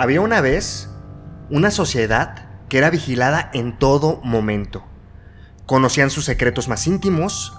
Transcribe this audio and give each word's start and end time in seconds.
Había 0.00 0.20
una 0.20 0.40
vez 0.40 0.88
una 1.50 1.72
sociedad 1.72 2.46
que 2.68 2.78
era 2.78 2.88
vigilada 2.88 3.50
en 3.52 3.76
todo 3.76 4.20
momento. 4.22 4.84
Conocían 5.66 6.10
sus 6.10 6.24
secretos 6.24 6.68
más 6.68 6.86
íntimos, 6.86 7.52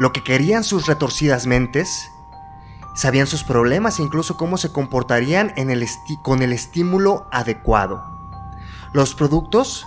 lo 0.00 0.12
que 0.12 0.24
querían 0.24 0.64
sus 0.64 0.88
retorcidas 0.88 1.46
mentes, 1.46 2.10
sabían 2.96 3.28
sus 3.28 3.44
problemas 3.44 4.00
e 4.00 4.02
incluso 4.02 4.36
cómo 4.36 4.56
se 4.56 4.72
comportarían 4.72 5.54
con 6.24 6.42
el 6.42 6.52
estímulo 6.52 7.28
adecuado. 7.30 8.02
Los 8.92 9.14
productos 9.14 9.86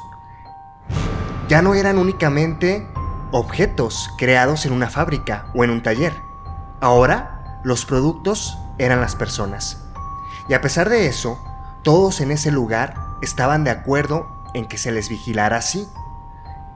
ya 1.50 1.62
no 1.62 1.76
eran 1.76 1.98
únicamente 1.98 2.88
objetos 3.32 4.10
creados 4.18 4.66
en 4.66 4.72
una 4.72 4.90
fábrica 4.90 5.52
o 5.54 5.66
en 5.66 5.72
un 5.72 5.84
taller. 5.84 6.14
Ahora, 6.80 7.60
los 7.66 7.84
productos 7.86 8.58
eran 8.78 9.02
las 9.02 9.18
personas. 9.18 9.84
Y 10.48 10.54
a 10.54 10.62
pesar 10.62 10.88
de 10.88 11.08
eso, 11.08 11.38
todos 11.84 12.22
en 12.22 12.32
ese 12.32 12.52
lugar 12.52 12.96
estaban 13.22 13.64
de 13.64 13.72
acuerdo 13.72 14.28
en 14.54 14.68
que 14.68 14.78
se 14.78 14.92
les 14.92 15.10
vigilara 15.10 15.58
así. 15.58 15.88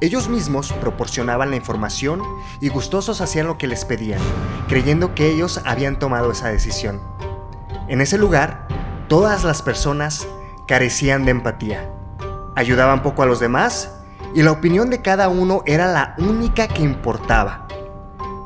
Ellos 0.02 0.30
mismos 0.30 0.74
proporcionaban 0.74 1.52
la 1.52 1.56
información 1.56 2.22
y 2.60 2.70
gustosos 2.70 3.22
hacían 3.22 3.48
lo 3.48 3.58
que 3.58 3.68
les 3.68 3.86
pedían, 3.86 4.20
creyendo 4.68 5.16
que 5.16 5.30
ellos 5.30 5.62
habían 5.66 6.00
tomado 6.00 6.32
esa 6.32 6.50
decisión. 6.50 7.02
En 7.88 8.02
ese 8.02 8.18
lugar, 8.18 8.68
todas 9.08 9.44
las 9.44 9.62
personas 9.62 10.28
carecían 10.68 11.24
de 11.26 11.32
empatía. 11.32 11.90
Ayudaban 12.56 13.04
poco 13.04 13.24
a 13.24 13.26
los 13.26 13.40
demás 13.40 13.92
y 14.34 14.42
la 14.42 14.52
opinión 14.52 14.90
de 14.90 15.02
cada 15.02 15.30
uno 15.30 15.64
era 15.66 15.88
la 15.88 16.16
única 16.18 16.68
que 16.68 16.82
importaba. 16.82 17.68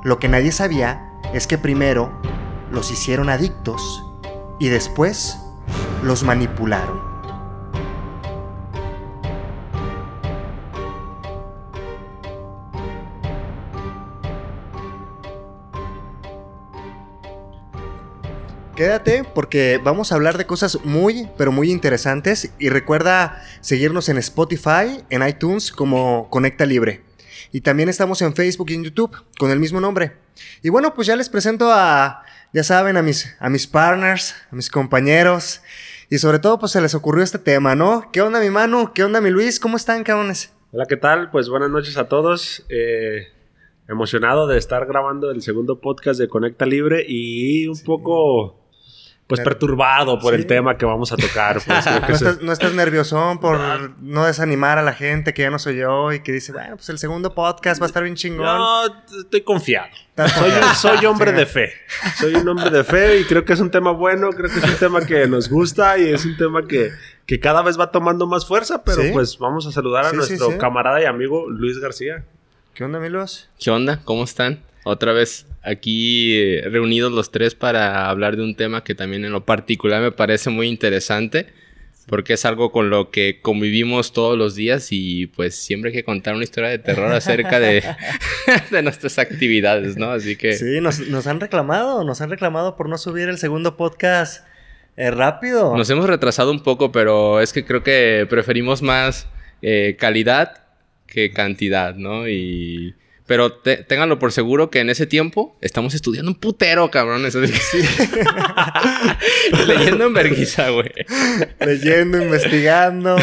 Lo 0.03 0.19
que 0.19 0.27
nadie 0.27 0.51
sabía 0.51 1.13
es 1.33 1.47
que 1.47 1.57
primero 1.57 2.11
los 2.69 2.91
hicieron 2.91 3.29
adictos 3.29 4.05
y 4.59 4.67
después 4.67 5.39
los 6.03 6.23
manipularon. 6.23 7.09
Quédate 18.79 19.25
porque 19.35 19.77
vamos 19.83 20.13
a 20.13 20.15
hablar 20.15 20.37
de 20.37 20.45
cosas 20.45 20.77
muy, 20.85 21.27
pero 21.37 21.51
muy 21.51 21.69
interesantes 21.69 22.53
y 22.59 22.69
recuerda 22.69 23.43
seguirnos 23.59 24.07
en 24.07 24.17
Spotify, 24.19 25.03
en 25.09 25.27
iTunes 25.27 25.73
como 25.73 26.29
Conecta 26.29 26.65
Libre. 26.65 27.03
Y 27.51 27.59
también 27.59 27.89
estamos 27.89 28.21
en 28.21 28.33
Facebook 28.33 28.69
y 28.69 28.75
en 28.75 28.85
YouTube 28.85 29.21
con 29.37 29.51
el 29.51 29.59
mismo 29.59 29.81
nombre. 29.81 30.13
Y 30.61 30.69
bueno, 30.69 30.93
pues 30.93 31.07
ya 31.07 31.17
les 31.17 31.27
presento 31.27 31.69
a, 31.73 32.23
ya 32.53 32.63
saben, 32.63 32.95
a 32.95 33.01
mis, 33.01 33.35
a 33.41 33.49
mis 33.49 33.67
partners, 33.67 34.33
a 34.49 34.55
mis 34.55 34.69
compañeros. 34.69 35.61
Y 36.11 36.17
sobre 36.17 36.39
todo, 36.39 36.57
pues 36.57 36.71
se 36.71 36.81
les 36.81 36.95
ocurrió 36.95 37.23
este 37.23 37.37
tema, 37.37 37.75
¿no? 37.75 38.09
¿Qué 38.11 38.23
onda 38.23 38.39
mi 38.39 38.49
mano? 38.49 38.93
¿Qué 38.95 39.03
onda 39.03 39.21
mi 39.21 39.29
Luis? 39.29 39.59
¿Cómo 39.59 39.77
están, 39.77 40.03
cabrones? 40.03 40.51
Hola, 40.71 40.87
¿qué 40.87 40.97
tal? 40.97 41.29
Pues 41.29 41.49
buenas 41.49 41.69
noches 41.69 41.97
a 41.97 42.07
todos. 42.07 42.65
Eh, 42.67 43.27
emocionado 43.87 44.47
de 44.47 44.57
estar 44.57 44.87
grabando 44.87 45.29
el 45.29 45.43
segundo 45.43 45.79
podcast 45.79 46.19
de 46.19 46.27
Conecta 46.27 46.65
Libre 46.65 47.05
y 47.07 47.67
un 47.67 47.79
poco 47.85 48.58
pues 49.29 49.41
perturbado 49.41 50.17
por 50.17 50.33
el 50.33 50.47
tema 50.47 50.75
que 50.75 50.87
vamos 50.87 51.11
a 51.11 51.15
tocar. 51.15 51.61
Pues, 51.63 52.41
no, 52.41 52.51
estás, 52.51 52.73
nervioso 52.73 53.37
por 53.39 53.59
no 54.01 54.25
desanimar 54.25 54.79
a 54.79 54.81
la 54.81 54.93
gente 54.93 55.35
que 55.35 55.43
ya 55.43 55.51
no 55.51 55.59
soy 55.59 55.77
yo 55.77 56.11
y 56.11 56.21
que 56.21 56.31
dice, 56.31 56.51
bueno, 56.51 56.77
pues 56.77 56.89
el 56.89 56.97
segundo 56.97 57.35
podcast 57.35 57.79
va 57.79 57.85
a 57.85 57.89
estar 57.89 58.01
bien 58.01 58.15
chingón. 58.15 58.47
No, 58.47 58.85
estoy 59.19 59.41
confiado. 59.41 59.87
Soy, 60.17 60.51
soy 60.75 61.05
hombre 61.05 61.31
de 61.31 61.45
fe. 61.45 61.71
Soy 62.17 62.33
un 62.33 62.49
hombre 62.49 62.71
de 62.71 62.83
fe 62.83 63.19
y 63.19 63.23
creo 63.25 63.45
que 63.45 63.53
es 63.53 63.59
un 63.59 63.69
tema 63.69 63.91
bueno, 63.91 64.31
creo 64.31 64.49
que 64.49 64.57
es 64.57 64.65
un 64.65 64.77
tema 64.77 65.05
que 65.05 65.27
nos 65.27 65.47
gusta 65.47 65.99
y 65.99 66.09
es 66.09 66.25
un 66.25 66.35
tema 66.35 66.67
que, 66.67 66.89
que 67.27 67.39
cada 67.39 67.61
vez 67.61 67.79
va 67.79 67.91
tomando 67.91 68.25
más 68.25 68.47
fuerza, 68.47 68.83
pero 68.83 69.03
pues 69.13 69.37
vamos 69.37 69.67
a 69.67 69.71
saludar 69.71 70.07
a 70.07 70.11
nuestro 70.11 70.57
camarada 70.57 71.03
y 71.03 71.05
amigo 71.05 71.47
Luis 71.47 71.77
García. 71.77 72.25
¿Qué 72.73 72.83
onda, 72.83 72.99
Milos? 72.99 73.47
¿Qué 73.59 73.69
onda? 73.69 74.01
¿Cómo 74.03 74.23
están? 74.23 74.63
Otra 74.83 75.13
vez 75.13 75.45
aquí 75.61 76.35
eh, 76.35 76.63
reunidos 76.69 77.11
los 77.11 77.31
tres 77.31 77.55
para 77.55 78.09
hablar 78.09 78.37
de 78.37 78.43
un 78.43 78.55
tema 78.55 78.83
que 78.83 78.95
también 78.95 79.25
en 79.25 79.31
lo 79.31 79.45
particular 79.45 80.01
me 80.01 80.11
parece 80.11 80.49
muy 80.49 80.67
interesante 80.67 81.47
porque 82.09 82.33
es 82.33 82.43
algo 82.43 82.71
con 82.71 82.89
lo 82.89 83.11
que 83.11 83.39
convivimos 83.41 84.13
todos 84.13 84.37
los 84.37 84.55
días 84.55 84.87
y 84.89 85.27
pues 85.27 85.55
siempre 85.55 85.91
hay 85.91 85.97
que 85.97 86.03
contar 86.03 86.33
una 86.33 86.43
historia 86.43 86.69
de 86.69 86.79
terror 86.79 87.11
acerca 87.13 87.59
de, 87.59 87.83
de 88.71 88.81
nuestras 88.81 89.19
actividades, 89.19 89.95
¿no? 89.95 90.11
Así 90.11 90.35
que... 90.35 90.53
Sí, 90.53 90.81
nos, 90.81 91.27
han 91.27 91.39
reclamado, 91.39 92.03
nos 92.03 92.21
han 92.21 92.31
reclamado 92.31 92.75
por 92.75 92.89
no 92.89 92.97
subir 92.97 93.29
el 93.29 93.37
segundo 93.37 93.77
podcast 93.77 94.45
eh, 94.97 95.11
rápido. 95.11 95.77
Nos 95.77 95.89
hemos 95.91 96.07
retrasado 96.07 96.51
un 96.51 96.61
poco, 96.61 96.91
pero 96.91 97.41
es 97.41 97.53
que 97.53 97.63
creo 97.63 97.83
que 97.83 98.25
preferimos 98.27 98.81
más 98.81 99.27
eh, 99.61 99.95
calidad 99.99 100.63
que 101.05 101.31
cantidad, 101.31 101.95
¿no? 101.95 102.27
Y 102.27 102.95
pero 103.29 103.53
ténganlo 103.53 104.17
por 104.17 104.31
seguro 104.31 104.71
que 104.71 104.79
en 104.79 104.89
ese 104.89 105.05
tiempo 105.05 105.55
estamos 105.61 105.93
estudiando 105.93 106.31
un 106.31 106.39
putero, 106.39 106.89
cabrones. 106.89 107.35
Leyendo 109.67 110.07
en 110.07 110.13
vergüenza, 110.15 110.69
güey. 110.69 110.91
Leyendo, 111.59 112.19
investigando, 112.19 113.17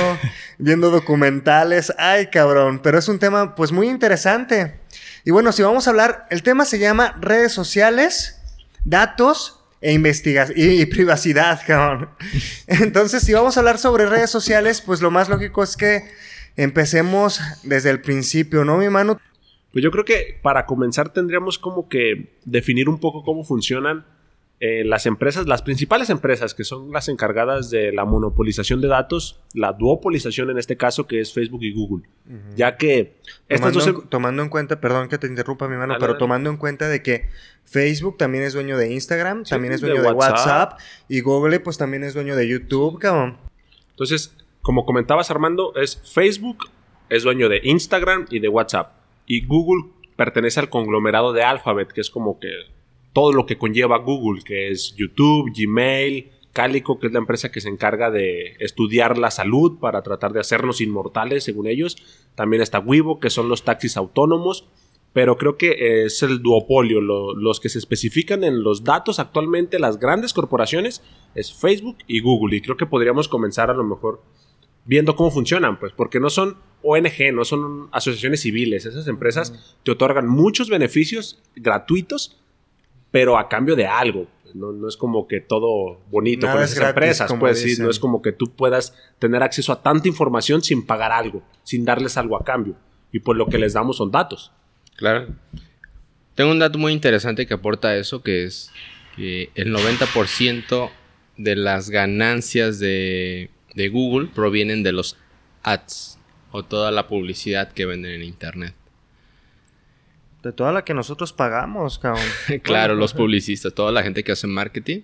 viendo 0.58 0.92
documentales. 0.92 1.92
Ay, 1.98 2.28
cabrón. 2.28 2.82
Pero 2.84 3.00
es 3.00 3.08
un 3.08 3.18
tema, 3.18 3.56
pues, 3.56 3.72
muy 3.72 3.88
interesante. 3.88 4.78
Y 5.24 5.32
bueno, 5.32 5.50
si 5.50 5.64
vamos 5.64 5.88
a 5.88 5.90
hablar, 5.90 6.28
el 6.30 6.44
tema 6.44 6.66
se 6.66 6.78
llama 6.78 7.16
redes 7.20 7.52
sociales, 7.52 8.40
datos 8.84 9.58
e 9.80 9.92
investigación 9.92 10.56
y, 10.56 10.86
privacidad, 10.86 11.60
cabrón. 11.66 12.10
Entonces, 12.68 13.24
si 13.24 13.32
vamos 13.32 13.56
a 13.56 13.60
hablar 13.60 13.78
sobre 13.78 14.06
redes 14.06 14.30
sociales, 14.30 14.82
pues 14.82 15.00
lo 15.00 15.10
más 15.10 15.28
lógico 15.28 15.64
es 15.64 15.76
que 15.76 16.04
empecemos 16.54 17.40
desde 17.64 17.90
el 17.90 18.02
principio, 18.02 18.64
¿no, 18.64 18.76
mi 18.76 18.88
mano? 18.88 19.18
Pues 19.76 19.84
yo 19.84 19.90
creo 19.90 20.06
que 20.06 20.38
para 20.40 20.64
comenzar 20.64 21.10
tendríamos 21.10 21.58
como 21.58 21.86
que 21.86 22.30
definir 22.46 22.88
un 22.88 22.98
poco 22.98 23.22
cómo 23.22 23.44
funcionan 23.44 24.06
eh, 24.58 24.84
las 24.86 25.04
empresas, 25.04 25.46
las 25.46 25.60
principales 25.60 26.08
empresas 26.08 26.54
que 26.54 26.64
son 26.64 26.92
las 26.92 27.10
encargadas 27.10 27.68
de 27.68 27.92
la 27.92 28.06
monopolización 28.06 28.80
de 28.80 28.88
datos, 28.88 29.38
la 29.52 29.74
duopolización 29.74 30.48
en 30.48 30.56
este 30.56 30.78
caso 30.78 31.06
que 31.06 31.20
es 31.20 31.34
Facebook 31.34 31.62
y 31.62 31.74
Google, 31.74 32.08
ya 32.56 32.78
que 32.78 33.16
tomando, 33.50 33.86
em- 33.86 34.08
tomando, 34.08 34.42
en 34.44 34.48
cuenta, 34.48 34.80
perdón 34.80 35.10
que 35.10 35.18
te 35.18 35.26
interrumpa 35.26 35.68
mi 35.68 35.76
mano, 35.76 35.96
pero 36.00 36.16
tomando 36.16 36.48
en 36.48 36.56
cuenta 36.56 36.88
de 36.88 37.02
que 37.02 37.28
Facebook 37.66 38.16
también 38.16 38.44
es 38.44 38.54
dueño 38.54 38.78
de 38.78 38.94
Instagram, 38.94 39.44
también 39.44 39.74
es 39.74 39.82
dueño 39.82 40.00
de, 40.00 40.10
WhatsApp. 40.10 40.80
y 41.06 41.20
Google 41.20 41.60
pues 41.60 41.76
también 41.76 42.02
es 42.02 42.14
dueño 42.14 42.34
de 42.34 42.48
YouTube, 42.48 42.98
cabrón. 42.98 43.36
Entonces, 43.90 44.34
como 44.62 44.86
comentabas 44.86 45.30
Armando, 45.30 45.74
es 45.76 46.00
Facebook 46.14 46.70
es 47.10 47.24
dueño 47.24 47.50
de 47.50 47.60
Instagram 47.62 48.24
y 48.30 48.38
de 48.38 48.48
WhatsApp. 48.48 49.05
Y 49.26 49.44
Google 49.44 49.90
pertenece 50.16 50.60
al 50.60 50.70
conglomerado 50.70 51.32
de 51.32 51.42
Alphabet, 51.42 51.92
que 51.92 52.00
es 52.00 52.10
como 52.10 52.38
que 52.38 52.50
todo 53.12 53.32
lo 53.32 53.46
que 53.46 53.58
conlleva 53.58 53.98
Google, 53.98 54.42
que 54.42 54.70
es 54.70 54.94
YouTube, 54.96 55.52
Gmail, 55.54 56.30
Calico, 56.52 56.98
que 56.98 57.08
es 57.08 57.12
la 57.12 57.18
empresa 57.18 57.50
que 57.50 57.60
se 57.60 57.68
encarga 57.68 58.10
de 58.10 58.56
estudiar 58.60 59.18
la 59.18 59.30
salud 59.30 59.78
para 59.78 60.02
tratar 60.02 60.32
de 60.32 60.40
hacernos 60.40 60.80
inmortales, 60.80 61.44
según 61.44 61.66
ellos. 61.66 61.96
También 62.34 62.62
está 62.62 62.78
Weibo, 62.78 63.20
que 63.20 63.28
son 63.28 63.48
los 63.48 63.62
taxis 63.62 63.96
autónomos. 63.98 64.66
Pero 65.12 65.38
creo 65.38 65.56
que 65.56 66.04
es 66.04 66.22
el 66.22 66.42
duopolio. 66.42 67.00
los 67.00 67.60
que 67.60 67.68
se 67.68 67.78
especifican 67.78 68.44
en 68.44 68.62
los 68.62 68.84
datos 68.84 69.18
actualmente, 69.18 69.78
las 69.78 69.98
grandes 69.98 70.32
corporaciones, 70.32 71.02
es 71.34 71.52
Facebook 71.52 71.98
y 72.06 72.20
Google. 72.20 72.56
Y 72.56 72.60
creo 72.60 72.76
que 72.76 72.86
podríamos 72.86 73.28
comenzar 73.28 73.70
a 73.70 73.74
lo 73.74 73.84
mejor 73.84 74.22
viendo 74.86 75.16
cómo 75.16 75.30
funcionan, 75.30 75.78
pues, 75.78 75.92
porque 75.92 76.20
no 76.20 76.30
son 76.30 76.56
ONG, 76.82 77.32
no 77.34 77.44
son 77.44 77.88
asociaciones 77.92 78.40
civiles. 78.40 78.86
Esas 78.86 79.08
empresas 79.08 79.76
te 79.82 79.90
otorgan 79.90 80.26
muchos 80.26 80.70
beneficios 80.70 81.42
gratuitos, 81.56 82.38
pero 83.10 83.38
a 83.38 83.48
cambio 83.48 83.76
de 83.76 83.86
algo. 83.86 84.28
No, 84.54 84.88
es 84.88 84.96
como 84.96 85.28
que 85.28 85.40
todo 85.40 86.00
bonito 86.10 86.46
con 86.50 86.62
esas 86.62 86.88
empresas, 86.88 87.30
pues 87.38 87.60
sí, 87.60 87.76
no 87.78 87.90
es 87.90 87.98
como 87.98 88.22
que 88.22 88.32
tú 88.32 88.52
puedas 88.52 88.94
tener 89.18 89.42
acceso 89.42 89.70
a 89.70 89.82
tanta 89.82 90.08
información 90.08 90.62
sin 90.62 90.86
pagar 90.86 91.12
algo, 91.12 91.42
sin 91.62 91.84
darles 91.84 92.16
algo 92.16 92.36
a 92.36 92.44
cambio. 92.44 92.74
Y 93.12 93.18
pues 93.18 93.36
lo 93.36 93.46
que 93.48 93.58
les 93.58 93.74
damos 93.74 93.98
son 93.98 94.10
datos. 94.10 94.52
Claro. 94.96 95.26
Tengo 96.34 96.52
un 96.52 96.58
dato 96.58 96.78
muy 96.78 96.92
interesante 96.92 97.46
que 97.46 97.54
aporta 97.54 97.96
eso, 97.96 98.22
que 98.22 98.44
es 98.44 98.70
que 99.16 99.50
el 99.54 99.74
90% 99.74 100.90
de 101.36 101.56
las 101.56 101.90
ganancias 101.90 102.78
de 102.78 103.50
de 103.76 103.88
Google 103.88 104.28
provienen 104.34 104.82
de 104.82 104.90
los 104.90 105.16
ads 105.62 106.18
o 106.50 106.64
toda 106.64 106.90
la 106.90 107.06
publicidad 107.06 107.70
que 107.70 107.86
venden 107.86 108.12
en 108.12 108.22
internet. 108.22 108.74
De 110.42 110.52
toda 110.52 110.72
la 110.72 110.84
que 110.84 110.94
nosotros 110.94 111.32
pagamos, 111.32 111.98
cabrón. 111.98 112.24
claro, 112.62 112.94
los 112.94 113.12
publicistas, 113.12 113.74
toda 113.74 113.92
la 113.92 114.02
gente 114.02 114.24
que 114.24 114.32
hace 114.32 114.46
marketing 114.46 115.02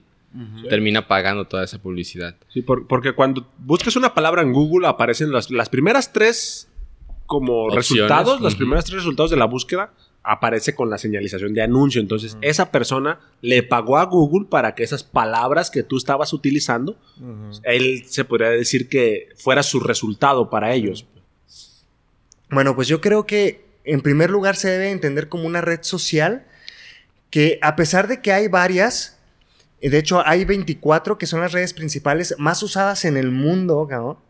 termina 0.71 1.07
pagando 1.07 1.45
toda 1.47 1.63
esa 1.63 1.79
publicidad. 1.79 2.37
Sí, 2.49 2.63
porque 2.63 3.13
cuando 3.13 3.47
buscas 3.59 3.97
una 3.97 4.15
palabra 4.15 4.41
en 4.41 4.53
Google 4.53 4.87
aparecen 4.87 5.31
las, 5.31 5.69
primeras 5.69 6.13
tres 6.13 6.71
como 7.27 7.69
resultados, 7.69 8.41
los 8.41 8.55
primeros 8.55 8.87
tres 8.87 8.97
resultados 8.97 9.31
de 9.31 9.37
la 9.37 9.45
búsqueda 9.45 9.93
aparece 10.25 10.75
con 10.75 10.89
la 10.89 10.99
señalización 10.99 11.55
de 11.55 11.63
anuncio. 11.63 12.01
Entonces, 12.01 12.37
esa 12.43 12.71
persona 12.71 13.21
le 13.41 13.63
pagó 13.63 13.99
a 13.99 14.05
Google 14.05 14.47
para 14.49 14.75
que 14.75 14.85
esas 14.85 15.03
palabras 15.03 15.71
que 15.71 15.83
tú 15.83 15.97
estabas 15.97 16.33
utilizando, 16.33 16.97
él 17.65 18.05
se 18.07 18.25
podría 18.25 18.51
decir 18.51 18.89
que 18.89 19.29
fuera 19.37 19.63
su 19.63 19.81
resultado 19.81 20.49
para 20.51 20.73
ellos. 20.73 21.07
Bueno, 22.51 22.75
pues 22.77 22.87
yo 22.89 23.01
creo 23.01 23.27
que 23.27 23.65
en 23.85 24.01
primer 24.01 24.31
lugar 24.31 24.57
se 24.57 24.69
debe 24.69 24.91
entender 24.91 25.29
como 25.29 25.47
una 25.47 25.61
red 25.61 25.81
social 25.83 26.47
que 27.31 27.59
a 27.63 27.77
pesar 27.77 28.09
de 28.09 28.21
que 28.21 28.33
hay 28.33 28.47
varias, 28.47 29.19
de 29.81 29.99
hecho 29.99 30.23
hay 30.27 30.45
24 30.45 31.19
que 31.19 31.27
son 31.27 31.41
las 31.41 31.53
redes 31.53 31.73
principales 31.73 32.35
más 32.39 32.63
usadas 32.63 33.05
en 33.07 33.17
el 33.17 33.31
mundo, 33.31 33.89
¿no? 33.91 34.23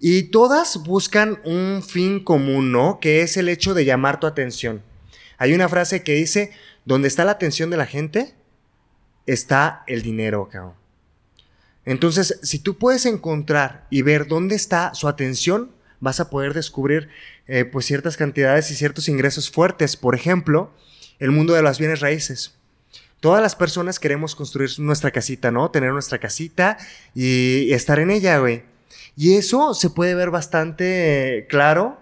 Y 0.00 0.24
todas 0.24 0.82
buscan 0.82 1.38
un 1.44 1.82
fin 1.86 2.24
común, 2.24 2.72
¿no? 2.72 2.98
Que 2.98 3.20
es 3.20 3.36
el 3.36 3.50
hecho 3.50 3.74
de 3.74 3.84
llamar 3.84 4.18
tu 4.18 4.26
atención. 4.26 4.82
Hay 5.40 5.54
una 5.54 5.70
frase 5.70 6.02
que 6.02 6.16
dice, 6.16 6.52
donde 6.84 7.08
está 7.08 7.24
la 7.24 7.32
atención 7.32 7.70
de 7.70 7.78
la 7.78 7.86
gente, 7.86 8.34
está 9.24 9.84
el 9.86 10.02
dinero, 10.02 10.50
cabrón. 10.52 10.74
Entonces, 11.86 12.38
si 12.42 12.58
tú 12.58 12.76
puedes 12.76 13.06
encontrar 13.06 13.86
y 13.88 14.02
ver 14.02 14.28
dónde 14.28 14.54
está 14.54 14.92
su 14.92 15.08
atención, 15.08 15.70
vas 15.98 16.20
a 16.20 16.28
poder 16.28 16.52
descubrir 16.52 17.08
eh, 17.46 17.64
pues 17.64 17.86
ciertas 17.86 18.18
cantidades 18.18 18.70
y 18.70 18.74
ciertos 18.74 19.08
ingresos 19.08 19.50
fuertes. 19.50 19.96
Por 19.96 20.14
ejemplo, 20.14 20.74
el 21.18 21.30
mundo 21.30 21.54
de 21.54 21.62
las 21.62 21.78
bienes 21.78 22.00
raíces. 22.00 22.54
Todas 23.20 23.40
las 23.40 23.56
personas 23.56 23.98
queremos 23.98 24.34
construir 24.36 24.70
nuestra 24.78 25.10
casita, 25.10 25.50
¿no? 25.50 25.70
Tener 25.70 25.92
nuestra 25.92 26.18
casita 26.18 26.76
y 27.14 27.72
estar 27.72 27.98
en 27.98 28.10
ella, 28.10 28.36
güey. 28.40 28.62
Y 29.16 29.36
eso 29.36 29.72
se 29.72 29.88
puede 29.88 30.14
ver 30.14 30.28
bastante 30.28 31.38
eh, 31.38 31.46
claro, 31.46 31.98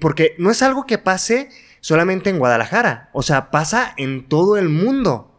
porque 0.00 0.34
no 0.38 0.50
es 0.50 0.62
algo 0.62 0.86
que 0.86 0.96
pase 0.96 1.50
solamente 1.86 2.30
en 2.30 2.40
Guadalajara, 2.40 3.10
o 3.12 3.22
sea, 3.22 3.52
pasa 3.52 3.94
en 3.96 4.28
todo 4.28 4.56
el 4.56 4.68
mundo. 4.68 5.30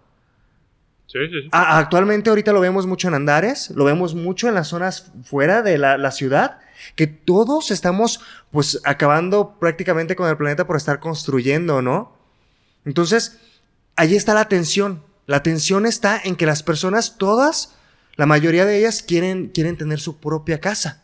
Sí, 1.07 1.19
sí, 1.27 1.41
sí. 1.41 1.49
actualmente 1.51 2.29
ahorita 2.29 2.53
lo 2.53 2.61
vemos 2.61 2.87
mucho 2.87 3.09
en 3.09 3.15
Andares, 3.15 3.71
lo 3.71 3.83
vemos 3.83 4.15
mucho 4.15 4.47
en 4.47 4.55
las 4.55 4.69
zonas 4.69 5.11
fuera 5.25 5.61
de 5.61 5.77
la, 5.77 5.97
la, 5.97 6.11
ciudad, 6.11 6.59
que 6.95 7.05
todos 7.05 7.69
estamos 7.69 8.21
pues 8.49 8.79
acabando 8.85 9.57
prácticamente 9.59 10.15
con 10.15 10.29
el 10.29 10.37
planeta 10.37 10.65
por 10.65 10.77
estar 10.77 11.01
construyendo, 11.01 11.81
¿no? 11.81 12.15
Entonces, 12.85 13.41
ahí 13.97 14.15
está 14.15 14.33
la 14.33 14.47
tensión. 14.47 15.03
La 15.25 15.43
tensión 15.43 15.85
está 15.85 16.17
en 16.23 16.37
que 16.37 16.45
las 16.45 16.63
personas 16.63 17.17
todas 17.17 17.75
la 18.15 18.25
mayoría 18.25 18.65
de 18.65 18.79
ellas 18.79 19.03
quieren, 19.05 19.49
quieren 19.49 19.75
tener 19.75 19.99
su 19.99 20.21
propia 20.21 20.61
casa. 20.61 21.03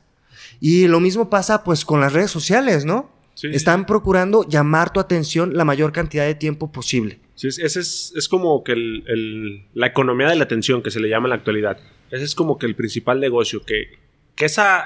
Y 0.61 0.87
lo 0.87 1.01
mismo 1.01 1.29
pasa 1.29 1.65
pues 1.65 1.83
con 1.83 1.99
las 1.99 2.13
redes 2.13 2.31
sociales, 2.31 2.85
¿no? 2.85 3.12
Están 3.41 3.85
procurando 3.85 4.47
llamar 4.47 4.94
tu 4.94 5.00
atención 5.00 5.56
la 5.56 5.65
mayor 5.65 5.91
cantidad 5.91 6.25
de 6.25 6.35
tiempo 6.35 6.71
posible. 6.71 7.19
Sí, 7.35 7.47
ese 7.47 7.80
es, 7.80 8.13
es 8.15 8.30
como 8.30 8.63
que 8.63 8.74
el, 8.74 9.65
la 9.74 9.88
economía 9.88 10.30
de 10.30 10.35
la 10.35 10.44
atención 10.44 10.83
que 10.83 10.91
se 10.91 11.00
le 11.00 11.09
llama 11.09 11.27
en 11.27 11.31
la 11.31 11.35
actualidad. 11.35 11.77
Ese 12.12 12.24
es 12.24 12.35
como 12.35 12.59
que 12.59 12.68
el 12.68 12.75
principal 12.75 13.19
negocio, 13.19 13.65
que, 13.65 14.00
que 14.35 14.45
esa, 14.45 14.85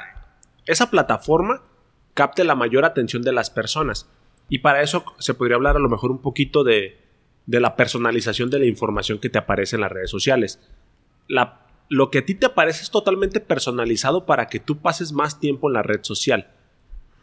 esa 0.66 0.90
plataforma 0.90 1.62
capte 2.14 2.44
la 2.44 2.56
mayor 2.56 2.86
atención 2.86 3.22
de 3.22 3.34
las 3.34 3.50
personas. 3.50 4.10
Y 4.50 4.60
para 4.60 4.82
eso 4.82 5.04
se 5.20 5.34
podría 5.34 5.56
hablar 5.56 5.76
a 5.76 5.80
lo 5.80 5.90
mejor 5.90 6.10
un 6.10 6.22
poquito 6.22 6.64
de, 6.64 6.98
de 7.46 7.60
la 7.60 7.76
personalización 7.76 8.50
de 8.50 8.60
la 8.60 8.66
información 8.66 9.20
que 9.20 9.30
te 9.30 9.40
aparece 9.40 9.76
en 9.76 9.82
las 9.82 9.92
redes 9.92 10.10
sociales. 10.10 10.60
La 11.28 11.68
lo 11.90 12.12
que 12.12 12.20
a 12.20 12.26
ti 12.26 12.36
te 12.36 12.46
aparece 12.46 12.84
es 12.84 12.92
totalmente 12.92 13.40
personalizado 13.40 14.26
para 14.26 14.48
que 14.48 14.60
tú 14.60 14.80
pases 14.80 15.14
más 15.14 15.40
tiempo 15.40 15.70
en 15.70 15.74
la 15.74 15.84
red 15.84 16.00
social. 16.04 16.52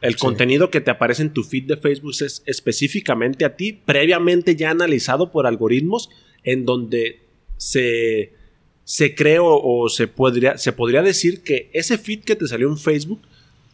El 0.05 0.17
contenido 0.17 0.71
que 0.71 0.81
te 0.81 0.91
aparece 0.91 1.23
en 1.23 1.33
tu 1.33 1.43
feed 1.43 1.65
de 1.65 1.77
Facebook 1.77 2.13
es 2.21 2.43
específicamente 2.47 3.45
a 3.45 3.57
ti, 3.57 3.73
previamente 3.73 4.57
ya 4.57 4.71
analizado 4.71 5.31
por 5.31 5.47
algoritmos, 5.47 6.11
en 6.43 6.65
donde 6.65 7.23
se, 7.57 8.35
se 8.85 9.15
cree 9.15 9.39
o, 9.41 9.89
se, 9.89 10.09
podría, 10.09 10.59
se 10.59 10.73
podría 10.73 11.03
decir 11.03 11.43
que 11.43 11.71
ese 11.73 11.99
feed 11.99 12.25
que 12.25 12.37
te 12.37 12.47
salió 12.47 12.69
en 12.69 12.79
Facebook 12.79 13.23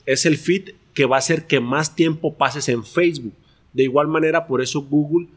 es 0.07 0.27
el 0.27 0.39
feed 0.39 0.75
que 0.95 1.05
va 1.05 1.17
a 1.17 1.21
hacer 1.21 1.47
que 1.47 1.61
más 1.61 1.97
tiempo 1.97 2.37
pases 2.37 2.69
en 2.69 2.85
Facebook. 2.85 3.35
De 3.73 3.83
igual 3.83 4.09
manera, 4.09 4.47
por 4.47 4.63
eso 4.63 4.83
Google 4.83 5.29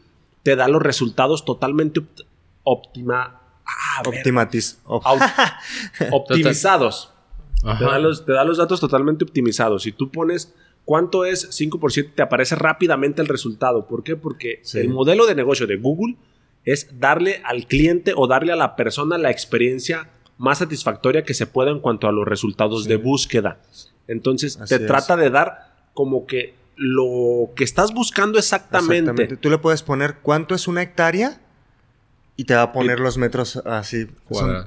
te 0.42 0.56
da 0.56 0.68
los 0.68 0.82
resultados 0.82 1.44
totalmente 1.44 2.00
óptima 2.62 3.40
Ah, 3.66 4.02
optimizados. 6.12 7.10
Te 7.62 7.84
da, 7.84 7.98
los, 8.44 8.58
datos 8.58 8.80
totalmente 8.80 9.24
optimizados. 9.24 9.84
Si 9.84 9.92
tú 9.92 10.10
pones 10.10 10.52
cuánto 10.84 11.24
es 11.24 11.48
5 11.50 11.80
por 11.80 11.92
7, 11.92 12.12
te 12.14 12.22
aparece 12.22 12.54
rápidamente 12.54 13.22
el 13.22 13.28
resultado. 13.28 13.86
¿Por 13.86 14.02
qué? 14.02 14.16
Porque 14.16 14.62
el 14.74 14.88
modelo 14.88 15.26
de 15.26 15.34
negocio 15.34 15.66
de 15.66 15.76
Google 15.76 16.16
es 16.64 16.98
darle 16.98 17.42
al 17.44 17.66
cliente 17.66 18.12
o 18.16 18.26
darle 18.26 18.52
a 18.52 18.56
la 18.56 18.76
persona 18.76 19.18
la 19.18 19.30
experiencia 19.30 20.10
más 20.38 20.58
satisfactoria 20.58 21.24
que 21.24 21.34
se 21.34 21.46
pueda 21.46 21.70
en 21.70 21.80
cuanto 21.80 22.08
a 22.08 22.12
los 22.12 22.26
resultados 22.26 22.86
de 22.86 22.96
búsqueda. 22.96 23.60
Entonces, 24.08 24.58
te 24.68 24.78
trata 24.78 25.16
de 25.16 25.30
dar 25.30 25.74
como 25.94 26.26
que 26.26 26.54
lo 26.76 27.50
que 27.54 27.64
estás 27.64 27.94
buscando 27.94 28.38
exactamente. 28.38 29.10
exactamente. 29.10 29.36
Tú 29.36 29.50
le 29.50 29.58
puedes 29.58 29.82
poner 29.82 30.16
cuánto 30.22 30.54
es 30.54 30.66
una 30.66 30.82
hectárea 30.82 31.40
y 32.36 32.44
te 32.44 32.54
va 32.54 32.62
a 32.62 32.72
poner 32.72 32.98
los 32.98 33.16
metros 33.16 33.56
así. 33.64 34.06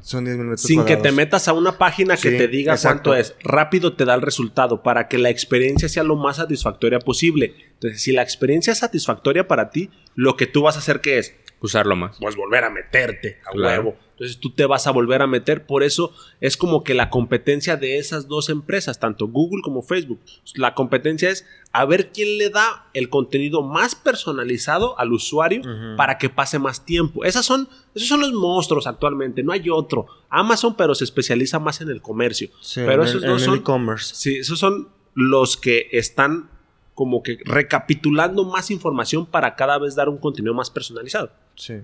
Son, 0.02 0.24
10 0.24 0.38
metros 0.38 0.62
Sin 0.62 0.86
que 0.86 0.96
te 0.96 1.12
metas 1.12 1.48
a 1.48 1.54
una 1.54 1.78
página 1.78 2.16
que 2.16 2.31
te 2.31 2.48
diga 2.48 2.78
cuánto 2.81 3.14
es. 3.14 3.36
Rápido 3.44 3.94
te 3.94 4.06
da 4.06 4.16
el 4.16 4.22
resultado 4.22 4.84
para 4.84 5.08
que 5.10 5.18
la 5.18 5.30
experiencia 5.30 5.90
sea 5.90 6.04
lo 6.04 6.16
más 6.16 6.38
satisfactoria 6.38 7.00
posible. 7.00 7.56
Entonces, 7.74 8.02
si 8.02 8.14
la 8.14 8.22
experiencia 8.22 8.72
es 8.72 8.80
satisfactoria 8.80 9.48
para 9.48 9.69
ti, 9.69 9.90
lo 10.16 10.38
que 10.38 10.48
tú 10.48 10.62
vas 10.62 10.78
a 10.78 10.80
hacer, 10.80 11.02
¿qué 11.02 11.19
es? 11.19 11.36
Usarlo 11.59 11.95
más. 11.95 12.18
Pues 12.19 12.36
volver 12.36 12.63
a 12.63 12.69
meterte 12.69 13.39
a 13.45 13.56
huevo. 13.57 13.95
Entonces 14.12 14.39
tú 14.39 14.51
te 14.51 14.65
vas 14.65 14.88
a 14.88 14.92
volver 14.92 15.21
a 15.21 15.27
meter. 15.27 15.65
Por 15.65 15.83
eso 15.83 16.12
es 16.42 16.57
como 16.57 16.83
que 16.83 16.94
la 16.94 17.09
competencia 17.09 17.77
de 17.77 17.98
esas 17.98 18.27
dos 18.27 18.50
empresas, 18.50 19.00
tanto 19.00 19.27
Google 19.27 19.62
como 19.63 19.83
Facebook. 19.83 20.19
La 20.56 20.74
competencia 20.74 21.30
es 21.30 21.45
a 21.71 21.86
ver 21.86 22.12
quién 22.12 22.38
le 22.39 22.50
da 22.50 22.89
el 22.94 23.09
contenido 23.09 23.62
más 23.62 23.94
personalizado 23.94 24.98
al 25.00 25.13
usuario 25.13 25.62
para 25.98 26.18
que 26.18 26.30
pase 26.30 26.57
más 26.57 26.83
tiempo. 26.86 27.25
Esas 27.25 27.45
son, 27.45 27.69
esos 27.94 28.07
son 28.07 28.21
los 28.21 28.33
monstruos 28.33 28.88
actualmente. 28.88 29.44
No 29.44 29.51
hay 29.51 29.69
otro. 29.69 30.07
Amazon, 30.30 30.75
pero 30.75 30.95
se 30.95 31.04
especializa 31.04 31.59
más 31.59 31.81
en 31.81 31.89
el 31.89 32.01
comercio. 32.01 32.50
pero 32.75 33.04
esos 33.04 33.24
en 33.24 33.39
son. 33.39 33.57
e-commerce. 33.57 34.15
Sí, 34.15 34.38
esos 34.38 34.57
son 34.57 34.89
los 35.13 35.57
que 35.57 35.89
están 35.92 36.50
como 36.95 37.21
que 37.21 37.38
recapitulando 37.45 38.44
más 38.45 38.71
información 38.71 39.27
para 39.27 39.56
cada 39.56 39.77
vez 39.77 39.95
dar 39.95 40.09
un 40.09 40.18
contenido 40.18 40.56
más 40.56 40.71
personalizado. 40.71 41.31
Sí. 41.57 41.81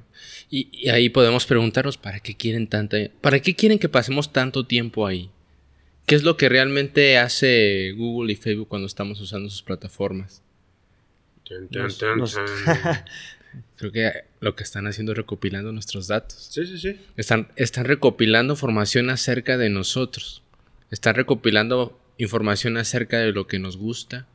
Y, 0.50 0.88
ahí 0.90 1.10
podemos 1.10 1.46
preguntarnos 1.46 1.98
para 1.98 2.20
qué 2.20 2.36
quieren 2.36 2.68
tanta, 2.68 2.98
para 3.22 3.40
qué 3.40 3.56
quieren 3.56 3.80
que 3.80 3.90
pasemos 3.90 4.32
tanto 4.32 4.66
tiempo 4.66 5.06
ahí. 5.06 5.32
¿Qué 6.06 6.16
es 6.16 6.24
lo 6.24 6.38
que 6.38 6.48
realmente 6.48 7.18
hace 7.18 7.94
Google 7.98 8.34
y 8.34 8.36
Facebook 8.36 8.68
cuando 8.68 8.88
estamos 8.88 9.20
usando 9.20 9.50
sus 9.50 9.64
plataformas? 9.64 10.42
Creo 13.78 13.92
que 13.92 14.12
lo 14.40 14.56
que 14.56 14.64
están 14.64 14.88
haciendo 14.88 15.12
es 15.12 15.18
recopilando 15.18 15.72
nuestros 15.72 16.08
datos. 16.08 16.48
Sí, 16.52 16.66
sí, 16.66 16.78
sí. 16.78 17.00
Están, 17.18 17.50
están 17.56 17.86
recopilando 17.86 18.54
información 18.54 19.10
acerca 19.10 19.58
de 19.58 19.70
nosotros. 19.70 20.44
Están 20.90 21.16
recopilando 21.16 22.00
información 22.18 22.78
acerca 22.78 23.20
de 23.20 23.32
lo 23.32 23.48
que 23.48 23.60
nos 23.60 23.78
gusta, 23.78 24.28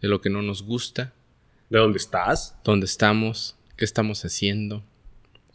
de 0.00 0.08
lo 0.08 0.20
que 0.20 0.30
no 0.30 0.42
nos 0.42 0.62
gusta. 0.62 1.12
¿De 1.70 1.78
dónde 1.78 1.98
estás? 1.98 2.56
¿Dónde 2.64 2.86
estamos? 2.86 3.55
¿Qué 3.76 3.84
estamos 3.84 4.24
haciendo? 4.24 4.82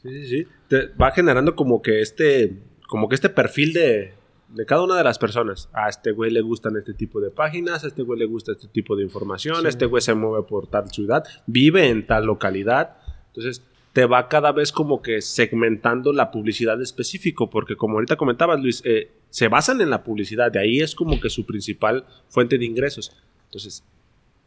Sí, 0.02 0.10
sí, 0.10 0.28
sí. 0.28 0.48
Te 0.68 0.88
va 0.88 1.12
generando 1.12 1.56
como 1.56 1.82
que 1.82 2.02
este, 2.02 2.54
como 2.88 3.10
que 3.10 3.16
este 3.16 3.30
perfil 3.30 3.74
de, 3.74 4.14
de 4.50 4.66
cada 4.66 4.84
una 4.84 4.96
de 4.96 5.04
las 5.04 5.18
personas. 5.18 5.70
A 5.74 5.90
este 5.90 6.12
güey 6.12 6.32
le 6.32 6.42
gustan 6.42 6.76
este 6.78 6.94
tipo 6.94 7.20
de 7.20 7.32
páginas, 7.32 7.84
a 7.84 7.88
este 7.88 8.04
güey 8.04 8.20
le 8.20 8.26
gusta 8.26 8.52
este 8.52 8.68
tipo 8.68 8.96
de 8.96 9.04
información, 9.04 9.66
este 9.66 9.86
güey 9.86 10.02
se 10.02 10.14
mueve 10.14 10.46
por 10.48 10.68
tal 10.68 10.90
ciudad, 10.92 11.24
vive 11.48 11.90
en 11.90 12.06
tal 12.06 12.26
localidad. 12.26 12.98
Entonces, 13.28 13.64
te 13.94 14.06
va 14.06 14.30
cada 14.30 14.52
vez 14.52 14.72
como 14.72 15.02
que 15.02 15.22
segmentando 15.22 16.14
la 16.14 16.32
publicidad 16.32 16.82
específico, 16.82 17.50
porque 17.50 17.76
como 17.76 17.96
ahorita 17.96 18.16
comentabas, 18.16 18.60
Luis, 18.60 18.82
eh, 18.86 19.12
se 19.30 19.48
basan 19.48 19.82
en 19.82 19.90
la 19.90 20.04
publicidad, 20.04 20.52
de 20.52 20.60
ahí 20.60 20.80
es 20.80 20.96
como 20.96 21.20
que 21.20 21.30
su 21.30 21.46
principal 21.46 22.06
fuente 22.30 22.58
de 22.58 22.66
ingresos. 22.66 23.16
Entonces, 23.46 23.84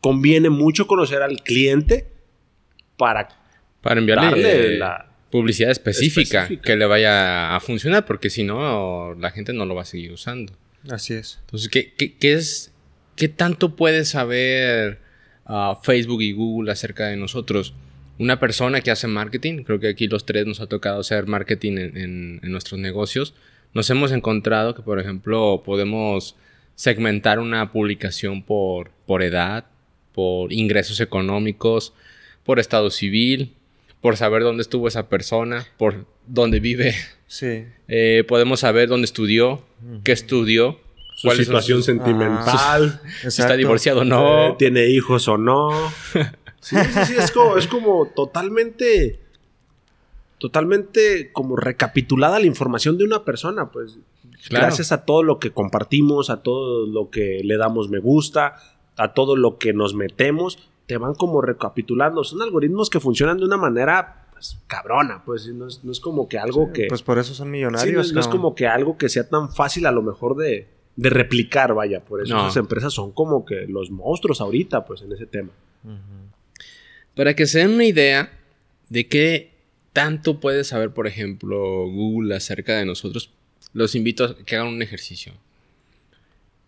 conviene 0.01 0.51
mucho 0.51 0.87
conocer 0.87 1.23
al 1.23 1.43
cliente 1.43 2.11
para, 2.97 3.29
para 3.85 4.01
enviarle 4.01 4.79
la 4.79 5.07
publicidad 5.31 5.71
específica, 5.71 6.49
que 6.49 6.75
le 6.75 6.87
vaya 6.87 7.55
a 7.55 7.61
funcionar, 7.61 8.07
porque 8.07 8.31
si 8.31 8.45
no, 8.45 9.15
la 9.15 9.31
gente 9.31 9.53
no 9.53 9.67
lo 9.67 9.75
va 9.75 9.83
a 9.83 9.85
seguir 9.85 10.11
usando. 10.11 10.55
Así 10.91 11.13
es. 11.13 11.39
Entonces, 11.43 11.69
¿qué, 11.69 11.93
qué, 11.93 12.33
es, 12.33 12.73
qué 13.15 13.29
tanto 13.29 13.77
puede 13.77 14.07
saber 14.07 15.01
uh, 15.47 15.75
Facebook 15.83 16.23
y 16.23 16.33
Google 16.33 16.73
acerca 16.73 17.09
de 17.09 17.17
nosotros? 17.17 17.75
Una 18.19 18.41
persona 18.41 18.81
que 18.81 18.91
hace 18.91 19.07
marketing, 19.07 19.65
creo 19.65 19.79
que 19.79 19.89
aquí 19.89 20.09
los 20.09 20.25
tres 20.25 20.47
nos 20.47 20.61
ha 20.61 20.67
tocado 20.67 21.01
hacer 21.01 21.27
marketing 21.27 21.73
en, 21.73 22.41
en 22.43 22.51
nuestros 22.51 22.81
negocios, 22.81 23.35
nos 23.75 23.91
hemos 23.91 24.13
encontrado 24.13 24.75
que, 24.75 24.83
por 24.83 24.99
ejemplo, 24.99 25.63
podemos 25.63 26.37
segmentar 26.75 27.39
una 27.39 27.71
publicación 27.71 28.43
por, 28.43 28.93
por 29.05 29.23
edad, 29.23 29.67
por 30.15 30.53
ingresos 30.55 31.01
económicos, 31.01 31.93
por 32.45 32.61
estado 32.61 32.89
civil, 32.91 33.53
por 34.05 34.19
saber 34.19 34.43
dónde 34.43 34.61
estuvo 34.61 34.87
esa 34.87 35.09
persona, 35.09 35.67
por 35.79 36.05
dónde 36.27 36.61
vive. 36.61 36.95
Sí. 37.27 37.65
Eh, 37.89 38.23
podemos 38.29 38.61
saber 38.61 38.87
dónde 38.87 39.07
estudió, 39.07 39.65
qué 40.05 40.13
estudió, 40.13 40.79
Su 41.15 41.29
cuál 41.29 41.41
es 41.41 41.47
su- 41.47 41.53
situación 41.53 41.83
sentimental. 41.83 43.01
si 43.23 43.41
está 43.41 43.57
divorciado 43.57 44.03
o 44.03 44.05
no. 44.05 44.49
eh, 44.49 44.55
tiene 44.59 44.89
hijos 44.89 45.27
o 45.27 45.39
no. 45.39 45.71
Sí, 46.61 46.77
sí, 46.77 47.05
sí, 47.07 47.15
es 47.19 47.31
como, 47.31 47.57
es 47.57 47.67
como 47.67 48.07
totalmente. 48.15 49.21
Totalmente 50.39 51.31
como 51.33 51.57
recapitulada 51.57 52.39
la 52.41 52.47
información 52.47 52.99
de 52.99 53.05
una 53.05 53.25
persona, 53.25 53.71
pues. 53.71 53.99
Claro. 54.49 54.67
Gracias 54.67 54.93
a 54.93 55.07
todo 55.07 55.23
lo 55.23 55.39
que 55.39 55.51
compartimos, 55.51 56.29
a 56.29 56.43
todo 56.43 56.87
lo 56.87 57.09
que 57.09 57.41
le 57.43 57.57
damos 57.57 57.89
me 57.89 57.99
gusta, 58.01 58.57
a 58.97 59.15
todo 59.15 59.37
lo 59.37 59.57
que 59.59 59.73
nos 59.73 59.95
metemos, 59.95 60.59
te 60.87 60.97
van 60.99 61.15
como 61.15 61.41
recapitulando. 61.41 62.25
Son 62.25 62.43
algoritmos 62.43 62.91
que 62.91 63.01
funcionan 63.01 63.39
de 63.39 63.45
una 63.45 63.57
manera 63.57 64.27
pues, 64.33 64.59
cabrona, 64.67 65.23
pues 65.25 65.47
no 65.49 65.67
es, 65.69 65.83
no 65.85 65.93
es 65.93 66.01
como 66.01 66.29
que 66.29 66.39
algo 66.39 66.73
que. 66.73 66.87
Pues 66.89 67.03
por 67.03 67.19
eso 67.19 67.35
son 67.35 67.47
Sí, 67.49 67.53
millonarios. 67.53 67.95
no, 67.95 68.01
es- 68.03 68.13
no 68.13 68.21
es 68.21 68.29
como 68.29 68.55
que 68.55 68.67
algo 68.67 68.99
que 68.99 69.09
sea 69.09 69.29
tan 69.29 69.53
fácil 69.53 69.87
a 69.87 69.93
lo 69.93 70.03
mejor 70.03 70.37
de, 70.37 70.69
de 70.97 71.11
replicar, 71.11 71.73
vaya. 71.75 72.01
Por 72.05 72.23
eso 72.23 72.35
No. 72.35 72.43
esas 72.43 72.57
empresas 72.57 72.93
son 72.93 73.13
como 73.13 73.45
que 73.45 73.67
los 73.69 73.91
monstruos 73.91 74.41
ahorita, 74.41 74.85
pues, 74.85 75.03
en 75.03 75.13
ese 75.13 75.27
tema. 75.27 75.51
Para 77.15 77.35
que 77.35 77.47
se 77.47 77.61
den 77.61 77.71
una 77.71 77.85
idea 77.85 78.33
de 78.89 79.07
qué 79.07 79.53
tanto 79.93 80.41
puede 80.41 80.65
saber, 80.65 80.91
por 80.93 81.07
ejemplo, 81.07 81.87
Google 81.89 82.35
acerca 82.35 82.77
de 82.77 82.85
nosotros, 82.85 83.31
los 83.73 83.95
invito 83.95 84.25
a 84.25 84.35
que 84.37 84.57
hagan 84.57 84.69
un 84.69 84.83
ejercicio. 84.83 85.33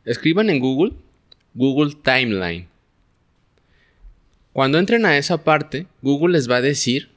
Escriban 0.04 0.49
en 0.50 0.61
Google 0.61 0.92
Google 1.54 1.94
Timeline. 2.02 2.68
Cuando 4.56 4.78
entren 4.78 5.04
a 5.04 5.18
esa 5.18 5.44
parte, 5.44 5.86
Google 6.00 6.32
les 6.32 6.50
va 6.50 6.56
a 6.56 6.60
decir, 6.62 7.10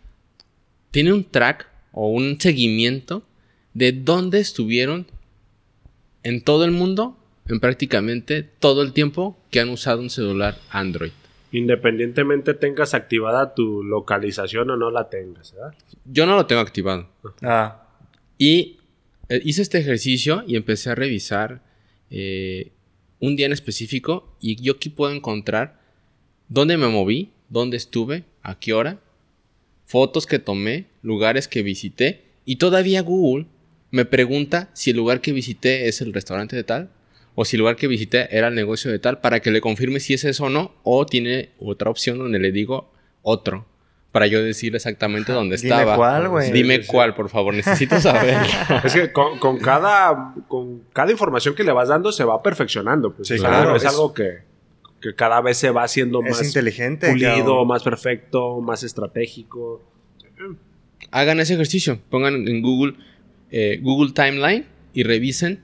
tiene 0.92 1.14
un 1.14 1.24
track 1.24 1.70
o 1.94 2.10
un 2.10 2.38
seguimiento 2.38 3.24
de 3.74 3.94
dónde 3.94 4.42
estuvieron 4.42 5.08
en 6.24 6.44
todo 6.44 6.66
el 6.66 6.72
mundo, 6.72 7.18
en 7.48 7.62
prácticamente 7.62 8.44
todo 8.44 8.82
el 8.82 8.92
tiempo 8.92 9.40
que 9.52 9.62
han 9.62 9.70
usado 9.70 10.02
un 10.02 10.10
celular 10.10 10.58
Android. 10.70 11.14
Independientemente 11.54 12.56
tengas 12.56 12.94
activada 12.94 13.56
tu 13.56 13.84
localización 13.86 14.72
o 14.72 14.76
no 14.76 14.92
la 14.92 15.10
tengas, 15.10 15.54
¿verdad? 15.54 15.74
Yo 16.04 16.26
no 16.26 16.36
lo 16.36 16.46
tengo 16.46 16.60
activado. 16.60 17.08
Ah, 17.42 17.88
Y 18.38 18.80
eh, 19.30 19.40
hice 19.46 19.62
este 19.62 19.78
ejercicio 19.78 20.44
y 20.46 20.58
empecé 20.58 20.90
a 20.90 20.96
revisar 20.96 21.62
eh, 22.10 22.74
un 23.22 23.38
día 23.38 23.46
en 23.46 23.54
específico 23.54 24.36
y 24.42 24.62
yo 24.62 24.74
aquí 24.74 24.90
puedo 24.90 25.14
encontrar 25.14 25.79
dónde 26.50 26.78
me 26.78 26.88
moví, 26.88 27.32
dónde 27.50 27.78
estuve, 27.78 28.24
a 28.44 28.60
qué 28.60 28.74
hora, 28.74 29.00
fotos 29.86 30.26
que 30.26 30.40
tomé, 30.40 30.86
lugares 31.02 31.48
que 31.48 31.64
visité 31.64 32.24
y 32.46 32.58
todavía 32.58 33.02
Google 33.02 33.46
me 33.92 34.06
pregunta 34.06 34.70
si 34.74 34.92
el 34.92 34.98
lugar 34.98 35.22
que 35.22 35.32
visité 35.32 35.88
es 35.88 36.02
el 36.02 36.14
restaurante 36.14 36.56
de 36.56 36.64
tal 36.64 36.90
o 37.36 37.46
si 37.46 37.56
el 37.56 37.62
lugar 37.62 37.76
que 37.76 37.88
visité 37.88 38.36
era 38.36 38.50
el 38.50 38.56
negocio 38.56 38.92
de 38.92 39.00
tal 39.00 39.20
para 39.20 39.40
que 39.40 39.50
le 39.52 39.62
confirme 39.62 40.00
si 40.00 40.14
es 40.14 40.24
eso 40.26 40.46
o 40.46 40.50
no 40.50 40.74
o 40.84 41.06
tiene 41.06 41.50
otra 41.60 41.90
opción 41.90 42.18
donde 42.20 42.38
le 42.40 42.52
digo 42.52 42.92
otro 43.24 43.66
para 44.12 44.26
yo 44.28 44.44
decir 44.44 44.76
exactamente 44.76 45.32
dónde 45.32 45.56
Dime 45.58 45.70
estaba. 45.70 45.96
cuál, 45.96 46.30
güey. 46.30 46.52
Dime 46.52 46.76
Sí, 46.78 46.82
sí, 46.82 46.88
sí. 46.88 46.92
cuál, 46.92 47.14
por 47.14 47.30
favor, 47.30 47.54
necesito 47.54 48.00
saber. 48.02 48.38
Es 48.84 48.94
que 48.94 49.12
con, 49.12 49.38
con 49.38 49.60
cada, 49.60 50.34
con 50.48 50.82
cada 50.94 51.12
información 51.12 51.54
que 51.54 51.64
le 51.64 51.72
vas 51.72 51.90
dando 51.90 52.12
se 52.12 52.24
va 52.24 52.42
perfeccionando. 52.42 53.14
Pues, 53.14 53.28
Sí, 53.28 53.38
claro, 53.38 53.76
Es, 53.76 53.84
es- 53.84 53.90
algo 53.90 54.12
que, 54.12 54.40
que 55.02 55.16
cada 55.16 55.42
vez 55.42 55.58
se 55.58 55.70
va 55.72 55.84
haciendo 55.84 56.22
es 56.24 56.30
más 56.38 56.46
inteligente. 56.46 57.10
pulido, 57.10 57.30
cabrón. 57.38 57.68
más 57.68 57.84
perfecto, 57.84 58.60
más 58.62 58.84
estratégico. 58.84 59.82
Hagan 61.12 61.40
ese 61.40 61.54
ejercicio. 61.56 62.00
Pongan 62.10 62.48
en 62.48 62.62
Google 62.62 62.96
eh, 63.52 63.80
Google 63.82 64.12
Timeline 64.14 64.66
y 64.94 65.04
revisen 65.04 65.62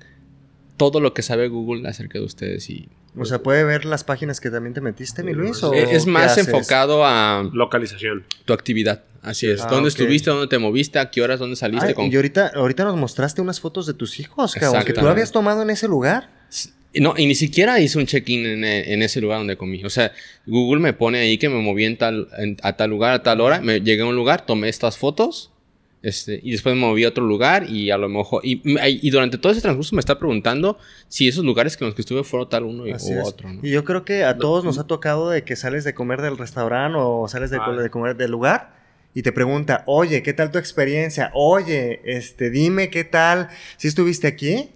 todo 0.77 0.99
lo 0.99 1.13
que 1.13 1.21
sabe 1.21 1.47
Google 1.49 1.87
acerca 1.87 2.19
de 2.19 2.25
ustedes. 2.25 2.69
Y 2.69 2.89
O 3.17 3.25
sea, 3.25 3.43
¿puede 3.43 3.63
ver 3.63 3.85
las 3.85 4.03
páginas 4.03 4.39
que 4.39 4.49
también 4.49 4.73
te 4.73 4.81
metiste, 4.81 5.23
mi 5.23 5.33
Luis? 5.33 5.63
¿O 5.63 5.73
es 5.73 6.05
más 6.07 6.37
enfocado 6.37 7.05
a 7.05 7.47
Localización. 7.53 8.25
tu 8.45 8.53
actividad. 8.53 9.03
Así 9.21 9.47
es. 9.49 9.61
Ah, 9.61 9.67
¿Dónde 9.69 9.89
ok. 9.89 9.95
estuviste? 9.99 10.29
¿Dónde 10.29 10.47
te 10.47 10.59
moviste? 10.59 10.99
¿A 10.99 11.09
qué 11.09 11.21
horas? 11.21 11.39
¿Dónde 11.39 11.55
saliste? 11.55 11.87
Ay, 11.87 11.93
con- 11.93 12.11
y 12.11 12.15
ahorita, 12.15 12.51
ahorita 12.55 12.83
nos 12.83 12.95
mostraste 12.95 13.41
unas 13.41 13.59
fotos 13.59 13.85
de 13.87 13.93
tus 13.93 14.19
hijos, 14.19 14.53
cabrón, 14.53 14.83
que 14.83 14.93
tú 14.93 15.07
habías 15.07 15.31
tomado 15.31 15.61
en 15.63 15.69
ese 15.71 15.87
lugar. 15.87 16.29
No, 17.01 17.13
y 17.17 17.25
ni 17.25 17.35
siquiera 17.35 17.79
hice 17.79 17.97
un 17.97 18.05
check-in 18.05 18.45
en, 18.45 18.63
e- 18.63 18.93
en 18.93 19.01
ese 19.01 19.19
lugar 19.21 19.39
donde 19.39 19.57
comí. 19.57 19.83
O 19.83 19.89
sea, 19.89 20.11
Google 20.45 20.81
me 20.81 20.93
pone 20.93 21.19
ahí 21.19 21.37
que 21.37 21.49
me 21.49 21.59
moví 21.61 21.85
en 21.85 21.97
tal, 21.97 22.27
en- 22.37 22.57
a 22.63 22.73
tal 22.77 22.89
lugar, 22.89 23.13
a 23.13 23.23
tal 23.23 23.41
hora. 23.41 23.59
Me 23.61 23.81
llegué 23.81 24.01
a 24.01 24.05
un 24.05 24.15
lugar, 24.15 24.45
tomé 24.45 24.69
estas 24.69 24.97
fotos. 24.97 25.51
Este, 26.01 26.39
y 26.43 26.51
después 26.51 26.75
me 26.75 26.81
moví 26.81 27.03
a 27.03 27.07
otro 27.09 27.25
lugar 27.25 27.67
y 27.67 27.89
a 27.89 27.97
lo 27.97 28.07
mejor... 28.07 28.41
Y, 28.45 28.61
y 28.63 29.09
durante 29.09 29.39
todo 29.39 29.51
ese 29.51 29.61
transcurso 29.61 29.95
me 29.95 30.01
está 30.01 30.19
preguntando 30.19 30.77
si 31.07 31.27
esos 31.27 31.43
lugares 31.43 31.77
con 31.77 31.87
los 31.87 31.95
que 31.95 32.01
estuve 32.03 32.23
fueron 32.23 32.47
tal 32.47 32.63
uno 32.63 32.85
y- 32.85 32.91
u 32.91 32.95
es. 32.95 33.11
otro, 33.23 33.51
¿no? 33.51 33.59
Y 33.63 33.71
yo 33.71 33.83
creo 33.83 34.05
que 34.05 34.23
a 34.23 34.37
todos 34.37 34.63
nos 34.63 34.77
ha 34.77 34.85
tocado 34.85 35.31
de 35.31 35.43
que 35.43 35.55
sales 35.55 35.83
de 35.83 35.95
comer 35.95 36.21
del 36.21 36.37
restaurante 36.37 36.99
o 37.01 37.27
sales 37.27 37.49
de, 37.49 37.57
Ah. 37.59 37.71
de 37.71 37.89
comer 37.89 38.15
del 38.17 38.29
lugar 38.29 38.75
y 39.15 39.23
te 39.23 39.31
pregunta, 39.31 39.81
oye, 39.87 40.21
¿qué 40.21 40.33
tal 40.33 40.51
tu 40.51 40.59
experiencia? 40.59 41.31
Oye, 41.33 42.01
este, 42.05 42.51
dime 42.51 42.91
qué 42.91 43.03
tal, 43.03 43.49
si 43.77 43.87
estuviste 43.87 44.27
aquí? 44.27 44.69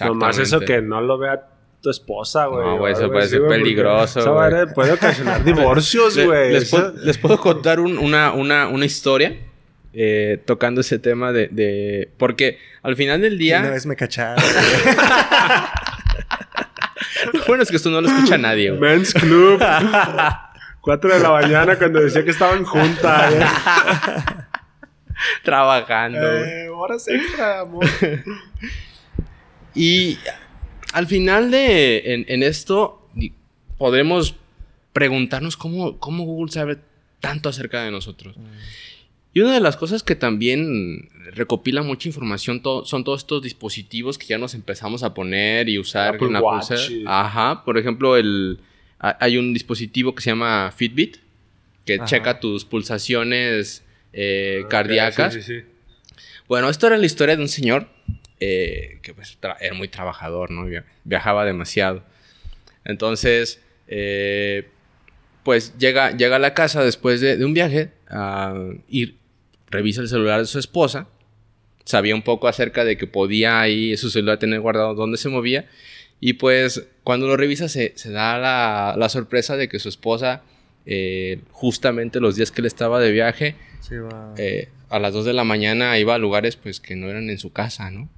Nomás 0.00 0.38
eso 0.38 0.58
que 0.60 0.82
no 0.82 1.00
lo 1.00 1.16
vea 1.16 1.46
tu 1.82 1.90
esposa, 1.90 2.46
güey. 2.46 2.64
No, 2.64 2.78
güey, 2.78 2.92
eso 2.92 3.10
puede 3.10 3.26
ser 3.28 3.40
güey, 3.40 3.48
porque 3.50 3.62
peligroso, 3.62 4.20
Esa 4.20 4.30
güey. 4.30 4.50
madre 4.50 4.66
puede 4.72 4.92
ocasionar 4.92 5.44
divorcios, 5.52 6.16
Le- 6.16 6.24
güey. 6.26 6.52
les, 6.52 6.62
Eso- 6.62 6.76
puedo, 6.76 6.92
les 7.04 7.18
puedo 7.18 7.38
contar 7.38 7.80
un- 7.80 7.98
una, 7.98 8.32
una, 8.32 8.68
una 8.68 8.84
historia 8.86 9.36
eh, 9.92 10.40
tocando 10.46 10.80
ese 10.80 10.98
tema 10.98 11.32
de, 11.32 11.48
de- 11.48 12.08
Porque 12.16 12.58
al 12.82 12.96
final 12.96 13.20
del 13.20 13.36
día... 13.36 13.60
Una 13.60 13.70
vez 13.70 13.84
me 13.86 13.96
cacharon. 13.96 14.42
Bueno 17.46 17.62
es 17.62 17.70
que 17.70 17.76
esto 17.76 17.90
no 17.90 18.00
lo 18.00 18.08
escucha 18.08 18.36
nadie, 18.38 18.70
güey. 18.70 18.80
Men's 18.80 19.14
Club. 19.14 19.62
Cuatro 20.80 21.12
de 21.12 21.20
la 21.20 21.30
mañana 21.30 21.76
cuando 21.76 22.00
decía 22.00 22.24
que 22.24 22.30
estaban 22.30 22.64
juntas. 22.64 23.32
¿eh? 23.32 23.44
Trabajando. 25.44 26.18
Eh, 26.20 26.68
horas 26.68 27.06
extra, 27.08 27.60
amor. 27.60 27.84
Y 29.74 30.18
al 30.92 31.06
final 31.06 31.50
de 31.50 32.14
en, 32.14 32.24
en 32.28 32.42
esto 32.42 33.08
podremos 33.78 34.34
preguntarnos 34.92 35.56
cómo, 35.56 35.98
cómo 35.98 36.24
Google 36.24 36.52
sabe 36.52 36.78
tanto 37.20 37.48
acerca 37.48 37.82
de 37.84 37.90
nosotros. 37.90 38.36
Y 39.34 39.40
una 39.40 39.54
de 39.54 39.60
las 39.60 39.76
cosas 39.78 40.02
que 40.02 40.14
también 40.14 41.08
recopila 41.32 41.82
mucha 41.82 42.06
información 42.08 42.60
to- 42.62 42.84
son 42.84 43.02
todos 43.02 43.22
estos 43.22 43.42
dispositivos 43.42 44.18
que 44.18 44.26
ya 44.26 44.36
nos 44.36 44.52
empezamos 44.54 45.02
a 45.02 45.14
poner 45.14 45.68
y 45.70 45.78
usar 45.78 46.14
Apple 46.16 46.26
en 46.26 46.32
la 46.34 46.42
Watch. 46.42 46.70
Ajá, 47.06 47.64
por 47.64 47.78
ejemplo, 47.78 48.16
el, 48.18 48.58
ha- 48.98 49.16
hay 49.20 49.38
un 49.38 49.54
dispositivo 49.54 50.14
que 50.14 50.20
se 50.22 50.30
llama 50.30 50.70
Fitbit 50.76 51.16
que 51.86 51.94
Ajá. 51.94 52.04
checa 52.04 52.40
tus 52.40 52.64
pulsaciones 52.66 53.82
eh, 54.12 54.60
Ok, 54.64 54.70
cardíacas. 54.70 55.32
sí, 55.32 55.40
sí, 55.42 55.60
sí. 55.60 55.66
Bueno, 56.46 56.68
esto 56.68 56.86
era 56.86 56.98
la 56.98 57.06
historia 57.06 57.34
de 57.34 57.42
un 57.42 57.48
señor 57.48 57.88
eh, 58.44 58.98
que 59.02 59.14
pues, 59.14 59.38
era 59.60 59.74
muy 59.74 59.88
trabajador, 59.88 60.50
¿no? 60.50 60.64
Via- 60.66 60.84
Viajaba 61.04 61.44
demasiado. 61.44 62.02
Entonces, 62.84 63.60
eh, 63.88 64.68
pues 65.44 65.76
llega, 65.78 66.10
llega 66.16 66.36
a 66.36 66.38
la 66.38 66.54
casa 66.54 66.84
después 66.84 67.20
de, 67.20 67.36
de 67.36 67.44
un 67.44 67.54
viaje 67.54 67.90
ah, 68.08 68.54
y 68.88 69.16
revisa 69.70 70.00
el 70.00 70.08
celular 70.08 70.40
de 70.40 70.46
su 70.46 70.58
esposa. 70.58 71.08
Sabía 71.84 72.14
un 72.14 72.22
poco 72.22 72.46
acerca 72.48 72.84
de 72.84 72.96
que 72.96 73.06
podía 73.06 73.60
ahí 73.60 73.96
su 73.96 74.10
celular 74.10 74.38
tener 74.38 74.60
guardado 74.60 74.94
dónde 74.94 75.18
se 75.18 75.28
movía. 75.28 75.66
Y 76.20 76.34
pues 76.34 76.86
cuando 77.02 77.26
lo 77.26 77.36
revisa 77.36 77.68
se, 77.68 77.92
se 77.96 78.10
da 78.12 78.38
la, 78.38 78.94
la 78.96 79.08
sorpresa 79.08 79.56
de 79.56 79.68
que 79.68 79.80
su 79.80 79.88
esposa, 79.88 80.42
eh, 80.86 81.40
justamente 81.50 82.20
los 82.20 82.36
días 82.36 82.52
que 82.52 82.60
él 82.60 82.66
estaba 82.66 83.00
de 83.00 83.10
viaje, 83.10 83.56
Sí, 83.80 83.96
va. 83.96 84.32
eh, 84.38 84.68
a 84.88 85.00
las 85.00 85.12
2 85.12 85.24
de 85.24 85.32
la 85.32 85.42
mañana 85.42 85.98
iba 85.98 86.14
a 86.14 86.18
lugares 86.18 86.54
pues 86.54 86.78
que 86.78 86.94
no 86.94 87.08
eran 87.10 87.28
en 87.30 87.38
su 87.38 87.52
casa, 87.52 87.90
¿no? 87.90 88.08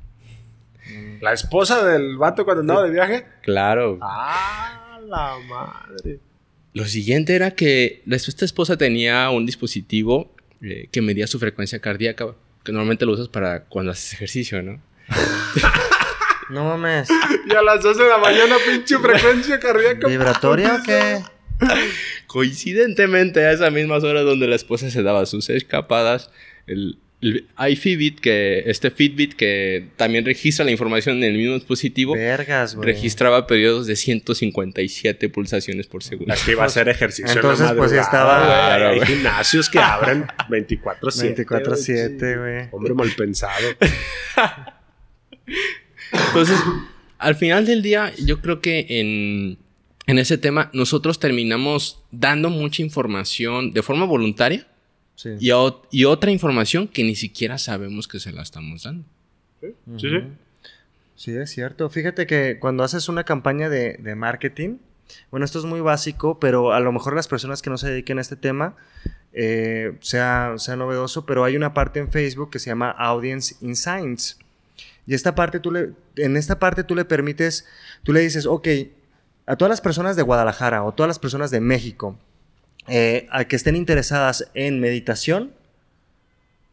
La 1.20 1.32
esposa 1.32 1.84
del 1.84 2.16
vato 2.18 2.44
cuando 2.44 2.60
andaba 2.60 2.82
de 2.84 2.90
viaje. 2.90 3.26
Claro. 3.42 3.98
Ah, 4.02 4.98
la 5.06 5.36
madre. 5.48 6.18
Lo 6.72 6.84
siguiente 6.86 7.34
era 7.34 7.52
que 7.52 8.02
la- 8.06 8.16
esta 8.16 8.44
esposa 8.44 8.76
tenía 8.76 9.30
un 9.30 9.46
dispositivo 9.46 10.34
eh, 10.60 10.88
que 10.90 11.02
medía 11.02 11.26
su 11.26 11.38
frecuencia 11.38 11.78
cardíaca, 11.78 12.34
que 12.64 12.72
normalmente 12.72 13.04
lo 13.06 13.12
usas 13.12 13.28
para 13.28 13.64
cuando 13.64 13.92
haces 13.92 14.14
ejercicio, 14.14 14.62
¿no? 14.62 14.80
No 16.50 16.64
mames. 16.64 17.08
Y 17.48 17.54
a 17.54 17.62
las 17.62 17.82
2 17.82 17.98
de 17.98 18.08
la 18.08 18.16
mañana, 18.18 18.56
pinche 18.66 18.98
frecuencia 18.98 19.58
cardíaca. 19.60 20.08
¿Vibratoria 20.08 20.76
o 20.76 20.82
qué? 20.82 21.20
Coincidentemente 22.26 23.44
a 23.44 23.52
esas 23.52 23.70
mismas 23.72 24.02
horas 24.02 24.24
donde 24.24 24.48
la 24.48 24.56
esposa 24.56 24.90
se 24.90 25.02
daba 25.02 25.26
sus 25.26 25.50
escapadas, 25.50 26.30
el, 26.66 26.98
el 27.24 27.46
iFitbit, 27.70 28.20
que 28.20 28.64
este 28.66 28.90
Fitbit 28.90 29.34
que 29.34 29.88
también 29.96 30.24
registra 30.24 30.64
la 30.64 30.70
información 30.70 31.16
en 31.18 31.24
el 31.24 31.36
mismo 31.38 31.54
dispositivo, 31.54 32.12
Vergas, 32.14 32.74
güey. 32.74 32.86
registraba 32.92 33.46
periodos 33.46 33.86
de 33.86 33.96
157 33.96 35.28
pulsaciones 35.30 35.86
por 35.86 36.02
segundo. 36.02 36.32
Aquí 36.34 36.54
va 36.54 36.64
a 36.66 36.68
ser 36.68 36.88
ejercicio. 36.88 37.30
en 37.30 37.34
la 37.34 37.40
Entonces, 37.40 37.72
pues, 37.76 37.90
ya 37.92 38.02
madrugada, 38.02 38.02
estaba-. 38.02 38.76
Claro, 38.76 38.88
Hay 38.88 39.00
gimnasios 39.06 39.70
que 39.70 39.78
abren 39.78 40.26
24-7. 40.48 41.46
24/7, 41.46 42.38
güey. 42.38 42.68
Hombre 42.72 42.94
mal 42.94 43.10
pensado. 43.16 43.68
Entonces, 46.12 46.58
al 47.18 47.34
final 47.36 47.66
del 47.66 47.82
día, 47.82 48.12
yo 48.24 48.40
creo 48.40 48.60
que 48.60 48.86
en, 48.88 49.58
en 50.06 50.18
ese 50.18 50.38
tema 50.38 50.70
nosotros 50.72 51.18
terminamos 51.18 52.02
dando 52.10 52.50
mucha 52.50 52.82
información 52.82 53.72
de 53.72 53.82
forma 53.82 54.04
voluntaria 54.04 54.66
Sí. 55.16 55.30
y, 55.38 55.50
o- 55.52 55.82
y 55.90 56.04
otra 56.06 56.30
información 56.30 56.88
que 56.88 57.04
ni 57.04 57.14
siquiera 57.14 57.56
sabemos 57.58 58.08
que 58.08 58.18
se 58.20 58.32
la 58.32 58.42
estamos 58.42 58.82
dando. 58.82 59.04
Sí, 59.60 59.68
sí. 59.98 60.08
Sí, 61.16 61.30
es 61.36 61.50
cierto. 61.50 61.88
Fíjate 61.88 62.26
que 62.26 62.58
cuando 62.58 62.82
haces 62.82 63.08
una 63.08 63.24
campaña 63.24 63.68
de, 63.68 63.94
de 63.98 64.14
marketing, 64.16 64.78
bueno, 65.30 65.44
esto 65.46 65.58
es 65.60 65.64
muy 65.64 65.80
básico, 65.80 66.40
pero 66.40 66.72
a 66.72 66.80
lo 66.80 66.90
mejor 66.92 67.14
las 67.14 67.28
personas 67.28 67.62
que 67.62 67.70
no 67.70 67.78
se 67.78 67.88
dediquen 67.88 68.18
a 68.18 68.20
este 68.20 68.36
tema 68.36 68.74
eh, 69.32 69.96
sea, 70.00 70.54
sea 70.58 70.76
novedoso, 70.76 71.24
pero 71.26 71.44
hay 71.44 71.56
una 71.56 71.72
parte 71.74 72.00
en 72.00 72.10
Facebook 72.10 72.50
que 72.50 72.58
se 72.58 72.70
llama 72.70 72.90
Audience 72.90 73.54
Insights. 73.60 74.38
Y 75.06 75.14
esta 75.14 75.34
parte 75.34 75.60
tú 75.60 75.70
le, 75.70 75.90
en 76.16 76.36
esta 76.36 76.58
parte 76.58 76.82
tú 76.82 76.94
le 76.96 77.04
permites, 77.04 77.66
tú 78.02 78.12
le 78.12 78.20
dices, 78.20 78.46
ok, 78.46 78.66
a 79.46 79.56
todas 79.56 79.70
las 79.70 79.80
personas 79.80 80.16
de 80.16 80.22
Guadalajara 80.22 80.82
o 80.82 80.92
todas 80.92 81.08
las 81.08 81.18
personas 81.18 81.50
de 81.50 81.60
México 81.60 82.18
eh, 82.88 83.26
a 83.30 83.44
que 83.44 83.56
estén 83.56 83.76
interesadas 83.76 84.50
en 84.54 84.80
meditación, 84.80 85.52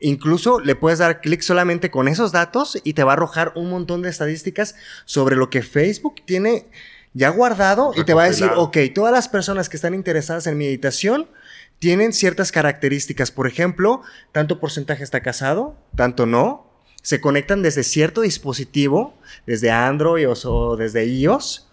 Incluso 0.01 0.60
le 0.60 0.75
puedes 0.75 0.98
dar 0.98 1.22
clic 1.22 1.41
solamente 1.41 1.91
con 1.91 2.08
esos 2.08 2.32
datos 2.32 2.77
y 2.84 2.94
te 2.94 3.03
va 3.03 3.12
a 3.12 3.13
arrojar 3.13 3.51
un 3.56 3.70
montón 3.70 4.01
de 4.01 4.10
estadísticas 4.10 4.74
sobre 5.06 5.36
lo 5.36 5.51
que 5.51 5.62
Facebook 5.62 6.24
tiene 6.25 6.65
ya 7.13 7.30
guardado 7.30 7.91
y 7.96 8.03
te 8.03 8.15
va 8.15 8.24
a 8.24 8.27
decir, 8.27 8.50
ok, 8.56 8.77
todas 8.96 9.13
las 9.13 9.27
personas 9.27 9.70
que 9.70 9.75
están 9.75 9.94
interesadas 9.94 10.48
en 10.48 10.58
meditación 10.58 11.27
tienen 11.77 12.13
ciertas 12.13 12.51
características. 12.51 13.30
Por 13.32 13.48
ejemplo, 13.48 14.01
tanto 14.32 14.60
porcentaje 14.60 15.03
está 15.03 15.22
casado, 15.22 15.75
tanto 15.96 16.25
no. 16.25 16.68
Se 17.03 17.22
conectan 17.22 17.62
desde 17.62 17.84
cierto 17.84 18.22
dispositivo, 18.22 19.13
desde 19.46 19.70
Android 19.70 20.27
o 20.30 20.77
desde 20.77 21.06
iOS. 21.06 21.68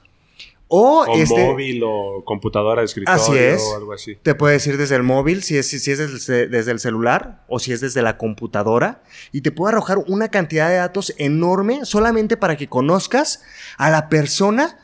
O, 0.69 1.05
O 1.09 1.17
este, 1.17 1.47
móvil 1.47 1.83
o 1.83 2.23
computadora 2.25 2.83
de 2.83 2.87
escritorio 2.87 3.21
Así 3.21 3.37
es. 3.37 3.63
o 3.63 3.77
algo 3.77 3.93
así. 3.95 4.17
te 4.17 4.35
puede 4.35 4.55
decir 4.55 4.77
desde 4.77 4.97
el 4.97 5.03
móvil, 5.03 5.43
si 5.43 5.57
es, 5.57 5.67
si 5.67 5.77
es 5.91 5.99
desde, 5.99 6.47
desde 6.47 6.71
el 6.73 6.79
celular 6.79 7.43
o 7.49 7.59
si 7.59 7.73
es 7.73 7.81
desde 7.81 8.03
la 8.03 8.19
computadora. 8.19 9.03
Y 9.33 9.41
te 9.41 9.51
puede 9.51 9.73
arrojar 9.73 9.99
una 10.07 10.29
cantidad 10.29 10.69
de 10.69 10.77
datos 10.77 11.15
enorme 11.17 11.85
solamente 11.85 12.37
para 12.37 12.57
que 12.57 12.69
conozcas 12.69 13.43
a 13.79 13.91
la 13.91 14.11
persona 14.11 14.79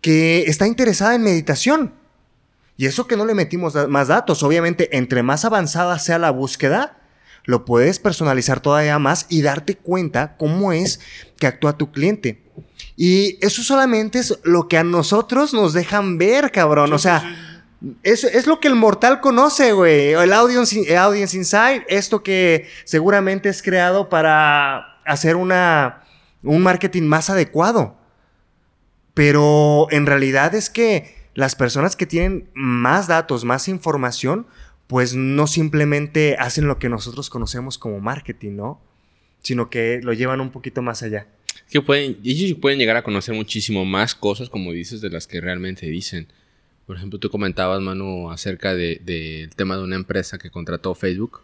que 0.00 0.44
está 0.44 0.66
interesada 0.66 1.14
en 1.14 1.22
meditación. 1.22 1.92
Y 2.78 2.86
eso 2.86 3.06
que 3.06 3.16
no 3.16 3.24
le 3.24 3.34
metimos 3.34 3.74
más 3.88 4.08
datos. 4.08 4.42
Obviamente, 4.42 4.96
entre 4.96 5.22
más 5.22 5.44
avanzada 5.44 5.98
sea 5.98 6.18
la 6.18 6.30
búsqueda, 6.30 6.95
lo 7.46 7.64
puedes 7.64 7.98
personalizar 7.98 8.60
todavía 8.60 8.98
más 8.98 9.26
y 9.28 9.40
darte 9.40 9.76
cuenta 9.76 10.36
cómo 10.36 10.72
es 10.72 11.00
que 11.38 11.46
actúa 11.46 11.78
tu 11.78 11.92
cliente. 11.92 12.42
Y 12.96 13.38
eso 13.40 13.62
solamente 13.62 14.18
es 14.18 14.38
lo 14.42 14.68
que 14.68 14.78
a 14.78 14.84
nosotros 14.84 15.54
nos 15.54 15.72
dejan 15.72 16.18
ver, 16.18 16.50
cabrón. 16.50 16.92
o 16.92 16.98
sea, 16.98 17.62
es, 18.02 18.24
es 18.24 18.46
lo 18.46 18.58
que 18.58 18.68
el 18.68 18.74
mortal 18.74 19.20
conoce, 19.20 19.72
güey. 19.72 20.12
El 20.12 20.32
audience, 20.32 20.80
el 20.80 20.96
audience 20.96 21.36
Insight, 21.36 21.84
esto 21.88 22.22
que 22.22 22.68
seguramente 22.84 23.48
es 23.48 23.62
creado 23.62 24.08
para 24.08 24.98
hacer 25.04 25.36
una, 25.36 26.02
un 26.42 26.62
marketing 26.62 27.02
más 27.02 27.30
adecuado. 27.30 27.96
Pero 29.14 29.86
en 29.90 30.04
realidad 30.04 30.54
es 30.54 30.68
que 30.68 31.30
las 31.34 31.54
personas 31.54 31.96
que 31.96 32.06
tienen 32.06 32.50
más 32.54 33.06
datos, 33.06 33.44
más 33.44 33.68
información, 33.68 34.46
pues 34.86 35.14
no 35.14 35.46
simplemente 35.46 36.36
hacen 36.38 36.66
lo 36.66 36.78
que 36.78 36.88
nosotros 36.88 37.28
conocemos 37.30 37.78
como 37.78 38.00
marketing, 38.00 38.52
¿no? 38.56 38.80
Sino 39.42 39.68
que 39.70 40.00
lo 40.02 40.12
llevan 40.12 40.40
un 40.40 40.50
poquito 40.50 40.82
más 40.82 41.02
allá. 41.02 41.26
Que 41.70 41.80
pueden, 41.80 42.18
ellos 42.24 42.56
pueden 42.60 42.78
llegar 42.78 42.96
a 42.96 43.02
conocer 43.02 43.34
muchísimo 43.34 43.84
más 43.84 44.14
cosas, 44.14 44.48
como 44.48 44.72
dices, 44.72 45.00
de 45.00 45.10
las 45.10 45.26
que 45.26 45.40
realmente 45.40 45.86
dicen. 45.86 46.28
Por 46.86 46.96
ejemplo, 46.96 47.18
tú 47.18 47.30
comentabas, 47.30 47.80
Manu, 47.80 48.30
acerca 48.30 48.74
de- 48.74 49.00
del 49.04 49.54
tema 49.56 49.76
de 49.76 49.82
una 49.82 49.96
empresa 49.96 50.38
que 50.38 50.50
contrató 50.50 50.94
Facebook. 50.94 51.40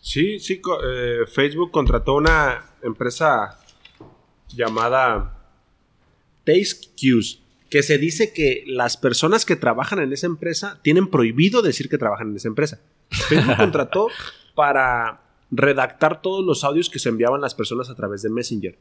Sí, 0.00 0.38
sí, 0.38 0.60
co- 0.60 0.78
eh, 0.84 1.26
Facebook 1.26 1.72
contrató 1.72 2.14
una 2.14 2.64
empresa 2.82 3.58
llamada 4.48 5.36
Taste 6.44 6.88
Cues, 7.00 7.40
que 7.70 7.82
se 7.82 7.98
dice 7.98 8.32
que 8.32 8.62
las 8.66 8.96
personas 8.96 9.44
que 9.44 9.56
trabajan 9.56 9.98
en 9.98 10.12
esa 10.12 10.26
empresa 10.26 10.78
tienen 10.82 11.08
prohibido 11.08 11.62
decir 11.62 11.88
que 11.88 11.98
trabajan 11.98 12.30
en 12.30 12.36
esa 12.36 12.48
empresa. 12.48 12.80
Facebook 13.14 13.56
contrató 13.58 14.08
para 14.54 15.20
redactar 15.50 16.20
todos 16.22 16.44
los 16.44 16.64
audios 16.64 16.90
que 16.90 16.98
se 16.98 17.08
enviaban 17.08 17.40
las 17.40 17.54
personas 17.54 17.90
a 17.90 17.94
través 17.94 18.22
de 18.22 18.30
Messenger. 18.30 18.78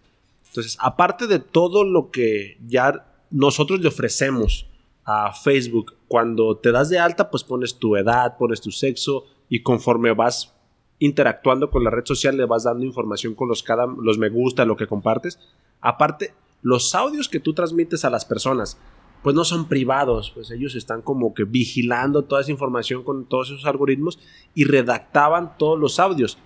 Entonces, 0.48 0.78
aparte 0.80 1.28
de 1.28 1.39
todo 1.39 1.84
lo 1.84 2.12
que 2.12 2.58
ya 2.65 3.06
nosotros 3.32 3.80
le 3.80 3.88
ofrecemos 3.88 4.67
a 5.06 5.34
Facebook, 5.34 5.96
cuando 6.08 6.58
te 6.58 6.72
das 6.72 6.89
de 6.89 7.00
alta, 7.00 7.30
pues 7.30 7.43
pones 7.43 7.78
tu 7.78 7.96
edad, 7.96 8.38
pones 8.38 8.62
tu 8.62 8.72
sexo 8.72 9.26
y 9.50 9.63
conforme 9.63 10.13
vas 10.13 10.54
interactuando 11.00 11.69
con 11.69 11.84
la 11.84 11.89
red 11.89 12.06
social 12.06 12.38
le 12.38 12.46
vas 12.46 12.63
dando 12.63 12.86
información 12.86 13.36
con 13.36 13.50
los, 13.50 13.62
cada, 13.63 13.86
los 13.86 14.17
me 14.17 14.30
gusta, 14.30 14.63
lo 14.63 14.78
que 14.78 14.88
compartes. 14.88 15.39
Aparte, 15.82 16.34
los 16.62 16.96
audios 16.96 17.28
que 17.28 17.39
tú 17.39 17.54
transmites 17.54 18.06
a 18.06 18.10
las 18.10 18.24
personas, 18.24 18.78
pues 19.24 19.36
no 19.36 19.46
son 19.46 19.68
privados, 19.70 20.32
pues 20.32 20.52
ellos 20.52 20.76
están 20.76 21.02
como 21.02 21.34
que 21.34 21.46
vigilando 21.46 22.26
toda 22.26 22.42
esa 22.42 22.52
información 22.52 23.04
con 23.04 23.26
todos 23.26 23.48
esos 23.50 23.66
algoritmos 23.66 24.20
y 24.54 24.66
redactaban 24.66 25.58
todos 25.58 25.80
los 25.80 26.00
audios, 26.00 26.38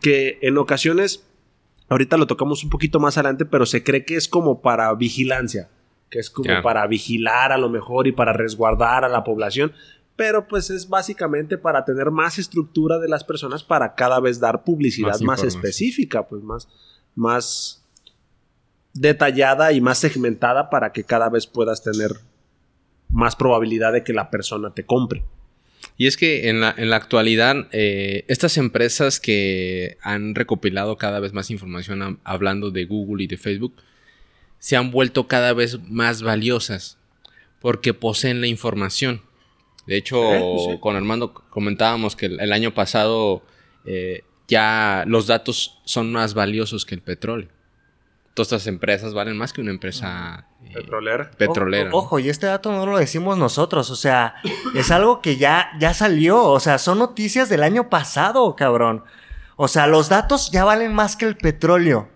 que 0.00 0.38
en 0.40 0.56
ocasiones, 0.56 1.24
ahorita 1.90 2.16
lo 2.16 2.26
tocamos 2.26 2.64
un 2.64 2.70
poquito 2.70 2.98
más 2.98 3.18
adelante, 3.18 3.44
pero 3.44 3.66
se 3.66 3.84
cree 3.84 4.06
que 4.06 4.16
es 4.16 4.28
como 4.28 4.62
para 4.62 4.92
vigilancia, 4.94 5.68
que 6.08 6.18
es 6.18 6.30
como 6.30 6.62
para 6.62 6.86
vigilar 6.86 7.52
a 7.52 7.58
lo 7.58 7.68
mejor 7.68 8.06
y 8.06 8.12
para 8.12 8.32
resguardar 8.32 9.04
a 9.04 9.08
la 9.08 9.24
población, 9.24 9.72
pero 10.16 10.48
pues 10.48 10.70
es 10.70 10.88
básicamente 10.88 11.58
para 11.58 11.84
tener 11.84 12.10
más 12.10 12.38
estructura 12.38 12.98
de 12.98 13.08
las 13.08 13.24
personas 13.24 13.62
para 13.62 13.94
cada 13.94 14.20
vez 14.20 14.40
dar 14.40 14.64
publicidad 14.64 15.20
Más 15.20 15.22
más, 15.22 15.42
específica, 15.42 16.26
pues 16.26 16.42
más, 16.42 16.68
más 17.14 17.81
detallada 18.94 19.72
y 19.72 19.80
más 19.80 19.98
segmentada 19.98 20.70
para 20.70 20.92
que 20.92 21.04
cada 21.04 21.28
vez 21.28 21.46
puedas 21.46 21.82
tener 21.82 22.12
más 23.08 23.36
probabilidad 23.36 23.92
de 23.92 24.04
que 24.04 24.12
la 24.12 24.30
persona 24.30 24.74
te 24.74 24.84
compre. 24.84 25.22
Y 25.96 26.06
es 26.06 26.16
que 26.16 26.48
en 26.48 26.60
la, 26.60 26.74
en 26.76 26.90
la 26.90 26.96
actualidad, 26.96 27.68
eh, 27.72 28.24
estas 28.28 28.56
empresas 28.56 29.20
que 29.20 29.98
han 30.02 30.34
recopilado 30.34 30.96
cada 30.96 31.20
vez 31.20 31.32
más 31.32 31.50
información 31.50 32.20
hablando 32.24 32.70
de 32.70 32.84
Google 32.84 33.24
y 33.24 33.26
de 33.26 33.36
Facebook, 33.36 33.74
se 34.58 34.76
han 34.76 34.90
vuelto 34.90 35.26
cada 35.26 35.52
vez 35.52 35.78
más 35.88 36.22
valiosas 36.22 36.98
porque 37.60 37.94
poseen 37.94 38.40
la 38.40 38.46
información. 38.46 39.22
De 39.86 39.96
hecho, 39.96 40.16
sí. 40.70 40.78
con 40.80 40.96
Armando 40.96 41.34
comentábamos 41.34 42.14
que 42.16 42.26
el, 42.26 42.40
el 42.40 42.52
año 42.52 42.72
pasado 42.72 43.42
eh, 43.84 44.22
ya 44.48 45.04
los 45.06 45.26
datos 45.26 45.80
son 45.84 46.12
más 46.12 46.34
valiosos 46.34 46.84
que 46.84 46.94
el 46.94 47.00
petróleo. 47.00 47.48
Todas 48.34 48.48
estas 48.52 48.66
empresas 48.66 49.12
valen 49.12 49.36
más 49.36 49.52
que 49.52 49.60
una 49.60 49.70
empresa 49.72 50.46
eh, 50.64 50.70
Petrolera. 50.74 51.30
petrolera. 51.32 51.90
Ojo, 51.90 51.98
ojo, 51.98 52.18
y 52.18 52.30
este 52.30 52.46
dato 52.46 52.72
no 52.72 52.86
lo 52.86 52.96
decimos 52.98 53.36
nosotros, 53.36 53.90
o 53.90 53.96
sea, 53.96 54.36
es 54.74 54.90
algo 54.90 55.20
que 55.20 55.36
ya, 55.36 55.68
ya 55.78 55.92
salió, 55.92 56.42
o 56.44 56.58
sea, 56.58 56.78
son 56.78 56.98
noticias 56.98 57.48
del 57.50 57.62
año 57.62 57.90
pasado, 57.90 58.56
cabrón. 58.56 59.04
O 59.56 59.68
sea, 59.68 59.86
los 59.86 60.08
datos 60.08 60.50
ya 60.50 60.64
valen 60.64 60.94
más 60.94 61.14
que 61.16 61.26
el 61.26 61.36
petróleo. 61.36 62.08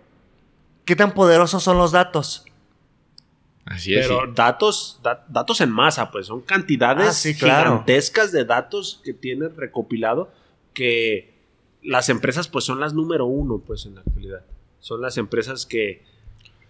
¿Qué 0.87 0.97
tan 0.97 1.13
poderosos 1.13 1.63
son 1.63 1.77
los 1.77 1.93
datos? 1.93 2.45
Así 3.67 3.95
es. 3.95 4.07
Pero 4.07 4.21
sí. 4.27 4.33
datos, 4.35 5.01
da- 5.03 5.25
datos 5.29 5.61
en 5.61 5.71
masa, 5.71 6.11
pues 6.11 6.29
son 6.29 6.41
cantidades 6.41 7.09
Ah, 7.09 7.13
sí, 7.13 7.35
claro. 7.35 7.71
gigantescas 7.73 8.33
de 8.33 8.45
datos 8.45 9.01
que 9.05 9.13
tienes 9.13 9.55
recopilado 9.57 10.33
que 10.73 11.35
las 11.83 12.09
empresas 12.09 12.49
pues 12.49 12.65
son 12.65 12.81
las 12.81 12.95
número 12.95 13.27
uno 13.27 13.59
pues 13.59 13.85
en 13.87 13.97
la 13.97 14.01
actualidad. 14.03 14.43
Son 14.87 15.01
las 15.03 15.19
empresas 15.19 15.67
que, 15.67 16.05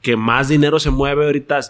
que 0.00 0.16
más 0.16 0.48
dinero 0.48 0.80
se 0.80 0.88
mueve 0.88 1.26
ahorita 1.26 1.60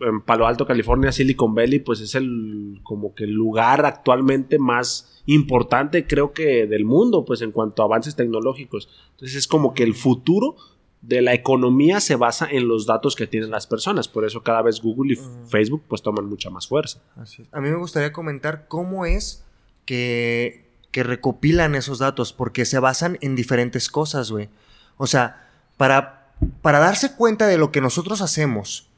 en 0.00 0.22
Palo 0.22 0.46
Alto, 0.46 0.66
California, 0.66 1.12
Silicon 1.12 1.54
Valley, 1.54 1.80
pues 1.80 2.00
es 2.00 2.14
el 2.14 2.80
como 2.82 3.14
que 3.14 3.24
el 3.24 3.32
lugar 3.32 3.84
actualmente 3.84 4.58
más 4.58 5.22
importante 5.26 6.06
creo 6.06 6.32
que 6.32 6.66
del 6.66 6.86
mundo 6.86 7.26
pues 7.26 7.42
en 7.42 7.52
cuanto 7.52 7.82
a 7.82 7.84
avances 7.84 8.16
tecnológicos. 8.16 8.88
Entonces 9.10 9.36
es 9.36 9.46
como 9.46 9.74
que 9.74 9.82
el 9.82 9.92
futuro 9.92 10.56
de 11.02 11.20
la 11.20 11.34
economía 11.34 12.00
se 12.00 12.16
basa 12.16 12.48
en 12.50 12.68
los 12.68 12.86
datos 12.86 13.14
que 13.14 13.26
tienen 13.26 13.50
las 13.50 13.66
personas. 13.66 14.08
Por 14.08 14.24
eso 14.24 14.42
cada 14.42 14.62
vez 14.62 14.80
Google 14.80 15.12
y. 15.12 15.18
Facebook 15.46 15.84
pues 15.88 16.00
toman 16.00 16.24
mucha 16.24 16.48
más 16.48 16.66
fuerza. 16.66 17.02
Así. 17.16 17.44
A 17.52 17.60
mí 17.60 17.68
me 17.68 17.76
gustaría 17.76 18.14
comentar 18.14 18.66
cómo 18.66 19.04
es 19.04 19.44
que 19.84 20.72
que 20.90 21.02
recopilan 21.02 21.74
esos 21.74 21.98
datos 21.98 22.32
porque 22.32 22.64
se 22.64 22.78
basan 22.78 23.18
en 23.20 23.36
diferentes 23.36 23.90
cosas, 23.90 24.30
güey. 24.30 24.48
O 24.96 25.06
sea, 25.06 25.51
para, 25.76 26.28
para 26.62 26.78
darse 26.78 27.14
cuenta 27.14 27.46
de 27.46 27.58
lo 27.58 27.70
que 27.72 27.80
nosotros 27.80 28.20
hacemos 28.20 28.88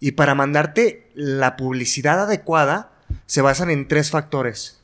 y 0.00 0.12
para 0.12 0.34
mandarte 0.34 1.10
la 1.14 1.56
publicidad 1.56 2.20
adecuada, 2.22 2.90
se 3.26 3.40
basan 3.42 3.70
en 3.70 3.88
tres 3.88 4.10
factores. 4.10 4.80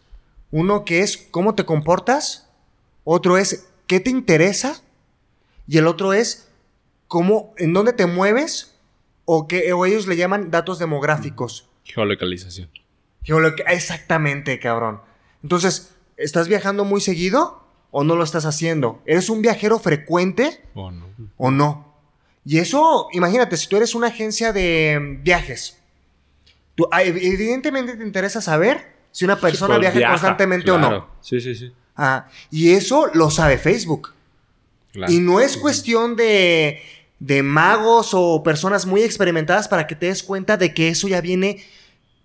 Uno 0.50 0.85
que 0.85 1.00
es 1.00 1.16
cómo 1.30 1.54
te 1.54 1.64
comportas, 1.64 2.48
otro 3.04 3.38
es 3.38 3.66
qué 3.87 4.00
te 4.00 4.11
interesa 4.11 4.80
y 5.66 5.78
el 5.78 5.87
otro 5.87 6.12
es 6.12 6.48
cómo, 7.09 7.54
en 7.59 7.72
dónde 7.72 7.92
te 7.92 8.07
mueves 8.07 8.74
o 9.24 9.46
que 9.48 9.72
o 9.72 9.87
ellos 9.87 10.07
le 10.07 10.16
llaman 10.16 10.50
datos 10.50 10.78
demográficos. 10.78 11.68
Geolocalización. 11.85 12.70
Geoloca- 13.22 13.64
Exactamente, 13.72 14.59
cabrón. 14.59 15.00
Entonces, 15.42 15.90
¿estás 16.16 16.48
viajando 16.48 16.85
muy 16.85 17.00
seguido 17.00 17.63
o 17.96 18.02
no 18.02 18.16
lo 18.16 18.24
estás 18.24 18.44
haciendo? 18.44 19.00
¿Eres 19.07 19.28
un 19.30 19.40
viajero 19.40 19.78
frecuente 19.78 20.61
¿O 20.74 20.90
no? 20.90 21.07
o 21.37 21.50
no? 21.52 21.94
Y 22.44 22.59
eso, 22.59 23.07
imagínate, 23.12 23.57
si 23.57 23.68
tú 23.68 23.76
eres 23.76 23.94
una 23.94 24.09
agencia 24.09 24.52
de 24.52 25.18
viajes, 25.22 25.78
tú, 26.74 26.88
ah, 26.90 27.02
ev- 27.04 27.18
evidentemente 27.22 27.96
te 27.96 28.02
interesa 28.04 28.40
saber 28.40 28.92
si 29.12 29.24
una 29.24 29.38
persona 29.40 29.78
viaja, 29.78 29.96
viaja, 29.98 30.12
constantemente 30.14 30.70
o 30.72 30.78
no. 30.78 31.09
Sí, 31.20 31.40
sí, 31.40 31.54
sí. 31.54 31.72
Ah, 31.96 32.26
y 32.50 32.70
eso 32.72 33.07
lo 33.14 33.30
sabe 33.30 33.59
Facebook. 33.59 34.12
Claro. 34.92 35.12
Y 35.12 35.18
no 35.20 35.38
es 35.40 35.57
cuestión 35.57 36.16
de, 36.16 36.83
de 37.20 37.42
magos 37.44 38.11
o 38.12 38.42
personas 38.42 38.87
muy 38.87 39.02
experimentadas 39.02 39.68
para 39.68 39.87
que 39.87 39.94
te 39.94 40.07
des 40.07 40.22
cuenta 40.24 40.57
de 40.57 40.74
que 40.74 40.88
eso 40.88 41.07
ya 41.07 41.20
viene 41.20 41.64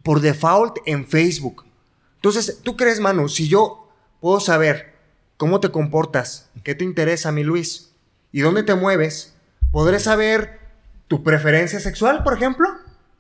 por 0.02 0.20
default 0.20 0.78
en 0.88 1.06
Facebook. 1.08 1.64
Entonces, 2.16 2.60
¿tú 2.64 2.76
crees, 2.76 3.00
Manu, 3.00 3.30
si 3.30 3.48
yo 3.48 3.88
puedo 4.20 4.40
saber 4.40 4.96
cómo 5.40 5.62
te 5.62 5.72
comportas, 5.72 6.50
qué 6.66 6.76
te 6.76 6.84
interesa, 6.84 7.32
mi 7.32 7.46
Luis, 7.46 7.92
y 8.34 8.42
dónde 8.42 8.62
te 8.64 8.76
mueves, 8.76 9.34
podré 9.72 10.00
saber 10.02 10.60
tu 11.08 11.24
preferencia 11.24 11.80
sexual, 11.80 12.24
por 12.24 12.34
ejemplo? 12.34 12.68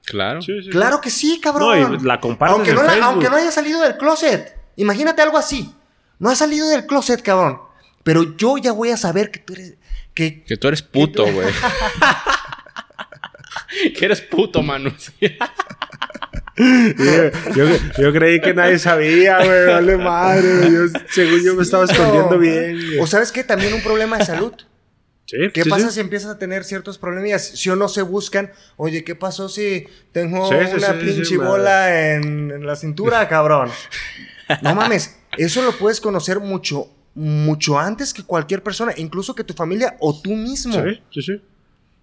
Claro. 0.03 0.41
Sí, 0.41 0.61
sí, 0.61 0.69
Claro 0.69 0.99
que 0.99 1.11
sí, 1.11 1.39
cabrón. 1.41 1.93
No, 1.93 1.95
y 1.95 1.99
la 2.05 2.19
compartes 2.19 2.55
aunque 2.57 2.71
en 2.71 2.75
no, 2.75 2.83
la- 2.83 2.89
Facebook. 2.89 3.05
aunque 3.07 3.29
no 3.29 3.35
haya 3.37 3.51
salido 3.51 3.79
del 3.81 3.95
closet. 3.97 4.53
Imagínate 4.75 5.21
algo 5.21 5.37
así. 5.37 5.73
No 6.19 6.29
ha 6.29 6.35
salido 6.35 6.67
del 6.67 6.85
closet, 6.85 7.21
cabrón. 7.21 7.61
Pero 8.03 8.35
yo 8.35 8.57
ya 8.57 8.73
voy 8.73 8.89
a 8.91 8.97
saber 8.97 9.31
que 9.31 9.39
tú 9.39 9.53
eres. 9.53 9.75
Que, 10.13 10.43
Que 10.43 10.57
tú 10.57 10.67
eres 10.67 10.81
puto, 10.81 11.23
güey. 11.31 11.47
que 13.97 14.05
eres 14.05 14.19
puto, 14.21 14.61
Manu. 14.61 14.91
Yo, 16.59 17.53
yo- 17.55 17.75
yo 17.97 18.13
creí 18.13 18.41
que 18.41 18.53
nadie 18.53 18.77
sabía, 18.79 19.37
güey. 19.43 19.65
Vale 19.67 19.97
madre. 19.97 20.71
Yo, 20.71 20.99
según 21.09 21.43
yo 21.43 21.55
me 21.55 21.63
estaba 21.63 21.85
escondiendo 21.85 22.37
bien. 22.37 22.73
güey. 22.75 22.99
O 22.99 23.07
sabes 23.07 23.31
que 23.31 23.43
también 23.43 23.73
un 23.73 23.81
problema 23.81 24.17
de 24.17 24.25
salud. 24.25 24.53
Sí, 25.25 25.37
¿Qué 25.53 25.63
sí, 25.63 25.69
pasa 25.69 25.89
sí. 25.89 25.93
si 25.95 25.99
empiezas 25.99 26.31
a 26.31 26.39
tener 26.39 26.63
ciertos 26.63 26.97
problemas? 26.97 27.43
Si 27.45 27.69
o 27.69 27.75
no 27.75 27.87
se 27.87 28.01
buscan, 28.01 28.51
oye, 28.77 29.03
¿qué 29.03 29.13
pasó 29.15 29.47
si 29.47 29.85
tengo 30.11 30.49
una 30.49 30.93
pinche 30.99 31.37
bola 31.37 32.13
en, 32.15 32.49
en 32.51 32.65
la 32.65 32.75
cintura, 32.75 33.27
cabrón? 33.29 33.69
No 34.63 34.73
mames, 34.73 35.17
eso 35.37 35.61
lo 35.61 35.73
puedes 35.77 36.01
conocer 36.01 36.39
mucho, 36.39 36.87
mucho 37.13 37.77
antes 37.77 38.11
que 38.11 38.23
cualquier 38.23 38.63
persona, 38.63 38.91
incluso 38.97 39.35
que 39.35 39.43
tu 39.43 39.53
familia 39.53 39.95
o 39.99 40.19
tú 40.19 40.31
mismo. 40.31 40.73
Sí, 40.73 40.99
sí, 41.13 41.21
sí. 41.21 41.41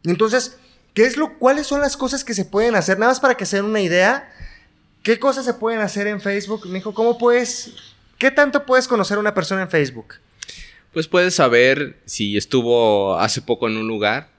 Entonces, 0.04 0.56
¿qué 0.94 1.04
es 1.04 1.16
lo, 1.16 1.36
¿cuáles 1.38 1.66
son 1.66 1.80
las 1.80 1.96
cosas 1.96 2.22
que 2.22 2.32
se 2.32 2.44
pueden 2.44 2.76
hacer? 2.76 2.96
Nada 2.96 3.10
más 3.10 3.18
para 3.18 3.34
que 3.34 3.44
se 3.44 3.56
den 3.56 3.64
una 3.64 3.80
idea. 3.80 4.32
¿Qué 5.06 5.20
cosas 5.20 5.44
se 5.44 5.54
pueden 5.54 5.78
hacer 5.78 6.08
en 6.08 6.20
Facebook? 6.20 6.66
Mijo, 6.66 6.92
¿cómo 6.92 7.16
puedes, 7.16 7.74
qué 8.18 8.32
tanto 8.32 8.66
puedes 8.66 8.88
conocer 8.88 9.18
a 9.18 9.20
una 9.20 9.34
persona 9.34 9.62
en 9.62 9.70
Facebook? 9.70 10.14
Pues 10.92 11.06
puedes 11.06 11.32
saber 11.32 11.96
si 12.06 12.36
estuvo 12.36 13.16
hace 13.16 13.40
poco 13.40 13.68
en 13.68 13.76
un 13.76 13.86
lugar. 13.86 14.30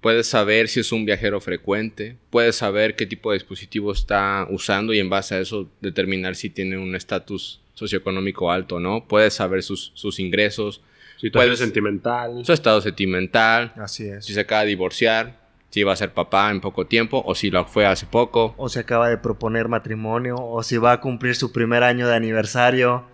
Puedes 0.00 0.26
saber 0.26 0.66
si 0.66 0.80
es 0.80 0.90
un 0.90 1.04
viajero 1.04 1.40
frecuente. 1.40 2.16
Puedes 2.30 2.56
saber 2.56 2.96
qué 2.96 3.06
tipo 3.06 3.30
de 3.30 3.38
dispositivo 3.38 3.92
está 3.92 4.48
usando 4.50 4.92
y 4.92 4.98
en 4.98 5.08
base 5.10 5.36
a 5.36 5.38
eso 5.38 5.68
determinar 5.80 6.34
si 6.34 6.50
tiene 6.50 6.76
un 6.76 6.96
estatus 6.96 7.60
socioeconómico 7.74 8.50
alto 8.50 8.74
o 8.76 8.80
no. 8.80 9.06
Puedes 9.06 9.34
saber 9.34 9.62
sus, 9.62 9.92
sus 9.94 10.18
ingresos, 10.18 10.80
Situación 11.20 11.50
Puedes- 11.50 11.58
sentimental. 11.60 12.44
su 12.44 12.52
estado 12.52 12.80
sentimental, 12.80 13.72
Así 13.76 14.08
es. 14.08 14.24
si 14.24 14.34
se 14.34 14.40
acaba 14.40 14.62
de 14.62 14.66
divorciar, 14.70 15.43
si 15.74 15.82
va 15.82 15.92
a 15.92 15.96
ser 15.96 16.12
papá 16.14 16.52
en 16.52 16.60
poco 16.60 16.86
tiempo 16.86 17.20
o 17.26 17.34
si 17.34 17.50
lo 17.50 17.64
fue 17.66 17.84
hace 17.84 18.06
poco. 18.06 18.54
O 18.58 18.68
se 18.68 18.78
acaba 18.78 19.08
de 19.08 19.18
proponer 19.18 19.66
matrimonio, 19.66 20.36
o 20.38 20.62
si 20.62 20.76
va 20.76 20.92
a 20.92 21.00
cumplir 21.00 21.34
su 21.34 21.50
primer 21.50 21.82
año 21.82 22.06
de 22.06 22.14
aniversario. 22.14 23.04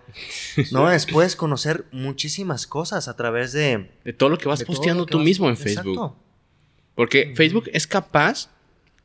No, 0.71 0.91
es 0.93 1.07
puedes 1.07 1.35
conocer 1.35 1.85
muchísimas 1.91 2.67
cosas 2.67 3.07
a 3.07 3.15
través 3.15 3.51
de... 3.51 3.89
De 4.03 4.13
todo 4.13 4.29
lo 4.29 4.37
que 4.37 4.47
vas 4.47 4.63
posteando 4.63 5.07
que 5.07 5.11
tú 5.11 5.17
vas- 5.17 5.25
mismo 5.25 5.47
en 5.47 5.53
Exacto. 5.53 5.81
Facebook. 5.83 6.15
Porque 6.93 7.33
Facebook 7.35 7.67
es 7.73 7.87
capaz. 7.87 8.51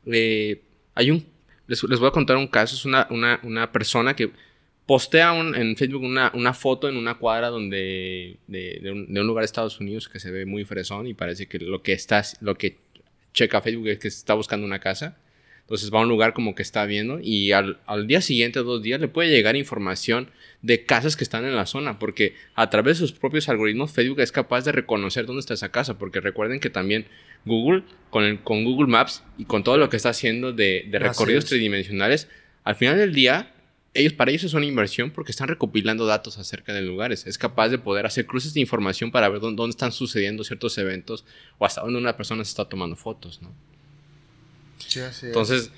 eh, 0.05 0.61
hay 0.93 1.09
un. 1.09 1.25
Les, 1.65 1.83
les 1.83 1.99
voy 1.99 2.09
a 2.09 2.11
contar 2.11 2.37
un 2.37 2.47
caso. 2.47 2.75
Es 2.75 2.85
una, 2.85 3.07
una, 3.09 3.39
una 3.41 3.71
persona 3.71 4.15
que 4.15 4.31
postea 4.85 5.31
un- 5.31 5.55
en 5.55 5.75
Facebook 5.77 6.03
una, 6.03 6.31
una 6.35 6.53
foto 6.53 6.87
en 6.89 6.95
una 6.95 7.15
cuadra 7.17 7.47
donde. 7.49 8.37
De, 8.47 8.79
de 8.83 8.91
un, 8.91 9.11
de 9.11 9.19
un 9.21 9.25
lugar 9.27 9.41
de 9.41 9.45
Estados 9.47 9.79
Unidos 9.79 10.07
que 10.09 10.19
se 10.19 10.29
ve 10.31 10.45
muy 10.45 10.63
fresón 10.63 11.07
y 11.07 11.13
parece 11.15 11.47
que 11.47 11.57
lo 11.59 11.81
que 11.81 11.93
está. 11.93 12.21
Lo 12.41 12.55
que 12.55 12.77
checa 13.37 13.61
Facebook 13.61 13.99
que 13.99 14.07
está 14.07 14.33
buscando 14.33 14.65
una 14.65 14.79
casa. 14.79 15.15
Entonces 15.61 15.93
va 15.93 15.99
a 15.99 16.03
un 16.03 16.07
lugar 16.09 16.31
como 16.33 16.55
que 16.55 16.61
está 16.63 16.85
viendo 16.85 17.19
y 17.21 17.51
al, 17.51 17.77
al 17.85 18.07
día 18.07 18.21
siguiente, 18.21 18.59
dos 18.59 18.81
días, 18.81 19.01
le 19.01 19.09
puede 19.09 19.29
llegar 19.29 19.57
información 19.57 20.29
de 20.61 20.85
casas 20.85 21.17
que 21.17 21.25
están 21.25 21.43
en 21.43 21.55
la 21.57 21.65
zona, 21.65 21.99
porque 21.99 22.35
a 22.55 22.69
través 22.69 22.97
de 22.97 23.01
sus 23.07 23.11
propios 23.11 23.49
algoritmos 23.49 23.91
Facebook 23.91 24.21
es 24.21 24.31
capaz 24.31 24.63
de 24.63 24.71
reconocer 24.71 25.25
dónde 25.25 25.41
está 25.41 25.53
esa 25.55 25.69
casa, 25.69 25.97
porque 25.99 26.21
recuerden 26.21 26.61
que 26.61 26.69
también 26.69 27.05
Google, 27.43 27.83
con, 28.09 28.23
el- 28.23 28.39
con 28.39 28.63
Google 28.63 28.87
Maps 28.87 29.23
y 29.37 29.43
con 29.43 29.63
todo 29.65 29.77
lo 29.77 29.89
que 29.89 29.97
está 29.97 30.09
haciendo 30.09 30.53
de, 30.53 30.87
recorridos 30.99 31.43
es. 31.43 31.49
tridimensionales, 31.49 32.29
al 32.63 32.75
final 32.75 32.97
del 32.97 33.13
día, 33.13 33.51
ellos, 33.97 34.13
para 34.13 34.31
ellos 34.31 34.43
es 34.43 34.53
una 34.53 34.65
inversión 34.65 35.11
porque 35.11 35.31
están 35.31 35.47
recopilando 35.47 36.05
datos 36.05 36.37
acerca 36.37 36.73
de 36.73 36.81
lugares. 36.81 37.25
Es 37.25 37.37
capaz 37.37 37.69
de 37.69 37.77
poder 37.77 38.05
hacer 38.05 38.25
cruces 38.25 38.53
de 38.53 38.59
información 38.59 39.11
para 39.11 39.27
ver 39.29 39.39
dónde, 39.39 39.57
dónde 39.57 39.71
están 39.71 39.91
sucediendo 39.91 40.43
ciertos 40.43 40.77
eventos 40.77 41.25
o 41.57 41.65
hasta 41.65 41.81
dónde 41.81 41.97
una 41.97 42.15
persona 42.15 42.43
se 42.45 42.49
está 42.49 42.65
tomando 42.65 42.95
fotos, 42.95 43.41
¿no? 43.41 43.53
Sí, 44.77 44.99
así 44.99 45.25
es. 45.25 45.29
Entonces, 45.29 45.71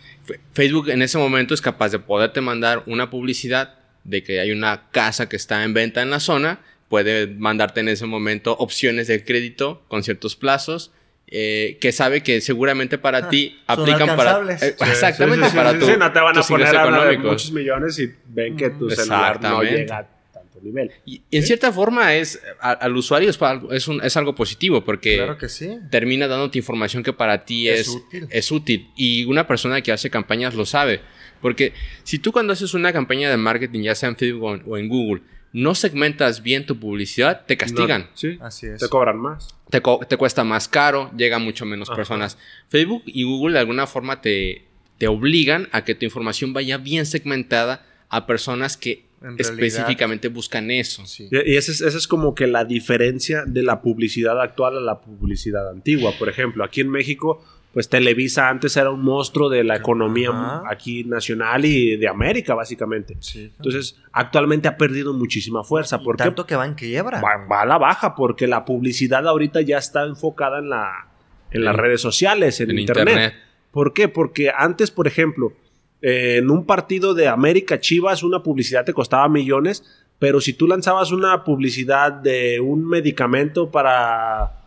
Facebook 0.53 0.89
en 0.89 1.01
ese 1.01 1.17
momento 1.17 1.53
es 1.53 1.62
capaz 1.62 1.89
de 1.89 1.99
poderte 1.99 2.41
mandar 2.41 2.84
una 2.86 3.10
publicidad 3.10 3.79
de 4.03 4.23
que 4.23 4.39
hay 4.39 4.51
una 4.51 4.89
casa 4.91 5.29
que 5.29 5.36
está 5.36 5.63
en 5.63 5.73
venta 5.73 6.01
en 6.01 6.10
la 6.10 6.19
zona, 6.19 6.62
puede 6.89 7.27
mandarte 7.27 7.79
en 7.79 7.88
ese 7.88 8.05
momento 8.05 8.55
opciones 8.58 9.08
de 9.08 9.23
crédito 9.23 9.84
con 9.88 10.03
ciertos 10.03 10.36
plazos. 10.36 10.91
Eh, 11.31 11.77
que 11.79 11.91
sabe 11.91 12.21
que 12.23 12.41
seguramente 12.41 12.97
para 12.97 13.19
Ah, 13.19 13.29
ti 13.29 13.59
aplican 13.67 14.15
para 14.15 14.41
eh, 14.53 14.57
Sí, 14.57 14.65
exactamente 14.89 15.45
Sí, 15.45 15.51
sí, 15.51 15.57
para 15.57 15.71
sí, 15.73 15.79
tu, 15.79 15.85
sí, 15.85 15.91
no 15.97 16.11
te 16.11 16.19
van 16.19 16.29
a 16.29 16.39
tus 16.39 16.47
poner 16.47 16.75
a 16.75 17.17
muchos 17.19 17.51
millones 17.51 17.99
y 17.99 18.11
ven 18.27 18.55
que 18.57 18.69
tu 18.71 18.89
celular 18.89 19.41
no 19.41 19.61
llega 19.63 19.97
a 19.99 20.07
tanto 20.33 20.59
nivel. 20.61 20.91
Y, 21.05 21.21
y 21.29 21.37
en 21.37 21.43
cierta 21.43 21.71
forma 21.71 22.15
es 22.15 22.41
a- 22.59 22.71
al 22.71 22.95
usuario 22.97 23.29
es, 23.29 23.37
es, 23.71 23.87
un- 23.87 24.03
es 24.03 24.17
algo 24.17 24.33
positivo 24.35 24.83
porque 24.83 25.17
Claro 25.17 25.37
que 25.37 25.49
sí. 25.49 25.77
termina 25.91 26.27
dándote 26.27 26.57
información 26.57 27.03
que 27.03 27.13
para 27.13 27.45
ti 27.45 27.69
Es 27.69 27.81
es, 27.81 27.87
útil. 27.89 28.27
es 28.29 28.51
útil. 28.51 28.87
Y 28.95 29.25
una 29.25 29.45
persona 29.47 29.81
que 29.81 29.91
hace 29.91 30.09
campañas 30.09 30.55
lo 30.55 30.65
sabe. 30.65 31.01
Porque 31.41 31.73
si 32.03 32.19
tú 32.19 32.31
cuando 32.31 32.51
haces 32.53 32.73
una 32.73 32.91
campaña 32.91 33.29
de 33.29 33.37
marketing, 33.37 33.81
ya 33.83 33.95
sea 33.95 34.09
en 34.09 34.17
Facebook 34.17 34.43
o 34.43 34.55
en- 34.55 34.63
o 34.67 34.77
en 34.77 34.89
Google, 34.89 35.21
no 35.51 35.73
segmentas 35.75 36.43
bien 36.43 36.65
tu 36.65 36.79
publicidad, 36.79 37.45
te 37.45 37.57
castigan. 37.57 38.01
No, 38.01 38.07
sí. 38.13 38.38
Así 38.41 38.67
es. 38.67 38.79
Te 38.79 38.88
cobran 38.89 39.17
más. 39.17 39.55
Te, 39.69 39.81
co- 39.81 39.99
te 40.07 40.17
cuesta 40.17 40.43
más 40.43 40.67
caro, 40.67 41.12
llega 41.17 41.38
a 41.38 41.39
mucho 41.39 41.65
menos 41.65 41.89
Ajá. 41.89 41.95
personas. 41.95 42.38
Facebook 42.69 43.03
y 43.07 43.23
Google 43.23 43.53
de 43.53 43.59
alguna 43.59 43.88
forma 43.88 44.21
te, 44.21 44.65
te 44.97 45.07
obligan 45.07 45.67
a 45.71 45.83
que 45.83 45.95
tu 45.95 46.05
información 46.05 46.53
vaya 46.53 46.77
bien 46.77 47.05
segmentada 47.05 47.85
a 48.09 48.25
personas 48.27 48.77
que 48.77 49.05
específicamente 49.38 50.27
buscan 50.29 50.71
eso. 50.71 51.05
Sí. 51.05 51.27
Y 51.31 51.53
y 51.53 51.57
esa 51.57 51.71
es, 51.71 51.81
esa 51.81 51.97
es 51.97 52.07
como 52.07 52.35
que 52.35 52.47
la 52.47 52.63
diferencia 52.65 53.43
de 53.45 53.63
la 53.63 53.81
publicidad 53.81 54.39
actual 54.41 54.77
a 54.77 54.81
la 54.81 55.01
publicidad 55.01 55.69
antigua. 55.69 56.13
Por 56.17 56.29
ejemplo, 56.29 56.63
aquí 56.63 56.81
en 56.81 56.89
México, 56.89 57.43
pues 57.73 57.88
Televisa 57.88 58.49
antes 58.49 58.75
era 58.77 58.89
un 58.89 59.01
monstruo 59.01 59.47
de 59.49 59.63
la 59.63 59.75
economía 59.75 60.29
Ajá. 60.29 60.63
aquí 60.69 61.03
nacional 61.03 61.65
y 61.65 61.97
de 61.97 62.08
América, 62.08 62.55
básicamente. 62.55 63.15
Sí. 63.19 63.51
Entonces, 63.58 63.97
actualmente 64.12 64.67
ha 64.67 64.75
perdido 64.75 65.13
muchísima 65.13 65.63
fuerza. 65.63 65.99
¿Por 65.99 66.17
qué? 66.17 66.23
Tanto 66.23 66.47
que 66.47 66.55
va 66.55 66.65
en 66.65 66.73
quiebra. 66.73 67.21
Va, 67.21 67.45
va 67.45 67.62
a 67.62 67.65
la 67.65 67.77
baja, 67.77 68.15
porque 68.15 68.47
la 68.47 68.65
publicidad 68.65 69.27
ahorita 69.27 69.62
ya 69.62 69.77
está 69.77 70.05
enfocada 70.05 70.60
en, 70.60 70.69
la, 70.69 71.08
en 71.51 71.63
las 71.63 71.75
redes 71.75 72.01
sociales, 72.01 72.60
en, 72.60 72.71
en 72.71 72.79
internet. 72.79 73.08
internet. 73.08 73.34
¿Por 73.71 73.93
qué? 73.93 74.08
Porque 74.08 74.51
antes, 74.55 74.89
por 74.89 75.05
ejemplo, 75.08 75.53
eh, 76.01 76.38
en 76.38 76.49
un 76.49 76.65
partido 76.65 77.13
de 77.13 77.27
América 77.27 77.79
Chivas, 77.79 78.23
una 78.23 78.41
publicidad 78.41 78.84
te 78.84 78.93
costaba 78.93 79.29
millones, 79.29 79.84
pero 80.17 80.41
si 80.41 80.53
tú 80.53 80.67
lanzabas 80.67 81.12
una 81.12 81.43
publicidad 81.43 82.12
de 82.12 82.60
un 82.60 82.88
medicamento 82.88 83.69
para 83.69 84.65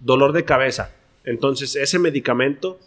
dolor 0.00 0.32
de 0.32 0.44
cabeza, 0.44 0.92
entonces 1.28 1.76
ese 1.76 1.98
medicamento 1.98 2.78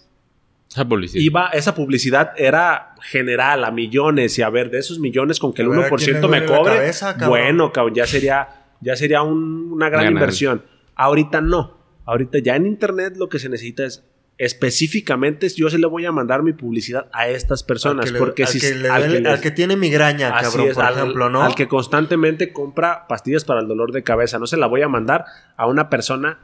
Esa 0.69 0.87
publicidad. 0.87 1.21
iba, 1.21 1.47
esa 1.49 1.75
publicidad 1.75 2.31
era 2.37 2.95
general 3.01 3.63
a 3.65 3.71
millones 3.71 4.37
y 4.37 4.41
a 4.41 4.49
ver, 4.49 4.69
de 4.69 4.79
esos 4.79 4.99
millones 4.99 5.39
con 5.39 5.53
que 5.53 5.61
el 5.61 5.67
A 5.69 5.71
ver, 5.71 5.85
¿a 5.85 5.89
quién 5.97 6.17
1% 6.17 6.21
le 6.21 6.27
me 6.27 6.45
cobre, 6.45 6.75
cabeza, 6.75 7.13
cabrón? 7.13 7.29
bueno, 7.29 7.71
cabrón, 7.73 7.95
ya 7.95 8.05
sería, 8.05 8.47
ya 8.81 8.95
sería 8.95 9.21
un- 9.21 9.71
una 9.71 9.89
gran 9.89 10.05
Ganar. 10.05 10.13
inversión. 10.21 10.63
Ahorita 10.95 11.41
no. 11.41 11.77
Ahorita 12.05 12.39
ya 12.39 12.55
en 12.55 12.65
internet 12.65 13.13
lo 13.17 13.29
que 13.29 13.39
se 13.39 13.47
necesita 13.49 13.85
es 13.85 14.03
específicamente 14.37 15.47
yo 15.49 15.69
se 15.69 15.77
le 15.77 15.85
voy 15.87 16.05
a 16.05 16.11
mandar 16.11 16.41
mi 16.43 16.53
publicidad 16.53 17.07
a 17.13 17.27
estas 17.27 17.63
personas 17.63 18.05
Al 18.05 18.09
que 18.09 18.13
le- 18.13 18.19
porque 18.19 18.43
al 18.43 18.49
si 18.49 18.59
que 18.59 18.73
le 18.75 18.89
al 18.89 19.03
que 19.03 19.19
les- 19.19 19.25
al 19.27 19.41
que 19.41 19.51
tiene 19.51 19.75
migraña, 19.75 20.29
Así 20.35 20.45
cabrón, 20.51 20.67
es, 20.69 20.75
por 20.75 20.83
al, 20.85 20.93
ejemplo, 20.97 21.29
¿no? 21.29 21.43
al 21.43 21.53
que 21.55 21.67
constantemente 21.67 22.51
compra 22.53 23.07
pastillas 23.07 23.43
para 23.45 23.59
el 23.61 23.67
dolor 23.67 23.91
de 23.91 24.03
cabeza. 24.03 24.39
No 24.39 24.47
se 24.47 24.57
la 24.57 24.67
voy 24.67 24.81
a 24.81 24.87
mandar 24.87 25.25
a 25.57 25.67
una 25.67 25.89
persona 25.89 26.39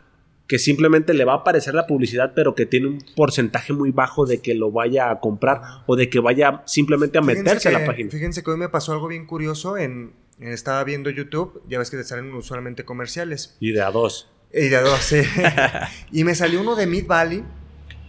que 0.48 0.60
simplemente 0.60 1.14
le 1.14 1.26
va 1.26 1.34
a 1.34 1.36
aparecer 1.38 1.74
la 1.74 1.86
publicidad, 1.88 2.32
pero 2.34 2.56
que 2.56 2.66
tiene 2.66 2.88
un 2.88 3.04
porcentaje 3.16 3.74
muy 3.74 3.92
bajo 3.92 4.26
de 4.26 4.40
que 4.42 4.54
lo 4.54 4.72
vaya 4.72 5.10
a 5.12 5.20
comprar 5.20 5.62
o 5.88 5.96
de 5.98 6.10
que 6.10 6.20
vaya 6.20 6.62
simplemente 6.66 7.18
a 7.18 7.22
Fíjense 7.22 7.44
meterse 7.44 7.68
a 7.68 7.72
que- 7.74 7.80
la 7.80 7.86
página. 7.86 8.10
Fíjense 8.12 8.44
que 8.44 8.52
hoy 8.52 8.58
me 8.58 8.70
pasó 8.70 8.94
algo 8.94 9.08
bien 9.10 9.26
curioso 9.26 9.78
en, 9.78 10.14
en- 10.40 10.48
estaba 10.54 10.84
viendo 10.86 11.10
YouTube, 11.10 11.62
ya 11.68 11.80
ves 11.80 11.92
que 11.92 11.98
te 11.98 12.04
salen 12.06 12.34
usualmente 12.34 12.86
comerciales. 12.86 13.58
Y 13.60 13.72
de 13.74 13.82
a 13.82 13.92
dos. 13.92 14.30
Y 14.54 14.70
de 14.70 14.78
a 14.78 14.82
dos, 14.82 15.00
sí. 15.02 15.22
y 16.14 16.24
me 16.24 16.34
salió 16.34 16.62
uno 16.62 16.76
de 16.78 16.88
Mid 16.88 17.06
Valley. 17.08 17.44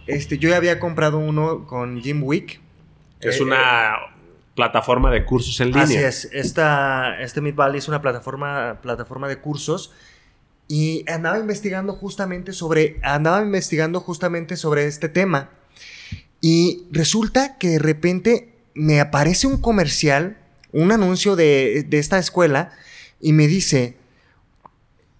Este, 0.07 0.39
yo 0.39 0.49
ya 0.49 0.57
había 0.57 0.79
comprado 0.79 1.19
uno 1.19 1.67
con 1.67 2.01
Jim 2.01 2.23
Wick. 2.23 2.61
Que 3.21 3.31
es 3.31 3.41
Eh, 3.41 3.43
una 3.43 3.95
plataforma 4.55 5.11
de 5.11 5.25
cursos 5.25 5.59
en 5.61 5.69
línea. 5.69 5.83
Así 5.83 5.97
es. 5.97 6.29
Esta, 6.33 7.21
este 7.21 7.41
Mid 7.41 7.55
Valley 7.55 7.79
es 7.79 7.89
una 7.89 8.01
plataforma, 8.01 8.79
plataforma 8.81 9.27
de 9.29 9.39
cursos. 9.41 9.93
Y 10.69 11.05
andaba 11.11 11.39
investigando 11.39 11.95
justamente 11.95 12.53
sobre. 12.53 13.01
Andaba 13.03 13.43
investigando 13.43 14.01
justamente 14.01 14.57
sobre 14.57 14.87
este 14.87 15.09
tema. 15.09 15.51
Y 16.41 16.85
resulta 16.93 17.57
que 17.59 17.69
de 17.71 17.79
repente 17.79 18.55
me 18.75 19.01
aparece 19.01 19.47
un 19.47 19.57
comercial, 19.61 20.37
un 20.73 20.93
anuncio 20.93 21.35
de, 21.37 21.85
de 21.89 21.99
esta 21.99 22.19
escuela, 22.19 22.71
y 23.21 23.33
me 23.33 23.47
dice. 23.47 23.97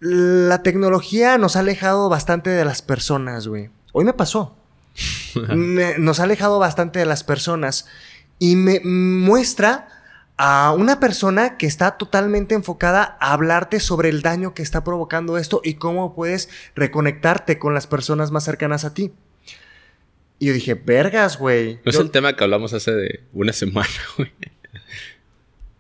La 0.01 0.63
tecnología 0.63 1.39
nos 1.39 1.57
ha 1.57 1.61
alejado 1.61 2.09
bastante 2.09 2.51
de 2.51 2.65
las 2.65 2.83
personas, 2.83 3.49
güey. 3.49 3.71
Hoy 3.93 4.05
me 4.05 4.13
pasó. 4.13 4.55
Me- 5.57 5.99
nos 5.99 6.21
ha 6.21 6.25
alejado 6.25 6.59
bastante 6.61 7.01
de 7.01 7.07
las 7.07 7.25
personas. 7.25 7.87
Y 8.39 8.55
me 8.55 8.81
muestra 8.85 9.89
a 10.39 10.73
una 10.77 11.01
persona 11.01 11.57
que 11.59 11.67
está 11.67 11.99
totalmente 11.99 12.55
enfocada 12.55 13.17
a 13.21 13.33
hablarte 13.33 13.81
sobre 13.81 14.09
el 14.09 14.23
daño 14.23 14.55
que 14.55 14.63
está 14.63 14.85
provocando 14.85 15.37
esto 15.37 15.61
y 15.65 15.75
cómo 15.75 16.15
puedes 16.15 16.49
reconectarte 16.77 17.59
con 17.59 17.75
las 17.75 17.87
personas 17.89 18.31
más 18.31 18.45
cercanas 18.45 18.85
a 18.85 18.95
ti. 18.95 19.13
Y 20.39 20.47
yo 20.47 20.53
dije, 20.53 20.75
vergas, 20.75 21.39
güey. 21.39 21.81
No 21.85 21.91
es 21.91 21.97
el 21.99 22.13
tema 22.13 22.35
que 22.37 22.45
hablamos 22.45 22.73
hace 22.73 22.93
de 22.93 23.25
una 23.33 23.53
semana, 23.53 23.89
güey. 24.17 24.31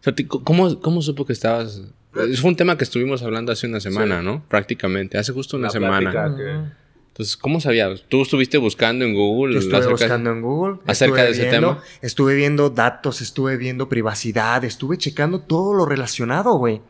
O 0.01 0.03
sea, 0.03 0.15
ti- 0.15 0.25
¿cómo, 0.27 0.81
¿cómo 0.81 1.03
supo 1.03 1.25
que 1.25 1.33
estabas...? 1.33 1.81
Fue 2.13 2.51
un 2.51 2.57
tema 2.57 2.77
que 2.77 2.83
estuvimos 2.85 3.23
hablando 3.23 3.53
hace 3.53 3.69
una 3.69 3.79
semana, 3.79 4.19
Sí. 4.21 4.25
¿no? 4.25 4.43
Prácticamente, 4.49 5.19
hace 5.19 5.33
justo 5.33 5.57
una 5.57 5.69
La 5.69 5.73
semana. 5.73 6.11
plática. 6.11 6.77
Entonces, 7.19 7.37
¿cómo 7.37 7.61
sabías? 7.61 8.05
¿Tú 8.09 8.23
estuviste 8.23 8.59
buscando 8.59 9.05
en 9.05 9.13
Google? 9.13 9.55
Yo 9.55 9.59
estuve 9.59 9.89
buscando 9.89 10.31
en 10.31 10.41
Google. 10.41 10.77
acerca 10.87 11.25
de 11.25 11.31
ese 11.33 11.49
viendo- 11.49 11.71
tema. 11.75 11.83
Estuve 12.01 12.37
viendo 12.37 12.71
datos, 12.71 13.21
estuve 13.21 13.57
viendo 13.57 13.89
privacidad, 13.89 14.63
estuve 14.65 14.99
checando 14.99 15.41
todo 15.41 15.75
lo 15.75 15.85
relacionado, 15.85 16.53
güey. 16.55 16.81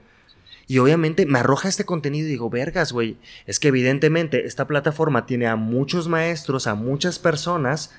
Y 0.66 0.80
obviamente 0.80 1.24
me 1.24 1.38
arroja 1.38 1.70
este 1.70 1.84
contenido 1.86 2.26
y 2.28 2.32
digo, 2.32 2.50
vergas, 2.50 2.92
güey. 2.92 3.16
Es 3.46 3.58
que 3.58 3.68
evidentemente 3.68 4.44
esta 4.44 4.66
plataforma 4.66 5.24
tiene 5.24 5.46
a 5.46 5.56
muchos 5.56 6.08
maestros, 6.08 6.66
a 6.66 6.74
muchas 6.74 7.18
personas. 7.18 7.90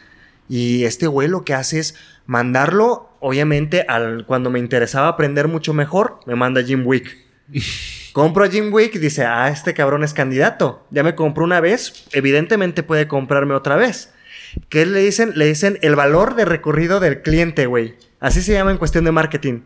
Y 0.47 0.83
este 0.83 1.07
güey 1.07 1.27
lo 1.29 1.43
que 1.43 1.55
hace 1.55 1.79
es 1.79 1.95
mandarlo, 2.27 3.09
obviamente, 3.21 3.81
al, 3.87 4.27
cuando 4.27 4.51
me 4.51 4.59
interesaba 4.59 5.07
aprender 5.07 5.47
mucho 5.47 5.73
mejor, 5.73 6.19
me 6.27 6.35
manda 6.35 6.61
Jim 6.63 6.85
Wick. 6.85 7.09
Compro 8.13 8.43
a 8.43 8.49
Jim 8.49 8.73
Wick 8.73 8.95
y 8.95 8.99
dice, 8.99 9.25
ah, 9.25 9.49
este 9.49 9.73
cabrón 9.73 10.03
es 10.03 10.13
candidato. 10.13 10.85
Ya 10.89 11.03
me 11.03 11.15
compró 11.15 11.43
una 11.43 11.59
vez, 11.61 12.05
evidentemente 12.11 12.83
puede 12.83 13.07
comprarme 13.07 13.53
otra 13.53 13.75
vez. 13.75 14.11
¿Qué 14.69 14.85
le 14.85 14.99
dicen? 14.99 15.33
Le 15.35 15.45
dicen 15.45 15.77
el 15.81 15.95
valor 15.95 16.35
de 16.35 16.45
recorrido 16.45 16.99
del 16.99 17.21
cliente, 17.21 17.67
güey. 17.67 17.95
Así 18.19 18.41
se 18.41 18.53
llama 18.53 18.71
en 18.71 18.77
cuestión 18.77 19.05
de 19.05 19.11
marketing. 19.11 19.61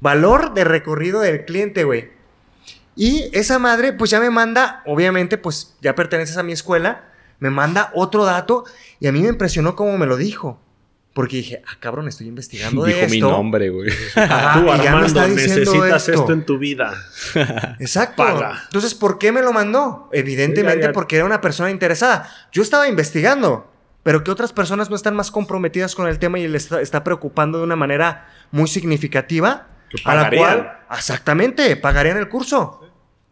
Valor 0.00 0.54
de 0.54 0.64
recorrido 0.64 1.20
del 1.20 1.44
cliente, 1.44 1.84
güey. 1.84 2.10
Y 2.94 3.30
esa 3.32 3.58
madre, 3.58 3.92
pues 3.92 4.10
ya 4.10 4.20
me 4.20 4.30
manda, 4.30 4.82
obviamente, 4.84 5.38
pues 5.38 5.76
ya 5.80 5.94
perteneces 5.94 6.36
a 6.36 6.42
mi 6.42 6.52
escuela, 6.52 7.08
me 7.38 7.50
manda 7.50 7.90
otro 7.94 8.24
dato 8.24 8.64
y 9.00 9.06
a 9.06 9.12
mí 9.12 9.22
me 9.22 9.28
impresionó 9.28 9.76
cómo 9.76 9.96
me 9.96 10.06
lo 10.06 10.16
dijo. 10.16 10.60
Porque 11.18 11.38
dije, 11.38 11.62
ah, 11.66 11.76
cabrón, 11.80 12.06
estoy 12.06 12.28
investigando 12.28 12.84
de 12.84 12.94
Dijo 12.94 13.08
mi 13.08 13.16
esto. 13.16 13.28
nombre, 13.28 13.70
güey. 13.70 13.90
Ajá, 14.14 14.60
Tú, 14.60 14.70
Armando, 14.70 15.26
necesitas 15.26 16.08
esto. 16.08 16.20
esto 16.20 16.32
en 16.32 16.46
tu 16.46 16.58
vida. 16.58 16.94
Exacto. 17.80 18.22
Paga. 18.22 18.62
Entonces, 18.66 18.94
¿por 18.94 19.18
qué 19.18 19.32
me 19.32 19.42
lo 19.42 19.52
mandó? 19.52 20.08
Evidentemente 20.12 20.76
Sí, 20.78 20.82
ya, 20.82 20.88
ya. 20.90 20.92
porque 20.92 21.16
era 21.16 21.24
una 21.24 21.40
persona 21.40 21.72
interesada. 21.72 22.30
Yo 22.52 22.62
estaba 22.62 22.86
investigando, 22.86 23.68
pero 24.04 24.22
que 24.22 24.30
otras 24.30 24.52
personas 24.52 24.90
no 24.90 24.94
están 24.94 25.16
más 25.16 25.32
comprometidas 25.32 25.96
con 25.96 26.06
el 26.06 26.20
tema 26.20 26.38
y 26.38 26.46
les 26.46 26.62
está, 26.62 26.80
está 26.80 27.02
preocupando 27.02 27.58
de 27.58 27.64
una 27.64 27.74
manera 27.74 28.28
muy 28.52 28.68
significativa. 28.68 29.66
A 30.04 30.14
la 30.14 30.30
cual, 30.30 30.72
exactamente, 30.96 31.74
pagarían 31.74 32.16
el 32.18 32.28
curso. 32.28 32.80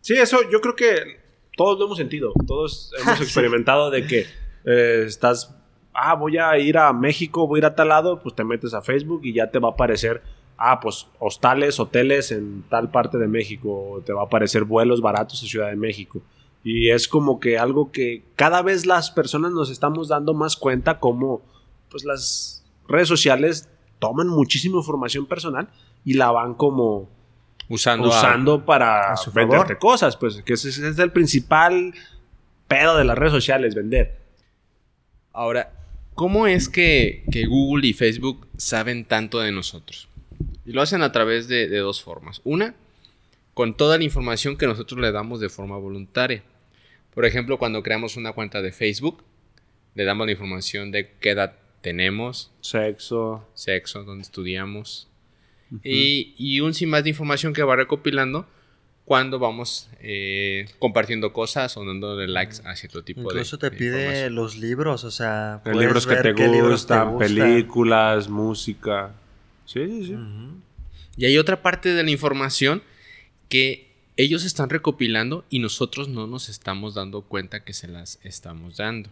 Sí, 0.00 0.14
eso 0.14 0.40
yo 0.50 0.60
creo 0.60 0.74
que 0.74 1.20
todos 1.56 1.78
lo 1.78 1.84
hemos 1.86 1.98
sentido. 1.98 2.32
Todos 2.48 2.90
hemos 3.00 3.20
experimentado 3.22 3.90
de 3.92 4.06
que 4.08 4.26
eh, 4.64 5.04
estás, 5.06 5.54
ah, 5.96 6.14
voy 6.14 6.38
a 6.38 6.56
ir 6.58 6.78
a 6.78 6.92
México, 6.92 7.46
voy 7.46 7.58
a 7.58 7.60
ir 7.60 7.64
a 7.66 7.74
tal 7.74 7.88
lado, 7.88 8.20
pues 8.22 8.34
te 8.34 8.44
metes 8.44 8.74
a 8.74 8.82
Facebook 8.82 9.20
y 9.24 9.32
ya 9.32 9.50
te 9.50 9.58
va 9.58 9.68
a 9.68 9.72
aparecer, 9.72 10.22
ah, 10.58 10.78
pues 10.80 11.06
hostales, 11.18 11.80
hoteles 11.80 12.32
en 12.32 12.62
tal 12.68 12.90
parte 12.90 13.18
de 13.18 13.26
México, 13.28 14.02
te 14.04 14.12
va 14.12 14.22
a 14.22 14.24
aparecer 14.26 14.64
vuelos 14.64 15.00
baratos 15.00 15.42
a 15.42 15.46
Ciudad 15.46 15.68
de 15.70 15.76
México. 15.76 16.20
Y 16.64 16.90
es 16.90 17.06
como 17.08 17.38
que 17.40 17.58
algo 17.58 17.92
que 17.92 18.24
cada 18.34 18.60
vez 18.62 18.86
las 18.86 19.10
personas 19.10 19.52
nos 19.52 19.70
estamos 19.70 20.08
dando 20.08 20.34
más 20.34 20.56
cuenta 20.56 20.98
como 20.98 21.40
pues 21.90 22.04
las 22.04 22.64
redes 22.88 23.06
sociales 23.08 23.68
toman 24.00 24.28
muchísima 24.28 24.76
información 24.78 25.26
personal 25.26 25.68
y 26.04 26.14
la 26.14 26.30
van 26.32 26.54
como 26.54 27.08
Usando, 27.68 28.06
a- 28.06 28.08
usando 28.18 28.64
para 28.64 29.12
a 29.12 29.16
su 29.16 29.30
venderte 29.32 29.74
favor. 29.74 29.78
cosas, 29.78 30.16
pues 30.16 30.42
que 30.42 30.52
ese 30.54 30.68
es 30.68 30.98
el 30.98 31.12
principal 31.12 31.94
pedo 32.68 32.96
de 32.96 33.04
las 33.04 33.16
redes 33.16 33.32
sociales, 33.32 33.74
vender. 33.74 34.20
Ahora, 35.32 35.72
¿cómo 36.16 36.48
es 36.48 36.68
que, 36.68 37.22
que 37.30 37.46
Google 37.46 37.86
y 37.86 37.92
Facebook 37.92 38.48
saben 38.56 39.04
tanto 39.04 39.38
de 39.38 39.52
nosotros? 39.52 40.08
Y 40.64 40.72
lo 40.72 40.82
hacen 40.82 41.02
a 41.02 41.12
través 41.12 41.46
de, 41.46 41.68
de 41.68 41.78
dos 41.78 42.02
formas. 42.02 42.40
Una, 42.42 42.74
con 43.54 43.76
toda 43.76 43.98
la 43.98 44.04
información 44.04 44.56
que 44.56 44.66
nosotros 44.66 45.00
le 45.00 45.12
damos 45.12 45.38
de 45.38 45.48
forma 45.48 45.76
voluntaria. 45.76 46.42
Por 47.14 47.24
ejemplo, 47.24 47.58
cuando 47.58 47.82
creamos 47.84 48.16
una 48.16 48.32
cuenta 48.32 48.60
de 48.60 48.72
Facebook, 48.72 49.22
le 49.94 50.04
damos 50.04 50.26
la 50.26 50.32
información 50.32 50.90
de 50.90 51.12
qué 51.20 51.30
edad 51.30 51.54
tenemos, 51.80 52.50
Sexo. 52.60 53.46
sexo, 53.54 54.02
dónde 54.02 54.22
estudiamos. 54.22 55.08
y, 55.84 56.34
y 56.36 56.60
un 56.60 56.74
sin 56.74 56.90
más 56.90 57.04
de 57.04 57.10
información 57.10 57.52
que 57.52 57.62
va 57.62 57.76
recopilando 57.76 58.46
cuando 59.06 59.38
vamos 59.38 59.88
eh, 60.00 60.66
compartiendo 60.80 61.32
cosas 61.32 61.76
o 61.76 61.84
dándole 61.84 62.26
likes 62.26 62.56
a 62.64 62.74
cierto 62.74 63.04
tipo 63.04 63.20
de 63.20 63.26
Incluso 63.26 63.56
te 63.56 63.70
de 63.70 63.76
pide 63.76 64.30
los 64.30 64.56
libros, 64.56 65.04
o 65.04 65.12
sea, 65.12 65.62
libros 65.64 66.08
que 66.08 66.16
te 66.16 66.34
libros 66.34 66.86
te 66.88 66.98
gustan, 66.98 67.16
películas, 67.16 68.28
música. 68.28 69.12
Sí, 69.64 69.86
sí, 69.86 70.06
sí. 70.06 70.16
Y 71.16 71.24
hay 71.24 71.38
otra 71.38 71.62
parte 71.62 71.94
de 71.94 72.02
la 72.02 72.10
información 72.10 72.82
que 73.48 73.94
ellos 74.16 74.44
están 74.44 74.70
recopilando 74.70 75.44
y 75.50 75.60
nosotros 75.60 76.08
no 76.08 76.26
nos 76.26 76.48
estamos 76.48 76.94
dando 76.94 77.22
cuenta 77.22 77.62
que 77.62 77.74
se 77.74 77.86
las 77.86 78.18
estamos 78.24 78.76
dando. 78.76 79.08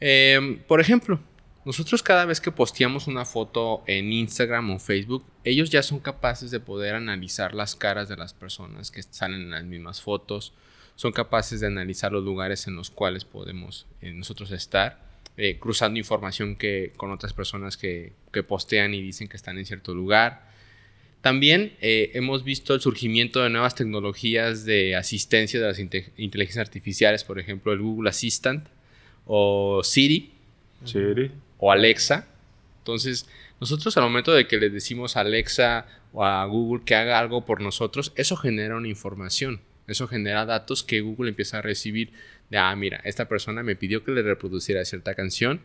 Em, 0.00 0.58
por 0.58 0.80
ejemplo, 0.80 1.20
nosotros 1.64 2.02
cada 2.02 2.26
vez 2.26 2.40
que 2.40 2.52
posteamos 2.52 3.06
una 3.06 3.24
foto 3.24 3.82
en 3.86 4.12
Instagram 4.12 4.70
o 4.70 4.78
Facebook, 4.78 5.24
ellos 5.44 5.70
ya 5.70 5.82
son 5.82 5.98
capaces 5.98 6.50
de 6.50 6.60
poder 6.60 6.94
analizar 6.94 7.54
las 7.54 7.74
caras 7.74 8.08
de 8.08 8.16
las 8.16 8.34
personas 8.34 8.90
que 8.90 9.02
salen 9.02 9.40
en 9.42 9.50
las 9.50 9.64
mismas 9.64 10.02
fotos, 10.02 10.52
son 10.94 11.12
capaces 11.12 11.60
de 11.60 11.66
analizar 11.66 12.12
los 12.12 12.22
lugares 12.22 12.66
en 12.66 12.76
los 12.76 12.90
cuales 12.90 13.24
podemos 13.24 13.86
eh, 14.02 14.12
nosotros 14.12 14.50
estar, 14.50 15.02
eh, 15.36 15.58
cruzando 15.58 15.98
información 15.98 16.54
que, 16.54 16.92
con 16.96 17.10
otras 17.10 17.32
personas 17.32 17.76
que, 17.76 18.12
que 18.32 18.42
postean 18.42 18.94
y 18.94 19.00
dicen 19.00 19.26
que 19.26 19.36
están 19.36 19.58
en 19.58 19.64
cierto 19.66 19.94
lugar. 19.94 20.52
También 21.22 21.72
eh, 21.80 22.10
hemos 22.12 22.44
visto 22.44 22.74
el 22.74 22.82
surgimiento 22.82 23.42
de 23.42 23.48
nuevas 23.48 23.74
tecnologías 23.74 24.66
de 24.66 24.94
asistencia 24.94 25.58
de 25.58 25.66
las 25.66 25.78
inte- 25.78 26.12
inteligencias 26.18 26.68
artificiales, 26.68 27.24
por 27.24 27.38
ejemplo, 27.38 27.72
el 27.72 27.80
Google 27.80 28.10
Assistant 28.10 28.68
o 29.26 29.80
Siri 29.82 30.32
Sí. 30.84 30.98
O 31.64 31.72
Alexa. 31.72 32.26
Entonces, 32.78 33.26
nosotros 33.60 33.96
al 33.96 34.02
momento 34.02 34.32
de 34.32 34.46
que 34.46 34.58
le 34.58 34.68
decimos 34.68 35.16
a 35.16 35.20
Alexa 35.20 35.86
o 36.12 36.24
a 36.24 36.44
Google 36.44 36.84
que 36.84 36.94
haga 36.94 37.18
algo 37.18 37.44
por 37.46 37.60
nosotros, 37.62 38.12
eso 38.16 38.36
genera 38.36 38.76
una 38.76 38.88
información. 38.88 39.60
Eso 39.86 40.06
genera 40.06 40.44
datos 40.44 40.82
que 40.82 41.00
Google 41.00 41.30
empieza 41.30 41.58
a 41.58 41.62
recibir 41.62 42.12
de, 42.50 42.58
ah, 42.58 42.74
mira, 42.76 43.00
esta 43.04 43.26
persona 43.28 43.62
me 43.62 43.76
pidió 43.76 44.04
que 44.04 44.12
le 44.12 44.22
reproduciera 44.22 44.84
cierta 44.84 45.14
canción 45.14 45.60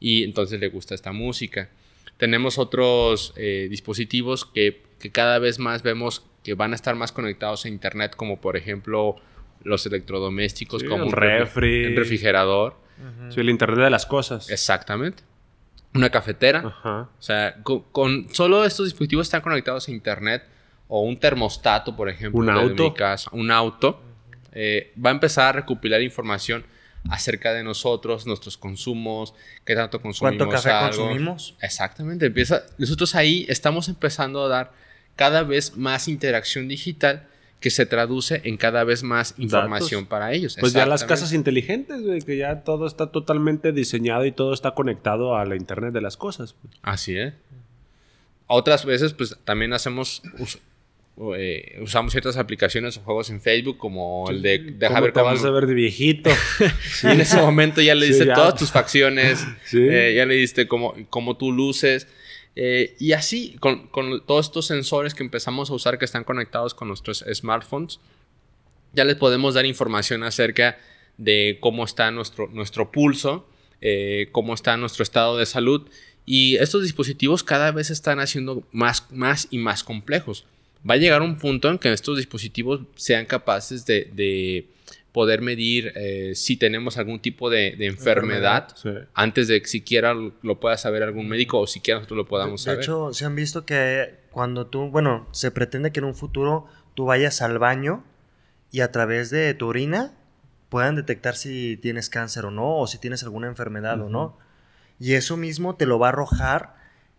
y 0.00 0.24
entonces 0.24 0.58
le 0.60 0.68
gusta 0.68 0.94
esta 0.94 1.12
música. 1.12 1.68
Tenemos 2.16 2.58
otros 2.58 3.34
eh, 3.36 3.66
dispositivos 3.70 4.44
que, 4.46 4.82
que 4.98 5.10
cada 5.10 5.38
vez 5.38 5.58
más 5.58 5.82
vemos 5.82 6.24
que 6.44 6.54
van 6.54 6.72
a 6.72 6.76
estar 6.76 6.94
más 6.96 7.12
conectados 7.12 7.64
a 7.64 7.68
internet, 7.68 8.14
como 8.16 8.40
por 8.40 8.56
ejemplo 8.56 9.16
los 9.64 9.84
electrodomésticos, 9.86 10.82
Sí, 10.82 10.88
como 10.88 11.04
el 11.04 11.08
un 11.08 11.14
refri- 11.14 11.94
refrigerador. 11.94 12.76
Sí, 13.30 13.40
el 13.40 13.50
internet 13.50 13.78
de 13.84 13.90
las 13.90 14.06
cosas. 14.06 14.48
Exactamente. 14.50 15.22
Una 15.94 16.10
cafetera. 16.10 16.60
Ajá. 16.66 17.08
O 17.18 17.22
sea, 17.22 17.56
con, 17.62 17.80
con 17.92 18.28
solo 18.34 18.64
estos 18.64 18.86
dispositivos 18.86 19.26
están 19.26 19.42
conectados 19.42 19.88
a 19.88 19.90
internet 19.90 20.42
o 20.88 21.02
un 21.02 21.18
termostato, 21.18 21.96
por 21.96 22.08
ejemplo, 22.08 22.40
Un 22.40 22.46
de 22.46 22.52
auto. 22.52 22.84
mi 22.84 22.94
casa, 22.94 23.30
un 23.32 23.50
auto, 23.50 24.00
eh, 24.52 24.92
va 25.02 25.10
a 25.10 25.12
empezar 25.12 25.48
a 25.48 25.52
recopilar 25.52 26.02
información 26.02 26.64
acerca 27.10 27.52
de 27.52 27.64
nosotros, 27.64 28.26
nuestros 28.26 28.56
consumos, 28.56 29.34
qué 29.64 29.74
tanto 29.74 30.00
consumimos 30.00 30.38
¿Cuánto 30.38 30.54
café 30.54 30.70
algo. 30.70 30.96
consumimos? 31.04 31.56
Exactamente, 31.60 32.26
empieza, 32.26 32.62
nosotros 32.78 33.14
ahí 33.14 33.44
estamos 33.48 33.88
empezando 33.88 34.44
a 34.44 34.48
dar 34.48 34.72
cada 35.16 35.42
vez 35.42 35.76
más 35.76 36.06
interacción 36.08 36.68
digital 36.68 37.26
que 37.62 37.70
se 37.70 37.86
traduce 37.86 38.42
en 38.44 38.58
cada 38.58 38.84
vez 38.84 39.02
más 39.02 39.34
información 39.38 40.04
para 40.04 40.32
ellos. 40.34 40.58
Pues 40.60 40.74
ya 40.74 40.84
las 40.84 41.04
casas 41.04 41.32
inteligentes, 41.32 42.02
güey, 42.02 42.20
que 42.20 42.36
ya 42.36 42.60
todo 42.64 42.86
está 42.86 43.10
totalmente 43.10 43.72
diseñado 43.72 44.26
y 44.26 44.32
todo 44.32 44.52
está 44.52 44.72
conectado 44.74 45.36
a 45.36 45.46
la 45.46 45.56
internet 45.56 45.94
de 45.94 46.02
las 46.02 46.18
cosas. 46.18 46.54
Así 46.82 47.16
es. 47.16 47.32
Otras 48.46 48.84
veces, 48.84 49.14
pues 49.14 49.38
también 49.44 49.72
hacemos, 49.72 50.20
eh, 51.38 51.78
usamos 51.82 52.12
ciertas 52.12 52.36
aplicaciones 52.36 52.96
o 52.98 53.00
juegos 53.02 53.30
en 53.30 53.40
Facebook, 53.40 53.78
como 53.78 54.28
el 54.28 54.42
de 54.42 54.58
deja 54.58 54.88
¿Cómo 54.94 55.02
ver 55.02 55.12
te 55.12 55.20
cómo. 55.20 55.32
vas 55.32 55.44
a 55.44 55.50
ver 55.50 55.66
de 55.66 55.74
viejito? 55.74 56.30
Y 57.04 57.06
en 57.06 57.20
ese 57.20 57.36
momento 57.40 57.80
ya 57.80 57.94
le 57.94 58.06
Sí, 58.06 58.12
diste 58.12 58.26
todas 58.34 58.56
tus 58.56 58.70
facciones, 58.70 59.46
Sí. 59.64 59.78
eh, 59.80 60.14
ya 60.16 60.26
le 60.26 60.34
diste 60.34 60.66
cómo, 60.66 60.94
cómo 61.08 61.36
tú 61.36 61.52
luces. 61.52 62.08
Eh, 62.54 62.96
y 62.98 63.12
así, 63.12 63.56
con, 63.60 63.86
con 63.88 64.24
todos 64.26 64.46
estos 64.46 64.66
sensores 64.66 65.14
que 65.14 65.22
empezamos 65.22 65.70
a 65.70 65.74
usar 65.74 65.98
que 65.98 66.04
están 66.04 66.24
conectados 66.24 66.74
con 66.74 66.88
nuestros 66.88 67.24
smartphones, 67.32 68.00
ya 68.92 69.04
les 69.04 69.16
podemos 69.16 69.54
dar 69.54 69.64
información 69.64 70.22
acerca 70.22 70.78
de 71.16 71.58
cómo 71.60 71.84
está 71.84 72.10
nuestro, 72.10 72.48
nuestro 72.48 72.92
pulso, 72.92 73.48
eh, 73.80 74.28
cómo 74.32 74.54
está 74.54 74.76
nuestro 74.76 75.02
estado 75.02 75.38
de 75.38 75.46
salud. 75.46 75.88
Y 76.24 76.56
estos 76.56 76.82
dispositivos 76.82 77.42
cada 77.42 77.72
vez 77.72 77.90
están 77.90 78.20
haciendo 78.20 78.62
más, 78.70 79.10
más 79.10 79.48
y 79.50 79.58
más 79.58 79.82
complejos. 79.82 80.44
Va 80.88 80.94
a 80.94 80.98
llegar 80.98 81.22
un 81.22 81.38
punto 81.38 81.70
en 81.70 81.78
que 81.78 81.92
estos 81.92 82.16
dispositivos 82.16 82.80
sean 82.96 83.24
capaces 83.24 83.86
de 83.86 84.66
poder 85.12 85.42
medir 85.42 85.92
eh, 85.94 86.32
si 86.34 86.56
tenemos 86.56 86.96
algún 86.96 87.20
tipo 87.20 87.50
de, 87.50 87.76
de 87.76 87.86
enfermedad, 87.86 88.68
Sí. 88.76 88.90
antes 89.14 89.46
de 89.48 89.60
que 89.60 89.68
siquiera 89.68 90.14
lo 90.14 90.58
pueda 90.58 90.76
saber 90.78 91.02
algún 91.02 91.28
médico 91.28 91.60
o 91.60 91.66
siquiera 91.66 91.98
nosotros 92.00 92.16
lo 92.16 92.26
podamos 92.26 92.62
de 92.64 92.70
saber. 92.70 92.80
hecho, 92.84 93.12
se 93.12 93.24
han 93.26 93.34
visto 93.36 93.66
que 93.66 94.14
cuando 94.30 94.66
tú, 94.68 94.88
bueno, 94.88 95.28
se 95.32 95.50
pretende 95.50 95.92
que 95.92 96.00
en 96.00 96.04
un 96.06 96.14
futuro 96.14 96.66
tú 96.94 97.04
vayas 97.04 97.42
al 97.42 97.58
baño 97.58 98.04
y 98.70 98.80
a 98.80 98.90
través 98.90 99.28
de 99.30 99.52
tu 99.52 99.66
orina 99.68 100.12
puedan 100.70 100.96
detectar 100.96 101.36
si 101.36 101.76
tienes 101.76 102.08
cáncer 102.08 102.46
o 102.46 102.50
no, 102.50 102.78
o 102.78 102.86
si 102.86 102.96
tienes 102.96 103.22
alguna 103.22 103.48
enfermedad 103.48 104.00
o 104.00 104.08
no. 104.08 104.38
Y 104.98 105.12
eso 105.12 105.36
mismo 105.36 105.74
te 105.76 105.84
lo 105.84 105.98
va 105.98 106.06
a 106.06 106.08
arrojar 106.10 106.74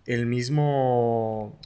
el 0.07 0.25
mismo... 0.25 1.59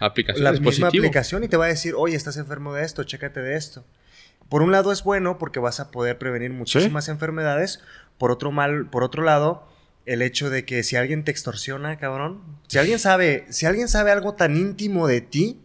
aplicación, 0.00 0.44
la 0.44 0.52
dispositivo. 0.52 0.86
misma 0.86 0.88
aplicación 0.88 1.44
y 1.44 1.48
te 1.48 1.56
va 1.58 1.66
a 1.66 1.68
decir, 1.68 1.92
oye, 1.96 2.16
estás 2.16 2.38
enfermo 2.38 2.72
de 2.72 2.84
esto, 2.84 3.04
chécate 3.04 3.40
de 3.40 3.56
esto. 3.56 3.84
Por 4.48 4.62
un 4.62 4.72
lado 4.72 4.92
es 4.92 5.02
bueno 5.04 5.38
porque 5.38 5.60
vas 5.60 5.80
a 5.80 5.90
poder 5.90 6.18
prevenir 6.18 6.52
muchísimas 6.52 7.08
enfermedades. 7.08 7.82
Por 8.16 8.30
otro 8.30 8.50
mal, 8.50 8.86
por 8.86 9.04
otro 9.04 9.22
lado, 9.22 9.68
el 10.06 10.22
hecho 10.22 10.48
de 10.48 10.64
que 10.64 10.82
si 10.82 10.96
alguien 10.96 11.22
te 11.22 11.30
extorsiona, 11.30 11.98
cabrón, 11.98 12.40
si 12.66 12.78
alguien 12.78 12.98
sabe, 12.98 13.46
si 13.50 13.66
alguien 13.66 13.88
sabe 13.88 14.10
algo 14.10 14.34
tan 14.34 14.56
íntimo 14.56 15.06
de 15.06 15.20
ti, 15.20 15.60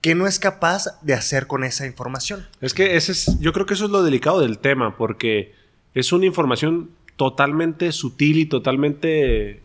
que 0.00 0.14
no 0.14 0.26
es 0.26 0.38
capaz 0.38 1.00
de 1.02 1.14
hacer 1.14 1.46
con 1.46 1.64
esa 1.64 1.86
información. 1.86 2.46
Es 2.60 2.74
que 2.74 2.96
ese 2.96 3.12
es, 3.12 3.40
yo 3.40 3.52
creo 3.52 3.66
que 3.66 3.74
eso 3.74 3.86
es 3.86 3.90
lo 3.90 4.02
delicado 4.02 4.38
del 4.40 4.58
tema, 4.58 4.96
porque 4.96 5.54
es 5.94 6.12
una 6.12 6.26
información 6.26 6.90
totalmente 7.16 7.90
sutil 7.90 8.38
y 8.38 8.46
totalmente 8.46 9.62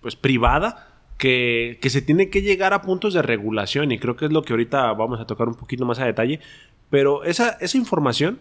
pues 0.00 0.16
privada 0.16 0.94
que, 1.18 1.78
que 1.82 1.90
se 1.90 2.02
tiene 2.02 2.30
que 2.30 2.42
llegar 2.42 2.72
a 2.72 2.82
puntos 2.82 3.14
de 3.14 3.22
regulación 3.22 3.90
y 3.90 3.98
creo 3.98 4.14
que 4.16 4.26
es 4.26 4.32
lo 4.32 4.42
que 4.42 4.52
ahorita 4.52 4.92
vamos 4.92 5.20
a 5.20 5.26
tocar 5.26 5.48
un 5.48 5.54
poquito 5.54 5.84
más 5.84 5.98
a 5.98 6.04
detalle, 6.04 6.40
pero 6.94 7.24
esa, 7.24 7.56
esa 7.60 7.76
información 7.76 8.38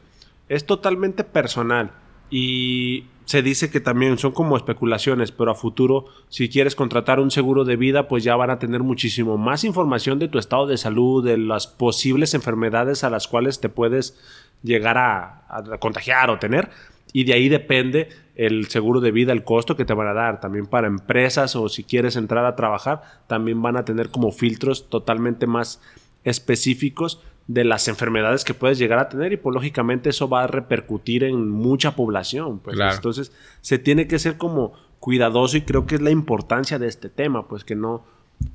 es 0.47 0.67
totalmente 0.67 1.23
personal 1.23 1.89
y 2.29 3.05
se 3.25 3.41
dice 3.41 3.71
que 3.71 3.79
también 3.79 4.19
son 4.19 4.31
como 4.31 4.55
especulaciones, 4.55 5.31
pero 5.31 5.49
a 5.49 5.55
futuro 5.55 6.05
si 6.29 6.49
quieres 6.49 6.75
contratar 6.75 7.19
un 7.19 7.31
seguro 7.31 7.65
de 7.65 7.77
vida 7.77 8.07
pues 8.07 8.23
ya 8.23 8.35
van 8.35 8.51
a 8.51 8.59
tener 8.59 8.83
muchísimo 8.83 9.39
más 9.39 9.63
información 9.63 10.19
de 10.19 10.27
tu 10.27 10.37
estado 10.37 10.67
de 10.67 10.77
salud, 10.77 11.25
de 11.25 11.39
las 11.39 11.65
posibles 11.65 12.35
enfermedades 12.35 13.03
a 13.03 13.09
las 13.09 13.27
cuales 13.27 13.59
te 13.59 13.69
puedes 13.69 14.19
llegar 14.61 14.99
a, 14.99 15.47
a 15.49 15.79
contagiar 15.79 16.29
o 16.29 16.37
tener 16.37 16.69
y 17.11 17.23
de 17.23 17.33
ahí 17.33 17.49
depende 17.49 18.09
el 18.35 18.67
seguro 18.67 18.99
de 18.99 19.09
vida, 19.09 19.33
el 19.33 19.43
costo 19.43 19.75
que 19.75 19.85
te 19.85 19.95
van 19.95 20.09
a 20.09 20.13
dar. 20.13 20.39
También 20.39 20.67
para 20.67 20.85
empresas 20.85 21.55
o 21.55 21.69
si 21.69 21.83
quieres 21.83 22.15
entrar 22.17 22.45
a 22.45 22.55
trabajar, 22.55 23.01
también 23.25 23.63
van 23.63 23.77
a 23.77 23.85
tener 23.85 24.09
como 24.09 24.31
filtros 24.31 24.89
totalmente 24.89 25.47
más 25.47 25.81
específicos 26.23 27.19
de 27.47 27.63
las 27.65 27.87
enfermedades 27.87 28.43
que 28.45 28.53
puedes 28.53 28.77
llegar 28.77 28.99
a 28.99 29.09
tener 29.09 29.33
y 29.33 29.37
pues 29.37 29.53
lógicamente 29.53 30.09
eso 30.09 30.29
va 30.29 30.43
a 30.43 30.47
repercutir 30.47 31.23
en 31.23 31.49
mucha 31.49 31.95
población. 31.95 32.59
Pues 32.59 32.75
Claro. 32.75 32.95
entonces 32.95 33.31
se 33.61 33.77
tiene 33.79 34.07
que 34.07 34.19
ser 34.19 34.37
como 34.37 34.73
cuidadoso 34.99 35.57
y 35.57 35.61
creo 35.61 35.85
que 35.85 35.95
es 35.95 36.01
la 36.01 36.11
importancia 36.11 36.79
de 36.79 36.87
este 36.87 37.09
tema, 37.09 37.47
pues 37.47 37.65
que 37.65 37.75
no, 37.75 38.05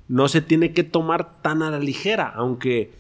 no 0.09 0.29
se 0.29 0.41
tiene 0.41 0.73
que 0.73 0.85
tomar 0.85 1.43
tan 1.43 1.63
a 1.63 1.71
la 1.71 1.79
ligera, 1.79 2.33
aunque 2.35 2.93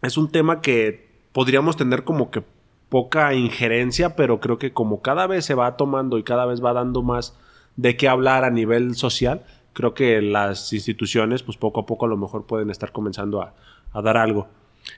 es 0.00 0.16
un 0.16 0.30
tema 0.30 0.62
que 0.62 1.06
podríamos 1.32 1.76
tener 1.76 2.04
como 2.04 2.30
que 2.30 2.42
poca 2.88 3.34
injerencia, 3.34 4.16
pero 4.16 4.40
creo 4.40 4.56
que 4.58 4.72
como 4.72 5.02
cada 5.02 5.26
vez 5.26 5.44
se 5.44 5.54
va 5.54 5.76
tomando 5.76 6.16
y 6.18 6.22
cada 6.22 6.46
vez 6.46 6.64
va 6.64 6.72
dando 6.72 7.02
más 7.02 7.36
de 7.76 7.96
qué 7.96 8.08
hablar 8.08 8.44
a 8.44 8.50
nivel 8.50 8.94
social, 8.96 9.44
creo 9.74 9.92
que 9.94 10.22
las 10.22 10.72
instituciones 10.72 11.42
pues 11.42 11.56
poco 11.58 11.80
a 11.80 11.86
poco 11.86 12.06
a 12.06 12.08
lo 12.08 12.16
mejor 12.16 12.46
pueden 12.46 12.70
estar 12.70 12.90
comenzando 12.90 13.42
a, 13.42 13.54
a 13.92 14.00
dar 14.02 14.16
algo. 14.16 14.48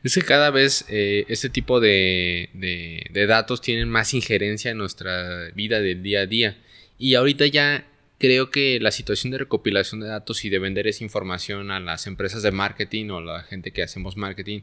Es 0.02 0.14
que 0.14 0.22
cada 0.22 0.50
vez 0.50 0.84
eh, 0.88 1.24
este 1.28 1.48
tipo 1.48 1.80
de, 1.80 2.50
de- 2.54 3.06
de 3.10 3.26
datos 3.26 3.60
tienen 3.60 3.88
más 3.88 4.14
injerencia 4.14 4.70
en 4.70 4.78
nuestra 4.78 5.50
vida 5.54 5.80
del 5.80 6.02
día 6.02 6.20
a 6.20 6.26
día. 6.26 6.56
Y 6.98 7.14
ahorita 7.14 7.46
ya 7.46 7.86
creo 8.18 8.50
que 8.50 8.78
la 8.80 8.92
situación 8.92 9.32
de 9.32 9.38
recopilación 9.38 10.00
de 10.00 10.06
datos 10.08 10.44
y 10.44 10.48
de 10.50 10.58
vender 10.60 10.86
esa 10.86 11.02
información 11.04 11.70
a 11.70 11.80
las 11.80 12.06
empresas 12.06 12.42
de 12.42 12.52
marketing 12.52 13.10
o 13.10 13.18
a 13.18 13.22
la 13.22 13.42
gente 13.42 13.72
que 13.72 13.82
hacemos 13.82 14.16
marketing 14.16 14.60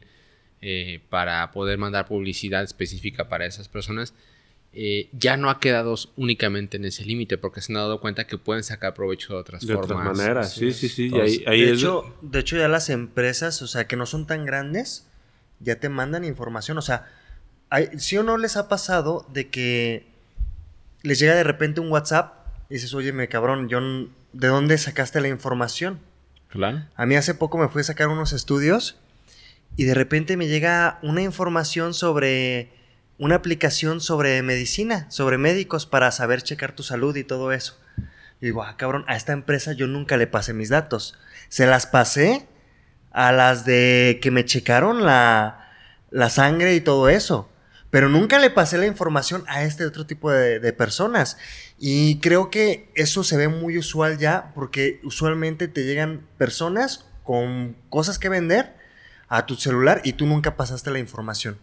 eh, 0.62 1.00
para 1.10 1.50
poder 1.52 1.76
mandar 1.78 2.06
publicidad 2.06 2.62
específica 2.62 3.28
para 3.28 3.46
esas 3.46 3.68
personas, 3.68 4.14
eh, 4.72 5.08
ya 5.12 5.36
no 5.36 5.50
ha 5.50 5.58
quedado 5.58 5.94
únicamente 6.16 6.76
en 6.76 6.84
ese 6.84 7.04
límite 7.04 7.36
porque 7.38 7.60
se 7.60 7.72
han 7.72 7.76
dado 7.76 8.00
cuenta 8.00 8.26
que 8.26 8.38
pueden 8.38 8.62
sacar 8.62 8.94
provecho 8.94 9.32
de 9.34 9.40
otras 9.40 9.66
De 9.66 9.74
formas. 9.74 9.90
otras 10.06 10.16
maneras, 10.16 10.54
sí, 10.54 10.72
sí, 10.72 10.88
sí. 10.88 11.02
y 11.04 11.06
Entonces, 11.08 11.38
ahí, 11.40 11.44
ahí 11.46 11.60
de, 11.66 11.72
es- 11.72 11.78
hecho, 11.80 12.16
de 12.22 12.38
hecho, 12.38 12.56
ya 12.56 12.68
las 12.68 12.88
empresas, 12.88 13.60
o 13.62 13.66
sea, 13.66 13.86
que 13.88 13.96
no 13.96 14.06
son 14.06 14.26
tan 14.26 14.46
grandes, 14.46 15.06
ya 15.60 15.76
te 15.76 15.88
mandan 15.88 16.24
información. 16.24 16.78
O 16.78 16.82
sea, 16.82 17.06
hay, 17.68 17.88
¿sí 17.98 18.16
o 18.18 18.22
no 18.22 18.36
les 18.36 18.56
ha 18.56 18.68
pasado 18.68 19.26
de 19.32 19.48
que 19.48 20.08
les 21.02 21.18
llega 21.18 21.34
de 21.34 21.44
repente 21.44 21.80
un 21.80 21.90
WhatsApp 21.90 22.34
y 22.68 22.74
dices, 22.74 22.92
oye, 22.94 23.12
me 23.12 23.28
cabrón, 23.28 23.68
yo, 23.68 23.80
¿de 23.80 24.48
dónde 24.48 24.76
sacaste 24.78 25.20
la 25.20 25.28
información? 25.28 26.00
Claro. 26.48 26.84
A 26.96 27.06
mí 27.06 27.16
hace 27.16 27.34
poco 27.34 27.58
me 27.58 27.68
fui 27.68 27.80
a 27.80 27.84
sacar 27.84 28.08
unos 28.08 28.32
estudios 28.32 28.98
y 29.76 29.84
de 29.84 29.94
repente 29.94 30.36
me 30.36 30.48
llega 30.48 30.98
una 31.02 31.22
información 31.22 31.94
sobre 31.94 32.70
una 33.20 33.34
aplicación 33.34 34.00
sobre 34.00 34.40
medicina, 34.42 35.04
sobre 35.10 35.36
médicos 35.36 35.84
para 35.84 36.10
saber 36.10 36.42
checar 36.42 36.72
tu 36.72 36.82
salud 36.82 37.14
y 37.16 37.22
todo 37.22 37.52
eso. 37.52 37.78
Y 38.40 38.46
digo, 38.46 38.62
ah, 38.62 38.78
cabrón, 38.78 39.04
a 39.08 39.16
esta 39.16 39.32
empresa 39.32 39.74
yo 39.74 39.86
nunca 39.86 40.16
le 40.16 40.26
pasé 40.26 40.54
mis 40.54 40.70
datos. 40.70 41.18
Se 41.50 41.66
las 41.66 41.86
pasé 41.86 42.48
a 43.10 43.32
las 43.32 43.64
de 43.64 44.18
que 44.22 44.30
me 44.30 44.44
checaron 44.44 45.04
la, 45.04 45.70
la 46.10 46.30
sangre 46.30 46.74
y 46.74 46.80
todo 46.80 47.08
eso. 47.08 47.48
Pero 47.90 48.08
nunca 48.08 48.38
le 48.38 48.50
pasé 48.50 48.78
la 48.78 48.86
información 48.86 49.44
a 49.48 49.64
este 49.64 49.84
otro 49.84 50.06
tipo 50.06 50.30
de, 50.30 50.72
personas. 50.72 51.36
Y 51.78 52.20
creo 52.20 52.50
que 52.50 52.88
eso 52.94 53.24
se 53.24 53.36
ve 53.36 53.48
muy 53.48 53.78
usual 53.78 54.18
ya, 54.18 54.52
porque 54.54 55.00
usualmente 55.02 55.66
te 55.66 55.84
llegan 55.84 56.26
personas 56.38 57.06
con 57.24 57.76
cosas 57.88 58.18
que 58.18 58.28
vender 58.28 58.76
a 59.28 59.46
tu 59.46 59.56
celular 59.56 60.02
y 60.04 60.12
tú 60.12 60.26
nunca 60.26 60.56
pasaste 60.56 60.90
la 60.90 61.00
información. 61.00 61.58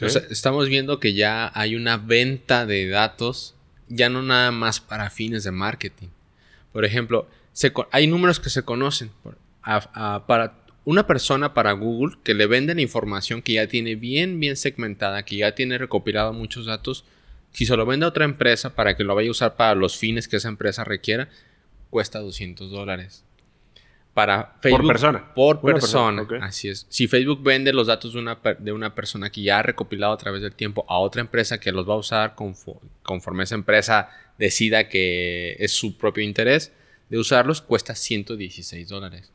Estamos 0.00 0.68
viendo 0.68 0.98
que 1.00 1.14
ya 1.14 1.50
hay 1.54 1.76
una 1.76 1.96
venta 1.96 2.66
de 2.66 2.88
datos, 2.88 3.54
ya 3.88 4.08
no 4.08 4.22
nada 4.22 4.50
más 4.50 4.80
para 4.80 5.08
fines 5.08 5.44
de 5.44 5.52
marketing. 5.52 6.08
Por 6.72 6.84
ejemplo, 6.84 7.28
se 7.52 7.72
hay 7.92 8.06
números 8.08 8.40
que 8.40 8.50
se 8.50 8.62
conocen. 8.62 9.10
A- 9.66 10.14
a- 10.14 10.26
para 10.26 10.54
una 10.84 11.06
persona 11.06 11.52
para 11.52 11.72
Google 11.72 12.16
que 12.24 12.32
le 12.32 12.46
venden 12.46 12.78
información 12.78 13.42
que 13.42 13.54
ya 13.54 13.66
tiene 13.66 13.96
bien, 13.96 14.40
bien 14.40 14.56
segmentada, 14.56 15.24
que 15.24 15.36
ya 15.36 15.54
tiene 15.54 15.76
recopilado 15.78 16.32
muchos 16.32 16.64
datos, 16.66 17.04
Si 17.52 17.64
se 17.64 17.74
lo 17.76 17.86
vende 17.86 18.04
a 18.04 18.10
otra 18.10 18.26
empresa 18.26 18.74
para 18.74 18.96
que 18.96 19.02
lo 19.04 19.14
vaya 19.14 19.28
a 19.28 19.30
usar 19.30 19.56
para 19.56 19.74
los 19.74 19.96
fines 19.96 20.28
que 20.28 20.36
esa 20.36 20.48
empresa 20.48 20.84
requiera, 20.84 21.30
cuesta 21.88 22.18
200 22.18 22.70
dólares. 22.70 23.24
Para 24.12 24.56
Facebook, 24.60 24.80
Por 24.82 24.88
persona. 24.88 25.34
Por 25.34 25.60
persona. 25.72 26.22
Así 26.42 26.68
es. 26.68 26.86
Si 26.90 27.06
Facebook 27.08 27.42
vende 27.42 27.72
los 27.72 27.86
datos 27.86 28.12
de 28.12 28.18
una, 28.18 28.38
de 28.58 28.72
una 28.72 28.94
persona 28.94 29.30
que 29.30 29.42
ya 29.42 29.58
ha 29.58 29.62
recopilado 29.62 30.12
a 30.12 30.18
través 30.18 30.42
del 30.42 30.54
tiempo 30.54 30.84
a 30.88 30.98
otra 30.98 31.20
empresa 31.22 31.58
que 31.58 31.72
los 31.72 31.88
va 31.88 31.94
a 31.94 31.98
usar 31.98 32.34
confo- 32.34 32.80
conforme 33.02 33.44
esa 33.44 33.54
empresa 33.54 34.10
decida 34.38 34.88
que 34.90 35.56
es 35.58 35.72
su 35.72 35.96
propio 35.96 36.24
interés 36.24 36.72
de 37.08 37.18
usarlos, 37.18 37.62
cuesta 37.62 37.94
116 37.94 38.88
dólares. 38.88 39.32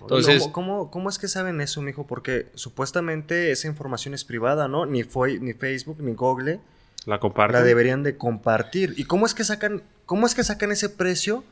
Entonces, 0.00 0.42
¿Cómo, 0.42 0.52
cómo, 0.52 0.90
cómo 0.90 1.08
es 1.08 1.18
que 1.18 1.28
saben 1.28 1.60
eso, 1.60 1.82
mijo? 1.82 2.06
Porque 2.06 2.46
supuestamente 2.54 3.50
esa 3.50 3.66
información 3.68 4.14
es 4.14 4.24
privada, 4.24 4.68
¿no? 4.68 4.86
Ni, 4.86 5.02
fue, 5.04 5.38
ni 5.38 5.52
Facebook 5.52 5.98
ni 6.00 6.12
Google 6.14 6.60
La 7.04 7.18
comparten. 7.20 7.60
la 7.60 7.62
deberían 7.64 8.02
de 8.02 8.16
compartir. 8.16 8.94
¿Y 8.96 9.04
cómo 9.04 9.26
es 9.26 9.34
que 9.34 9.44
sacan, 9.44 9.82
cómo 10.06 10.26
es 10.26 10.34
que 10.34 10.44
sacan 10.44 10.72
ese 10.72 10.88
precio 10.88 11.44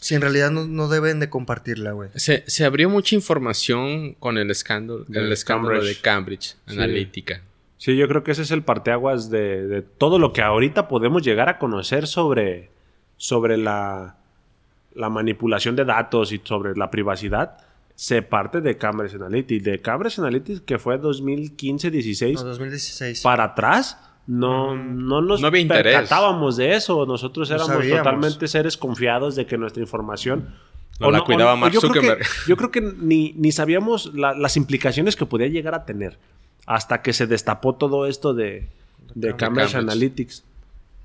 si 0.00 0.14
en 0.14 0.20
realidad 0.20 0.50
no, 0.50 0.66
no 0.66 0.88
deben 0.88 1.18
de 1.20 1.30
compartirla, 1.30 1.92
güey? 1.92 2.10
se, 2.16 2.44
se 2.46 2.64
abrió 2.64 2.90
mucha 2.90 3.14
información 3.14 4.12
con 4.14 4.36
el 4.36 4.50
escándalo, 4.50 5.04
Del 5.04 5.26
el 5.26 5.32
escándalo 5.32 5.74
Cambridge. 5.78 5.96
de 5.96 6.02
Cambridge 6.02 6.42
Sí. 6.66 6.74
Analytica. 6.74 7.42
Sí, 7.78 7.96
yo 7.96 8.06
creo 8.08 8.22
que 8.24 8.32
ese 8.32 8.42
es 8.42 8.50
el 8.50 8.62
parteaguas 8.62 9.30
de, 9.30 9.66
de 9.66 9.82
todo 9.82 10.18
lo 10.18 10.32
que 10.32 10.42
ahorita 10.42 10.88
podemos 10.88 11.22
llegar 11.22 11.48
a 11.48 11.58
conocer 11.58 12.06
sobre, 12.06 12.70
sobre 13.16 13.56
la, 13.56 14.16
la 14.94 15.08
manipulación 15.08 15.76
de 15.76 15.84
datos 15.84 16.32
y 16.32 16.40
sobre 16.44 16.74
la 16.76 16.90
privacidad. 16.90 17.58
Se 17.96 18.22
parte 18.22 18.60
de 18.60 18.76
Cambridge 18.76 19.14
Analytics. 19.14 19.64
De 19.64 19.80
Cambridge 19.80 20.18
Analytics, 20.18 20.60
que 20.62 20.78
fue 20.78 21.00
2015-16, 21.00 22.34
No, 22.34 22.44
2016. 22.44 23.20
para 23.22 23.44
atrás, 23.44 23.98
no, 24.26 24.74
no 24.74 25.20
nos 25.20 25.40
No 25.40 25.50
percatábamos 25.50 26.56
de 26.56 26.74
eso. 26.74 27.06
Nosotros 27.06 27.50
No 27.50 27.56
éramos 27.56 27.88
totalmente 27.88 28.48
seres 28.48 28.76
confiados 28.76 29.36
de 29.36 29.46
que 29.46 29.56
nuestra 29.58 29.82
información... 29.82 30.54
No 31.00 31.10
la 31.10 31.22
cuidaba 31.22 31.56
Mark 31.56 31.72
yo 31.74 31.80
creo 31.80 31.92
que- 31.92 32.00
Zuckerberg. 32.00 32.26
yo 32.46 32.56
creo 32.56 32.70
que 32.70 32.80
ni, 32.80 33.32
ni 33.36 33.50
sabíamos 33.50 34.14
la- 34.14 34.32
las 34.34 34.56
implicaciones 34.56 35.16
que 35.16 35.26
podía 35.26 35.48
llegar 35.48 35.74
a 35.74 35.84
tener 35.84 36.18
hasta 36.66 37.02
que 37.02 37.12
se 37.12 37.26
destapó 37.26 37.74
todo 37.74 38.06
esto 38.06 38.32
de, 38.32 38.68
de 39.14 39.34
Cambridge 39.34 39.72
Cambridge. 39.72 39.74
Analytics. 39.74 40.44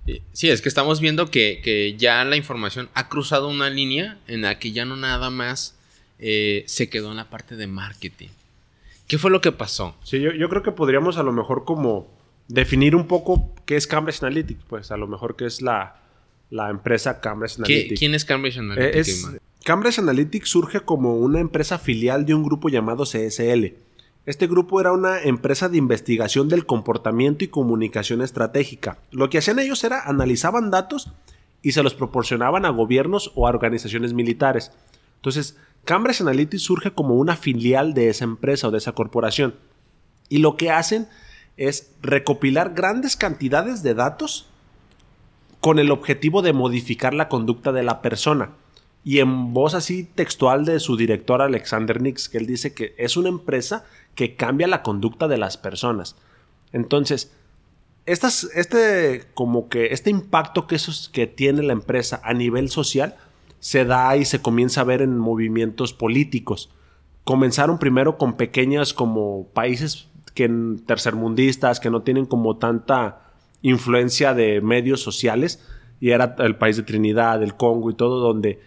Eh, 0.08 0.22
Sí, 0.34 0.50
es 0.50 0.62
que 0.62 0.70
estamos 0.70 1.00
viendo 1.00 1.30
que, 1.30 1.62
que 1.64 1.96
ya 1.98 2.24
la 2.26 2.36
información 2.36 2.90
ha 2.94 3.10
cruzado 3.10 3.48
una 3.50 3.70
línea 3.70 4.18
en 4.28 4.42
la 4.42 4.60
que 4.60 4.72
ya 4.72 4.86
no 4.86 4.96
nada 4.96 5.30
más 5.30 5.76
eh, 6.20 6.64
se 6.68 6.90
quedó 6.90 7.12
en 7.12 7.18
la 7.18 7.30
parte 7.30 7.56
de 7.56 7.68
marketing. 7.68 8.30
¿Qué 9.08 9.18
fue 9.18 9.32
lo 9.32 9.42
que 9.42 9.52
pasó? 9.52 9.96
Sí, 10.04 10.20
yo, 10.20 10.32
yo 10.34 10.50
creo 10.50 10.64
que 10.64 10.72
podríamos 10.72 11.18
a 11.18 11.24
lo 11.24 11.32
mejor 11.32 11.66
como 11.66 12.08
definir 12.48 12.96
un 12.96 13.08
poco 13.08 13.54
qué 13.66 13.76
es 13.76 13.88
Cambridge 13.88 14.22
Analytics. 14.24 14.64
Pues 14.68 14.92
a 14.92 14.98
lo 14.98 15.08
mejor 15.08 15.36
qué 15.36 15.46
es 15.46 15.62
la, 15.62 15.96
la 16.50 16.70
empresa 16.70 17.20
Cambridge 17.22 17.56
¿Qué- 17.58 17.62
Analytics. 17.74 18.00
¿Quién 18.00 18.14
es 18.16 18.26
Cambridge 18.26 18.58
Eh, 18.78 18.92
es- 19.00 19.22
Iman? 19.22 19.40
Cambridge 19.64 20.00
Analytics 20.00 20.50
surge 20.50 20.80
como 20.82 21.16
una 21.16 21.40
empresa 21.40 21.78
filial 21.80 22.26
de 22.26 22.34
un 22.34 22.44
grupo 22.44 22.70
llamado 22.70 23.04
CSL. 23.06 23.74
Este 24.30 24.46
grupo 24.46 24.80
era 24.80 24.92
una 24.92 25.24
empresa 25.24 25.70
de 25.70 25.80
investigación 25.80 26.50
del 26.50 26.68
comportamiento 26.68 27.44
y 27.44 27.48
comunicación 27.48 28.22
estratégica. 28.22 29.00
Lo 29.10 29.28
que 29.28 29.40
hacían 29.40 29.58
ellos 29.58 29.84
era 29.84 30.08
analizaban 30.08 30.70
datos 30.70 31.12
y 31.64 31.72
se 31.72 31.82
los 31.82 31.96
proporcionaban 31.96 32.64
a 32.64 32.70
gobiernos 32.70 33.32
o 33.34 33.48
a 33.48 33.50
organizaciones 33.50 34.14
militares. 34.14 34.72
Entonces, 35.16 35.58
Cambridge 35.84 36.22
Analytics 36.22 36.62
surge 36.62 36.92
como 36.92 37.16
una 37.16 37.38
filial 37.38 37.96
de 37.96 38.10
esa 38.10 38.24
empresa 38.24 38.68
o 38.68 38.72
de 38.72 38.78
esa 38.78 38.92
corporación. 38.92 39.56
Y 40.30 40.38
lo 40.38 40.58
que 40.58 40.70
hacen 40.70 41.08
es 41.58 41.96
recopilar 42.04 42.76
grandes 42.76 43.16
cantidades 43.16 43.82
de 43.82 43.96
datos 43.96 44.48
con 45.60 45.80
el 45.80 45.90
objetivo 45.90 46.44
de 46.44 46.54
modificar 46.54 47.16
la 47.16 47.30
conducta 47.30 47.72
de 47.72 47.82
la 47.82 48.04
persona. 48.04 48.52
Y 49.04 49.20
en 49.20 49.54
voz 49.56 49.74
así 49.74 50.04
textual 50.04 50.66
de 50.66 50.80
su 50.80 50.98
director 50.98 51.42
Alexander 51.42 52.00
Nix, 52.00 52.30
que 52.30 52.38
él 52.38 52.46
dice 52.46 52.76
que 52.76 52.94
es 52.98 53.18
una 53.18 53.30
empresa 53.30 53.86
que 54.20 54.36
cambia 54.36 54.68
la 54.68 54.84
conducta 54.84 55.30
de 55.30 55.38
las 55.38 55.56
personas. 55.56 56.18
Entonces, 56.74 57.32
este, 58.06 59.24
como 59.34 59.70
que 59.70 59.94
este 59.94 60.10
impacto 60.10 60.68
que, 60.68 60.76
eso 60.76 60.92
es- 60.92 61.08
que 61.08 61.26
tiene 61.26 61.64
la 61.64 61.72
empresa 61.72 62.20
a 62.26 62.34
nivel 62.34 62.70
social 62.70 63.16
se 63.62 63.86
da 63.86 64.18
y 64.18 64.26
se 64.26 64.42
comienza 64.42 64.82
a 64.82 64.84
ver 64.84 65.02
en 65.02 65.18
movimientos 65.18 65.94
políticos. 65.94 66.70
Comenzaron 67.24 67.80
primero 67.80 68.18
con 68.18 68.34
pequeñas 68.34 68.94
como 68.94 69.48
países 69.54 70.10
que 70.34 70.52
tercermundistas 70.86 71.80
que 71.80 71.90
no 71.90 72.02
tienen 72.02 72.26
como 72.26 72.58
tanta 72.58 73.22
influencia 73.62 74.34
de 74.34 74.60
medios 74.60 75.02
sociales 75.02 75.66
y 76.02 76.10
era 76.10 76.36
el 76.40 76.58
país 76.58 76.76
de 76.76 76.84
Trinidad, 76.84 77.42
el 77.42 77.56
Congo 77.56 77.90
y 77.90 77.94
todo 77.94 78.20
donde 78.20 78.60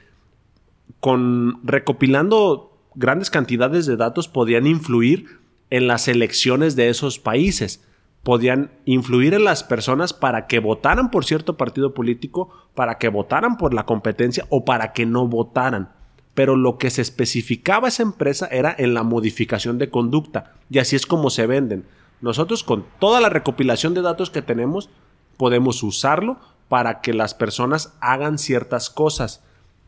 con 1.00 1.60
recopilando 1.62 2.70
grandes 2.94 3.28
cantidades 3.28 3.84
de 3.84 3.96
datos 3.98 4.28
podían 4.28 4.66
influir 4.66 5.41
en 5.72 5.86
las 5.86 6.06
elecciones 6.06 6.76
de 6.76 6.90
esos 6.90 7.18
países. 7.18 7.82
Podían 8.22 8.70
influir 8.84 9.32
en 9.32 9.44
las 9.44 9.64
personas 9.64 10.12
para 10.12 10.46
que 10.46 10.60
votaran 10.60 11.10
por 11.10 11.24
cierto 11.24 11.56
partido 11.56 11.94
político, 11.94 12.50
para 12.74 12.98
que 12.98 13.08
votaran 13.08 13.56
por 13.56 13.72
la 13.72 13.86
competencia 13.86 14.44
o 14.50 14.66
para 14.66 14.92
que 14.92 15.06
no 15.06 15.26
votaran. 15.26 15.90
Pero 16.34 16.56
lo 16.56 16.76
que 16.76 16.90
se 16.90 17.00
especificaba 17.00 17.88
esa 17.88 18.02
empresa 18.02 18.46
era 18.48 18.74
en 18.78 18.92
la 18.92 19.02
modificación 19.02 19.78
de 19.78 19.88
conducta. 19.88 20.52
Y 20.68 20.78
así 20.78 20.94
es 20.94 21.06
como 21.06 21.30
se 21.30 21.46
venden. 21.46 21.86
Nosotros 22.20 22.64
con 22.64 22.84
toda 22.98 23.22
la 23.22 23.30
recopilación 23.30 23.94
de 23.94 24.02
datos 24.02 24.28
que 24.28 24.42
tenemos 24.42 24.90
podemos 25.38 25.82
usarlo 25.82 26.38
para 26.68 27.00
que 27.00 27.14
las 27.14 27.32
personas 27.32 27.94
hagan 28.00 28.36
ciertas 28.36 28.90
cosas. 28.90 29.42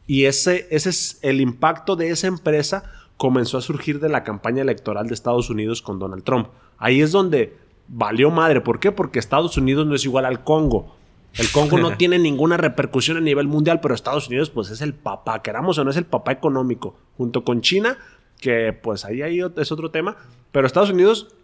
Y 0.06 0.24
ese, 0.24 0.66
ese 0.70 0.88
es 0.88 1.18
el 1.20 1.42
impacto 1.42 1.94
de 1.94 2.08
esa 2.08 2.26
empresa 2.26 2.90
comenzó 3.16 3.58
a 3.58 3.62
surgir 3.62 4.00
de 4.00 4.08
la 4.08 4.24
campaña 4.24 4.62
electoral 4.62 5.06
de 5.06 5.14
Estados 5.14 5.50
Unidos 5.50 5.82
con 5.82 5.98
Donald 5.98 6.24
Trump. 6.24 6.48
Ahí 6.78 7.00
es 7.00 7.12
donde 7.12 7.56
valió 7.88 8.30
madre. 8.30 8.60
¿Por 8.60 8.80
qué? 8.80 8.92
Porque 8.92 9.18
Estados 9.18 9.56
Unidos 9.56 9.86
no 9.86 9.94
es 9.94 10.04
igual 10.04 10.24
al 10.24 10.44
Congo. 10.44 10.96
El 11.34 11.50
Congo 11.50 11.78
no 11.78 11.96
tiene 11.96 12.18
ninguna 12.18 12.56
repercusión 12.56 13.16
a 13.16 13.20
nivel 13.20 13.48
mundial, 13.48 13.80
pero 13.80 13.94
Estados 13.94 14.28
Unidos 14.28 14.50
pues 14.50 14.70
es 14.70 14.80
el 14.80 14.94
papá, 14.94 15.42
queramos 15.42 15.78
o 15.78 15.84
no 15.84 15.90
es 15.90 15.96
el 15.96 16.04
papá 16.04 16.32
económico, 16.32 16.96
junto 17.16 17.44
con 17.44 17.60
China, 17.60 17.98
que 18.40 18.72
pues 18.72 19.04
ahí, 19.04 19.22
ahí 19.22 19.40
es 19.56 19.72
otro 19.72 19.90
tema, 19.90 20.16
pero 20.52 20.66
Estados 20.66 20.90
Unidos 20.90 21.34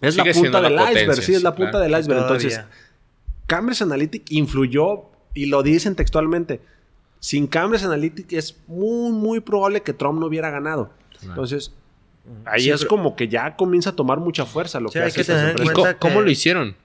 es 0.00 0.14
Sigue 0.14 0.32
la 0.32 0.34
punta 0.34 0.60
la 0.60 0.68
del 0.68 0.78
potencia, 0.78 1.02
iceberg, 1.02 1.22
sí, 1.22 1.34
es 1.34 1.42
la 1.42 1.54
punta 1.54 1.70
claro. 1.72 1.84
del 1.84 2.00
iceberg. 2.00 2.26
Todavía. 2.26 2.46
Entonces, 2.48 2.64
Cambridge 3.46 3.82
Analytica 3.82 4.26
influyó, 4.30 5.04
y 5.34 5.46
lo 5.46 5.62
dicen 5.62 5.94
textualmente, 5.94 6.60
sin 7.20 7.46
Cambridge 7.46 7.84
Analytica 7.84 8.36
es 8.36 8.56
muy, 8.66 9.12
muy 9.12 9.40
probable 9.40 9.82
que 9.82 9.92
Trump 9.92 10.20
no 10.20 10.26
hubiera 10.26 10.50
ganado. 10.50 10.90
Entonces, 11.22 11.72
ahí 12.44 12.62
Sí, 12.62 12.70
es 12.70 12.80
pero- 12.80 12.88
como 12.90 13.16
que 13.16 13.28
ya 13.28 13.56
comienza 13.56 13.90
a 13.90 13.92
tomar 13.96 14.18
mucha 14.18 14.44
fuerza 14.46 14.80
lo 14.80 14.88
Sí, 14.88 14.94
que 14.94 14.98
hay 15.00 15.06
hace 15.08 15.14
que 15.16 15.20
estas 15.22 15.36
tener 15.36 15.50
en 15.52 15.56
¿Y 15.58 15.60
empresas. 15.60 15.74
co- 15.74 15.82
cuenta 15.82 15.98
cómo 15.98 16.18
que- 16.20 16.24
lo 16.24 16.30
hicieron? 16.30 16.76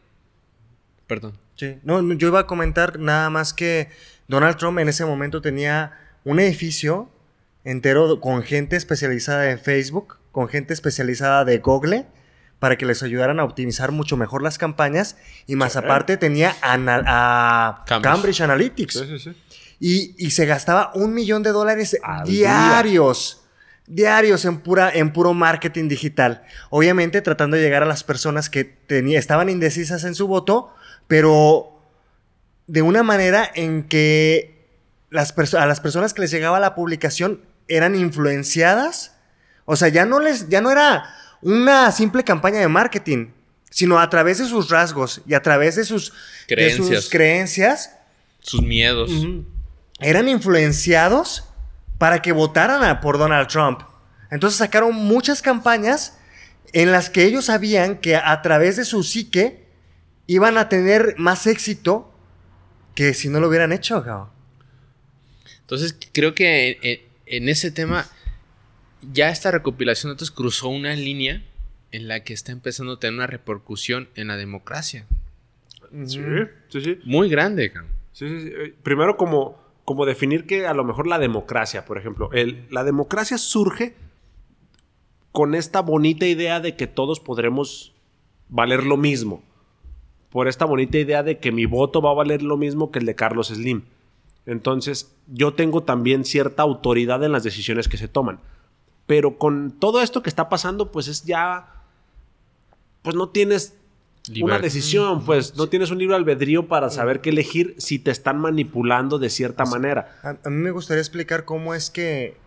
Perdón. 1.08 1.38
Sí. 1.56 1.78
No, 1.84 2.02
no, 2.02 2.14
yo 2.16 2.28
iba 2.30 2.40
a 2.40 2.48
comentar 2.48 3.00
nada 3.00 3.30
más 3.30 3.54
que 3.54 3.90
Donald 4.28 4.58
Trump 4.58 4.80
en 4.80 4.90
ese 4.90 5.06
momento 5.06 5.42
tenía 5.42 5.92
un 6.24 6.40
edificio 6.40 7.10
entero 7.64 8.20
con 8.20 8.42
gente 8.44 8.76
especializada 8.76 9.42
de 9.42 9.58
Facebook, 9.58 10.18
con 10.32 10.48
gente 10.48 10.74
especializada 10.74 11.44
de 11.46 11.58
Google, 11.60 12.08
para 12.60 12.78
que 12.78 12.86
les 12.86 13.04
ayudaran 13.04 13.40
a 13.40 13.44
optimizar 13.44 13.92
mucho 13.92 14.18
mejor 14.18 14.42
las 14.44 14.58
campañas. 14.58 15.18
Y 15.48 15.56
más 15.56 15.74
Sí. 15.74 15.80
aparte 15.80 16.16
tenía 16.18 16.56
a 16.62 17.84
Cambridge. 17.88 18.04
Cambridge, 18.04 18.42
Analytics. 18.42 18.94
Sí, 18.94 19.06
sí, 19.08 19.20
sí. 19.20 19.38
Y, 19.80 20.16
y 20.28 20.32
se 20.32 20.46
gastaba 20.46 20.92
un 20.94 21.14
millón 21.14 21.42
de 21.44 21.52
dólares 21.52 21.98
Al 22.04 22.26
diarios. 22.28 23.41
Diarios 23.88 24.46
en, 24.46 24.60
pura, 24.60 24.90
en 24.94 25.12
puro 25.12 25.34
marketing 25.34 25.88
digital. 25.88 26.44
Obviamente 26.70 27.22
tratando 27.22 27.58
de 27.58 27.64
llegar 27.64 27.84
a 27.84 27.88
las 27.88 28.04
personas 28.04 28.50
que 28.50 28.64
tenía, 28.64 29.20
estaban 29.20 29.50
indecisas 29.50 30.04
en 30.04 30.16
su 30.16 30.28
voto, 30.28 30.74
pero 31.08 31.82
de 32.68 32.82
una 32.82 33.04
manera 33.04 33.50
en 33.54 33.84
que 33.84 34.62
las 35.10 35.36
a 35.54 35.66
las 35.66 35.82
personas 35.82 36.14
que 36.14 36.22
les 36.22 36.32
llegaba 36.32 36.60
la 36.60 36.74
publicación 36.74 37.42
eran 37.68 37.96
influenciadas. 37.96 39.16
O 39.66 39.76
sea, 39.76 39.90
ya 39.90 40.06
no 40.06 40.20
les, 40.20 40.48
ya 40.50 40.62
no 40.62 40.72
era 40.72 41.14
una 41.42 41.92
simple 41.92 42.24
campaña 42.24 42.60
de 42.60 42.68
marketing, 42.68 43.28
sino 43.70 44.00
a 44.00 44.10
través 44.10 44.38
de 44.38 44.46
sus 44.46 44.70
rasgos 44.70 45.22
y 45.28 45.34
a 45.34 45.42
través 45.42 45.76
de 45.76 45.86
sus 45.86 46.14
de 46.48 46.56
Creencias. 46.56 47.04
sus 47.04 47.10
creencias 47.10 47.98
Sus 48.42 48.62
miedos. 48.62 49.12
Eran 50.00 50.30
influenciados 50.30 51.46
para 52.02 52.20
que 52.24 52.32
votaran 52.32 52.84
a- 52.84 53.00
por 53.00 53.20
Donald 53.20 53.48
Trump. 53.48 53.82
Entonces 54.32 54.58
sacaron 54.58 54.96
muchas 54.96 55.44
campañas 55.44 56.18
en 56.74 56.92
las 56.92 57.12
que 57.12 57.26
ellos 57.26 57.46
sabían 57.46 57.98
que 58.00 58.16
a 58.16 58.42
través 58.42 58.76
de 58.78 58.86
su 58.86 59.04
psique 59.04 59.68
iban 60.26 60.58
a 60.58 60.68
tener 60.68 61.14
más 61.20 61.46
éxito 61.46 62.12
que 62.96 63.14
si 63.14 63.30
no 63.30 63.40
lo 63.40 63.50
hubieran 63.50 63.72
hecho. 63.72 64.04
cabrón. 64.04 64.30
Entonces, 65.60 65.96
creo 66.12 66.34
que 66.34 66.80
en, 66.82 67.02
en 67.28 67.50
ese 67.50 67.70
tema, 67.70 68.08
ya 69.14 69.30
esta 69.30 69.52
recopilación 69.52 70.10
de 70.10 70.16
datos 70.16 70.32
cruzó 70.32 70.70
una 70.70 70.96
línea 70.96 71.44
en 71.92 72.08
la 72.08 72.22
que 72.24 72.34
está 72.34 72.52
empezando 72.52 72.94
a 72.94 73.00
tener 73.00 73.14
una 73.14 73.28
repercusión 73.28 74.10
en 74.16 74.30
la 74.30 74.38
democracia. 74.38 75.06
Sí, 76.08 76.20
sí, 76.70 76.82
sí. 76.82 77.00
Muy 77.04 77.30
grande, 77.30 77.72
cabrón. 77.72 77.92
Sí, 78.12 78.28
sí, 78.28 78.42
sí. 78.42 78.54
Eh, 78.56 78.74
Primero 78.82 79.18
como, 79.18 79.62
como 79.86 80.06
definir 80.06 80.46
que 80.46 80.68
a 80.68 80.74
lo 80.74 80.84
mejor 80.84 81.08
la 81.08 81.20
democracia, 81.20 81.86
por 81.86 81.98
ejemplo. 81.98 82.30
El- 82.34 82.66
la 82.70 82.84
democracia 82.84 83.38
surge 83.38 83.96
con 85.32 85.56
esta 85.56 85.82
bonita 85.82 86.26
idea 86.26 86.60
de 86.60 86.76
que 86.76 86.88
todos 86.88 87.20
podremos 87.20 87.94
valer 88.50 88.84
lo 88.86 88.98
mismo. 88.98 89.44
Por 90.30 90.48
esta 90.48 90.66
bonita 90.66 90.98
idea 90.98 91.24
de 91.24 91.40
que 91.40 91.52
mi 91.52 91.66
voto 91.66 92.02
va 92.02 92.12
a 92.12 92.16
valer 92.16 92.42
lo 92.42 92.58
mismo 92.58 92.92
que 92.92 93.00
el 93.00 93.06
de 93.06 93.16
Carlos 93.16 93.48
Slim. 93.48 93.84
Entonces, 94.46 95.14
yo 95.28 95.54
tengo 95.54 95.84
también 95.84 96.26
cierta 96.26 96.64
autoridad 96.64 97.24
en 97.24 97.32
las 97.32 97.44
decisiones 97.44 97.88
que 97.88 97.98
se 97.98 98.08
toman. 98.08 98.40
Pero 99.08 99.38
con 99.38 99.72
todo 99.72 100.02
esto 100.02 100.22
que 100.24 100.30
está 100.30 100.48
pasando, 100.50 100.92
pues 100.92 101.08
es 101.08 101.24
ya. 101.26 101.84
Pues 103.02 103.16
no 103.16 103.30
tienes 103.30 103.78
una 104.42 104.60
decisión, 104.60 105.26
pues 105.26 105.56
no 105.56 105.68
tienes 105.68 105.92
un 105.92 105.98
libre 105.98 106.16
albedrío 106.16 106.68
para 106.68 106.90
saber 106.90 107.22
qué 107.22 107.30
elegir 107.30 107.76
si 107.78 108.00
te 108.00 108.12
están 108.12 108.40
manipulando 108.40 109.20
de 109.20 109.30
cierta 109.30 109.66
manera. 109.66 110.20
A, 110.24 110.38
a 110.44 110.50
mí 110.50 110.58
me 110.58 110.72
gustaría 110.72 111.02
explicar 111.02 111.46
cómo 111.46 111.74
es 111.74 111.90
que, 111.90 112.38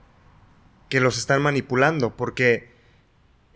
que 0.89 1.01
los 1.01 1.19
están 1.19 1.43
manipulando, 1.43 2.17
porque 2.17 2.75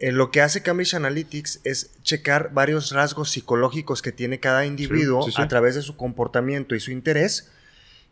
eh, 0.01 0.13
lo 0.13 0.31
que 0.31 0.41
hace 0.41 0.63
Cambridge 0.63 0.95
Analytics 0.95 1.61
es 1.65 1.91
checar 2.03 2.53
varios 2.53 2.93
rasgos 2.93 3.31
psicológicos 3.31 4.01
que 4.01 4.13
tiene 4.13 4.39
cada 4.39 4.65
individuo 4.65 5.23
sí, 5.23 5.33
sí. 5.33 5.43
a 5.43 5.49
través 5.49 5.75
de 5.75 5.83
su 5.83 5.97
comportamiento 5.97 6.77
y 6.77 6.81
su 6.81 6.93
interés 6.93 7.51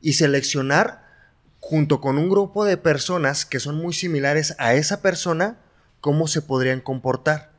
y 0.00 0.14
seleccionar 0.14 1.06
junto 1.60 2.00
con 2.00 2.18
un 2.18 2.28
grupo 2.28 2.64
de 2.64 2.76
personas 2.76 3.46
que 3.46 3.60
son 3.60 3.76
muy 3.76 3.94
similares 3.94 4.56
a 4.58 4.74
esa 4.74 5.00
persona 5.00 5.58
cómo 6.00 6.26
se 6.26 6.42
podrían 6.42 6.80
comportar. 6.80 7.52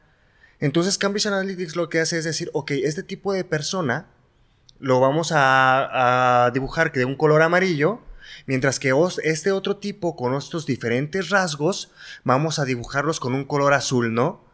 Entonces 0.60 0.98
Cambridge 0.98 1.28
Analytics 1.28 1.76
lo 1.76 1.90
que 1.90 2.00
hace 2.00 2.18
es 2.18 2.24
decir, 2.24 2.50
ok, 2.54 2.72
este 2.72 3.04
tipo 3.04 3.34
de 3.34 3.44
persona 3.44 4.08
lo 4.80 5.00
vamos 5.00 5.32
a, 5.32 6.46
a 6.46 6.52
dibujar 6.52 6.92
de 6.92 7.06
un 7.06 7.16
color 7.16 7.42
amarillo, 7.42 8.02
mientras 8.46 8.80
que 8.80 8.94
este 9.24 9.52
otro 9.52 9.78
tipo 9.78 10.16
con 10.16 10.36
estos 10.36 10.66
diferentes 10.66 11.30
rasgos 11.30 11.92
vamos 12.24 12.60
a 12.60 12.66
dibujarlos 12.66 13.20
con 13.20 13.34
un 13.34 13.46
color 13.46 13.74
azul, 13.74 14.14
¿no? 14.14 14.46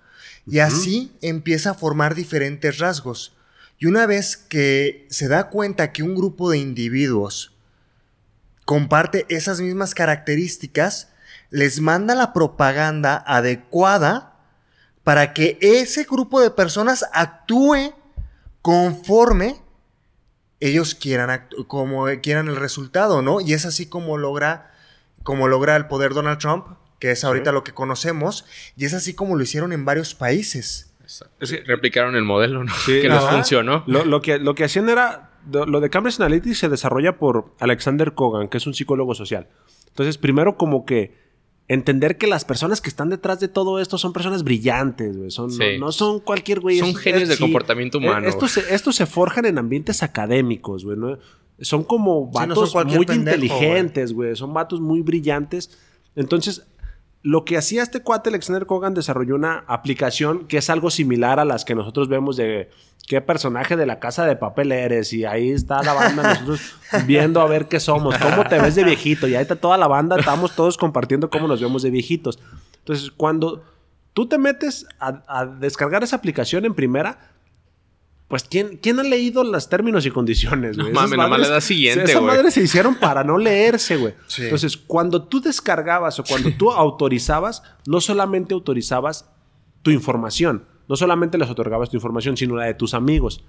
Y 0.46 0.60
así 0.60 1.16
empieza 1.22 1.72
a 1.72 1.74
formar 1.74 2.16
diferentes 2.16 2.80
rasgos. 2.80 3.34
Y 3.80 3.86
una 3.86 4.06
vez 4.06 4.36
que 4.36 5.08
se 5.10 5.28
da 5.28 5.50
cuenta 5.50 5.94
que 5.94 6.04
un 6.04 6.16
grupo 6.16 6.52
de 6.52 6.58
individuos 6.58 7.54
comparte 8.66 9.26
esas 9.30 9.62
mismas 9.62 9.94
características, 9.94 11.10
les 11.50 11.80
manda 11.80 12.16
la 12.16 12.34
propaganda 12.34 13.24
adecuada 13.26 14.33
para 15.04 15.34
que 15.34 15.58
ese 15.62 16.04
grupo 16.04 16.42
de 16.42 16.50
personas 16.52 17.06
actúe 17.14 17.94
conforme 18.62 19.58
ellos 20.60 20.96
quieran 20.96 21.48
como 21.68 22.06
quieran 22.22 22.48
el 22.48 22.56
resultado, 22.56 23.22
¿no? 23.22 23.42
Y 23.42 23.54
es 23.54 23.66
así 23.66 23.88
como 23.88 24.18
logra 24.18 24.72
como 25.24 25.48
logra 25.48 25.76
el 25.76 25.88
poder 25.88 26.14
Donald 26.14 26.40
Trump, 26.40 26.66
que 27.00 27.12
es 27.12 27.24
ahorita 27.24 27.52
Sí. 27.52 27.54
lo 27.54 27.64
que 27.64 27.74
conocemos, 27.74 28.46
y 28.76 28.86
es 28.86 28.94
así 28.94 29.14
como 29.14 29.36
lo 29.36 29.44
hicieron 29.44 29.72
en 29.74 29.86
varios 29.86 30.16
países. 30.16 30.94
Es 31.40 31.52
que- 31.52 31.62
Replicaron 31.66 32.16
el 32.16 32.24
modelo, 32.24 32.64
¿no? 32.64 32.74
Sí, 32.86 33.02
que 33.02 33.10
les 33.10 33.24
funcionó. 33.24 33.84
Lo, 33.88 34.04
lo 34.06 34.22
que, 34.22 34.40
lo 34.40 34.56
que 34.56 34.64
hacían 34.66 34.90
era. 34.90 35.30
Lo 35.52 35.66
lo 35.66 35.82
de 35.82 35.90
Cambridge 35.90 36.20
Analytics 36.22 36.58
se 36.60 36.70
desarrolla 36.70 37.18
por 37.18 37.52
Alexander 37.60 38.14
Kogan, 38.14 38.48
que 38.48 38.58
es 38.58 38.66
un 38.68 38.74
psicólogo 38.74 39.14
social. 39.14 39.50
Entonces, 39.90 40.18
primero, 40.18 40.56
como 40.58 40.86
que 40.86 41.18
entender 41.68 42.18
que 42.18 42.28
las 42.28 42.44
personas 42.46 42.82
que 42.82 42.90
están 42.90 43.10
detrás 43.10 43.40
de 43.40 43.48
todo 43.48 43.80
esto 43.80 43.98
son 43.98 44.12
personas 44.14 44.44
brillantes, 44.44 45.18
güey. 45.18 45.32
Son, 45.32 45.50
Sí. 45.52 45.60
no, 45.80 45.86
no 45.88 45.92
son 45.92 46.20
cualquier 46.20 46.60
güey. 46.60 46.80
Son 46.80 46.90
es- 46.90 46.98
genios 46.98 47.24
es- 47.24 47.30
del 47.30 47.40
comportamiento 47.40 47.98
humano, 48.00 48.26
Eh, 48.26 48.30
Estos 48.30 48.52
se, 48.52 48.74
estos 48.74 48.96
se 48.96 49.06
forjan 49.06 49.46
en 49.46 49.58
ambientes 49.58 50.04
académicos, 50.04 50.84
güey. 50.84 50.98
¿no? 50.98 51.18
Son 51.60 51.84
como 51.84 52.32
Sí, 52.34 52.48
no 52.48 52.56
son 52.56 52.74
vatos 52.74 52.96
muy 52.98 53.06
pendejo, 53.06 53.36
inteligentes, 53.38 54.14
güey. 54.14 54.36
Son 54.36 54.54
vatos 54.54 54.82
muy 54.82 55.02
brillantes. 55.02 55.78
Entonces, 56.16 56.66
lo 57.24 57.46
que 57.46 57.58
hacía 57.58 57.82
este 57.82 58.02
cuate, 58.02 58.30
Alexander 58.30 58.66
Kogan, 58.66 58.94
desarrolló 58.94 59.36
una 59.36 59.64
aplicación 59.68 60.46
que 60.46 60.58
es 60.58 60.70
algo 60.70 60.92
similar 60.92 61.40
a 61.40 61.46
las 61.46 61.64
que 61.64 61.74
nosotros 61.74 62.10
vemos 62.10 62.36
de 62.36 62.70
qué 63.08 63.22
personaje 63.22 63.78
de 63.78 63.86
la 63.86 64.00
casa 64.00 64.26
de 64.26 64.36
papel 64.36 64.74
eres. 64.74 65.14
Y 65.14 65.24
ahí 65.24 65.50
está 65.50 65.82
la 65.84 65.94
banda, 65.94 66.24
nosotros 66.34 66.76
viendo 67.06 67.40
a 67.40 67.48
ver 67.48 67.70
qué 67.70 67.80
somos, 67.80 68.18
cómo 68.18 68.44
te 68.44 68.60
ves 68.60 68.76
de 68.76 68.84
viejito. 68.84 69.30
Y 69.30 69.36
ahí 69.36 69.42
está 69.42 69.56
toda 69.56 69.78
la 69.78 69.88
banda, 69.88 70.20
estamos 70.20 70.54
todos 70.54 70.78
compartiendo 70.78 71.30
cómo 71.30 71.48
nos 71.48 71.62
vemos 71.62 71.82
de 71.82 71.92
viejitos. 71.92 72.40
Entonces, 72.80 73.10
cuando 73.10 73.64
tú 74.14 74.28
te 74.28 74.38
metes 74.38 74.86
a, 75.00 75.24
a 75.26 75.46
descargar 75.46 76.04
esa 76.04 76.18
aplicación 76.18 76.66
en 76.66 76.74
primera, 76.74 77.33
pues 78.34 78.46
¿quién, 78.46 78.80
quién 78.82 79.00
ha 79.00 79.04
leído 79.04 79.44
los 79.44 79.70
términos 79.70 80.08
y 80.08 80.10
condiciones, 80.10 80.76
güey? 80.76 80.92
No 80.92 81.02
mames, 81.02 81.20
nomás 81.20 81.40
le 81.40 81.50
das 81.50 81.66
siguiente, 81.66 82.06
Esas 82.06 82.20
güey. 82.20 82.36
madres 82.36 82.56
se 82.56 82.64
hicieron 82.64 82.96
para 82.96 83.24
no 83.24 83.38
leerse, 83.38 83.96
güey. 83.96 84.16
Sí. 84.26 84.46
Entonces, 84.46 84.76
cuando 84.76 85.26
tú 85.26 85.40
descargabas 85.40 86.18
o 86.18 86.24
cuando 86.24 86.50
tú 86.58 86.72
autorizabas, 86.72 87.62
no 87.86 88.02
solamente 88.02 88.56
autorizabas 88.56 89.30
tu 89.84 89.92
información, 89.92 90.66
no 90.88 90.96
solamente 90.96 91.38
les 91.38 91.48
otorgabas 91.48 91.92
tu 91.92 91.98
información, 91.98 92.36
sino 92.36 92.56
la 92.56 92.66
de 92.66 92.74
tus 92.74 92.96
amigos. 92.96 93.44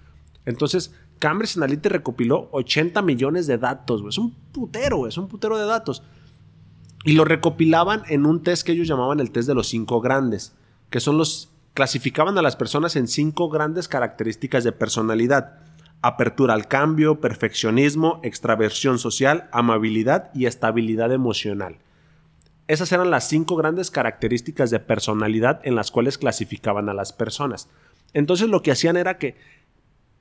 Entonces, 0.45 0.95
Cambridge 1.19 1.57
Analytica 1.57 1.89
recopiló 1.89 2.51
80 2.53 3.01
millones 3.01 3.47
de 3.47 3.57
datos, 3.57 4.03
güey. 4.03 4.11
Es 4.11 4.19
un 4.19 4.35
putero, 4.53 4.99
güey. 4.99 5.09
Es 5.09 5.17
un 5.17 5.29
putero 5.29 5.57
de 5.57 5.65
datos. 5.65 6.03
Y 7.07 7.15
lo 7.15 7.25
recopilaban 7.25 8.03
en 8.11 8.27
un 8.27 8.43
test 8.43 8.67
que 8.67 8.73
ellos 8.73 8.87
llamaban 8.87 9.19
el 9.19 9.31
test 9.31 9.49
de 9.49 9.55
los 9.55 9.67
cinco 9.67 10.03
grandes, 10.03 10.55
que 10.91 11.01
son 11.01 11.17
los 11.17 11.54
clasificaban 11.75 12.39
a 12.39 12.43
las 12.43 12.57
personas 12.57 12.97
en 12.97 13.09
cinco 13.09 13.49
grandes 13.51 13.89
características 13.89 14.65
de 14.65 14.73
personalidad: 14.73 15.59
apertura 16.01 16.55
al 16.55 16.69
cambio, 16.69 17.21
perfeccionismo, 17.21 18.21
extraversión 18.23 18.99
social, 18.99 19.49
amabilidad 19.53 20.31
y 20.35 20.47
estabilidad 20.47 21.13
emocional. 21.13 21.77
Esas 22.67 22.93
eran 22.93 23.11
las 23.11 23.29
cinco 23.29 23.57
grandes 23.57 23.91
características 23.91 24.71
de 24.71 24.81
personalidad 24.81 25.61
en 25.65 25.75
las 25.75 25.91
cuales 25.91 26.17
clasificaban 26.17 26.89
a 26.89 26.95
las 26.95 27.13
personas. 27.13 27.69
Entonces 28.15 28.49
lo 28.49 28.63
que 28.63 28.71
hacían 28.71 28.97
era 28.97 29.19
que 29.19 29.37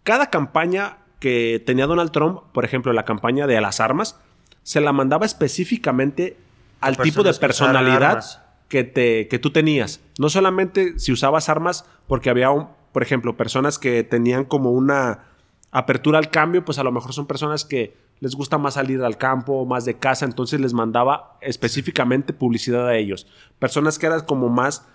cada 0.04 0.30
campaña 0.30 0.98
que 1.20 1.64
tenía 1.66 1.88
Donald 1.88 2.12
Trump, 2.12 2.42
por 2.52 2.66
ejemplo, 2.66 2.92
la 2.92 3.06
campaña 3.06 3.48
de 3.48 3.62
las 3.62 3.80
armas, 3.80 4.20
se 4.64 4.82
la 4.82 4.92
mandaba 4.92 5.26
específicamente 5.26 6.36
al 6.82 6.98
tipo 6.98 7.24
de 7.24 7.34
personalidad. 7.36 8.43
Que, 8.74 8.84
te, 8.84 9.28
que 9.28 9.38
tú 9.38 9.52
tenías. 9.52 10.02
No 10.18 10.30
solamente 10.30 10.98
si 10.98 11.12
usabas 11.12 11.48
armas, 11.48 11.86
porque 12.08 12.32
había, 12.32 12.50
por 12.92 13.04
ejemplo, 13.04 13.38
personas 13.38 13.78
que 13.78 14.04
tenían 14.04 14.46
como 14.46 14.72
una 14.72 15.26
apertura 15.70 16.18
al 16.18 16.32
cambio, 16.32 16.66
pues 16.66 16.80
a 16.80 16.84
lo 16.84 16.92
mejor 16.92 17.14
son 17.14 17.28
personas 17.28 17.66
que 17.66 17.96
les 18.20 18.34
gusta 18.34 18.58
más 18.58 18.74
salir 18.74 19.04
al 19.04 19.20
campo, 19.20 19.64
más 19.68 19.86
de 19.86 20.00
casa, 20.00 20.26
entonces 20.26 20.60
les 20.60 20.74
mandaba 20.74 21.38
específicamente 21.42 22.34
publicidad 22.34 22.88
a 22.88 22.96
ellos. 22.96 23.28
Personas 23.60 24.00
que 24.00 24.08
eran 24.08 24.22
como 24.22 24.50
más 24.50 24.88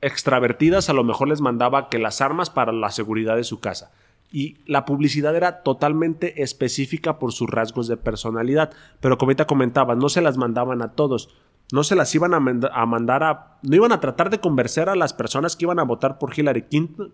extravertidas, 0.00 0.90
a 0.90 0.92
lo 0.92 1.04
mejor 1.04 1.28
les 1.28 1.40
mandaba 1.40 1.90
que 1.90 2.00
las 2.00 2.20
armas 2.20 2.50
para 2.50 2.72
la 2.72 2.90
seguridad 2.90 3.36
de 3.36 3.44
su 3.44 3.60
casa. 3.60 3.92
Y 4.32 4.56
la 4.66 4.84
publicidad 4.84 5.36
era 5.36 5.62
totalmente 5.62 6.42
específica 6.42 7.20
por 7.20 7.32
sus 7.32 7.48
rasgos 7.48 7.86
de 7.86 7.96
personalidad. 7.96 8.72
Pero 8.98 9.18
como 9.18 9.30
ahorita 9.30 9.46
comentaba, 9.46 9.94
no 9.94 10.08
se 10.08 10.20
las 10.20 10.36
mandaban 10.36 10.82
a 10.82 10.94
todos. 10.94 11.28
No 11.72 11.82
se 11.82 11.96
las 11.96 12.14
iban 12.14 12.34
a, 12.34 12.40
manda- 12.40 12.70
a 12.72 12.86
mandar 12.86 13.22
a... 13.22 13.58
No 13.62 13.74
iban 13.76 13.92
a 13.92 14.00
tratar 14.00 14.30
de 14.30 14.38
convencer 14.40 14.88
a 14.88 14.94
las 14.96 15.12
personas 15.14 15.56
que 15.56 15.64
iban 15.64 15.78
a 15.78 15.84
votar 15.84 16.18
por 16.18 16.38
Hillary 16.38 16.62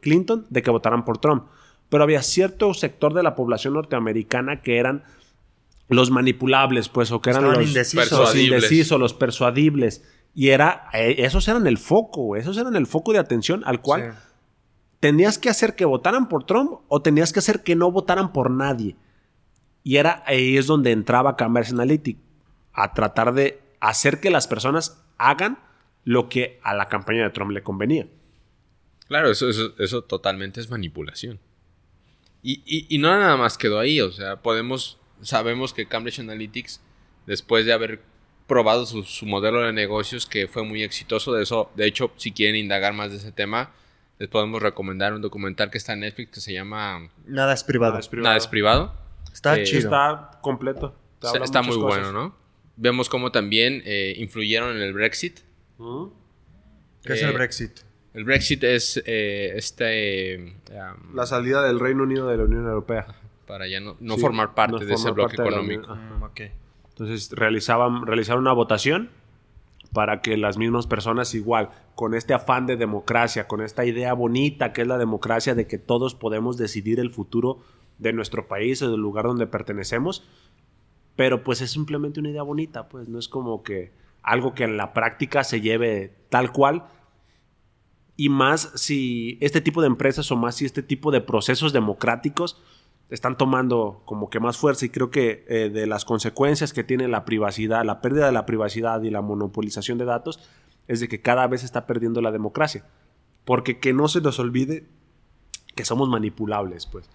Clinton- 0.00 0.46
de 0.50 0.62
que 0.62 0.70
votaran 0.70 1.04
por 1.04 1.18
Trump. 1.18 1.44
Pero 1.88 2.02
había 2.04 2.22
cierto 2.22 2.74
sector 2.74 3.14
de 3.14 3.22
la 3.22 3.34
población 3.34 3.74
norteamericana 3.74 4.60
que 4.62 4.78
eran 4.78 5.04
los 5.88 6.10
manipulables, 6.10 6.88
pues, 6.88 7.10
o 7.10 7.20
que 7.20 7.30
eran 7.30 7.42
Estaban 7.44 7.60
los 7.60 7.68
indecisos. 7.68 8.10
los 8.10 8.18
Persuadibles. 8.20 8.62
indecisos, 8.64 9.00
los 9.00 9.14
persuadibles. 9.14 10.04
Y 10.34 10.48
era, 10.50 10.88
eh, 10.92 11.16
esos 11.18 11.48
eran 11.48 11.66
el 11.66 11.78
foco, 11.78 12.36
esos 12.36 12.56
eran 12.58 12.76
el 12.76 12.86
foco 12.86 13.12
de 13.12 13.18
atención 13.18 13.62
al 13.66 13.80
cual 13.80 14.12
Sí. 14.12 14.18
tenías 15.00 15.38
que 15.38 15.48
hacer 15.50 15.74
que 15.74 15.84
votaran 15.84 16.28
por 16.28 16.44
Trump 16.44 16.72
o 16.88 17.02
tenías 17.02 17.32
que 17.32 17.40
hacer 17.40 17.62
que 17.64 17.74
no 17.74 17.90
votaran 17.90 18.32
por 18.32 18.50
nadie. 18.50 18.94
Y 19.82 19.96
era 19.96 20.22
ahí 20.26 20.56
es 20.56 20.66
donde 20.66 20.92
entraba 20.92 21.36
Cambridge 21.36 21.72
Analytica 21.72 22.20
a 22.72 22.92
tratar 22.94 23.32
de 23.34 23.60
hacer 23.80 24.20
que 24.20 24.30
las 24.30 24.46
personas 24.46 25.02
hagan 25.18 25.58
lo 26.04 26.28
que 26.28 26.60
a 26.62 26.74
la 26.74 26.88
campaña 26.88 27.22
de 27.24 27.30
Trump 27.30 27.50
le 27.52 27.62
convenía. 27.62 28.06
Claro, 29.08 29.30
eso, 29.30 29.48
eso, 29.48 29.74
eso 29.78 30.02
totalmente 30.02 30.60
es 30.60 30.70
manipulación. 30.70 31.38
Y, 32.42 32.62
y- 32.64 32.86
y 32.88 32.98
no 32.98 33.08
nada 33.18 33.36
más 33.36 33.58
quedó 33.58 33.78
ahí, 33.78 34.00
o 34.00 34.10
sea, 34.12 34.36
podemos, 34.36 34.98
sabemos 35.22 35.74
que 35.74 35.86
Cambridge 35.86 36.20
Analytics, 36.20 36.80
después 37.26 37.66
de 37.66 37.72
haber 37.72 38.00
probado 38.46 38.86
su, 38.86 39.02
su 39.02 39.26
modelo 39.26 39.60
de 39.60 39.72
negocios, 39.72 40.26
que 40.26 40.48
fue 40.48 40.64
muy 40.64 40.82
exitoso, 40.82 41.32
de 41.34 41.42
eso, 41.42 41.70
de 41.76 41.86
hecho, 41.86 42.12
si 42.16 42.32
quieren 42.32 42.56
indagar 42.56 42.94
más 42.94 43.10
de 43.10 43.18
ese 43.18 43.30
tema, 43.32 43.72
les 44.18 44.28
podemos 44.28 44.60
recomendar 44.62 45.12
un 45.14 45.22
documental 45.22 45.70
que 45.70 45.78
está 45.78 45.92
en 45.92 46.00
Netflix 46.00 46.30
que 46.32 46.40
se 46.40 46.52
llama 46.52 47.10
Nada 47.26 47.52
es 47.54 47.62
privado. 47.64 47.92
Nada 47.92 48.00
es 48.00 48.08
privado. 48.08 48.24
Nada 48.28 48.36
es 48.38 48.46
privado. 48.46 48.94
Está 49.32 49.56
Eh, 49.58 49.64
chido. 49.64 49.78
Está 49.80 50.38
completo. 50.42 50.94
Está, 51.22 51.62
muy 51.62 51.76
cosas. 51.76 51.88
bueno, 52.00 52.12
¿no? 52.12 52.36
Vemos 52.76 53.08
cómo 53.08 53.30
también 53.32 53.82
eh, 53.84 54.14
influyeron 54.18 54.76
en 54.76 54.82
el 54.82 54.92
Brexit. 54.92 55.40
Ujú. 55.78 56.12
¿Qué 57.02 57.12
es 57.14 57.22
eh, 57.22 57.26
el 57.26 57.32
Brexit? 57.34 57.72
El 58.14 58.24
Brexit 58.24 58.64
es 58.64 59.02
eh, 59.06 59.52
este... 59.56 60.54
um, 60.70 61.14
La 61.14 61.26
salida 61.26 61.62
del 61.62 61.78
Reino 61.78 62.02
Unido 62.02 62.28
de 62.28 62.36
la 62.38 62.44
Unión 62.44 62.66
Europea. 62.66 63.06
para 63.46 63.68
ya 63.68 63.80
no, 63.80 63.96
no 64.00 64.14
Sí, 64.16 64.20
formar 64.20 64.54
parte 64.54 64.72
no 64.72 64.78
de 64.78 64.84
ese 64.94 64.94
formar 64.94 65.14
bloque 65.14 65.36
parte 65.36 65.50
de 65.50 65.56
la 65.56 65.62
económico. 65.62 65.92
Unión. 65.92 66.18
Mm, 66.18 66.22
ok. 66.24 66.40
Entonces 66.88 67.30
realizaban, 67.32 68.06
realizaron 68.06 68.42
una 68.42 68.52
votación 68.52 69.10
para 69.92 70.20
que 70.22 70.36
las 70.36 70.56
mismas 70.56 70.86
personas 70.86 71.34
igual, 71.34 71.70
con 71.94 72.14
este 72.14 72.32
afán 72.34 72.66
de 72.66 72.76
democracia, 72.76 73.48
con 73.48 73.60
esta 73.60 73.84
idea 73.84 74.12
bonita 74.12 74.72
que 74.72 74.82
es 74.82 74.86
la 74.86 74.98
democracia 74.98 75.54
de 75.54 75.66
que 75.66 75.78
todos 75.78 76.14
podemos 76.14 76.56
decidir 76.56 77.00
el 77.00 77.10
futuro 77.10 77.60
de 77.98 78.12
nuestro 78.12 78.46
país 78.48 78.80
o 78.82 78.90
del 78.90 79.00
lugar 79.00 79.24
donde 79.24 79.46
pertenecemos, 79.46 80.24
pero 81.20 81.44
pues 81.44 81.60
es 81.60 81.70
simplemente 81.70 82.18
una 82.18 82.30
idea 82.30 82.42
bonita, 82.42 82.88
pues 82.88 83.06
no 83.10 83.18
es 83.18 83.28
como 83.28 83.62
que 83.62 83.92
algo 84.22 84.54
que 84.54 84.64
en 84.64 84.78
la 84.78 84.94
práctica 84.94 85.44
se 85.44 85.60
lleve 85.60 86.14
tal 86.30 86.50
cual. 86.50 86.86
Y 88.16 88.30
más 88.30 88.72
si 88.74 89.36
este 89.42 89.60
tipo 89.60 89.82
de 89.82 89.88
empresas 89.88 90.32
o 90.32 90.36
más 90.36 90.54
si 90.54 90.64
este 90.64 90.82
tipo 90.82 91.10
de 91.10 91.20
procesos 91.20 91.74
democráticos 91.74 92.62
están 93.10 93.36
tomando 93.36 94.00
como 94.06 94.30
que 94.30 94.40
más 94.40 94.56
fuerza 94.56 94.86
y 94.86 94.88
creo 94.88 95.10
que 95.10 95.44
eh, 95.46 95.68
de 95.68 95.86
las 95.86 96.06
consecuencias 96.06 96.72
que 96.72 96.84
tiene 96.84 97.06
la 97.06 97.26
privacidad, 97.26 97.84
la 97.84 98.00
pérdida 98.00 98.24
de 98.24 98.32
la 98.32 98.46
privacidad 98.46 99.02
y 99.02 99.10
la 99.10 99.20
monopolización 99.20 99.98
de 99.98 100.06
datos 100.06 100.40
es 100.88 101.00
de 101.00 101.08
que 101.08 101.20
cada 101.20 101.46
vez 101.48 101.60
se 101.60 101.66
está 101.66 101.86
perdiendo 101.86 102.22
la 102.22 102.32
democracia. 102.32 102.86
Porque 103.44 103.78
que 103.78 103.92
no 103.92 104.08
se 104.08 104.22
nos 104.22 104.38
olvide 104.38 104.86
que 105.74 105.84
somos 105.84 106.08
manipulables, 106.08 106.86
pues. 106.86 107.10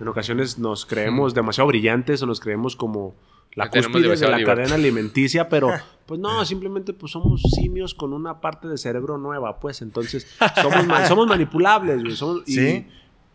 En 0.00 0.08
ocasiones 0.08 0.58
nos 0.58 0.86
creemos 0.86 1.34
demasiado 1.34 1.68
brillantes 1.68 2.20
o 2.20 2.26
nos 2.26 2.40
creemos 2.40 2.74
como 2.74 3.14
la 3.54 3.70
cúspide 3.70 4.08
de 4.08 4.28
la 4.28 4.36
libertad. 4.38 4.56
cadena 4.62 4.74
alimenticia, 4.74 5.48
pero 5.48 5.70
pues 6.06 6.20
no, 6.20 6.44
simplemente 6.44 6.92
pues 6.92 7.12
somos 7.12 7.40
simios 7.54 7.94
con 7.94 8.12
una 8.12 8.40
parte 8.40 8.68
de 8.68 8.76
cerebro 8.78 9.18
nueva, 9.18 9.60
pues 9.60 9.80
entonces 9.82 10.26
somos, 10.60 10.86
ma- 10.86 11.06
somos 11.06 11.26
manipulables, 11.26 12.02
güey, 12.02 12.16
somos- 12.16 12.42
y, 12.46 12.54
Sí. 12.54 12.86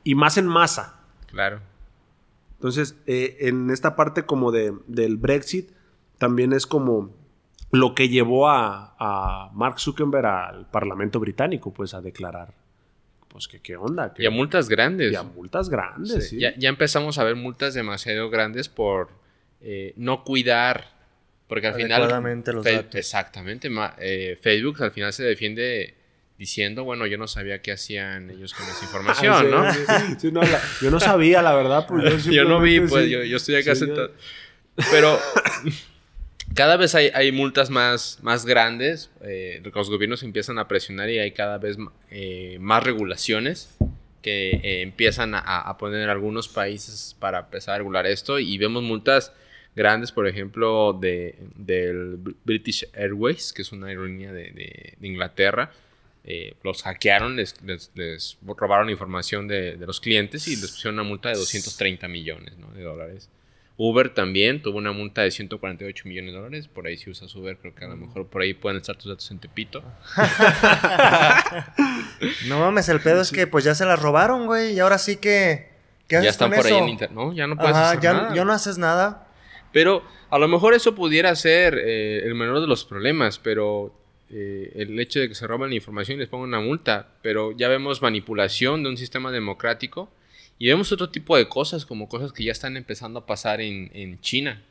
y 0.03 0.15
más 0.15 0.37
en 0.37 0.47
masa. 0.47 0.99
Claro. 1.27 1.61
Entonces, 2.55 2.97
eh, 3.07 3.37
en 3.41 3.69
esta 3.69 3.95
parte 3.95 4.25
como 4.25 4.51
de, 4.51 4.73
del 4.87 5.17
Brexit, 5.17 5.71
también 6.17 6.51
es 6.51 6.65
como 6.67 7.11
lo 7.71 7.95
que 7.95 8.09
llevó 8.09 8.49
a, 8.49 8.95
a 8.99 9.51
Mark 9.53 9.79
Zuckerberg 9.79 10.25
al 10.25 10.69
Parlamento 10.69 11.19
británico, 11.19 11.71
pues 11.71 11.93
a 11.93 12.01
declarar, 12.01 12.53
pues 13.29 13.47
que 13.47 13.61
qué 13.61 13.77
onda, 13.77 14.13
que 14.13 14.23
Y 14.23 14.25
a 14.25 14.31
multas 14.31 14.67
grandes. 14.67 15.13
y 15.13 15.15
a 15.15 15.23
multas 15.23 15.69
grandes, 15.69 16.25
Sí, 16.25 16.35
sí. 16.35 16.39
Ya, 16.39 16.53
ya 16.57 16.67
empezamos 16.67 17.17
a 17.19 17.23
ver 17.23 17.35
multas 17.37 17.73
demasiado 17.75 18.29
grandes 18.29 18.67
por 18.67 19.09
eh, 19.61 19.93
no 19.97 20.23
cuidar. 20.23 20.97
Porque 21.47 21.67
al 21.67 21.73
final. 21.75 22.01
Los 22.45 22.63
datos. 22.63 22.95
Exactamente. 22.95 23.69
eh, 23.99 24.37
Facebook 24.41 24.83
al 24.83 24.91
final 24.91 25.11
se 25.13 25.23
defiende 25.23 25.95
diciendo, 26.37 26.83
bueno, 26.85 27.05
yo 27.07 27.17
no 27.17 27.27
sabía 27.27 27.61
qué 27.61 27.71
hacían 27.73 28.29
ellos 28.29 28.53
con 28.53 28.65
esa 28.67 28.85
información, 28.85 29.33
Ah, 29.33 29.73
sí, 29.73 29.79
¿no? 29.87 29.97
sí, 29.99 30.15
sí, 30.19 30.31
no, 30.31 30.41
la- 30.41 30.61
yo 30.81 30.89
no 30.91 30.99
sabía, 30.99 31.41
la 31.41 31.53
verdad, 31.53 31.85
pues 31.87 32.23
yo, 32.25 32.31
yo 32.31 32.43
no 32.45 32.61
vi, 32.61 32.79
pues 32.79 33.09
yo, 33.09 33.23
yo 33.23 33.37
estoy 33.37 33.55
acá 33.55 33.75
sentado. 33.75 34.11
Pero 34.91 35.19
cada 36.55 36.77
vez 36.77 36.95
hay, 36.95 37.11
hay 37.13 37.31
multas 37.31 37.69
más, 37.69 38.19
más 38.21 38.45
grandes. 38.45 39.09
eh, 39.21 39.61
los 39.73 39.89
gobiernos 39.89 40.23
empiezan 40.23 40.57
a 40.59 40.67
presionar 40.67 41.09
y 41.09 41.19
hay 41.19 41.31
cada 41.31 41.57
vez 41.57 41.77
eh, 42.11 42.57
más 42.59 42.83
regulaciones 42.83 43.75
que 44.21 44.51
eh, 44.63 44.81
empiezan 44.81 45.33
a, 45.35 45.39
a 45.39 45.77
poner 45.77 46.09
algunos 46.09 46.47
países 46.47 47.15
para 47.19 47.39
empezar 47.39 47.75
a 47.75 47.77
regular 47.79 48.05
esto. 48.07 48.39
Y 48.39 48.57
vemos 48.57 48.83
multas 48.83 49.31
grandes, 49.79 50.11
por 50.11 50.27
ejemplo, 50.27 50.93
de, 50.93 51.35
del 51.55 52.19
British 52.43 52.85
Airways, 52.93 53.53
que 53.53 53.61
es 53.63 53.71
una 53.71 53.87
aerolínea 53.87 54.31
de, 54.31 54.51
de- 54.51 54.93
de 54.99 55.07
Inglaterra. 55.07 55.71
Eh, 56.25 56.53
los 56.63 56.83
hackearon, 56.83 57.35
les, 57.37 57.59
les- 57.63 57.89
les 57.95 58.37
robaron 58.45 58.89
información 58.89 59.47
de, 59.47 59.77
de 59.77 59.85
los 59.87 59.99
clientes 59.99 60.47
y 60.47 60.55
les 60.57 60.69
pusieron 60.71 60.95
una 60.99 61.03
multa 61.07 61.29
de 61.29 61.35
230 61.35 62.07
millones 62.07 62.57
¿no? 62.57 62.67
de 62.71 62.83
dólares. 62.83 63.29
Uber 63.81 64.09
también 64.13 64.61
tuvo 64.61 64.77
una 64.77 64.91
multa 64.91 65.21
de 65.21 65.31
148 65.31 66.03
millones 66.09 66.33
de 66.33 66.37
dólares. 66.37 66.67
Por 66.67 66.85
ahí 66.85 66.97
si 66.97 67.09
usas 67.09 67.33
Uber, 67.33 67.55
creo 67.57 67.73
que 67.73 67.85
a 67.85 67.87
lo 67.87 67.95
mejor 67.95 68.27
por 68.27 68.41
ahí 68.41 68.53
pueden 68.53 68.77
estar 68.77 68.97
tus 68.97 69.07
datos 69.07 69.31
en 69.31 69.39
Tepito. 69.39 69.81
No 72.47 72.59
mames, 72.59 72.89
el 72.89 72.99
pedo 72.99 73.21
es 73.21 73.31
que 73.31 73.47
pues 73.47 73.63
ya 73.63 73.75
se 73.75 73.85
las 73.85 74.01
robaron, 74.01 74.45
güey. 74.45 74.73
Y 74.73 74.79
ahora 74.79 74.97
sí 74.97 75.15
que. 75.17 75.69
¿Qué 76.07 76.17
haces 76.17 76.25
Ya 76.25 76.29
están 76.31 76.49
con 76.49 76.57
por 76.57 76.65
ahí 76.67 76.73
en 76.77 76.89
internet. 76.89 77.15
No, 77.15 77.31
ya 77.33 77.47
no 77.47 77.55
puedes 77.55 77.75
Ajá, 77.75 77.91
hacer 77.91 78.01
ya, 78.01 78.13
nada. 78.13 78.35
ya 78.35 78.43
no 78.45 78.51
haces 78.53 78.77
nada. 78.77 79.27
Pero 79.71 80.03
a 80.29 80.39
lo 80.39 80.47
mejor 80.47 80.73
eso 80.73 80.95
pudiera 80.95 81.35
ser 81.35 81.77
eh, 81.77 82.21
el 82.25 82.35
menor 82.35 82.59
de 82.61 82.67
los 82.67 82.85
problemas, 82.85 83.37
pero 83.39 83.93
eh, 84.31 84.71
el 84.75 84.99
hecho 84.99 85.19
de 85.19 85.27
que 85.27 85.35
se 85.35 85.47
roben 85.47 85.69
la 85.69 85.75
información 85.75 86.17
y 86.17 86.19
les 86.21 86.29
pongan 86.29 86.49
una 86.49 86.59
multa, 86.61 87.07
pero 87.21 87.51
ya 87.55 87.67
vemos 87.67 88.01
manipulación 88.01 88.83
de 88.83 88.89
un 88.89 88.97
sistema 88.97 89.31
democrático 89.31 90.09
y 90.57 90.67
vemos 90.67 90.91
otro 90.91 91.09
tipo 91.09 91.37
de 91.37 91.47
cosas, 91.47 91.85
como 91.85 92.09
cosas 92.09 92.33
que 92.33 92.43
ya 92.43 92.51
están 92.51 92.77
empezando 92.77 93.19
a 93.19 93.25
pasar 93.25 93.61
en, 93.61 93.89
en 93.93 94.19
China. 94.21 94.61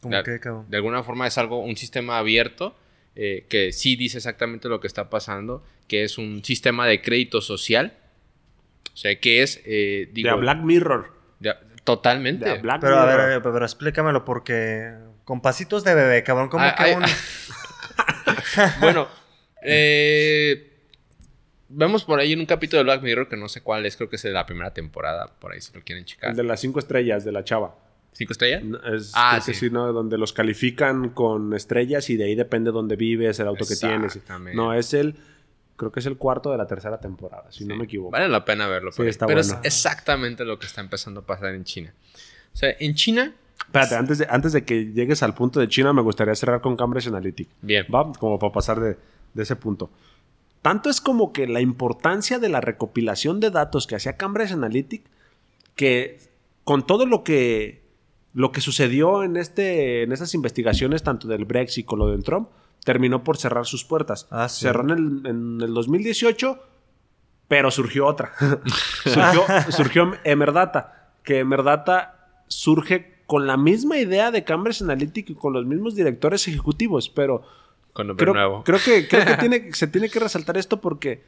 Como 0.00 0.14
La- 0.14 0.22
que, 0.22 0.38
cabrón. 0.40 0.66
De 0.68 0.76
alguna 0.76 1.02
forma 1.02 1.26
es 1.26 1.36
algo, 1.38 1.58
un 1.60 1.76
sistema 1.76 2.18
abierto 2.18 2.76
eh, 3.16 3.44
que 3.48 3.72
sí 3.72 3.96
dice 3.96 4.18
exactamente 4.18 4.68
lo 4.68 4.78
que 4.80 4.86
está 4.86 5.08
pasando, 5.10 5.62
que 5.88 6.04
es 6.04 6.18
un 6.18 6.44
sistema 6.44 6.86
de 6.86 7.00
crédito 7.02 7.40
social. 7.40 7.94
O 8.92 8.96
sea, 8.96 9.18
que 9.20 9.42
es, 9.42 9.60
eh, 9.66 10.08
digo, 10.12 10.28
de 10.28 10.32
a 10.32 10.36
Black 10.36 10.62
Mirror. 10.62 11.12
de- 11.40 11.54
totalmente. 11.86 12.44
De 12.44 12.50
a 12.50 12.54
Black 12.60 12.80
Pero 12.82 12.98
a 12.98 13.06
ver, 13.06 13.14
Mirror. 13.14 13.24
a 13.24 13.28
ver, 13.38 13.42
pero 13.42 13.64
explícamelo 13.64 14.24
porque. 14.26 14.92
Con 15.24 15.40
pasitos 15.40 15.82
de 15.84 15.94
bebé, 15.94 16.22
cabrón. 16.22 16.50
Como 16.50 16.64
Ah, 16.66 16.74
que 16.76 16.82
ay, 16.84 16.94
un. 16.94 17.02
Bueno, 18.80 19.08
eh, 19.62 20.72
vemos 21.68 22.04
por 22.04 22.20
ahí 22.20 22.32
en 22.32 22.40
un 22.40 22.46
capítulo 22.46 22.78
de 22.78 22.84
Black 22.84 23.02
Mirror 23.02 23.28
que 23.28 23.36
no 23.36 23.48
sé 23.48 23.60
cuál 23.62 23.86
es, 23.86 23.96
creo 23.96 24.08
que 24.08 24.16
es 24.16 24.22
de 24.22 24.30
la 24.30 24.46
primera 24.46 24.72
temporada, 24.72 25.26
por 25.40 25.52
ahí 25.52 25.60
si 25.60 25.72
lo 25.74 25.82
quieren 25.82 26.04
checar. 26.04 26.30
El 26.30 26.36
de 26.36 26.44
las 26.44 26.60
cinco 26.60 26.78
estrellas 26.78 27.24
de 27.24 27.32
la 27.32 27.44
chava. 27.44 27.74
¿Cinco 28.12 28.32
estrellas? 28.32 28.62
Es, 28.92 29.12
Ah, 29.14 29.40
sí. 29.42 29.52
sí, 29.52 29.68
¿no? 29.70 29.92
Donde 29.92 30.16
los 30.16 30.32
califican 30.32 31.10
con 31.10 31.52
estrellas 31.54 32.08
y 32.08 32.16
de 32.16 32.24
ahí 32.24 32.34
depende 32.34 32.70
dónde 32.70 32.96
vives, 32.96 33.38
el 33.40 33.46
auto 33.48 33.66
que 33.66 33.76
tienes. 33.76 34.16
Exactamente. 34.16 34.56
No, 34.56 34.72
es 34.72 34.94
el. 34.94 35.16
Creo 35.76 35.92
que 35.92 36.00
es 36.00 36.06
el 36.06 36.16
cuarto 36.16 36.50
de 36.50 36.58
la 36.58 36.66
tercera 36.66 36.98
temporada, 37.00 37.50
si 37.50 37.64
no 37.64 37.74
Sí. 37.74 37.78
me 37.78 37.84
equivoco. 37.84 38.10
Vale 38.12 38.28
la 38.28 38.44
pena 38.44 38.66
verlo. 38.66 38.92
Sí, 38.92 39.02
está 39.02 39.26
Pero 39.26 39.40
bueno. 39.42 39.60
es 39.62 39.66
exactamente 39.66 40.44
lo 40.44 40.58
que 40.58 40.66
está 40.66 40.80
empezando 40.80 41.20
a 41.20 41.26
pasar 41.26 41.54
en 41.54 41.64
China. 41.64 41.92
O 42.52 42.56
sea, 42.56 42.74
en 42.78 42.94
China, 42.94 43.34
Espérate, 43.58 43.94
antes 43.96 44.18
de, 44.18 44.26
antes 44.30 44.52
de 44.52 44.64
que 44.64 44.92
llegues 44.92 45.22
al 45.22 45.34
punto 45.34 45.60
de 45.60 45.68
China, 45.68 45.92
me 45.92 46.02
gustaría 46.02 46.34
cerrar 46.34 46.60
con 46.60 46.76
Cambridge 46.76 47.08
Analytic. 47.08 47.48
bien. 47.62 47.86
¿Va? 47.94 48.10
Como 48.12 48.38
para 48.38 48.52
pasar 48.52 48.80
de, 48.80 48.96
de 49.34 49.42
ese 49.42 49.56
punto. 49.56 49.90
Tanto 50.62 50.88
es 50.90 51.00
como 51.00 51.32
que 51.32 51.46
la 51.46 51.60
importancia 51.60 52.38
de 52.38 52.48
la 52.48 52.60
recopilación 52.60 53.38
de 53.40 53.50
datos 53.50 53.86
que 53.86 53.94
hacía 53.96 54.16
Cambridge 54.16 54.52
Analytic, 54.52 55.02
que 55.74 56.18
con 56.64 56.86
todo 56.86 57.06
lo 57.06 57.22
que, 57.22 57.82
lo 58.34 58.50
que 58.52 58.60
sucedió 58.60 59.22
en, 59.22 59.36
este, 59.36 60.02
en 60.02 60.12
estas 60.12 60.34
investigaciones, 60.34 61.02
tanto 61.02 61.28
del 61.28 61.44
Brexit 61.44 61.86
como 61.86 62.06
lo 62.06 62.16
de 62.16 62.22
Trump, 62.22 62.48
terminó 62.84 63.24
por 63.24 63.36
cerrar 63.36 63.66
sus 63.66 63.84
puertas. 63.84 64.26
Ah, 64.30 64.48
sí. 64.48 64.60
Cerró 64.62 64.82
en 64.82 64.90
el, 64.90 65.26
en 65.26 65.60
el 65.60 65.74
2018, 65.74 66.58
pero 67.48 67.70
surgió 67.70 68.06
otra. 68.06 68.32
surgió, 69.04 69.42
surgió 69.70 70.12
Emerdata, 70.24 71.10
que 71.22 71.38
Emerdata 71.40 72.28
surge 72.48 73.16
con 73.26 73.46
la 73.46 73.56
misma 73.56 73.98
idea 73.98 74.30
de 74.30 74.44
Cambridge 74.44 74.82
Analytic 74.82 75.30
y 75.30 75.34
con 75.34 75.52
los 75.52 75.66
mismos 75.66 75.94
directores 75.96 76.46
ejecutivos, 76.46 77.08
pero 77.08 77.42
Con 77.92 78.06
nombre 78.06 78.22
creo, 78.24 78.34
nuevo. 78.34 78.62
creo 78.64 78.78
que, 78.84 79.08
creo 79.08 79.24
que 79.26 79.34
tiene, 79.40 79.72
se 79.72 79.88
tiene 79.88 80.08
que 80.08 80.20
resaltar 80.20 80.56
esto 80.56 80.80
porque 80.80 81.24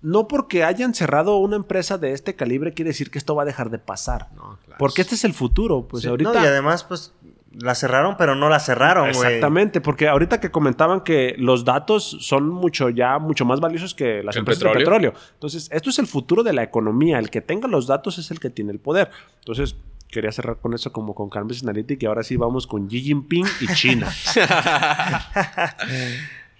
no 0.00 0.28
porque 0.28 0.62
hayan 0.64 0.94
cerrado 0.94 1.36
una 1.38 1.56
empresa 1.56 1.98
de 1.98 2.12
este 2.12 2.36
calibre 2.36 2.72
quiere 2.72 2.90
decir 2.90 3.10
que 3.10 3.18
esto 3.18 3.34
va 3.34 3.42
a 3.42 3.46
dejar 3.46 3.68
de 3.68 3.78
pasar. 3.78 4.28
No, 4.36 4.56
claro. 4.64 4.76
Porque 4.78 5.02
este 5.02 5.16
es 5.16 5.24
el 5.24 5.34
futuro. 5.34 5.86
Pues 5.88 6.04
Sí, 6.04 6.08
ahorita. 6.08 6.32
no, 6.32 6.42
y 6.42 6.46
además, 6.46 6.84
pues. 6.84 7.12
La 7.52 7.74
cerraron, 7.74 8.16
pero 8.18 8.34
no 8.34 8.48
la 8.48 8.60
cerraron, 8.60 9.10
güey. 9.12 9.26
Exactamente, 9.26 9.80
porque 9.80 10.06
ahorita 10.06 10.38
que 10.38 10.50
comentaban 10.50 11.00
que 11.00 11.34
los 11.38 11.64
datos 11.64 12.18
son 12.20 12.48
mucho 12.48 12.90
ya 12.90 13.18
mucho 13.18 13.44
más 13.46 13.58
valiosos 13.60 13.94
que 13.94 14.22
las 14.22 14.36
¿El 14.36 14.40
empresas 14.40 14.64
de 14.64 14.70
petróleo? 14.70 15.14
Entonces, 15.34 15.68
esto 15.72 15.88
es 15.88 15.98
el 15.98 16.06
futuro 16.06 16.42
de 16.42 16.52
la 16.52 16.62
economía. 16.62 17.18
El 17.18 17.30
que 17.30 17.40
tenga 17.40 17.66
los 17.66 17.86
datos 17.86 18.18
es 18.18 18.30
el 18.30 18.38
que 18.38 18.50
tiene 18.50 18.72
el 18.72 18.80
poder. 18.80 19.10
Entonces, 19.38 19.76
quería 20.10 20.30
cerrar 20.32 20.58
con 20.58 20.74
eso 20.74 20.92
como 20.92 21.14
con 21.14 21.30
Cambridge 21.30 21.62
Analytic 21.62 22.02
y 22.02 22.06
ahora 22.06 22.22
sí 22.22 22.36
vamos 22.36 22.66
con 22.66 22.88
Xi 22.88 23.00
Jinping 23.00 23.46
y 23.60 23.66
China. 23.74 24.08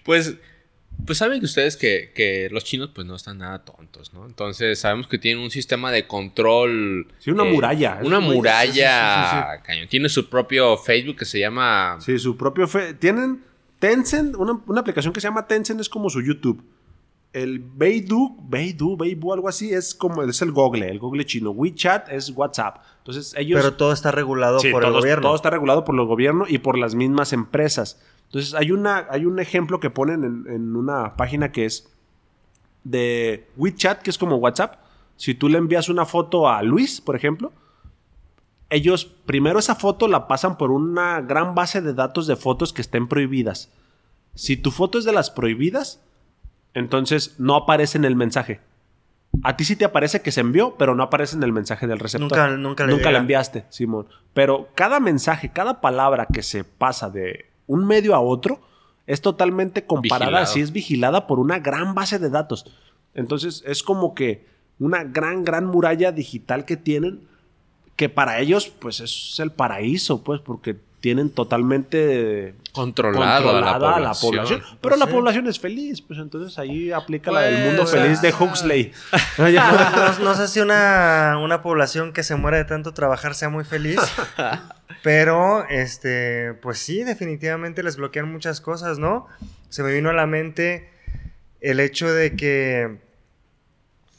Pues, 0.04 0.38
pues 1.06 1.18
saben 1.18 1.38
que 1.40 1.46
ustedes 1.46 1.76
que, 1.76 2.12
que 2.14 2.48
los 2.50 2.64
chinos 2.64 2.90
pues 2.94 3.06
no 3.06 3.14
están 3.16 3.38
nada 3.38 3.64
tontos, 3.64 4.12
¿no? 4.12 4.26
Entonces 4.26 4.78
sabemos 4.80 5.06
que 5.08 5.18
tienen 5.18 5.42
un 5.42 5.50
sistema 5.50 5.90
de 5.90 6.06
control. 6.06 7.06
eh, 7.10 7.14
Sí, 7.18 7.30
una 7.30 7.44
muralla. 7.44 7.98
Una 8.02 8.18
Sí, 8.18 8.22
sí, 8.24 8.30
sí, 8.30 8.36
muralla 8.36 9.56
sí, 9.56 9.62
cañón. 9.64 9.88
Tiene 9.88 10.08
su 10.08 10.28
propio 10.28 10.76
Facebook 10.76 11.16
que 11.16 11.24
se 11.24 11.38
llama... 11.40 11.96
Sí, 12.00 12.18
su 12.18 12.36
propio... 12.36 12.66
fe- 12.68 12.94
Tienen 12.94 13.42
Tencent, 13.78 14.34
una, 14.36 14.60
una 14.66 14.80
aplicación 14.80 15.12
que 15.12 15.20
se 15.20 15.28
llama 15.28 15.46
Tencent 15.46 15.80
es 15.80 15.88
como 15.88 16.10
su 16.10 16.20
YouTube. 16.20 16.62
El 17.32 17.58
Baidu, 17.60 18.36
Baidu, 18.40 18.96
Baidu, 18.96 19.32
algo 19.34 19.48
así, 19.48 19.72
es 19.72 19.94
como 19.94 20.22
es 20.22 20.40
el 20.42 20.50
Google, 20.50 20.88
el 20.88 20.98
Google 20.98 21.24
chino. 21.26 21.50
WeChat 21.50 22.08
es 22.10 22.30
WhatsApp. 22.30 22.78
Entonces 22.98 23.34
ellos... 23.36 23.60
Pero 23.60 23.74
todo 23.76 23.92
está 23.92 24.10
regulado 24.10 24.58
Sí, 24.58 24.70
por 24.70 24.84
el 24.84 24.92
gobierno. 24.92 25.22
todo 25.28 25.36
está 25.36 25.50
regulado 25.50 25.84
por 25.84 25.94
el 25.94 26.06
gobierno 26.06 26.46
y 26.48 26.58
por 26.58 26.76
las 26.78 26.94
mismas 26.94 27.32
empresas. 27.32 28.00
Entonces, 28.28 28.54
hay, 28.54 28.70
una, 28.72 29.06
hay 29.10 29.24
un 29.26 29.38
ejemplo 29.40 29.80
que 29.80 29.90
ponen 29.90 30.22
en, 30.24 30.44
en 30.52 30.76
una 30.76 31.16
página 31.16 31.50
que 31.52 31.64
es 31.64 31.90
de 32.84 33.48
WeChat, 33.56 34.02
que 34.02 34.10
es 34.10 34.18
como 34.18 34.36
WhatsApp, 34.36 34.76
si 35.16 35.34
tú 35.34 35.48
le 35.48 35.58
envías 35.58 35.88
una 35.88 36.04
foto 36.06 36.48
a 36.48 36.62
Luis, 36.62 37.00
por 37.00 37.16
ejemplo, 37.16 37.52
ellos 38.70 39.06
primero 39.06 39.58
esa 39.58 39.74
foto 39.74 40.08
la 40.08 40.28
pasan 40.28 40.58
por 40.58 40.70
una 40.70 41.20
gran 41.22 41.54
base 41.54 41.80
de 41.80 41.94
datos 41.94 42.26
de 42.26 42.36
fotos 42.36 42.72
que 42.72 42.82
estén 42.82 43.08
prohibidas. 43.08 43.70
Si 44.34 44.56
tu 44.56 44.70
foto 44.70 44.98
es 44.98 45.04
de 45.04 45.12
las 45.12 45.30
prohibidas, 45.30 46.00
entonces 46.74 47.34
no 47.38 47.56
aparece 47.56 47.98
en 47.98 48.04
el 48.04 48.14
mensaje. 48.14 48.60
A 49.42 49.56
ti 49.56 49.64
sí 49.64 49.74
te 49.76 49.84
aparece 49.84 50.20
que 50.22 50.32
se 50.32 50.40
envió, 50.40 50.76
pero 50.78 50.94
no 50.94 51.02
aparece 51.02 51.36
en 51.36 51.42
el 51.42 51.52
mensaje 51.52 51.86
del 51.86 51.98
receptor. 51.98 52.28
Nunca- 52.30 52.56
nunca 52.56 52.86
le 52.86 52.92
Nunca 52.92 53.10
la 53.10 53.18
enviaste, 53.18 53.64
Simón. 53.70 54.06
Pero 54.34 54.68
cada 54.74 55.00
mensaje, 55.00 55.50
cada 55.50 55.80
palabra 55.80 56.26
que 56.26 56.42
se 56.42 56.62
pasa 56.64 57.10
de 57.10 57.47
un 57.68 57.86
medio 57.86 58.16
a 58.16 58.20
otro 58.20 58.60
es 59.06 59.20
totalmente 59.22 59.84
comparada, 59.86 60.26
Vigilado. 60.30 60.44
así 60.44 60.60
es 60.60 60.72
vigilada 60.72 61.26
por 61.28 61.38
una 61.38 61.60
gran 61.60 61.94
base 61.94 62.18
de 62.18 62.28
datos. 62.30 62.66
Entonces 63.14 63.62
es 63.64 63.82
como 63.84 64.14
que 64.14 64.46
una 64.80 65.04
gran, 65.04 65.44
gran 65.44 65.64
muralla 65.66 66.10
digital 66.12 66.64
que 66.64 66.76
tienen, 66.76 67.20
que 67.96 68.08
para 68.08 68.40
ellos 68.40 68.68
pues 68.68 68.98
es 69.00 69.36
el 69.38 69.50
paraíso, 69.52 70.22
pues, 70.24 70.40
porque 70.40 70.76
tienen 71.00 71.30
totalmente 71.30 72.54
Controlado 72.72 73.50
a 73.50 73.52
la 73.60 73.72
controlada 73.72 74.12
población. 74.20 74.62
Pero 74.80 74.96
la 74.96 75.06
Sí. 75.06 75.12
población 75.12 75.46
es 75.46 75.58
feliz, 75.60 76.02
pues 76.02 76.18
entonces 76.18 76.58
ahí 76.58 76.90
aplica 76.90 77.30
la 77.30 77.42
del 77.42 77.54
Pues, 77.54 77.66
mundo 77.66 77.82
o 77.84 77.86
sea, 77.86 78.02
feliz 78.02 78.20
de 78.20 78.32
Huxley. 78.34 78.92
No, 79.38 79.48
no- 79.48 80.18
no 80.24 80.34
sé 80.34 80.48
si 80.48 80.60
una, 80.60 81.38
una 81.42 81.62
población 81.62 82.12
que 82.12 82.22
se 82.24 82.34
muere 82.36 82.58
de 82.58 82.64
tanto 82.64 82.92
trabajar 82.94 83.34
sea 83.34 83.48
muy 83.48 83.64
feliz. 83.64 83.98
pero, 85.02 85.66
este, 85.68 86.54
pues 86.54 86.78
sí, 86.78 87.04
definitivamente 87.04 87.82
les 87.82 87.96
bloquean 87.96 88.30
muchas 88.30 88.60
cosas, 88.60 88.98
¿no? 88.98 89.26
Se 89.68 89.82
me 89.82 89.92
vino 89.92 90.10
a 90.10 90.12
la 90.12 90.26
mente 90.26 90.88
el 91.60 91.80
hecho 91.80 92.12
de 92.12 92.36
que. 92.36 92.98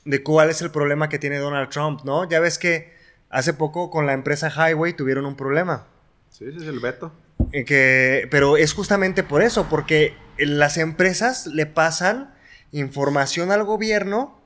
de 0.06 0.24
cuál 0.24 0.50
es 0.50 0.62
el 0.62 0.72
problema 0.72 1.10
que 1.10 1.20
tiene 1.20 1.38
Donald 1.38 1.70
Trump, 1.70 2.02
¿no? 2.04 2.28
Ya 2.30 2.40
ves 2.40 2.58
que 2.58 2.94
hace 3.30 3.54
poco 3.54 3.90
con 3.90 4.06
la 4.06 4.14
empresa 4.14 4.50
Highway 4.50 4.94
tuvieron 4.94 5.26
un 5.26 5.36
problema. 5.36 5.88
Sí, 6.30 6.46
ese 6.46 6.58
es 6.58 6.64
el 6.64 6.80
veto. 6.80 7.12
Eh, 7.52 7.66
Que, 7.66 8.28
pero 8.32 8.58
es 8.58 8.74
justamente 8.74 9.24
por 9.24 9.42
eso, 9.42 9.68
porque 9.70 10.14
las 10.38 10.78
empresas 10.78 11.48
le 11.48 11.66
pasan 11.66 12.34
información 12.72 13.52
al 13.52 13.64
gobierno, 13.64 14.39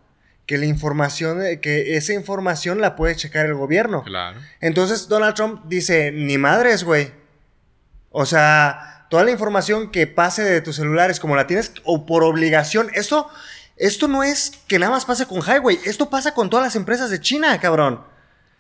que 0.46 0.58
la 0.58 0.66
información, 0.66 1.44
eh, 1.44 1.60
que 1.60 1.96
esa 1.96 2.14
información 2.14 2.82
la 2.82 2.96
puede 2.96 3.16
checar 3.16 3.46
el 3.46 3.56
gobierno. 3.56 4.04
Claro. 4.04 4.40
Entonces 4.60 5.08
Donald 5.08 5.36
Trump 5.36 5.64
dice, 5.66 6.12
ni 6.12 6.38
madres, 6.38 6.84
güey. 6.84 7.12
O 8.12 8.26
sea, 8.26 9.08
toda 9.10 9.24
la 9.24 9.32
información 9.32 9.92
que 9.92 10.08
pase 10.08 10.44
de 10.44 10.62
tus 10.62 10.76
celulares, 10.76 11.20
como 11.20 11.36
la 11.36 11.48
tienes, 11.48 11.74
o 11.84 12.06
por 12.06 12.24
obligación, 12.24 12.90
esto, 12.94 13.30
esto 13.78 14.08
no 14.08 14.24
es 14.24 14.52
que 14.68 14.80
nada 14.80 14.92
más 14.92 15.06
pase 15.06 15.26
con 15.26 15.42
Highway, 15.42 15.80
esto 15.86 16.10
pasa 16.10 16.34
con 16.34 16.50
todas 16.50 16.66
las 16.66 16.76
empresas 16.76 17.10
de 17.10 17.20
China, 17.20 17.60
cabrón. 17.60 18.04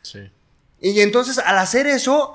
Sí. 0.01 0.31
Y 0.79 1.01
entonces 1.01 1.37
al 1.37 1.57
hacer 1.57 1.87
eso, 1.87 2.33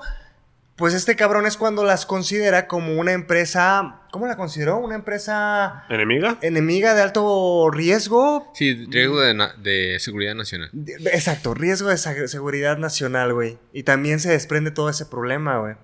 pues 0.79 0.95
este 0.95 1.15
cabrón 1.15 1.45
es 1.45 1.57
cuando 1.57 1.83
las 1.83 2.05
considera 2.07 2.67
como 2.67 2.93
una 2.99 3.11
empresa, 3.11 4.01
¿cómo 4.11 4.25
la 4.25 4.35
consideró? 4.37 4.77
Una 4.77 4.95
empresa 4.95 5.83
¿Enemiga? 5.89 6.39
enemiga 6.41 6.95
de 6.95 7.01
alto 7.03 7.69
riesgo. 7.71 8.51
Sí, 8.55 8.85
riesgo 8.89 9.19
de, 9.21 9.33
na- 9.35 9.53
de 9.61 9.97
seguridad 9.99 10.33
nacional. 10.33 10.69
De- 10.73 10.93
Exacto, 11.13 11.53
riesgo 11.53 11.89
de 11.89 11.97
seguridad 11.97 12.77
nacional, 12.77 13.33
güey. 13.33 13.57
Y 13.73 13.83
también 13.83 14.19
se 14.19 14.29
desprende 14.29 14.71
todo 14.71 14.89
ese 14.89 15.05
problema, 15.05 15.59
güey. 15.59 15.75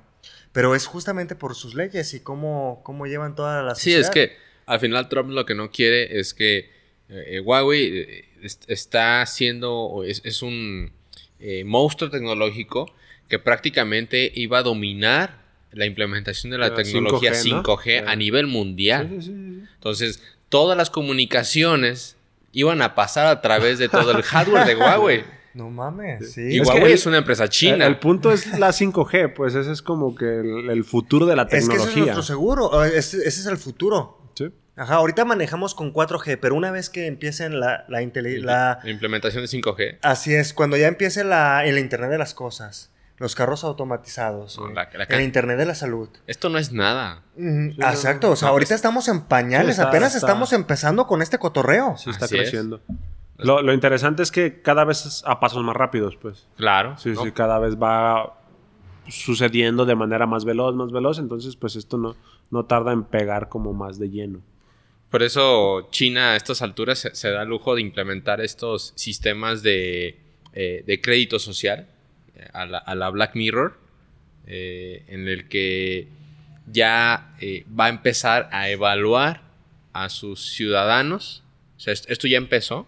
Pero 0.51 0.73
es 0.73 0.85
justamente 0.87 1.35
por 1.35 1.53
sus 1.53 1.75
leyes 1.75 2.13
y 2.13 2.21
cómo, 2.21 2.81
cómo 2.83 3.05
llevan 3.05 3.35
toda 3.35 3.61
la 3.61 3.75
Sí, 3.75 3.91
sociedad. 3.91 4.01
es 4.01 4.09
que 4.09 4.37
al 4.65 4.79
final 4.79 5.09
Trump 5.09 5.29
lo 5.29 5.45
que 5.45 5.53
no 5.53 5.69
quiere 5.69 6.17
es 6.19 6.33
que 6.33 6.71
eh, 7.09 7.39
Huawei 7.41 7.99
eh, 7.99 8.25
est- 8.41 8.63
está 8.71 9.21
haciendo, 9.21 9.73
o 9.75 10.03
es, 10.03 10.21
es 10.23 10.41
un 10.41 10.91
eh, 11.39 11.63
monstruo 11.65 12.09
tecnológico 12.09 12.87
que 13.27 13.39
prácticamente 13.39 14.31
iba 14.35 14.59
a 14.59 14.63
dominar 14.63 15.43
la 15.71 15.85
implementación 15.85 16.51
de 16.51 16.57
la 16.57 16.73
tecnología 16.73 17.31
5G, 17.33 17.63
5G, 17.63 18.03
¿no? 18.03 18.09
a 18.09 18.15
nivel 18.15 18.47
mundial. 18.47 19.07
Sí, 19.09 19.21
sí, 19.21 19.27
sí, 19.27 19.33
sí. 19.61 19.63
Entonces, 19.75 20.23
todas 20.49 20.77
las 20.77 20.89
comunicaciones 20.89 22.15
iban 22.53 22.81
a 22.81 22.95
pasar 22.95 23.27
a 23.27 23.41
través 23.41 23.77
de 23.79 23.89
todo 23.89 24.11
el 24.11 24.23
hardware 24.23 24.65
de 24.67 24.75
Huawei. 24.75 25.23
No 25.55 25.69
mames, 25.69 26.33
sí. 26.33 26.41
Y 26.51 26.59
Es 26.59 26.67
Huawei 26.67 26.91
es 26.91 27.05
una 27.05 27.19
empresa 27.19 27.47
china. 27.47 27.85
el 27.87 27.97
punto 27.97 28.29
es 28.33 28.59
la 28.59 28.71
5G, 28.73 29.33
pues 29.33 29.55
ese 29.55 29.71
es 29.71 29.81
como 29.81 30.13
que 30.13 30.25
el, 30.25 30.69
el 30.69 30.83
futuro 30.83 31.25
de 31.25 31.37
la 31.37 31.43
Es 31.43 31.49
que 31.49 31.55
ese 31.59 31.65
es 31.67 31.71
tecnología. 31.77 32.03
nuestro 32.03 32.23
seguro, 32.23 32.83
ese, 32.83 33.19
ese 33.19 33.27
es 33.39 33.45
el 33.45 33.55
futuro. 33.55 34.19
Sí. 34.35 34.49
Ajá, 34.75 34.95
ahorita 34.95 35.23
manejamos 35.23 35.73
con 35.73 35.93
4G, 35.93 36.39
pero 36.41 36.55
una 36.55 36.71
vez 36.71 36.89
que 36.89 37.05
empiecen 37.07 37.61
la, 37.61 37.85
la, 37.87 38.01
intele- 38.03 38.41
la- 38.41 38.79
La 38.83 38.89
implementación 38.91 39.43
de 39.45 39.47
5G. 39.47 39.99
Así 40.01 40.33
es, 40.33 40.53
cuando 40.53 40.75
ya 40.75 40.89
empiece 40.89 41.23
la, 41.23 41.65
el 41.65 41.79
Internet 41.79 42.09
de 42.09 42.17
las 42.17 42.33
cosas, 42.33 42.91
los 43.17 43.33
carros 43.35 43.63
automatizados, 43.63 44.57
No, 44.59 44.67
la- 44.69 44.89
la- 44.93 45.03
el 45.05 45.21
Internet 45.21 45.57
de 45.57 45.65
la 45.65 45.75
salud. 45.75 46.09
Esto 46.27 46.49
no 46.49 46.57
es 46.57 46.71
nada. 46.73 47.21
Sí, 47.37 47.43
Exacto, 47.77 48.31
o 48.31 48.35
sea, 48.35 48.47
no, 48.47 48.53
ahorita 48.53 48.73
es- 48.73 48.79
estamos 48.79 49.07
en 49.07 49.21
pañales, 49.21 49.77
está- 49.77 49.87
apenas 49.89 50.15
está- 50.15 50.27
estamos 50.27 50.51
empezando 50.53 51.07
con 51.07 51.21
este 51.21 51.37
cotorreo. 51.39 51.95
Sí, 51.97 52.09
está 52.09 52.25
Así 52.25 52.35
es. 52.35 52.41
creciendo. 52.41 52.81
Lo, 53.37 53.61
lo 53.61 53.73
interesante 53.73 54.23
es 54.23 54.31
que 54.31 54.61
cada 54.61 54.83
vez 54.85 55.05
es 55.05 55.23
a 55.25 55.39
pasos 55.39 55.63
más 55.63 55.75
rápidos, 55.75 56.15
pues. 56.21 56.47
Claro. 56.57 56.97
Sí, 56.97 57.09
¿no? 57.09 57.23
sí, 57.23 57.31
cada 57.31 57.59
vez 57.59 57.75
va 57.77 58.37
sucediendo 59.07 59.85
de 59.85 59.95
manera 59.95 60.25
más 60.25 60.45
veloz, 60.45 60.75
más 60.75 60.91
veloz. 60.91 61.19
Entonces, 61.19 61.55
pues 61.55 61.75
esto 61.75 61.97
no, 61.97 62.15
no 62.49 62.65
tarda 62.65 62.91
en 62.93 63.03
pegar 63.03 63.49
como 63.49 63.73
más 63.73 63.99
de 63.99 64.09
lleno. 64.09 64.39
Por 65.09 65.21
eso 65.23 65.87
China 65.91 66.31
a 66.31 66.35
estas 66.35 66.61
alturas 66.61 66.99
se, 66.99 67.15
se 67.15 67.29
da 67.29 67.43
el 67.43 67.49
lujo 67.49 67.75
de 67.75 67.81
implementar 67.81 68.41
estos 68.41 68.93
sistemas 68.95 69.61
de, 69.63 70.19
eh, 70.53 70.83
de 70.85 71.01
crédito 71.01 71.39
social 71.39 71.87
a 72.53 72.65
la, 72.65 72.77
a 72.77 72.95
la 72.95 73.09
Black 73.09 73.35
Mirror, 73.35 73.77
eh, 74.47 75.03
en 75.07 75.27
el 75.27 75.47
que 75.47 76.07
ya 76.67 77.31
eh, 77.39 77.65
va 77.77 77.85
a 77.85 77.89
empezar 77.89 78.49
a 78.51 78.69
evaluar 78.69 79.41
a 79.93 80.09
sus 80.09 80.53
ciudadanos. 80.53 81.43
O 81.77 81.79
sea, 81.79 81.93
est- 81.93 82.09
esto 82.09 82.27
ya 82.27 82.37
empezó, 82.37 82.87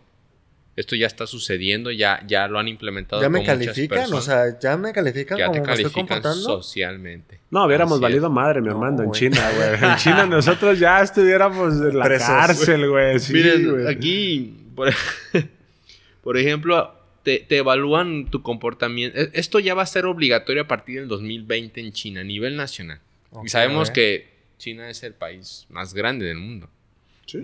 esto 0.76 0.96
ya 0.96 1.08
está 1.08 1.26
sucediendo, 1.28 1.92
ya, 1.92 2.24
ya 2.28 2.48
lo 2.48 2.60
han 2.60 2.68
implementado. 2.68 3.22
Ya 3.22 3.30
me 3.30 3.40
con 3.40 3.46
califican, 3.48 4.14
o 4.14 4.22
sea, 4.22 4.60
ya 4.60 4.78
me 4.78 4.94
califican 4.94 5.38
ya 5.38 5.46
te 5.52 5.60
como 5.60 5.66
me 5.68 5.74
estoy 5.74 5.92
califican 5.92 6.22
socialmente. 6.36 7.40
No, 7.50 7.66
hubiéramos 7.66 7.94
Así 7.94 8.02
valido 8.04 8.28
es. 8.28 8.32
madre, 8.34 8.62
mi 8.62 8.68
No, 8.68 8.74
hermano, 8.74 9.04
en. 9.04 9.12
China, 9.12 9.42
güey. 9.56 9.92
En 9.92 9.98
China 9.98 10.26
nosotros 10.26 10.78
ya 10.80 11.02
estuviéramos 11.02 11.74
en 11.76 11.98
la 11.98 12.06
Presos, 12.06 12.28
cárcel, 12.28 12.90
güey. 12.90 13.20
Sí, 13.20 13.34
Miren, 13.34 13.72
güey. 13.72 13.88
aquí, 13.88 14.56
por, 14.76 14.94
por 16.24 16.38
ejemplo, 16.38 16.94
te, 17.28 17.40
te 17.40 17.58
evalúan 17.58 18.28
tu 18.32 18.42
comportamiento. 18.42 19.20
E- 19.20 19.32
Esto 19.34 19.60
ya 19.60 19.74
va 19.74 19.82
a 19.82 19.86
ser 19.86 20.06
obligatorio 20.06 20.62
a 20.62 20.68
partir 20.70 21.02
del 21.02 21.10
2020 21.10 21.82
en 21.82 21.92
China, 21.92 22.22
a 22.22 22.24
nivel 22.24 22.56
nacional. 22.56 23.02
Y 23.44 23.50
sabemos 23.50 23.92
que 23.92 24.30
China 24.58 24.90
es 24.90 25.04
el 25.04 25.14
país 25.14 25.66
más 25.70 25.94
grande 25.94 26.26
del 26.26 26.38
mundo. 26.38 26.70
Sí. 27.26 27.40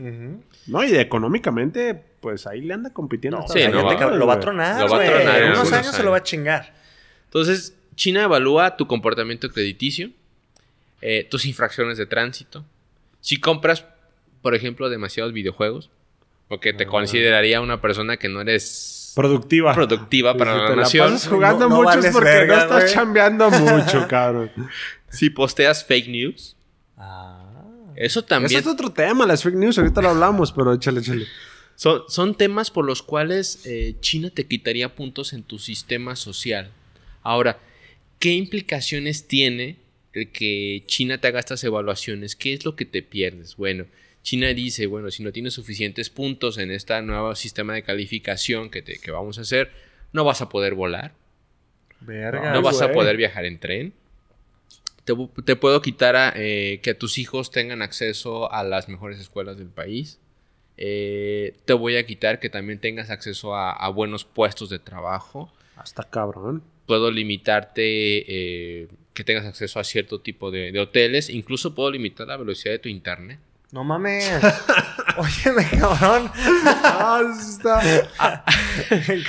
No, 0.68 0.86
y 0.86 0.96
economicamente, 0.96 2.02
pues 2.22 2.48
ahí 2.48 2.62
le 2.62 2.74
anda 2.74 2.94
compitiendo. 2.94 3.40
No, 3.40 3.48
Sí, 3.50 3.60
va- 3.64 3.68
lo 4.16 4.26
va 4.26 4.36
a 4.36 4.40
tronar, 4.40 4.80
Lo 4.80 4.88
va 4.90 5.04
a 5.04 5.06
tronar 5.06 5.38
En 5.42 5.44
en 5.48 5.52
unos 5.52 5.74
años 5.74 5.94
se 5.94 6.02
lo 6.04 6.12
va 6.12 6.18
a 6.20 6.24
chingar. 6.24 6.74
Entonces, 7.26 7.76
China 7.98 8.24
evalúa 8.24 8.78
tu 8.78 8.88
comportamiento 8.88 9.50
crediticio, 9.50 10.12
eh, 11.02 11.28
tus 11.30 11.46
infracciones 11.46 11.98
de 11.98 12.06
tránsito. 12.06 12.64
Si 13.20 13.36
compras, 13.42 13.86
por 14.42 14.56
ejemplo, 14.56 14.88
demasiados 14.90 15.34
videojuegos, 15.34 15.90
porque 16.48 16.72
te 16.72 16.86
Ah. 16.86 16.88
consideraría 16.88 17.60
una 17.60 17.82
persona 17.82 18.16
que 18.16 18.30
no 18.30 18.40
eres 18.40 19.02
Productiva. 19.16 19.74
productiva 19.74 20.36
para 20.38 20.58
la 20.58 20.68
te 20.70 20.76
nación. 20.76 21.12
pasas 21.12 21.28
jugando 21.28 21.70
No- 21.70 21.70
no 21.70 21.76
mucho 21.78 21.90
es 21.92 21.96
vales 21.98 22.12
porque 22.14 22.30
verga, 22.30 22.56
no 22.56 22.62
estás 22.64 22.82
güey. 22.84 22.94
chambeando 22.94 23.50
mucho, 23.52 24.08
cabrón. 24.08 24.52
Si 25.10 25.30
posteas 25.30 25.84
fake 25.86 26.08
news, 26.10 26.56
Ah. 26.98 27.66
eso 27.96 28.24
también 28.24 28.60
es 28.60 28.68
otro 28.68 28.92
tema, 28.92 29.26
las 29.26 29.44
fake 29.44 29.56
news. 29.56 29.78
Ahorita 29.78 30.02
lo 30.02 30.10
hablamos, 30.10 30.52
pero 30.52 30.74
échale, 30.74 31.02
échale. 31.02 31.26
son, 31.76 32.04
son 32.08 32.36
temas 32.36 32.72
por 32.72 32.86
los 32.86 33.02
cuales 33.04 33.62
eh, 33.66 33.96
China 34.00 34.30
te 34.34 34.46
quitaría 34.46 34.96
puntos 34.96 35.34
en 35.34 35.44
tu 35.44 35.60
sistema 35.60 36.16
social. 36.16 36.72
Ahora, 37.22 37.60
¿qué 38.20 38.32
implicaciones 38.34 39.28
tiene 39.28 39.78
el 40.14 40.32
que 40.32 40.84
China 40.88 41.18
te 41.20 41.28
haga 41.28 41.40
estas 41.40 41.64
evaluaciones? 41.64 42.36
¿Qué 42.36 42.54
es 42.54 42.64
lo 42.66 42.76
que 42.76 42.86
te 42.86 43.02
pierdes? 43.02 43.56
Bueno, 43.58 43.86
China 44.24 44.48
dice, 44.54 44.88
bueno, 44.88 45.12
si 45.12 45.22
no 45.22 45.32
tienes 45.32 45.54
suficientes 45.54 46.10
puntos 46.10 46.58
en 46.58 46.72
este 46.72 47.00
nuevo 47.02 47.36
sistema 47.36 47.74
de 47.74 47.84
calificación 47.84 48.70
que, 48.70 48.82
te, 48.82 48.98
que 48.98 49.12
vamos 49.12 49.38
a 49.38 49.42
hacer, 49.42 49.70
no 50.14 50.24
vas 50.24 50.42
a 50.42 50.50
poder 50.50 50.74
volar, 50.74 51.14
Verga. 52.00 52.54
no 52.54 52.62
vas 52.62 52.82
a 52.82 52.92
poder 52.92 53.18
viajar 53.18 53.46
en 53.46 53.60
tren. 53.60 53.94
Te, 55.04 55.14
te 55.44 55.58
puedo 55.58 55.82
quitar 55.82 56.16
a, 56.16 56.34
eh, 56.36 56.80
que 56.82 56.94
tus 56.94 57.18
hijos 57.18 57.52
tengan 57.52 57.82
acceso 57.82 58.52
a 58.52 58.64
las 58.64 58.88
mejores 58.88 59.20
escuelas 59.20 59.58
del 59.58 59.68
país. 59.68 60.20
Eh, 60.78 61.56
te 61.66 61.74
voy 61.74 61.98
a 61.98 62.06
quitar 62.06 62.40
que 62.40 62.50
también 62.50 62.80
tengas 62.80 63.10
acceso 63.10 63.54
a, 63.56 63.72
a 63.74 63.90
buenos 63.90 64.24
puestos 64.24 64.70
de 64.70 64.80
trabajo. 64.80 65.52
Hasta 65.76 66.04
cabrón. 66.04 66.64
Puedo 66.86 67.12
limitarte 67.12 67.84
eh, 67.84 68.88
que 69.14 69.24
tengas 69.26 69.46
acceso 69.46 69.80
a 69.82 69.84
cierto 69.84 70.22
tipo 70.22 70.50
de, 70.50 70.72
de 70.72 70.80
hoteles. 70.80 71.30
Incluso 71.30 71.76
puedo 71.76 71.92
limitar 71.92 72.28
la 72.28 72.38
velocidad 72.38 72.74
de 72.74 72.80
tu 72.80 72.90
internet. 72.90 73.40
No 73.74 73.84
mames. 73.84 74.30
Óyeme, 75.18 75.68
cabrón. 75.80 76.32
Ah, 76.86 77.22
está. 77.40 77.82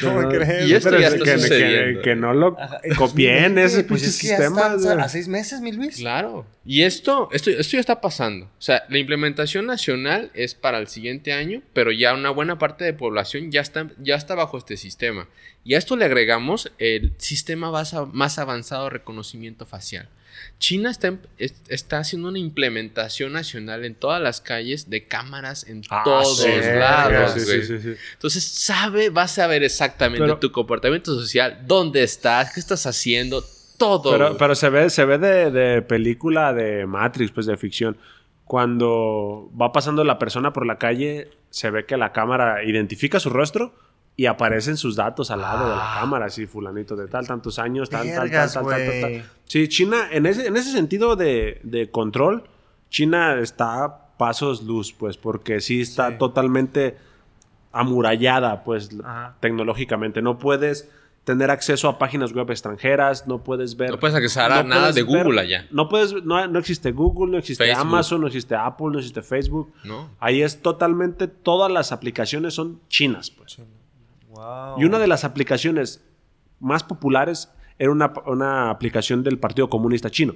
¿Cómo 0.01 0.23
No, 0.23 0.29
crees? 0.29 0.69
y 0.69 0.75
esto 0.75 0.91
Pero 0.91 1.01
ya 1.01 1.09
es 1.09 1.15
está 1.15 1.25
que, 1.25 1.33
que- 1.33 1.39
sucediendo. 1.41 2.03
que 2.03 2.15
no 2.15 2.33
lo 2.35 2.57
Ajá, 2.61 2.81
copien 2.97 3.55
2020, 3.55 3.65
ese 3.65 3.85
pues 3.85 4.03
es 4.03 4.21
que 4.21 4.29
ya 4.29 4.37
sistema. 4.37 4.75
güey. 4.77 4.99
a 5.01 5.09
seis 5.09 5.29
meses, 5.29 5.61
mi 5.61 5.73
Luis. 5.73 5.97
Claro. 5.97 6.47
Y 6.65 6.83
esto, 6.83 7.29
esto, 7.33 7.51
esto 7.51 7.73
ya 7.77 7.81
está 7.81 8.01
pasando. 8.01 8.47
O 8.47 8.63
sea, 8.63 8.85
la 8.89 8.99
implementación 8.99 9.67
nacional 9.67 10.31
es 10.35 10.55
para 10.55 10.79
el 10.79 10.89
siguiente 10.89 11.33
año, 11.33 11.63
pero 11.73 11.91
ya 11.93 12.15
una 12.15 12.31
buena 12.31 12.59
parte 12.59 12.85
de 12.85 12.93
población 12.93 13.51
ya 13.51 13.61
está, 13.63 13.87
ya 13.99 14.15
está 14.17 14.35
bajo 14.35 14.59
este 14.59 14.77
sistema. 14.77 15.27
Y 15.65 15.75
a 15.75 15.79
esto 15.79 15.97
le 15.97 16.05
agregamos 16.05 16.71
el 16.79 17.15
sistema 17.19 17.71
más 18.13 18.39
avanzado 18.39 18.85
de 18.85 18.91
reconocimiento 18.91 19.65
facial. 19.67 20.09
China 20.59 20.91
está, 20.91 21.15
es- 21.37 21.55
está 21.69 21.99
haciendo 21.99 22.29
una 22.29 22.39
implementación 22.39 23.33
nacional 23.33 23.85
en 23.85 23.95
todas 23.95 24.23
las 24.23 24.41
calles 24.41 24.89
de 24.89 25.05
cámaras 25.07 25.67
en 25.69 25.83
Ah, 25.91 26.03
todos 26.05 26.43
sí, 26.43 26.49
lados. 26.79 27.33
sí, 27.33 27.63
sí. 27.81 27.95
Entonces, 28.15 28.45
sabe, 28.45 29.11
vas 29.11 29.33
a 29.33 29.43
saber 29.43 29.63
exactamente 29.63 30.25
Pero- 30.25 30.39
tu 30.39 30.51
comportamiento 30.53 31.15
social, 31.15 31.59
dónde 31.67 32.03
estás, 32.03 32.53
qué 32.55 32.61
estás 32.61 32.87
haciendo, 32.87 33.45
todo. 33.77 34.13
Pero, 34.13 34.37
pero 34.39 34.55
se 34.55 34.71
ve, 34.71 34.89
se 34.89 35.05
ve 35.05 35.19
de, 35.19 35.51
de 35.51 35.83
película 35.83 36.53
de 36.55 36.87
Matrix, 36.87 37.31
pues 37.33 37.47
de 37.47 37.57
ficción. 37.57 37.97
Cuando 38.45 39.51
va 39.61 39.73
pasando 39.73 40.05
la 40.05 40.19
persona 40.19 40.53
por 40.53 40.65
la 40.65 40.79
calle, 40.79 41.29
se 41.51 41.71
ve 41.71 41.85
que 41.87 41.97
la 41.97 42.13
cámara 42.13 42.63
identifica 42.65 43.19
su 43.19 43.29
rostro 43.31 43.75
y 44.17 44.27
aparecen 44.27 44.77
sus 44.77 44.95
datos 44.97 45.31
al 45.31 45.41
lado 45.41 45.69
de 45.71 45.77
la 45.77 45.97
Ah. 45.97 46.01
cámara, 46.01 46.27
así 46.27 46.47
fulanito 46.47 46.95
de 46.95 47.09
tal, 47.09 47.27
tantos 47.27 47.59
años, 47.59 47.91
tal, 47.91 48.07
tal, 48.07 48.15
tal, 48.15 48.23
Vergas, 48.25 48.55
tal, 48.55 48.63
tal, 48.67 48.73
tal, 48.77 48.87
güey. 49.01 49.01
tal. 49.21 49.31
Sí, 49.47 49.69
China, 49.69 50.07
en 50.13 50.27
ese, 50.27 50.47
en 50.47 50.57
ese 50.57 50.71
sentido 50.73 51.17
de, 51.17 51.61
de 51.65 51.91
control, 51.91 52.45
China 52.91 53.39
está 53.41 53.85
a 53.85 54.17
pasos 54.17 54.63
luz, 54.63 54.93
pues, 54.93 55.17
porque 55.17 55.61
sí 55.61 55.81
está 55.81 56.11
Sí. 56.11 56.19
totalmente 56.19 56.97
amurallada, 57.73 58.63
pues, 58.65 58.91
Ajá. 59.03 59.37
tecnológicamente. 59.41 60.23
No 60.23 60.39
puedes 60.39 60.89
tener 61.25 61.51
acceso 61.51 61.89
a 61.89 61.99
páginas 61.99 62.33
web 62.35 62.51
extranjeras, 62.51 63.27
no 63.27 63.43
puedes 63.43 63.77
ver... 63.77 63.91
no 63.91 63.99
puedes 63.99 64.15
accesar 64.15 64.53
a 64.53 64.63
no 64.63 64.69
nada 64.69 64.81
puedes 64.83 64.95
de 64.95 65.03
ver- 65.03 65.25
Google 65.25 65.41
allá. 65.41 65.67
No 65.71 65.89
puedes, 65.89 66.13
no, 66.23 66.47
no 66.47 66.59
existe 66.59 66.93
Google, 66.93 67.33
no 67.33 67.39
existe 67.39 67.65
Facebook. 67.65 67.81
Amazon, 67.87 68.21
no 68.21 68.27
existe 68.27 68.55
Apple, 68.55 68.89
no 68.93 68.99
existe 68.99 69.23
Facebook. 69.23 69.73
¿no? 69.85 70.11
Ahí 70.21 70.43
es 70.43 70.61
totalmente, 70.61 71.27
todas 71.27 71.73
las 71.73 71.93
aplicaciones 71.93 72.55
son 72.55 72.81
chinas, 72.89 73.31
pues. 73.31 73.59
Wow. 74.35 74.81
Y 74.81 74.85
una 74.85 74.99
de 74.99 75.07
las 75.07 75.25
aplicaciones 75.25 76.05
más 76.61 76.83
populares 76.83 77.51
era 77.79 77.91
una, 77.91 78.13
una 78.27 78.71
aplicación 78.71 79.23
del 79.23 79.39
Partido 79.39 79.69
Comunista 79.69 80.11
Chino. 80.11 80.35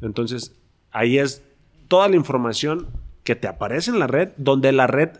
Entonces, 0.00 0.54
ahí 0.90 1.18
es 1.18 1.42
toda 1.88 2.08
la 2.08 2.16
información 2.16 2.86
que 3.24 3.34
te 3.34 3.48
aparece 3.48 3.90
en 3.90 3.98
la 3.98 4.06
red, 4.06 4.30
donde 4.36 4.72
la 4.72 4.86
red 4.86 5.10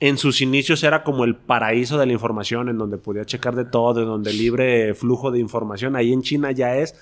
en 0.00 0.18
sus 0.18 0.40
inicios 0.40 0.82
era 0.84 1.02
como 1.04 1.24
el 1.24 1.36
paraíso 1.36 1.98
de 1.98 2.06
la 2.06 2.12
información, 2.12 2.68
en 2.68 2.78
donde 2.78 2.98
podía 2.98 3.24
checar 3.24 3.54
de 3.54 3.64
todo, 3.64 4.02
en 4.02 4.06
donde 4.06 4.32
libre 4.32 4.94
flujo 4.94 5.30
de 5.30 5.38
información. 5.38 5.96
Ahí 5.96 6.12
en 6.12 6.22
China 6.22 6.52
ya 6.52 6.76
es 6.76 6.94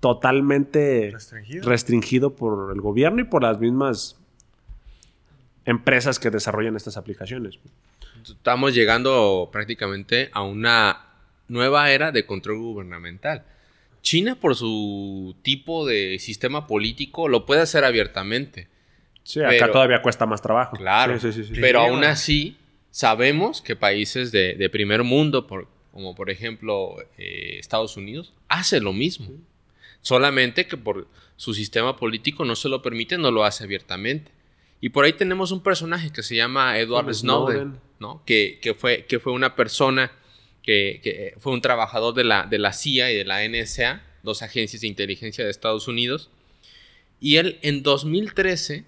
totalmente 0.00 1.10
Restringido. 1.12 1.68
restringido 1.68 2.36
por 2.36 2.72
el 2.72 2.80
gobierno 2.80 3.20
y 3.20 3.24
por 3.24 3.42
las 3.42 3.58
mismas 3.58 4.16
empresas 5.64 6.18
que 6.18 6.30
desarrollan 6.30 6.76
estas 6.76 6.96
aplicaciones. 6.96 7.58
Estamos 8.30 8.74
llegando 8.74 9.48
prácticamente 9.52 10.30
a 10.32 10.42
una 10.42 11.06
nueva 11.48 11.90
era 11.90 12.12
de 12.12 12.26
control 12.26 12.58
gubernamental. 12.58 13.44
China, 14.02 14.36
por 14.36 14.54
su 14.54 15.36
tipo 15.42 15.86
de 15.86 16.18
sistema 16.18 16.66
político, 16.66 17.28
lo 17.28 17.46
puede 17.46 17.62
hacer 17.62 17.84
abiertamente. 17.84 18.68
Sí, 19.24 19.40
acá 19.40 19.48
Pero- 19.50 19.72
todavía 19.72 20.02
cuesta 20.02 20.24
más 20.26 20.40
trabajo. 20.40 20.76
Claro. 20.76 21.18
Sí, 21.18 21.32
sí, 21.32 21.42
sí, 21.44 21.54
sí. 21.54 21.60
Pero 21.60 21.80
aún 21.80 22.04
así, 22.04 22.56
sabemos 22.90 23.60
que 23.60 23.76
países 23.76 24.32
de, 24.32 24.54
de 24.54 24.70
primer 24.70 25.02
mundo, 25.02 25.46
por- 25.46 25.68
como 25.92 26.14
por 26.14 26.30
ejemplo 26.30 26.94
eh, 27.18 27.56
Estados 27.58 27.96
Unidos, 27.96 28.32
hace 28.48 28.80
lo 28.80 28.92
mismo. 28.92 29.30
Solamente 30.00 30.66
que 30.66 30.76
por 30.76 31.08
su 31.36 31.54
sistema 31.54 31.96
político 31.96 32.44
no 32.44 32.54
se 32.56 32.68
lo 32.68 32.82
permite, 32.82 33.18
no 33.18 33.30
lo 33.30 33.44
hace 33.44 33.64
abiertamente. 33.64 34.30
Y 34.80 34.90
por 34.90 35.04
ahí 35.04 35.12
tenemos 35.12 35.50
un 35.50 35.60
personaje 35.62 36.12
que 36.12 36.22
se 36.22 36.36
llama 36.36 36.78
Edward 36.78 37.12
Snowden. 37.12 37.80
¿No? 38.00 38.22
que, 38.24 38.76
fue, 38.78 39.04
que 39.06 39.18
fue 39.18 39.32
una 39.32 39.56
persona 39.56 40.12
que, 40.62 41.34
fue 41.38 41.52
un 41.52 41.60
trabajador 41.60 42.14
de 42.14 42.24
la, 42.24 42.46
de 42.46 42.58
la 42.58 42.72
CIA 42.72 43.10
y 43.12 43.16
de 43.16 43.24
la 43.24 43.46
NSA, 43.46 44.02
dos 44.22 44.42
agencias 44.42 44.82
de 44.82 44.88
inteligencia 44.88 45.44
de 45.44 45.50
Estados 45.50 45.88
Unidos. 45.88 46.30
Y 47.20 47.36
él 47.36 47.58
en 47.62 47.82
2013 47.82 48.84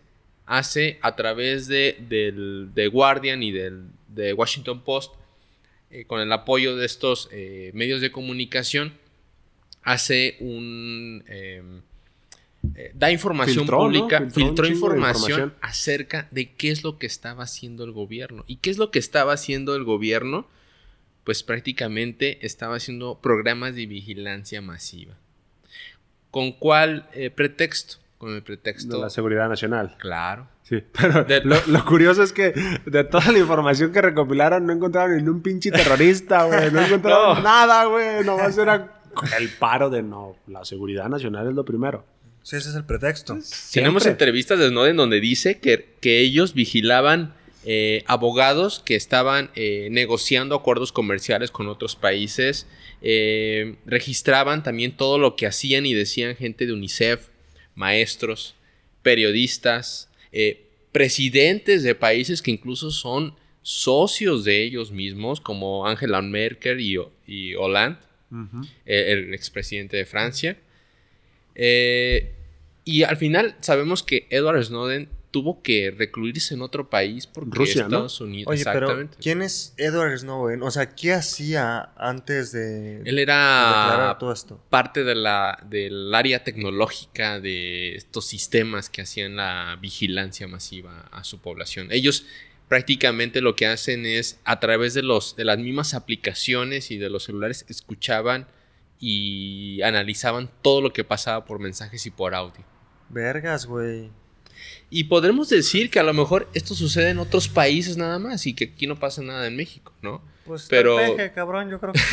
hace 0.47 0.99
a 1.03 1.17
través 1.17 1.69
de, 1.69 1.97
del, 2.09 2.71
de 2.75 2.89
Guardian 2.89 3.43
y 3.43 3.51
del, 3.51 3.87
de 4.09 4.33
Washington 4.33 4.83
Post, 4.83 5.15
eh, 5.91 6.05
con 6.05 6.21
el 6.21 6.33
apoyo 6.33 6.77
de 6.77 6.87
estos 6.87 7.29
eh, 7.33 7.71
medios 7.75 8.01
de 8.01 8.13
comunicación, 8.13 8.99
hace 9.83 10.37
un... 10.41 11.25
eh, 11.29 11.63
eh, 12.75 12.93
da 12.95 13.11
información 13.11 13.59
Filtró, 13.61 13.79
¿no? 13.79 13.85
pública, 13.85 14.21
Filtró 14.31 14.67
de 14.67 14.73
información, 14.73 15.31
información. 15.41 15.55
acerca 15.63 16.29
de 16.31 16.53
qué 16.55 16.71
es 16.71 16.85
lo 16.85 16.99
que 16.99 17.07
estaba 17.07 17.45
haciendo 17.45 17.85
el 17.85 17.93
gobierno. 17.93 18.45
¿Y 18.47 18.57
qué 18.57 18.71
es 18.71 18.79
lo 18.79 18.91
que 18.91 18.99
estaba 18.99 19.33
haciendo 19.33 19.75
el 19.75 19.85
gobierno? 19.85 20.47
Pues 21.25 21.43
prácticamente 21.43 22.45
estaba 22.47 22.77
haciendo 22.77 23.19
programas 23.21 23.75
de 23.75 23.87
vigilancia 23.87 24.61
masiva. 24.63 25.15
¿Con 26.31 26.53
cuál 26.53 27.09
eh, 27.13 27.31
pretexto? 27.31 27.97
Con 28.19 28.35
el 28.35 28.43
pretexto... 28.43 28.97
De 28.97 29.03
la 29.03 29.11
seguridad 29.11 29.49
nacional. 29.49 29.97
Claro. 29.99 30.47
Sí, 30.63 30.83
pero 30.93 31.25
De- 31.25 31.43
lo, 31.43 31.57
lo 31.67 31.85
curioso 31.85 32.23
es 32.23 32.33
que 32.33 32.53
de 32.87 33.05
toda 33.05 33.33
la 33.33 33.39
información 33.39 33.93
que 33.93 34.03
recopilaron 34.03 34.67
no 34.67 34.73
encontraron 34.73 35.17
ni 35.23 35.29
un 35.29 35.41
pinche 35.43 35.71
terrorista, 35.71 36.45
güey. 36.45 36.71
No 36.71 36.81
encontraron 36.85 37.37
No. 37.39 37.43
nada, 37.43 37.85
güey. 37.87 38.25
Nomás 38.25 38.57
era 38.59 39.01
el 39.39 39.49
paro 39.59 39.91
de 39.91 40.03
no. 40.03 40.37
La 40.47 40.65
seguridad 40.65 41.09
nacional 41.09 41.49
es 41.49 41.55
lo 41.55 41.65
primero. 41.65 42.05
Sí, 42.43 42.57
ese 42.57 42.70
es 42.70 42.74
el 42.74 42.84
pretexto. 42.84 43.34
Tenemos 43.72 44.03
Siempre. 44.03 44.11
entrevistas 44.11 44.59
de 44.59 44.68
Snowden 44.68 44.97
donde 44.97 45.20
dice 45.20 45.59
que, 45.59 45.95
que 46.01 46.20
ellos 46.20 46.55
vigilaban 46.55 47.34
eh, 47.64 48.03
abogados 48.07 48.80
que 48.84 48.97
estaban 48.97 49.51
eh, 49.55 49.88
negociando 49.91 50.55
acuerdos 50.55 50.93
comerciales 50.93 51.51
con 51.51 51.68
otros 51.68 51.97
países, 51.97 52.66
eh, 53.03 53.76
registraban 53.86 54.62
también 54.62 54.97
todo 54.97 55.18
lo 55.18 55.36
que 55.36 55.47
hacían 55.47 55.86
y 55.86 55.95
decían 55.95 56.36
gente 56.36 56.66
de 56.66 56.72
UNICEF, 56.72 57.28
maestros, 57.74 58.55
periodistas, 59.03 60.09
eh, 60.32 60.66
presidentes 60.93 61.82
de 61.82 61.95
países 61.95 62.43
que 62.43 62.51
incluso 62.51 62.91
son 62.91 63.34
socios 63.62 64.45
de 64.45 64.62
ellos 64.62 64.91
mismos, 64.91 65.41
como 65.41 65.86
Angela 65.86 66.22
Merkel 66.22 66.80
y, 66.80 66.99
y 67.26 67.55
Hollande 67.55 67.99
eh, 68.86 69.12
el 69.12 69.34
expresidente 69.34 69.97
de 69.97 70.07
Francia. 70.07 70.57
Eh, 71.55 72.35
y 72.85 73.03
al 73.03 73.17
final 73.17 73.57
sabemos 73.61 74.03
que 74.03 74.27
Edward 74.31 74.65
Snowden 74.65 75.09
tuvo 75.31 75.63
que 75.63 75.95
recluirse 75.97 76.55
en 76.55 76.63
otro 76.63 76.91
país 76.91 77.27
porque 77.27 77.51
Rusia, 77.53 77.83
¿no? 77.83 77.89
Estados 77.89 78.21
Unidos. 78.21 78.51
Oye, 78.51 78.65
pero 78.65 78.87
exactamente. 78.87 79.17
¿quién 79.21 79.43
es 79.43 79.75
Edward 79.77 80.19
Snowden? 80.19 80.63
O 80.63 80.71
sea, 80.71 80.95
¿qué 80.95 81.13
hacía 81.13 81.91
antes 81.97 82.53
de 82.53 83.03
Él 83.05 83.19
era 83.19 83.85
declarar 83.87 84.19
todo 84.19 84.33
esto? 84.33 84.61
parte 84.71 85.05
de 85.05 85.15
la, 85.15 85.63
del 85.69 86.13
área 86.15 86.43
tecnológica 86.43 87.41
de 87.41 87.95
estos 87.95 88.27
sistemas 88.27 88.91
que 88.91 89.03
hacían 89.03 89.37
la 89.37 89.79
vigilancia 89.81 90.49
masiva 90.49 91.09
a 91.13 91.23
su 91.23 91.39
población. 91.41 91.89
Ellos 91.91 92.27
prácticamente 92.69 93.41
lo 93.41 93.57
que 93.57 93.67
hacen 93.67 94.07
es 94.07 94.39
a 94.45 94.61
través 94.61 94.95
de, 94.95 95.03
los, 95.03 95.37
de 95.37 95.45
las 95.45 95.59
mismas 95.59 95.95
aplicaciones 95.95 96.91
y 96.91 96.99
de 96.99 97.11
los 97.11 97.25
celulares 97.25 97.65
escuchaban 97.69 98.47
y 99.01 99.81
analizaban 99.83 100.51
todo 100.63 100.81
lo 100.83 100.93
que 100.93 101.03
pasaba 101.05 101.45
por 101.45 101.59
mensajes 101.59 102.05
y 102.07 102.11
por 102.11 102.35
audio. 102.35 102.63
Vergas, 103.09 103.67
güey. 103.67 104.11
Y 104.91 105.05
podremos 105.05 105.49
decir 105.49 105.91
que 105.91 105.99
a 105.99 106.03
lo 106.03 106.13
mejor 106.13 106.49
esto 106.53 106.75
sucede 106.75 107.11
en 107.11 107.19
otros 107.19 107.49
países 107.49 107.97
nada 107.97 108.19
más 108.19 108.47
y 108.47 108.55
que 108.55 108.65
aquí 108.65 108.87
no 108.87 108.99
pasa 108.99 109.23
nada 109.23 109.47
en 109.47 109.57
México, 109.57 109.93
¿no? 110.03 110.21
Pues 110.45 110.67
Pero- 110.69 110.97
pero... 110.97 111.17
peje, 111.17 111.33
cabrón, 111.33 111.71
yo 111.71 111.79
creo 111.81 111.93
que... 111.93 112.01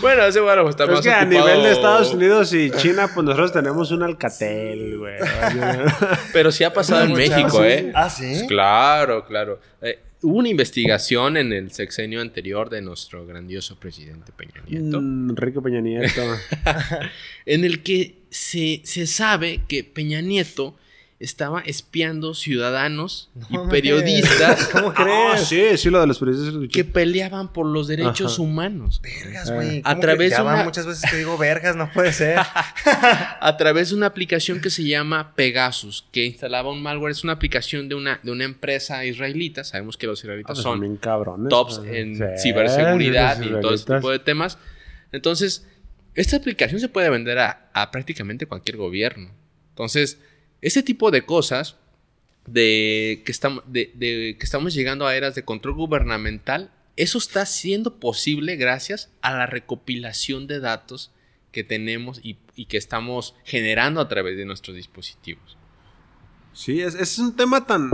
Bueno, 0.00 0.24
ese 0.24 0.40
bueno, 0.40 0.68
está 0.68 0.86
más 0.86 1.00
es 1.00 1.04
que 1.06 1.12
a 1.12 1.24
nivel 1.24 1.62
de 1.62 1.72
Estados 1.72 2.14
Unidos 2.14 2.52
y 2.54 2.70
China, 2.70 3.10
pues 3.12 3.24
nosotros 3.24 3.52
tenemos 3.52 3.90
un 3.90 4.02
Alcatel, 4.02 4.98
güey. 4.98 5.16
Pero 6.32 6.50
sí 6.50 6.64
ha 6.64 6.72
pasado 6.72 7.04
en 7.04 7.12
México, 7.12 7.62
¿eh? 7.64 7.92
Ah, 7.94 8.08
¿sí? 8.08 8.46
Claro, 8.48 9.24
claro. 9.26 9.60
Eh, 9.82 10.02
hubo 10.24 10.38
una 10.38 10.48
investigación 10.48 11.36
en 11.36 11.52
el 11.52 11.70
sexenio 11.70 12.20
anterior 12.20 12.70
de 12.70 12.80
nuestro 12.82 13.26
grandioso 13.26 13.78
presidente 13.78 14.32
Peña 14.36 14.62
Nieto, 14.66 15.00
Mm, 15.00 15.30
Enrique 15.30 15.60
Peña 15.60 15.80
Nieto. 15.80 16.22
en 17.46 17.64
el 17.64 17.82
que 17.82 18.16
se, 18.30 18.80
se 18.84 19.06
sabe 19.06 19.60
que 19.68 19.84
Peña 19.84 20.20
Nieto 20.20 20.76
estaba 21.20 21.60
espiando 21.60 22.34
ciudadanos 22.34 23.30
y 23.48 23.56
periodistas 23.70 24.66
¿Cómo 24.72 24.92
Ah, 24.96 25.34
crees? 25.36 25.46
sí, 25.48 25.78
sí, 25.78 25.88
lo 25.88 26.00
de 26.00 26.06
los 26.08 26.18
periodistas. 26.18 26.68
que 26.72 26.84
peleaban 26.84 27.52
por 27.52 27.66
los 27.66 27.86
derechos 27.86 28.34
Ajá. 28.34 28.42
humanos. 28.42 29.00
Vergas, 29.00 29.50
güey. 29.50 29.78
A 29.84 29.90
¿Cómo 29.90 30.00
través 30.00 30.36
de 30.36 30.42
una- 30.42 30.64
muchas 30.64 30.86
veces 30.86 31.08
que 31.10 31.16
digo 31.16 31.38
vergas, 31.38 31.76
no 31.76 31.90
puede 31.92 32.12
ser. 32.12 32.38
a 33.40 33.56
través 33.56 33.90
de 33.90 33.94
una 33.96 34.06
aplicación 34.06 34.60
que 34.60 34.70
se 34.70 34.84
llama 34.84 35.34
Pegasus, 35.34 36.04
que 36.12 36.24
instalaba 36.24 36.70
un 36.70 36.82
malware. 36.82 37.12
Es 37.12 37.24
una 37.24 37.34
aplicación 37.34 37.88
de 37.88 37.94
una, 37.94 38.20
de 38.22 38.30
una 38.32 38.44
empresa 38.44 39.04
israelita. 39.04 39.64
Sabemos 39.64 39.96
que 39.96 40.06
los 40.06 40.20
Ah, 40.20 40.22
israelitas 40.24 40.56
pues 40.56 40.62
son 40.62 40.80
bien 40.80 40.96
cabrones. 40.96 41.48
tops 41.48 41.80
Ah, 41.84 41.88
en 41.90 42.16
sí, 42.16 42.22
ciberseguridad 42.42 43.40
y 43.40 43.48
todo 43.60 43.72
ese 43.74 43.94
tipo 43.94 44.10
de 44.10 44.18
temas. 44.18 44.58
Entonces, 45.12 45.66
esta 46.14 46.36
aplicación 46.36 46.80
se 46.80 46.88
puede 46.88 47.08
vender 47.08 47.38
a, 47.38 47.70
a 47.72 47.90
prácticamente 47.90 48.46
cualquier 48.46 48.76
gobierno. 48.76 49.30
Entonces, 49.70 50.18
este 50.66 50.82
tipo 50.82 51.10
de 51.10 51.24
cosas 51.24 51.76
de 52.46 53.22
que, 53.24 53.32
estamos, 53.32 53.64
de 53.66 53.90
que 54.38 54.44
estamos 54.44 54.74
llegando 54.74 55.06
a 55.06 55.16
eras 55.16 55.34
de 55.34 55.44
control 55.44 55.74
gubernamental, 55.74 56.70
eso 56.96 57.18
está 57.18 57.46
siendo 57.46 57.98
posible 57.98 58.56
gracias 58.56 59.10
a 59.22 59.34
la 59.34 59.46
recopilación 59.46 60.46
de 60.46 60.60
datos 60.60 61.10
que 61.52 61.64
tenemos 61.64 62.20
y, 62.22 62.38
y 62.56 62.66
que 62.66 62.76
estamos 62.76 63.34
generando 63.44 64.00
a 64.00 64.08
través 64.08 64.36
de 64.36 64.44
nuestros 64.44 64.76
dispositivos. 64.76 65.56
Sí, 66.52 66.80
es, 66.80 66.94
es 66.94 67.18
un 67.18 67.36
tema 67.36 67.66
tan, 67.66 67.90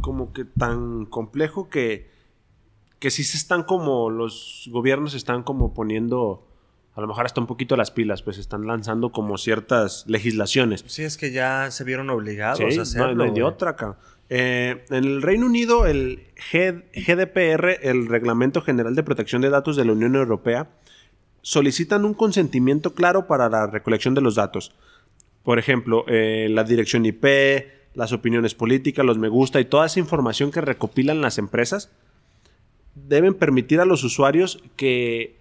como 0.00 0.32
que 0.32 0.44
tan 0.44 1.06
complejo 1.06 1.68
que, 1.68 2.10
que 3.00 3.10
sí 3.10 3.24
se 3.24 3.36
están 3.36 3.64
como, 3.64 4.08
los 4.08 4.68
gobiernos 4.70 5.14
están 5.14 5.42
como 5.42 5.74
poniendo, 5.74 6.46
a 6.94 7.00
lo 7.00 7.06
mejor 7.08 7.26
hasta 7.26 7.40
un 7.40 7.46
poquito 7.46 7.76
las 7.76 7.90
pilas, 7.90 8.22
pues 8.22 8.38
están 8.38 8.66
lanzando 8.66 9.10
como 9.10 9.36
ciertas 9.38 10.04
legislaciones. 10.06 10.84
Sí, 10.86 11.02
es 11.02 11.16
que 11.16 11.32
ya 11.32 11.70
se 11.70 11.82
vieron 11.84 12.08
obligados 12.10 12.58
Sí, 12.58 12.64
a 12.64 12.76
no, 12.76 12.82
hacerlo. 12.82 13.14
no 13.14 13.24
hay 13.24 13.30
de 13.32 13.42
otra 13.42 13.70
acá. 13.70 13.96
Eh, 14.30 14.84
en 14.90 14.94
el 15.04 15.22
Reino 15.22 15.46
Unido, 15.46 15.86
el 15.86 16.22
G- 16.52 16.84
GDPR, 16.94 17.78
el 17.86 18.06
Reglamento 18.06 18.62
General 18.62 18.94
de 18.94 19.02
Protección 19.02 19.42
de 19.42 19.50
Datos 19.50 19.76
de 19.76 19.84
la 19.84 19.92
Unión 19.92 20.14
Europea, 20.16 20.70
solicitan 21.42 22.04
un 22.04 22.14
consentimiento 22.14 22.94
claro 22.94 23.26
para 23.26 23.48
la 23.50 23.66
recolección 23.66 24.14
de 24.14 24.20
los 24.22 24.34
datos. 24.36 24.72
Por 25.42 25.58
ejemplo, 25.58 26.04
eh, 26.08 26.48
la 26.50 26.64
dirección 26.64 27.04
IP, 27.04 27.24
las 27.94 28.12
opiniones 28.12 28.54
políticas, 28.54 29.04
los 29.04 29.18
me 29.18 29.28
gusta 29.28 29.60
y 29.60 29.66
toda 29.66 29.86
esa 29.86 30.00
información 30.00 30.50
que 30.50 30.60
recopilan 30.62 31.20
las 31.20 31.36
empresas 31.38 31.90
deben 32.94 33.34
permitir 33.34 33.80
a 33.80 33.84
los 33.84 34.04
usuarios 34.04 34.62
que, 34.76 35.36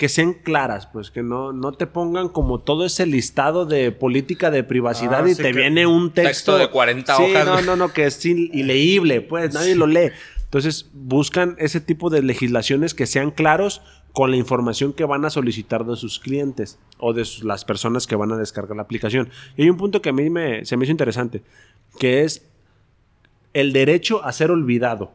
que 0.00 0.08
sean 0.08 0.32
claras, 0.32 0.86
pues 0.86 1.10
que 1.10 1.22
no, 1.22 1.52
no 1.52 1.72
te 1.72 1.86
pongan 1.86 2.30
como 2.30 2.58
todo 2.60 2.86
ese 2.86 3.04
listado 3.04 3.66
de 3.66 3.92
política 3.92 4.50
de 4.50 4.64
privacidad 4.64 5.26
Ah, 5.26 5.28
y 5.28 5.34
sí, 5.34 5.42
te 5.42 5.52
viene 5.52 5.86
un 5.86 6.10
texto, 6.10 6.54
Texto 6.54 6.56
de 6.58 6.70
40 6.70 7.16
Sí, 7.16 7.22
hojas, 7.22 7.44
No, 7.44 7.60
no, 7.60 7.76
no, 7.76 7.92
que 7.92 8.06
es 8.06 8.24
ileíble, 8.24 9.20
pues 9.20 9.52
nadie 9.52 9.74
lo 9.74 9.86
lee. 9.86 10.10
Entonces 10.44 10.88
buscan 10.94 11.54
ese 11.58 11.82
tipo 11.82 12.08
de 12.08 12.22
legislaciones 12.22 12.94
que 12.94 13.04
sean 13.06 13.30
claros 13.30 13.82
con 14.14 14.30
la 14.30 14.38
información 14.38 14.94
que 14.94 15.04
van 15.04 15.26
a 15.26 15.28
solicitar 15.30 15.84
de 15.84 15.96
sus 15.96 16.18
clientes 16.18 16.78
o 16.96 17.12
de 17.12 17.26
sus- 17.26 17.44
las 17.44 17.66
personas 17.66 18.06
que 18.06 18.16
van 18.16 18.32
a 18.32 18.38
descargar 18.38 18.76
la 18.76 18.82
aplicación. 18.84 19.28
Y 19.58 19.64
hay 19.64 19.68
un 19.70 19.76
punto 19.76 20.00
que 20.00 20.08
a 20.08 20.12
mí 20.14 20.30
me, 20.30 20.64
se 20.64 20.78
me 20.78 20.84
hizo 20.86 20.92
interesante, 20.92 21.42
que 21.98 22.22
es 22.24 22.48
el 23.52 23.74
derecho 23.74 24.24
a 24.24 24.32
ser 24.32 24.50
olvidado. 24.50 25.12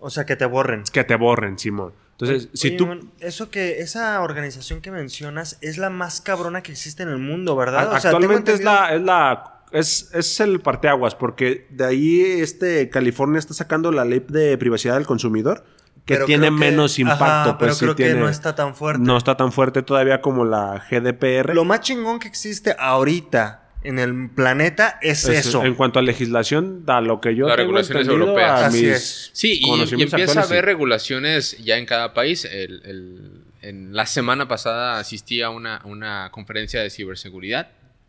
O 0.00 0.10
sea, 0.10 0.26
que 0.26 0.36
te 0.36 0.44
borren. 0.44 0.82
Que 0.92 1.02
te 1.02 1.16
borren, 1.16 1.58
Simón. 1.58 1.94
Entonces, 2.18 2.48
si 2.54 2.76
tú... 2.76 2.86
man, 2.86 3.10
eso 3.20 3.50
que 3.50 3.80
esa 3.80 4.20
organización 4.22 4.80
que 4.80 4.90
mencionas 4.90 5.58
es 5.60 5.78
la 5.78 5.90
más 5.90 6.20
cabrona 6.20 6.62
que 6.62 6.72
existe 6.72 7.02
en 7.02 7.08
el 7.08 7.18
mundo, 7.18 7.56
¿verdad? 7.56 7.92
a- 7.92 7.96
O 7.96 8.00
sea, 8.00 8.10
actualmente 8.10 8.52
es 8.52 8.62
la... 8.64 8.94
Es 8.94 9.02
la 9.02 9.50
es, 9.72 10.10
es 10.14 10.38
el 10.38 10.60
parteaguas, 10.60 11.16
porque 11.16 11.66
de 11.70 11.84
ahí 11.84 12.20
este 12.20 12.88
California 12.90 13.40
está 13.40 13.54
sacando 13.54 13.90
la 13.90 14.04
ley 14.04 14.24
de 14.28 14.56
privacidad 14.56 14.94
del 14.94 15.04
consumidor, 15.06 15.64
que 16.04 16.14
Pero 16.14 16.26
tiene 16.26 16.46
que- 16.46 16.50
menos 16.52 16.96
impacto. 17.00 17.24
Ajá, 17.24 17.58
pero 17.58 17.70
pues, 17.70 17.78
sí 17.78 17.84
creo 17.84 17.96
que 17.96 18.04
tiene- 18.04 18.20
no 18.20 18.28
está 18.28 18.54
tan 18.54 18.76
fuerte. 18.76 19.02
No 19.02 19.16
está 19.16 19.36
tan 19.36 19.50
fuerte 19.50 19.82
todavía 19.82 20.20
como 20.20 20.44
la 20.44 20.80
GDPR. 20.88 21.54
Lo 21.54 21.64
más 21.64 21.80
chingón 21.80 22.20
que 22.20 22.28
existe 22.28 22.76
ahorita 22.78 23.63
en 23.84 23.98
el 23.98 24.30
planeta 24.30 24.98
es, 25.02 25.24
Es- 25.28 25.46
eso. 25.46 25.64
En 25.64 25.74
cuanto 25.74 25.98
a 25.98 26.02
legislación, 26.02 26.84
da 26.84 27.00
lo 27.00 27.20
que 27.20 27.36
yo 27.36 27.46
Las 27.46 27.56
regulaciones 27.56 28.08
europeas. 28.08 28.50
a 28.62 28.66
Así 28.66 28.86
es. 28.88 29.30
Sí, 29.32 29.60
y, 29.62 29.70
y 29.96 30.02
empieza 30.02 30.40
a 30.40 30.44
haber 30.44 30.60
sí. 30.62 30.66
regulaciones 30.66 31.58
ya 31.64 31.76
en 31.78 31.86
cada 31.86 32.12
país. 32.14 32.44
El- 32.44 32.82
el- 32.84 33.40
en 33.62 33.94
la 33.96 34.04
semana 34.06 34.46
pasada 34.48 34.98
asistí 34.98 35.40
a 35.40 35.48
una, 35.50 35.80
una 35.84 36.28
conferencia 36.32 36.82
de 36.82 36.90
ciberseguridad 36.90 37.68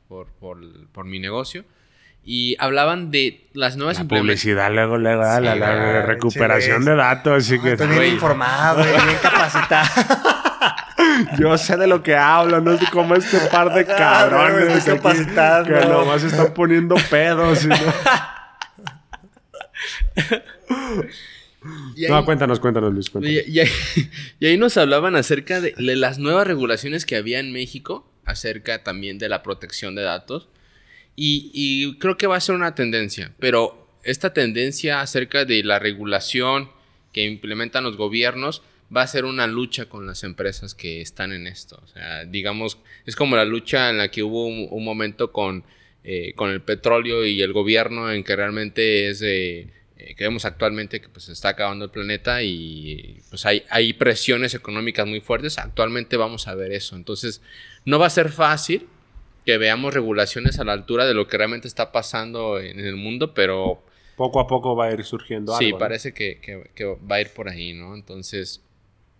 por, 0.09 0.27
por, 0.27 0.57
por 0.91 1.05
mi 1.05 1.17
negocio 1.19 1.63
y 2.25 2.55
hablaban 2.59 3.09
de 3.11 3.45
las 3.53 3.77
nuevas 3.77 3.97
La 3.99 4.03
publicidad, 4.05 4.69
luego, 4.73 4.97
luego, 4.97 5.21
la, 5.21 5.39
la- 5.39 5.55
la 5.55 5.75
güey, 5.75 6.01
recuperación 6.07 6.83
de 6.83 6.95
datos. 6.95 7.45
Así 7.45 7.55
Ah, 7.59 7.63
que, 7.63 7.71
estoy 7.73 7.87
bien 7.87 8.13
informado, 8.15 8.83
bien 8.83 8.95
capacitado. 9.21 9.87
yo 11.39 11.57
sé 11.57 11.77
de 11.77 11.87
lo 11.87 12.01
que 12.03 12.15
hablo, 12.15 12.61
no 12.61 12.77
sé 12.77 12.85
cómo 12.91 13.15
este 13.15 13.37
par 13.51 13.73
de 13.73 13.81
Ah, 13.93 13.95
cabrones 14.29 14.87
aquí 14.87 14.97
capacitando. 14.97 15.79
que 15.79 15.85
nomás 15.85 16.23
están 16.23 16.53
poniendo 16.53 16.95
pedos. 17.09 17.63
y 17.65 17.67
no- 17.67 17.75
Y 21.95 22.05
ahí, 22.05 22.11
No, 22.11 22.23
cuéntanos, 22.25 22.59
cuéntanos, 22.59 22.93
Luis. 22.93 23.07
y- 23.07 23.11
Cuéntanos. 23.11 23.47
y 23.47 23.59
ahí- 23.59 23.69
y 24.39 24.45
ahí 24.45 24.57
nos 24.57 24.77
hablaban 24.77 25.15
acerca 25.15 25.61
de, 25.61 25.73
de 25.77 25.95
las 25.95 26.19
nuevas 26.19 26.45
regulaciones 26.45 27.05
que 27.05 27.15
había 27.15 27.39
en 27.39 27.51
México, 27.51 28.11
acerca 28.25 28.83
también 28.83 29.17
de 29.17 29.29
la 29.29 29.41
protección 29.43 29.95
de 29.95 30.03
datos. 30.03 30.47
Y, 31.15 31.49
y 31.53 31.97
creo 31.97 32.17
que 32.17 32.27
va 32.27 32.35
a 32.35 32.41
ser 32.41 32.55
una 32.55 32.75
tendencia, 32.75 33.31
pero 33.39 33.87
esta 34.03 34.33
tendencia 34.33 35.01
acerca 35.01 35.45
de 35.45 35.63
la 35.63 35.79
regulación 35.79 36.69
que 37.13 37.23
implementan 37.23 37.83
los 37.83 37.95
gobiernos 37.97 38.61
va 38.95 39.01
a 39.03 39.07
ser 39.07 39.25
una 39.25 39.47
lucha 39.47 39.85
con 39.87 40.05
las 40.07 40.23
empresas 40.23 40.75
que 40.75 41.01
están 41.01 41.31
en 41.33 41.47
esto. 41.47 41.79
O 41.83 41.87
sea, 41.87 42.25
digamos, 42.25 42.79
es 43.05 43.15
como 43.15 43.35
la 43.35 43.45
lucha 43.45 43.89
en 43.89 43.97
la 43.97 44.09
que 44.09 44.23
hubo 44.23 44.45
un, 44.47 44.67
un 44.69 44.83
momento 44.83 45.31
con, 45.31 45.63
eh, 46.03 46.33
con 46.35 46.51
el 46.51 46.61
petróleo 46.61 47.25
y 47.25 47.41
el 47.41 47.53
gobierno 47.53 48.11
en 48.11 48.23
que 48.23 48.35
realmente 48.35 49.09
es... 49.09 49.21
eh, 49.21 49.69
eh, 49.97 50.13
que 50.15 50.25
vemos 50.25 50.43
actualmente 50.43 50.99
que 50.99 51.07
pues 51.07 51.23
se 51.25 51.31
está 51.31 51.49
acabando 51.49 51.85
el 51.85 51.91
planeta 51.91 52.43
y 52.43 53.21
pues 53.29 53.45
hay, 53.45 53.63
hay 53.69 53.93
presiones 53.93 54.53
económicas 54.53 55.07
muy 55.07 55.21
fuertes. 55.21 55.57
Actualmente 55.57 56.17
vamos 56.17 56.47
a 56.49 56.55
ver 56.55 56.73
eso. 56.73 56.97
Entonces, 56.97 57.41
no 57.85 57.97
va 57.97 58.07
a 58.07 58.09
ser 58.09 58.29
fácil 58.29 58.87
que 59.45 59.57
veamos 59.57 59.93
regulaciones 59.93 60.59
a 60.59 60.65
la 60.65 60.73
altura 60.73 61.05
de 61.05 61.13
lo 61.13 61.27
que 61.27 61.37
realmente 61.37 61.67
está 61.69 61.91
pasando 61.93 62.59
en 62.59 62.79
el 62.81 62.95
mundo, 62.97 63.33
pero 63.33 63.81
Poco 64.17 64.39
a 64.41 64.47
poco 64.47 64.75
va 64.75 64.87
a 64.87 64.93
ir 64.93 65.03
surgiendo 65.05 65.53
sí, 65.53 65.55
algo. 65.55 65.79
¿no? 65.79 65.79
parece 65.79 66.13
que, 66.13 66.39
que- 66.41 66.71
que 66.75 66.85
va 66.85 67.17
a 67.17 67.21
ir 67.21 67.29
por 67.33 67.49
ahí, 67.49 67.73
¿no? 67.73 67.95
Entonces, 67.95 68.64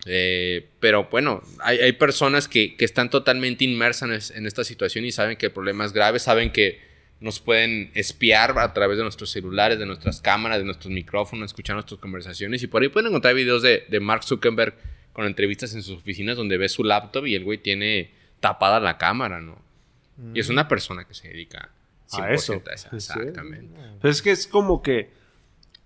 eh, 0.05 0.67
pero 0.79 1.05
bueno, 1.11 1.41
hay, 1.59 1.79
hay 1.79 1.91
personas 1.93 2.47
que, 2.47 2.75
que 2.75 2.85
están 2.85 3.09
totalmente 3.09 3.63
inmersas 3.65 4.09
en, 4.09 4.15
es- 4.15 4.31
en 4.31 4.45
esta 4.45 4.63
situación 4.63 5.03
y 5.05 5.11
saben 5.11 5.35
que 5.37 5.47
el 5.47 5.51
problema 5.51 5.83
es 5.85 5.93
grave, 5.93 6.19
saben 6.19 6.51
que 6.51 6.79
nos 7.19 7.39
pueden 7.39 7.91
espiar 7.95 8.57
a 8.59 8.73
través 8.73 8.97
de 8.97 9.03
nuestros 9.03 9.31
celulares, 9.31 9.79
de 9.79 9.85
nuestras 9.85 10.21
cámaras, 10.21 10.59
de 10.59 10.65
nuestros 10.65 10.91
micrófonos, 10.93 11.45
escuchar 11.51 11.75
nuestras 11.75 11.99
conversaciones 11.99 12.61
y 12.61 12.67
por 12.67 12.81
ahí 12.83 12.89
pueden 12.89 13.07
encontrar 13.07 13.33
videos 13.33 13.61
de, 13.63 13.85
de 13.89 13.99
Mark 13.99 14.23
Zuckerberg 14.23 14.75
con 15.13 15.25
entrevistas 15.25 15.73
en 15.73 15.81
sus 15.81 15.97
oficinas 15.97 16.35
donde 16.37 16.57
ve 16.57 16.67
su 16.69 16.83
laptop 16.83 17.25
y 17.25 17.35
el 17.35 17.43
güey 17.45 17.57
tiene 17.57 18.11
tapada 18.41 18.79
la 18.81 18.97
cámara, 18.97 19.39
¿no? 19.41 19.63
Y 20.33 20.39
es 20.39 20.49
una 20.49 20.67
persona 20.67 21.05
que 21.05 21.13
se 21.13 21.29
dedica 21.29 21.71
100% 22.09 22.21
A 22.21 22.33
eso. 22.33 22.53
a. 22.53 22.95
Exactamente. 22.95 23.79
Pues 24.01 24.17
es 24.17 24.21
que 24.21 24.31
es 24.31 24.45
como 24.47 24.81
que 24.81 25.09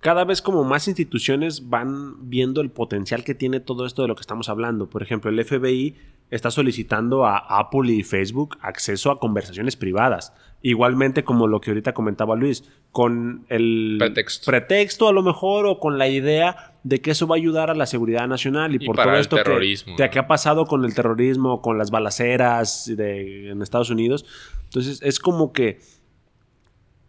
cada 0.01 0.23
vez 0.23 0.41
como 0.41 0.63
más 0.63 0.87
instituciones 0.87 1.69
van 1.69 2.29
viendo 2.29 2.61
el 2.61 2.69
potencial 2.69 3.23
que 3.23 3.35
tiene 3.35 3.59
todo 3.59 3.85
esto 3.85 4.01
de 4.01 4.07
lo 4.07 4.15
que 4.15 4.21
estamos 4.21 4.47
hablando. 4.49 4.89
Por 4.89 5.03
ejemplo, 5.03 5.29
el 5.29 5.43
FBI 5.43 5.95
está 6.31 6.51
solicitando 6.51 7.25
a 7.25 7.37
Apple 7.37 7.91
y 7.91 8.03
Facebook 8.03 8.57
acceso 8.61 9.11
a 9.11 9.19
conversaciones 9.19 9.75
privadas. 9.75 10.31
Igualmente 10.61 11.23
como 11.23 11.47
lo 11.47 11.59
que 11.61 11.71
ahorita 11.71 11.93
comentaba 11.93 12.35
Luis, 12.35 12.63
con 12.91 13.45
el 13.49 13.95
Pretexto. 13.97 14.45
pretexto 14.51 15.07
a 15.07 15.13
lo 15.13 15.23
mejor 15.23 15.65
o 15.65 15.79
con 15.79 15.97
la 15.97 16.07
idea 16.07 16.73
de 16.83 17.01
que 17.01 17.11
eso 17.11 17.27
va 17.27 17.35
a 17.35 17.39
ayudar 17.39 17.69
a 17.69 17.75
la 17.75 17.85
seguridad 17.85 18.27
nacional 18.27 18.73
y, 18.73 18.83
Y 18.83 18.85
por 18.85 18.95
todo 18.97 19.15
esto 19.15 19.37
que- 19.37 19.43
terrorismo, 19.43 19.95
de 19.97 20.05
¿no? 20.05 20.11
que 20.11 20.19
ha 20.19 20.27
pasado 20.27 20.65
con 20.65 20.85
el 20.85 20.93
terrorismo, 20.93 21.61
con 21.61 21.77
las 21.77 21.91
balaceras 21.91 22.91
de, 22.95 23.49
en 23.51 23.61
Estados 23.61 23.89
Unidos. 23.89 24.25
Entonces 24.65 25.01
es 25.01 25.19
como 25.19 25.51
que 25.53 25.79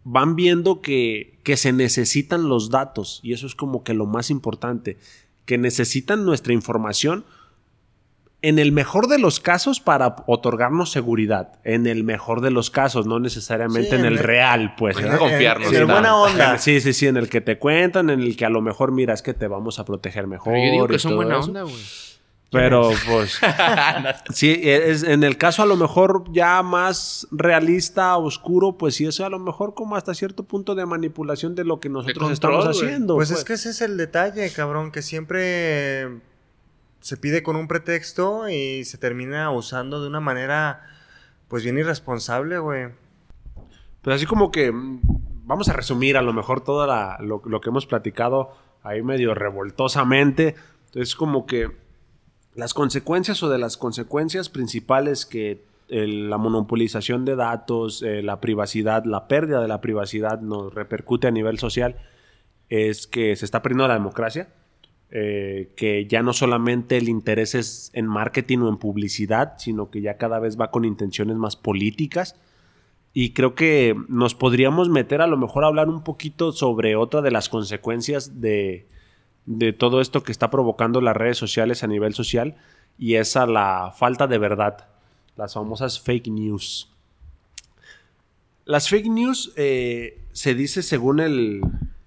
van 0.03 0.35
viendo 0.35 0.81
que, 0.81 1.39
que 1.43 1.57
se 1.57 1.73
necesitan 1.73 2.49
los 2.49 2.69
datos 2.69 3.19
y 3.23 3.33
eso 3.33 3.45
es 3.47 3.55
como 3.55 3.83
que 3.83 3.93
lo 3.93 4.05
más 4.05 4.29
importante, 4.29 4.97
que 5.45 5.57
necesitan 5.57 6.25
nuestra 6.25 6.53
información 6.53 7.23
en 8.43 8.57
el 8.57 8.71
mejor 8.71 9.07
de 9.07 9.19
los 9.19 9.39
casos 9.39 9.79
para 9.79 10.15
otorgarnos 10.25 10.89
seguridad, 10.91 11.59
en 11.63 11.85
el 11.85 12.03
mejor 12.03 12.41
de 12.41 12.49
los 12.49 12.71
casos, 12.71 13.05
no 13.05 13.19
necesariamente 13.19 13.89
Sí, 13.89 13.95
en 13.95 13.99
en 14.01 14.05
el 14.07 14.13
el- 14.13 14.23
real, 14.23 14.73
pues. 14.75 14.97
En 14.97 15.05
el 15.05 15.11
está. 15.13 15.85
buena 15.85 16.15
onda. 16.15 16.57
Sí, 16.57 16.81
sí, 16.81 16.93
sí, 16.93 17.05
en 17.05 17.17
el 17.17 17.29
que 17.29 17.41
te 17.41 17.59
cuentan, 17.59 18.09
en 18.09 18.19
el 18.21 18.35
que 18.35 18.45
a 18.45 18.49
lo 18.49 18.61
mejor 18.61 18.91
mira, 18.91 19.13
es 19.13 19.21
que 19.21 19.35
te 19.35 19.47
vamos 19.47 19.77
a 19.77 19.85
proteger 19.85 20.25
mejor. 20.25 20.53
Pero 20.53 20.65
yo 20.65 20.71
digo 20.71 20.85
y 20.85 20.87
que 20.87 20.97
son 20.99 21.15
buena 21.17 21.37
eso. 21.37 21.45
onda, 21.49 21.61
güey. 21.61 21.75
Pero 22.51 22.91
pues 23.07 23.39
sí, 24.33 24.59
es, 24.61 25.03
en 25.03 25.23
el 25.23 25.37
caso 25.37 25.63
a 25.63 25.65
lo 25.65 25.77
mejor 25.77 26.25
ya 26.33 26.61
más 26.63 27.25
realista, 27.31 28.17
oscuro, 28.17 28.77
pues 28.77 28.95
sí, 28.95 29.05
eso 29.05 29.25
a 29.25 29.29
lo 29.29 29.39
mejor 29.39 29.73
como 29.73 29.95
hasta 29.95 30.13
cierto 30.13 30.43
punto 30.43 30.75
de 30.75 30.85
manipulación 30.85 31.55
de 31.55 31.63
lo 31.63 31.79
que 31.79 31.87
nosotros 31.89 32.17
control, 32.29 32.33
estamos 32.33 32.67
haciendo. 32.67 33.15
Pues 33.15 33.31
es 33.31 33.45
que 33.45 33.53
ese 33.53 33.69
es 33.69 33.81
el 33.81 33.95
detalle, 33.95 34.51
cabrón, 34.51 34.91
que 34.91 35.01
siempre 35.01 36.19
se 36.99 37.17
pide 37.17 37.41
con 37.41 37.55
un 37.55 37.67
pretexto 37.67 38.49
y 38.49 38.83
se 38.83 38.97
termina 38.97 39.49
usando 39.51 40.01
de 40.01 40.07
una 40.09 40.19
manera, 40.19 40.83
pues 41.47 41.63
bien 41.63 41.77
irresponsable, 41.77 42.59
güey. 42.59 42.89
Pues 44.01 44.17
así 44.17 44.25
como 44.25 44.51
que 44.51 44.71
mm, 44.71 44.99
vamos 45.45 45.69
a 45.69 45.73
resumir 45.73 46.17
a 46.17 46.21
lo 46.21 46.33
mejor 46.33 46.61
todo 46.61 46.85
la- 46.85 47.17
lo, 47.21 47.41
lo 47.45 47.61
que 47.61 47.69
hemos 47.69 47.85
platicado 47.85 48.51
ahí 48.83 49.01
medio 49.03 49.33
revoltosamente. 49.33 50.55
Entonces 50.87 51.15
como 51.15 51.45
que 51.45 51.80
las 52.55 52.73
consecuencias 52.73 53.41
o 53.43 53.49
de 53.49 53.57
las 53.57 53.77
consecuencias 53.77 54.49
principales 54.49 55.25
que 55.25 55.63
la 55.91 56.37
monopolización 56.37 57.25
de 57.25 57.35
datos, 57.35 58.01
eh, 58.01 58.23
la 58.23 58.39
privacidad, 58.39 59.03
la 59.03 59.27
pérdida 59.27 59.61
de 59.61 59.67
la 59.67 59.81
privacidad 59.81 60.39
nos 60.39 60.73
repercute 60.73 61.27
a 61.27 61.31
nivel 61.31 61.59
social 61.59 61.97
es 62.69 63.07
que 63.07 63.35
se 63.35 63.43
está 63.43 63.61
perdiendo 63.61 63.89
la 63.89 63.95
democracia, 63.95 64.47
eh, 65.09 65.73
que 65.75 66.05
ya 66.07 66.23
no 66.23 66.31
solamente 66.31 66.95
el 66.95 67.09
interés 67.09 67.55
es 67.55 67.91
en 67.93 68.07
marketing 68.07 68.59
o 68.59 68.69
en 68.69 68.77
publicidad, 68.77 69.55
sino 69.57 69.91
que 69.91 70.01
ya 70.01 70.15
cada 70.15 70.39
vez 70.39 70.59
va 70.59 70.71
con 70.71 70.85
intenciones 70.85 71.35
más 71.35 71.57
políticas. 71.57 72.39
Y 73.13 73.33
creo 73.33 73.55
que 73.55 73.93
nos 74.07 74.33
podríamos 74.33 74.87
meter 74.87 75.21
a 75.21 75.27
lo 75.27 75.35
mejor 75.35 75.65
a 75.65 75.67
hablar 75.67 75.89
un 75.89 76.05
poquito 76.05 76.53
sobre 76.53 76.95
otra 76.95 77.21
de 77.21 77.31
las 77.31 77.49
consecuencias 77.49 78.39
de, 78.39 78.87
de 79.45 79.73
todo 79.73 80.01
esto 80.01 80.23
que 80.23 80.31
está 80.31 80.49
provocando 80.49 81.01
las 81.01 81.15
redes 81.15 81.37
sociales 81.37 81.83
a 81.83 81.87
nivel 81.87 82.13
social 82.13 82.55
y 82.97 83.15
es 83.15 83.35
a 83.35 83.45
la 83.45 83.93
falta 83.97 84.27
de 84.27 84.37
verdad, 84.37 84.87
las 85.35 85.53
famosas 85.53 85.99
fake 85.99 86.27
news. 86.27 86.91
Las 88.65 88.89
fake 88.89 89.07
news 89.07 89.53
eh, 89.55 90.23
se 90.31 90.53
dice 90.53 90.83
según 90.83 91.19
el 91.19 91.61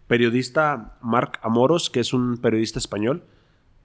periodista 0.07 0.97
Marc 1.03 1.41
Amoros, 1.43 1.91
que 1.91 2.01
es 2.01 2.13
un 2.13 2.39
periodista 2.39 2.79
español, 2.79 3.25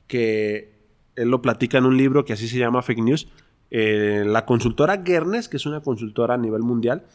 que 0.08 0.80
él 1.16 1.30
lo 1.30 1.42
platica 1.42 1.78
en 1.78 1.86
un 1.86 1.98
libro 1.98 2.26
que 2.26 2.34
así 2.34 2.48
se 2.48 2.58
llama 2.58 2.82
Fake 2.82 3.02
News. 3.02 3.28
Eh, 3.72 4.24
la 4.26 4.46
consultora 4.46 4.98
Guernes, 4.98 5.50
que 5.50 5.58
es 5.58 5.66
una 5.66 5.82
consultora 5.82 6.36
a 6.36 6.38
nivel 6.38 6.62
mundial, 6.62 7.06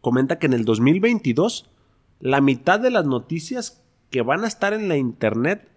comenta 0.00 0.38
que 0.38 0.46
en 0.46 0.52
el 0.52 0.64
2022 0.64 1.70
la 2.20 2.40
mitad 2.40 2.80
de 2.80 2.90
las 2.90 3.06
noticias 3.06 3.83
que 4.14 4.22
van 4.22 4.44
a 4.44 4.46
estar 4.46 4.72
en 4.74 4.88
la 4.88 4.96
internet 4.96 5.68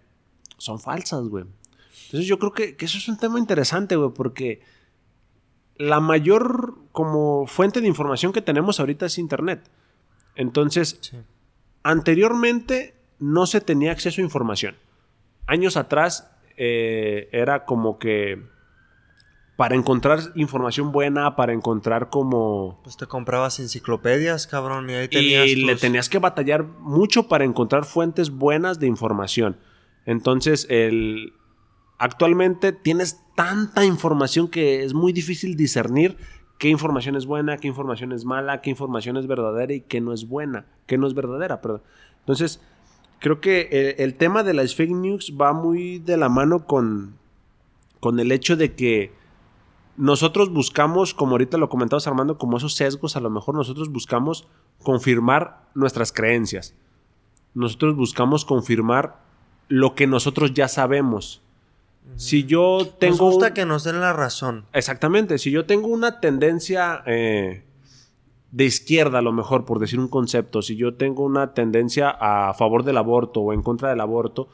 son 0.58 0.78
falsas, 0.78 1.22
güey. 1.26 1.44
Entonces 2.04 2.28
yo 2.28 2.38
creo 2.38 2.52
que, 2.52 2.76
que 2.76 2.84
eso 2.84 2.96
es 2.96 3.08
un 3.08 3.18
tema 3.18 3.40
interesante, 3.40 3.96
güey, 3.96 4.10
porque 4.14 4.60
la 5.74 5.98
mayor 5.98 6.76
como 6.92 7.48
fuente 7.48 7.80
de 7.80 7.88
información 7.88 8.32
que 8.32 8.40
tenemos 8.40 8.78
ahorita 8.78 9.06
es 9.06 9.18
internet. 9.18 9.68
Entonces, 10.36 10.98
Sí. 11.00 11.16
anteriormente 11.82 12.94
no 13.18 13.44
se 13.48 13.60
tenía 13.60 13.90
acceso 13.90 14.20
a 14.20 14.24
información. 14.24 14.76
Años 15.48 15.76
atrás 15.76 16.30
eh, 16.56 17.28
era 17.32 17.64
como 17.64 17.98
que 17.98 18.40
para 19.58 19.74
encontrar 19.74 20.20
información 20.36 20.92
buena, 20.92 21.34
para 21.34 21.52
encontrar 21.52 22.10
como... 22.10 22.78
Pues 22.84 22.96
te 22.96 23.06
comprabas 23.06 23.58
enciclopedias, 23.58 24.46
cabrón, 24.46 24.88
y 24.88 24.92
ahí 24.92 25.08
tenías 25.08 25.48
Y 25.48 25.56
le 25.56 25.74
tenías 25.74 26.08
que 26.08 26.20
batallar 26.20 26.62
mucho 26.62 27.26
para 27.26 27.42
encontrar 27.44 27.84
fuentes 27.84 28.30
buenas 28.30 28.78
de 28.78 28.86
información. 28.86 29.56
Entonces, 30.06 30.64
el... 30.70 31.32
actualmente 31.98 32.70
tienes 32.70 33.20
tanta 33.34 33.84
información 33.84 34.46
que 34.46 34.84
es 34.84 34.94
muy 34.94 35.12
difícil 35.12 35.56
discernir 35.56 36.16
qué 36.58 36.68
información 36.68 37.16
es 37.16 37.26
buena, 37.26 37.56
qué 37.56 37.66
información 37.66 38.12
es 38.12 38.24
mala, 38.24 38.60
qué 38.60 38.70
información 38.70 39.16
es 39.16 39.26
verdadera 39.26 39.72
y 39.72 39.80
qué 39.80 40.00
no 40.00 40.12
es 40.12 40.28
buena, 40.28 40.66
qué 40.86 40.98
no 40.98 41.08
es 41.08 41.14
verdadera, 41.14 41.60
perdón. 41.60 41.82
Entonces, 42.20 42.60
creo 43.18 43.40
que 43.40 43.68
eh, 43.72 43.96
el, 44.04 44.14
tema 44.14 44.44
de 44.44 44.54
las 44.54 44.76
fake 44.76 44.92
news 44.92 45.34
va 45.36 45.52
muy 45.52 45.98
de 45.98 46.16
la 46.16 46.28
mano 46.28 46.64
con, 46.64 47.16
con 47.98 48.20
el 48.20 48.30
hecho 48.30 48.54
de 48.54 48.76
que 48.76 49.17
nosotros 49.98 50.50
buscamos, 50.52 51.12
como 51.12 51.32
ahorita 51.32 51.58
lo 51.58 51.68
comentabas 51.68 52.06
Armando, 52.06 52.38
como 52.38 52.56
esos 52.56 52.74
sesgos, 52.74 53.16
a 53.16 53.20
lo 53.20 53.28
mejor 53.30 53.54
nosotros 53.54 53.90
buscamos 53.90 54.46
confirmar 54.82 55.66
nuestras 55.74 56.12
creencias. 56.12 56.74
Nosotros 57.54 57.96
buscamos 57.96 58.44
confirmar 58.44 59.18
lo 59.68 59.94
que 59.94 60.06
nosotros 60.06 60.54
ya 60.54 60.68
sabemos. 60.68 61.42
Si 62.16 62.44
yo 62.44 62.78
Nos 62.78 62.98
tengo... 62.98 63.30
gusta 63.30 63.48
un- 63.48 63.52
que 63.54 63.66
nos 63.66 63.84
den 63.84 64.00
la 64.00 64.12
razón. 64.14 64.64
Exactamente, 64.72 65.36
si 65.38 65.50
yo 65.50 65.66
tengo 65.66 65.88
una 65.88 66.20
tendencia 66.20 67.02
eh, 67.04 67.64
de 68.52 68.64
izquierda, 68.64 69.18
a 69.18 69.22
lo 69.22 69.32
mejor, 69.32 69.64
por 69.66 69.78
decir 69.78 69.98
un 70.00 70.08
concepto, 70.08 70.62
si 70.62 70.76
yo 70.76 70.94
tengo 70.94 71.22
una 71.24 71.52
tendencia 71.52 72.08
a 72.10 72.54
favor 72.54 72.84
del 72.84 72.96
aborto 72.96 73.40
o 73.40 73.52
en 73.52 73.62
contra 73.62 73.90
del 73.90 74.00
aborto, 74.00 74.48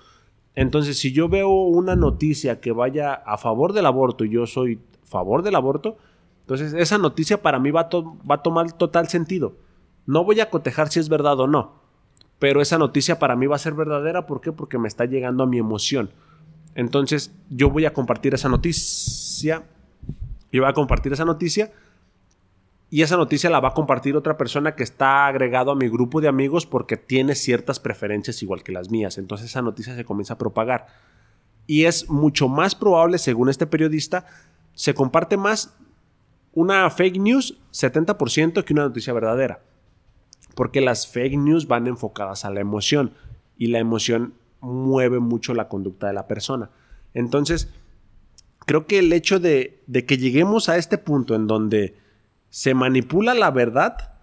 entonces 0.57 0.99
si 0.99 1.13
yo 1.13 1.29
veo 1.29 1.49
una 1.51 1.95
noticia 1.97 2.61
que 2.61 2.73
vaya 2.73 3.13
a 3.15 3.39
favor 3.39 3.73
del 3.73 3.87
aborto 3.87 4.25
y 4.25 4.31
yo 4.31 4.47
soy 4.47 4.81
favor 5.15 5.45
del 5.45 5.55
aborto, 5.55 5.97
entonces 6.41 6.73
esa 6.75 6.99
noticia 6.99 7.41
para 7.41 7.61
mí 7.61 7.71
va 7.71 7.89
a, 7.89 8.43
tomar 8.43 8.73
total 8.73 9.09
sentido. 9.09 9.55
No 10.07 10.25
voy 10.25 10.41
a 10.41 10.51
cotejar 10.51 10.89
si 10.89 10.99
es 10.99 11.09
verdad 11.09 11.39
o 11.39 11.47
no, 11.47 11.77
pero 12.41 12.61
esa 12.61 12.79
noticia 12.79 13.21
para 13.21 13.37
mí 13.37 13.47
va 13.47 13.55
a 13.55 13.61
ser 13.61 13.75
verdadera, 13.75 14.27
¿por 14.27 14.41
qué? 14.41 14.51
Porque 14.51 14.77
me 14.77 14.89
está 14.89 15.05
llegando 15.05 15.45
a 15.45 15.47
mi 15.47 15.59
emoción. 15.59 16.11
Entonces 16.75 17.33
yo 17.49 17.71
voy 17.71 17.87
a 17.87 17.93
compartir 17.93 18.35
esa 18.35 18.49
noticia. 18.49 19.63
Yo 20.51 20.63
voy 20.63 20.71
a 20.71 20.75
compartir 20.75 21.13
esa 21.13 21.25
noticia. 21.25 21.71
Y 22.91 23.03
esa 23.03 23.17
noticia 23.17 23.51
la 23.51 23.61
va 23.61 23.69
a 23.69 23.75
compartir 23.75 24.17
otra 24.17 24.37
persona 24.37 24.75
que 24.75 24.83
está 24.83 25.29
agregado 25.29 25.71
a 25.71 25.77
mi 25.77 25.89
grupo 25.89 26.21
de 26.21 26.27
amigos 26.27 26.67
porque 26.67 26.97
tiene 26.97 27.37
ciertas 27.37 27.79
preferencias 27.79 28.43
igual 28.43 28.65
que 28.65 28.73
las 28.73 28.91
mías. 28.91 29.17
Entonces 29.19 29.51
esa 29.51 29.63
noticia 29.63 29.95
se 29.95 30.05
comienza 30.05 30.35
a 30.35 30.39
propagar. 30.39 30.89
Y 31.67 31.85
es 31.85 32.11
mucho 32.11 32.49
más 32.49 32.75
probable, 32.75 33.19
según 33.19 33.49
este 33.49 33.67
periodista, 33.67 34.27
se 34.75 34.95
comparte 34.95 35.37
más 35.37 35.77
una 36.53 36.89
fake 36.91 37.19
news 37.19 37.59
70% 37.73 38.65
que 38.65 38.73
una 38.73 38.85
noticia 38.85 39.13
verdadera. 39.13 39.63
Porque 40.55 40.81
las 40.81 41.09
fake 41.09 41.37
news 41.37 41.67
van 41.67 41.87
enfocadas 41.87 42.45
a 42.45 42.51
la 42.51 42.61
emoción 42.61 43.13
y 43.57 43.69
la 43.69 43.79
emoción 43.79 44.35
mueve 44.61 45.19
mucho 45.19 45.55
la 45.55 45.69
conducta 45.69 46.07
de 46.07 46.13
la 46.13 46.27
persona. 46.27 46.71
Entonces, 47.13 47.69
creo 48.67 48.87
que 48.87 49.01
el 49.01 49.13
hecho 49.13 49.41
de, 49.41 49.83
de 49.87 50.07
que 50.07 50.17
lleguemos 50.17 50.69
a 50.69 50.77
este 50.77 50.99
punto 50.99 51.35
en 51.35 51.47
donde 51.47 51.97
se 52.51 52.75
manipula 52.75 53.35
la 53.35 53.51
verdad 53.51 54.15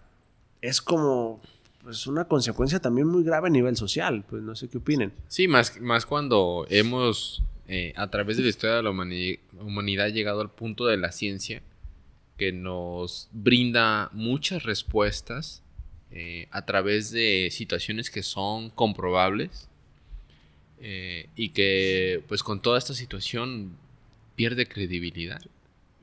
es 0.61 0.81
como 0.81 1.41
pues, 1.83 2.07
una 2.07 2.25
consecuencia 2.25 2.79
también 2.79 3.07
muy 3.07 3.23
grave 3.23 3.47
a 3.47 3.51
nivel 3.51 3.75
social. 3.75 4.23
Pues 4.29 4.41
no 4.41 4.55
sé 4.55 4.69
qué 4.69 4.77
opinen. 4.77 5.13
Sí, 5.27 5.47
más, 5.47 5.79
más 5.81 6.05
cuando 6.05 6.65
hemos, 6.69 7.43
eh, 7.73 7.93
a 7.95 8.09
través 8.09 8.35
de 8.35 8.43
la 8.43 8.49
historia 8.49 8.75
de 8.75 8.83
la 8.83 8.91
humani- 8.91 9.39
humanidad, 9.59 10.09
llegado 10.09 10.41
al 10.41 10.51
punto 10.51 10.85
de 10.87 10.97
la 10.97 11.11
ciencia 11.11 11.61
que 12.37 12.51
nos 12.51 13.29
brinda 13.31 14.09
muchas 14.11 14.63
respuestas 14.63 15.63
eh, 16.11 16.47
a 16.51 16.65
través 16.65 17.11
de 17.11 17.47
situaciones 17.49 18.09
que 18.09 18.23
son 18.23 18.69
comprobables 18.71 19.69
eh, 20.81 21.29
y 21.35 21.49
que 21.49 22.23
pues 22.27 22.43
con 22.43 22.61
toda 22.61 22.77
esta 22.77 22.93
situación 22.93 23.77
pierde 24.35 24.67
credibilidad. 24.67 25.41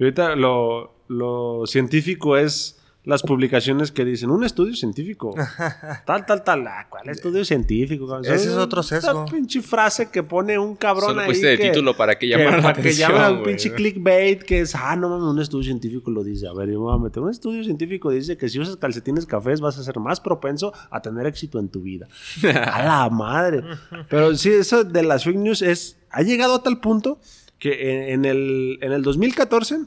Ahorita 0.00 0.36
lo, 0.36 0.94
lo 1.08 1.66
científico 1.66 2.38
es 2.38 2.77
las 3.08 3.22
publicaciones 3.22 3.90
que 3.90 4.04
dicen 4.04 4.28
un 4.30 4.44
estudio 4.44 4.74
científico. 4.74 5.34
tal, 6.04 6.26
tal, 6.26 6.44
tal. 6.44 6.66
Ah, 6.66 6.86
¿Cuál 6.90 7.08
estudio 7.08 7.42
científico? 7.42 8.20
Ese 8.20 8.34
es 8.34 8.48
otro 8.48 8.82
Esa 8.82 9.00
sesgo. 9.00 9.24
pinche 9.24 9.62
frase 9.62 10.10
que 10.10 10.22
pone 10.22 10.58
un 10.58 10.76
cabrón 10.76 11.08
Solo 11.10 11.20
ahí. 11.22 11.28
pusiste 11.28 11.46
de 11.48 11.56
que- 11.58 11.68
título 11.70 11.96
para 11.96 12.18
que 12.18 12.26
que, 12.26 12.36
llamara 12.36 12.56
la 12.58 12.62
para 12.62 12.74
que 12.74 12.80
atención. 12.82 13.10
llamen 13.10 13.24
a 13.24 13.30
un 13.38 13.42
pinche 13.44 13.72
clickbait 13.72 14.42
que 14.42 14.60
es, 14.60 14.74
ah, 14.74 14.94
no 14.94 15.08
mames, 15.08 15.24
un 15.24 15.40
estudio 15.40 15.64
científico 15.64 16.10
lo 16.10 16.22
dice. 16.22 16.46
A 16.48 16.52
ver, 16.52 16.68
yo 16.68 16.80
me 16.80 16.84
voy 16.84 16.94
a 16.94 16.98
meter. 16.98 17.22
Un 17.22 17.30
estudio 17.30 17.64
científico 17.64 18.10
dice 18.10 18.36
que 18.36 18.48
si 18.50 18.60
usas 18.60 18.76
calcetines 18.76 19.24
cafés 19.24 19.62
vas 19.62 19.78
a 19.78 19.82
ser 19.82 19.98
más 20.00 20.20
propenso 20.20 20.74
a 20.90 21.00
tener 21.00 21.26
éxito 21.26 21.58
en 21.58 21.70
tu 21.70 21.80
vida. 21.80 22.08
a 22.44 22.84
la 22.84 23.08
madre. 23.10 23.62
Pero 24.10 24.36
sí, 24.36 24.50
eso 24.50 24.84
de 24.84 25.02
las 25.02 25.24
fake 25.24 25.38
news 25.38 25.62
es, 25.62 25.96
ha 26.10 26.20
llegado 26.20 26.56
a 26.56 26.62
tal 26.62 26.78
punto 26.78 27.18
que 27.58 28.12
en, 28.12 28.20
en 28.20 28.24
el, 28.26 28.78
en 28.82 28.92
el 28.92 29.02
2014, 29.02 29.78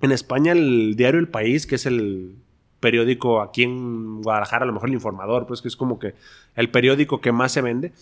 en 0.00 0.12
España, 0.12 0.52
el 0.52 0.94
diario 0.96 1.20
El 1.20 1.28
País, 1.28 1.66
que 1.66 1.74
es 1.74 1.86
el 1.86 2.36
periódico 2.80 3.40
aquí 3.40 3.64
en 3.64 4.22
Guadalajara, 4.22 4.64
a 4.64 4.66
lo 4.66 4.72
mejor 4.72 4.88
el 4.88 4.94
informador, 4.94 5.46
pues 5.46 5.62
que 5.62 5.68
es 5.68 5.76
como 5.76 5.98
que 5.98 6.14
el 6.54 6.70
periódico 6.70 7.20
que 7.20 7.32
más 7.32 7.52
se 7.52 7.60
vende, 7.60 7.92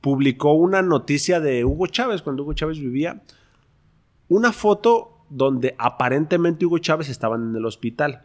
publicó 0.00 0.52
una 0.52 0.82
noticia 0.82 1.40
de 1.40 1.64
Hugo 1.64 1.86
Chávez, 1.86 2.22
cuando 2.22 2.42
Hugo 2.42 2.52
Chávez 2.52 2.78
vivía, 2.78 3.22
una 4.28 4.52
foto 4.52 5.24
donde 5.28 5.74
aparentemente 5.78 6.66
Hugo 6.66 6.78
Chávez 6.78 7.08
estaba 7.08 7.36
en 7.36 7.54
el 7.54 7.64
hospital. 7.64 8.22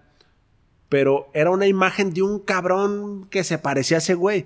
Pero 0.90 1.30
era 1.34 1.50
una 1.50 1.68
imagen 1.68 2.14
de 2.14 2.22
un 2.22 2.40
cabrón 2.40 3.26
que 3.30 3.44
se 3.44 3.58
parecía 3.58 3.98
a 3.98 4.00
ese 4.00 4.14
güey. 4.14 4.46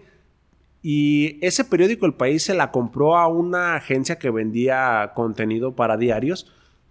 Y 0.82 1.46
ese 1.46 1.66
periódico 1.66 2.06
El 2.06 2.14
País 2.14 2.44
se 2.44 2.54
la 2.54 2.72
compró 2.72 3.18
a 3.18 3.28
una 3.28 3.76
agencia 3.76 4.18
que 4.18 4.30
vendía 4.30 5.12
contenido 5.16 5.76
para 5.76 5.98
diarios, 5.98 6.50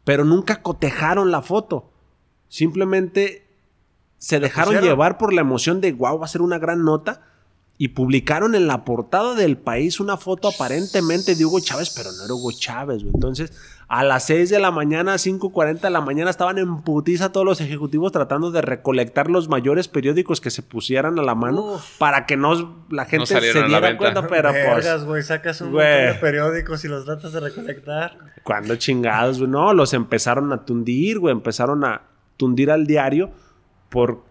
pero 0.08 0.24
nunca 0.24 0.62
cotejaron 0.62 1.30
la 1.30 1.42
foto. 1.42 1.90
Simplemente 2.48 3.46
se 4.16 4.40
dejaron 4.40 4.68
pusieron. 4.72 4.88
llevar 4.88 5.18
por 5.18 5.34
la 5.34 5.42
emoción 5.42 5.82
de, 5.82 5.92
wow, 5.92 6.18
va 6.18 6.24
a 6.24 6.28
ser 6.28 6.40
una 6.40 6.58
gran 6.58 6.82
nota. 6.82 7.20
Y 7.76 7.88
publicaron 7.88 8.54
en 8.54 8.66
la 8.66 8.86
portada 8.86 9.34
del 9.34 9.58
país 9.58 10.00
una 10.00 10.16
foto 10.16 10.48
aparentemente 10.48 11.34
de 11.34 11.44
Hugo 11.44 11.60
Chávez, 11.60 11.92
pero 11.94 12.10
no 12.12 12.24
era 12.24 12.32
Hugo 12.32 12.52
Chávez, 12.52 13.02
güey. 13.02 13.12
Entonces, 13.12 13.52
a 13.88 14.04
las 14.04 14.26
6 14.26 14.50
de 14.50 14.58
la 14.58 14.70
mañana, 14.70 15.14
5.40 15.14 15.80
de 15.80 15.90
la 15.90 16.02
mañana, 16.02 16.28
estaban 16.28 16.58
en 16.58 16.82
putiza 16.82 17.32
todos 17.32 17.46
los 17.46 17.62
ejecutivos 17.62 18.12
tratando 18.12 18.50
de 18.50 18.60
recolectar 18.60 19.30
los 19.30 19.48
mayores 19.48 19.88
periódicos 19.88 20.42
que 20.42 20.50
se 20.50 20.62
pusieran 20.62 21.18
a 21.18 21.22
la 21.22 21.34
mano 21.34 21.74
Uf. 21.74 21.96
para 21.96 22.26
que 22.26 22.36
no 22.36 22.84
la 22.90 23.06
gente 23.06 23.26
se 23.26 23.40
diera 23.40 23.96
cuenta, 23.96 24.26
pero 24.28 24.50
pues... 24.50 24.84
Vergas, 24.84 25.04
güey, 25.06 25.22
sacas 25.22 25.62
un 25.62 25.72
montón 25.72 25.86
de 25.86 26.14
periódicos 26.20 26.84
y 26.84 26.88
los 26.88 27.06
tratas 27.06 27.32
de 27.32 27.40
recolectar. 27.40 28.18
Cuando 28.42 28.76
chingados, 28.76 29.38
güey. 29.38 29.50
No, 29.50 29.72
los 29.72 29.94
empezaron 29.94 30.52
a 30.52 30.66
tundir, 30.66 31.18
güey. 31.18 31.32
Empezaron 31.32 31.82
a 31.84 32.02
tundir 32.36 32.70
al 32.70 32.86
diario 32.86 33.30
por 33.88 34.22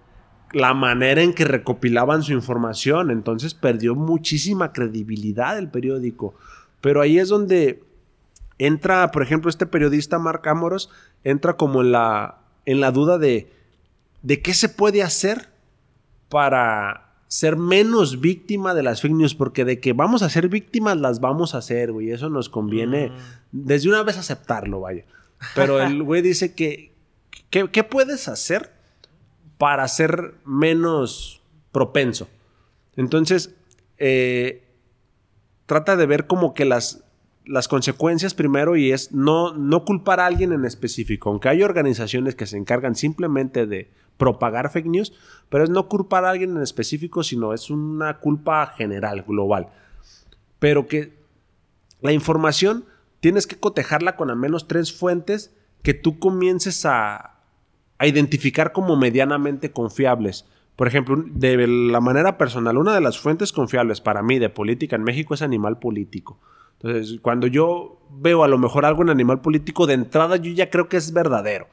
la 0.52 0.76
manera 0.76 1.24
en 1.24 1.34
que 1.34 1.46
recopilaban 1.46 2.22
su 2.22 2.32
información. 2.32 3.10
Entonces 3.10 3.56
perdió 3.56 3.96
muchísima 3.96 4.72
credibilidad 4.72 5.58
el 5.58 5.70
periódico. 5.70 6.36
Pero 6.80 7.02
ahí 7.02 7.18
es 7.18 7.30
donde 7.30 7.87
entra, 8.60 9.12
por 9.12 9.22
ejemplo, 9.24 9.50
este 9.50 9.66
periodista 9.66 10.20
Marc 10.20 10.46
Amoros, 10.48 10.90
entra 11.24 11.58
como 11.58 11.82
en 11.82 11.92
la, 11.92 12.40
en 12.66 12.80
la 12.82 12.92
duda 12.92 13.18
de, 13.18 13.52
de 14.22 14.42
qué 14.42 14.54
se 14.54 14.70
puede 14.70 15.04
hacer 15.04 15.50
para 16.30 17.04
ser 17.28 17.58
menos 17.58 18.22
víctima 18.22 18.74
de 18.74 18.84
las 18.84 19.02
fake 19.02 19.14
news, 19.14 19.36
porque 19.36 19.66
de 19.66 19.80
que 19.80 19.94
vamos 19.94 20.22
a 20.24 20.30
ser 20.30 20.48
víctimas 20.50 20.98
las 20.98 21.20
vamos 21.20 21.56
a 21.56 21.60
hacer, 21.60 21.92
güey. 21.92 22.12
Eso 22.12 22.30
nos 22.30 22.50
conviene 22.50 23.12
desde 23.52 23.90
una 23.90 24.04
vez 24.04 24.18
aceptarlo, 24.18 24.82
vaya. 24.82 25.04
Pero 25.56 25.82
el 25.82 26.02
güey 26.04 26.22
dice 26.22 26.54
que, 26.56 26.94
que- 27.50 27.70
¿qué 27.70 27.84
puedes 27.84 28.28
hacer 28.28 28.72
para 29.58 29.88
ser 29.88 30.36
menos 30.46 31.42
propenso? 31.72 32.28
Entonces, 32.96 33.54
eh, 33.98 34.64
trata 35.66 35.96
de 35.98 36.06
ver 36.06 36.28
como 36.28 36.54
que 36.54 36.66
las, 36.66 37.04
las 37.48 37.68
consecuencias 37.68 38.34
primero 38.34 38.76
y 38.76 38.92
es 38.92 39.12
no, 39.12 39.54
no 39.54 39.86
culpar 39.86 40.20
a 40.20 40.26
alguien 40.26 40.54
en 40.54 40.66
específico, 40.66 41.30
aunque 41.30 41.50
hay 41.50 41.64
organizaciones 41.64 42.36
que 42.36 42.46
se 42.46 42.58
encargan 42.58 42.96
simplemente 42.96 43.66
de 43.66 43.92
propagar 44.18 44.72
fake 44.72 44.88
news, 44.88 45.14
pero 45.50 45.64
es 45.64 45.70
no 45.70 45.88
culpar 45.88 46.26
a 46.26 46.32
alguien 46.32 46.56
en 46.58 46.64
específico, 46.64 47.24
sino 47.24 47.54
es 47.54 47.70
una 47.70 48.20
culpa 48.20 48.66
general, 48.68 49.24
global. 49.24 49.70
Pero 50.60 50.88
que 50.88 51.18
la 52.02 52.12
información 52.12 52.86
tienes 53.20 53.48
que 53.48 53.58
cotejarla 53.58 54.16
con 54.16 54.30
al 54.30 54.38
menos 54.38 54.68
tres 54.68 54.92
fuentes 54.92 55.56
que 55.84 55.94
tú 55.94 56.20
comiences 56.20 56.86
a, 56.86 57.40
a 57.98 58.08
identificar 58.08 58.72
como 58.72 58.96
medianamente 58.96 59.72
confiables. 59.72 60.46
Por 60.76 60.88
ejemplo, 60.88 61.24
de 61.26 61.66
la 61.68 62.02
manera 62.02 62.38
personal, 62.38 62.78
una 62.78 62.94
de 62.94 63.02
las 63.02 63.18
fuentes 63.18 63.52
confiables 63.52 64.02
para 64.02 64.22
mí 64.22 64.38
de 64.38 64.50
política 64.50 64.96
en 64.96 65.04
México 65.04 65.34
es 65.34 65.42
Animal 65.42 65.80
Político. 65.80 66.40
Entonces, 66.82 67.20
cuando 67.22 67.48
yo 67.48 68.00
veo 68.10 68.44
a 68.44 68.48
lo 68.48 68.58
mejor 68.58 68.86
algo 68.86 69.02
en 69.02 69.10
Animal 69.10 69.42
Político, 69.42 69.88
de 69.88 69.96
entrada 69.96 70.38
yo 70.38 70.52
ya 70.52 70.70
creo 70.70 70.88
que 70.90 70.98
es 70.98 71.14
verdadero. 71.14 71.68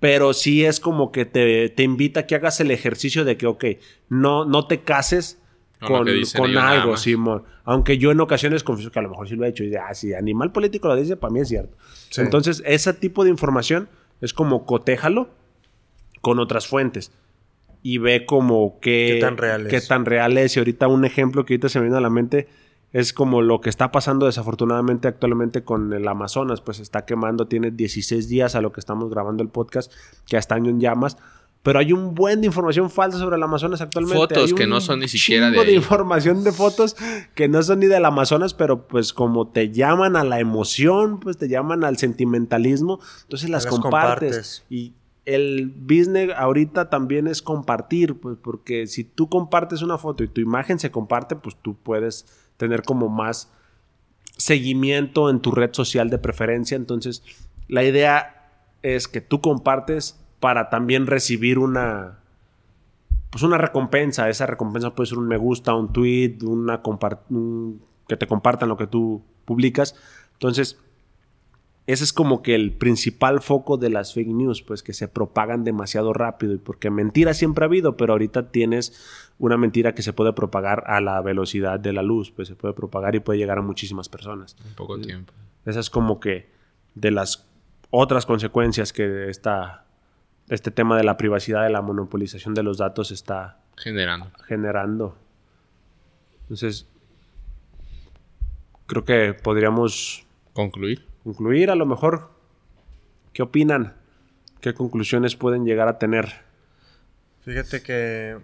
Pero 0.00 0.32
sí 0.32 0.64
es 0.64 0.80
como 0.80 1.10
que 1.10 1.24
te, 1.24 1.68
te 1.70 1.82
invita 1.82 2.20
a 2.20 2.26
que 2.26 2.34
hagas 2.34 2.60
el 2.60 2.70
ejercicio 2.70 3.24
de 3.24 3.36
que, 3.36 3.46
ok, 3.46 3.64
no, 4.08 4.44
no 4.44 4.66
te 4.66 4.80
cases 4.80 5.40
Con 5.80 6.06
con, 6.36 6.56
algo. 6.56 6.96
Simón. 6.96 7.44
Aunque 7.64 7.98
yo 7.98 8.10
en 8.10 8.20
ocasiones 8.20 8.62
confieso 8.64 8.90
que 8.90 8.98
a 8.98 9.02
lo 9.02 9.10
mejor 9.10 9.28
sí 9.28 9.36
lo 9.36 9.44
he 9.44 9.48
hecho. 9.48 9.64
Y 9.64 9.70
de, 9.70 9.78
ah, 9.78 9.94
si 9.94 10.14
Animal 10.14 10.52
Político 10.52 10.88
lo 10.88 10.96
dice, 10.96 11.16
para 11.16 11.32
mí 11.32 11.40
es 11.40 11.48
cierto. 11.48 11.76
Sí. 12.10 12.20
Entonces, 12.20 12.62
ese 12.66 12.92
tipo 12.94 13.24
de 13.24 13.30
información 13.30 13.88
es 14.20 14.32
como 14.32 14.66
cotéjalo 14.66 15.30
con 16.20 16.38
otras 16.38 16.66
fuentes 16.66 17.12
y 17.82 17.98
ve 17.98 18.26
como 18.26 18.78
qué, 18.80 19.12
Qué 19.14 19.20
tan 19.20 19.36
real 19.36 19.66
es. 19.66 19.68
qué 19.68 19.80
tan 19.80 20.04
real 20.04 20.36
es. 20.38 20.56
Y 20.56 20.60
ahorita 20.60 20.88
un 20.88 21.04
ejemplo 21.04 21.44
que 21.44 21.54
ahorita 21.54 21.68
se 21.68 21.78
me 21.78 21.84
viene 21.84 21.98
a 21.98 22.00
la 22.00 22.10
mente 22.10 22.48
es 22.92 23.12
como 23.12 23.42
lo 23.42 23.60
que 23.60 23.68
está 23.68 23.92
pasando 23.92 24.26
desafortunadamente 24.26 25.08
actualmente 25.08 25.62
con 25.62 25.92
el 25.92 26.08
Amazonas, 26.08 26.60
pues 26.60 26.80
está 26.80 27.04
quemando, 27.04 27.46
tiene 27.46 27.70
16 27.70 28.28
días 28.28 28.54
a 28.54 28.62
lo 28.62 28.72
que 28.72 28.80
estamos 28.80 29.10
grabando 29.10 29.42
el 29.42 29.50
podcast, 29.50 29.92
que 30.26 30.32
ya 30.32 30.38
está 30.38 30.56
en 30.56 30.80
llamas. 30.80 31.18
Pero 31.62 31.80
hay 31.80 31.92
un 31.92 32.14
buen 32.14 32.40
de 32.40 32.46
información 32.46 32.88
falsa 32.88 33.18
sobre 33.18 33.36
el 33.36 33.42
Amazonas 33.42 33.80
actualmente. 33.80 34.16
Fotos 34.16 34.50
Hay 34.50 34.54
que 34.54 34.66
no 34.66 34.80
son 34.80 35.00
ni 35.00 35.08
siquiera 35.08 35.50
de 35.50 35.64
de 35.64 35.74
información 35.74 36.44
de 36.44 36.52
fotos 36.52 36.96
que 37.34 37.48
no 37.48 37.62
son 37.62 37.80
ni 37.80 37.86
del 37.86 38.04
Amazonas, 38.04 38.54
pero 38.54 38.86
pues 38.86 39.12
como 39.12 39.48
te 39.48 39.70
llaman 39.70 40.16
a 40.16 40.24
la 40.24 40.40
emoción, 40.40 41.20
pues 41.20 41.36
te 41.36 41.48
llaman 41.48 41.84
al 41.84 41.98
sentimentalismo, 41.98 43.00
entonces 43.22 43.50
las, 43.50 43.64
Las 43.64 43.72
compartes. 43.74 44.30
compartes. 44.30 44.64
Y 44.70 44.94
el 45.24 45.66
business 45.76 46.30
ahorita 46.34 46.88
también 46.88 47.26
es 47.26 47.42
compartir, 47.42 48.14
pues 48.14 48.38
porque 48.40 48.86
si 48.86 49.04
tú 49.04 49.28
compartes 49.28 49.82
una 49.82 49.98
foto 49.98 50.24
y 50.24 50.28
tu 50.28 50.40
imagen 50.40 50.78
se 50.78 50.90
comparte, 50.90 51.36
pues 51.36 51.56
tú 51.60 51.76
puedes 51.76 52.24
tener 52.58 52.82
como 52.82 53.08
más 53.08 53.50
seguimiento 54.36 55.30
en 55.30 55.40
tu 55.40 55.52
red 55.52 55.70
social 55.72 56.10
de 56.10 56.18
preferencia. 56.18 56.76
Entonces, 56.76 57.22
la 57.66 57.82
idea 57.82 58.46
es 58.82 59.08
que 59.08 59.22
tú 59.22 59.40
compartes 59.40 60.20
para 60.38 60.68
también 60.68 61.06
recibir 61.06 61.58
una 61.58 62.18
pues 63.30 63.42
una 63.42 63.58
recompensa. 63.58 64.28
Esa 64.28 64.46
recompensa 64.46 64.94
puede 64.94 65.08
ser 65.08 65.18
un 65.18 65.28
me 65.28 65.36
gusta, 65.36 65.74
un 65.74 65.92
tweet, 65.92 66.38
una 66.42 66.82
que 68.08 68.16
te 68.16 68.26
compartan 68.26 68.68
lo 68.68 68.76
que 68.76 68.86
tú 68.86 69.22
publicas. 69.44 69.94
Entonces, 70.34 70.78
ese 71.86 72.04
es 72.04 72.12
como 72.12 72.42
que 72.42 72.54
el 72.54 72.72
principal 72.72 73.40
foco 73.40 73.76
de 73.76 73.90
las 73.90 74.14
fake 74.14 74.28
news, 74.28 74.62
pues 74.62 74.82
que 74.82 74.92
se 74.92 75.08
propagan 75.08 75.64
demasiado 75.64 76.12
rápido. 76.12 76.54
Y 76.54 76.58
porque 76.58 76.90
mentiras 76.90 77.36
siempre 77.36 77.64
ha 77.64 77.68
habido, 77.68 77.96
pero 77.96 78.12
ahorita 78.12 78.50
tienes 78.50 79.27
una 79.38 79.56
mentira 79.56 79.94
que 79.94 80.02
se 80.02 80.12
puede 80.12 80.32
propagar 80.32 80.84
a 80.86 81.00
la 81.00 81.20
velocidad 81.20 81.78
de 81.78 81.92
la 81.92 82.02
luz, 82.02 82.30
pues 82.32 82.48
se 82.48 82.56
puede 82.56 82.74
propagar 82.74 83.14
y 83.14 83.20
puede 83.20 83.38
llegar 83.38 83.58
a 83.58 83.62
muchísimas 83.62 84.08
personas. 84.08 84.56
En 84.66 84.74
poco 84.74 84.98
tiempo. 85.00 85.32
Esa 85.64 85.80
es 85.80 85.90
como 85.90 86.18
que 86.20 86.48
de 86.94 87.10
las 87.10 87.46
otras 87.90 88.26
consecuencias 88.26 88.92
que 88.92 89.28
esta, 89.30 89.84
este 90.48 90.70
tema 90.70 90.96
de 90.96 91.04
la 91.04 91.16
privacidad, 91.16 91.62
de 91.62 91.70
la 91.70 91.82
monopolización 91.82 92.54
de 92.54 92.62
los 92.62 92.78
datos 92.78 93.10
está 93.10 93.60
Generando. 93.76 94.30
generando. 94.46 95.16
Entonces, 96.42 96.88
creo 98.86 99.04
que 99.04 99.34
podríamos 99.34 100.26
Concluir. 100.52 101.04
concluir 101.22 101.70
a 101.70 101.74
lo 101.76 101.86
mejor. 101.86 102.30
¿Qué 103.32 103.42
opinan? 103.42 103.94
¿Qué 104.60 104.74
conclusiones 104.74 105.36
pueden 105.36 105.64
llegar 105.64 105.86
a 105.86 105.98
tener? 105.98 106.26
Fíjate 107.42 107.82
que 107.82 108.38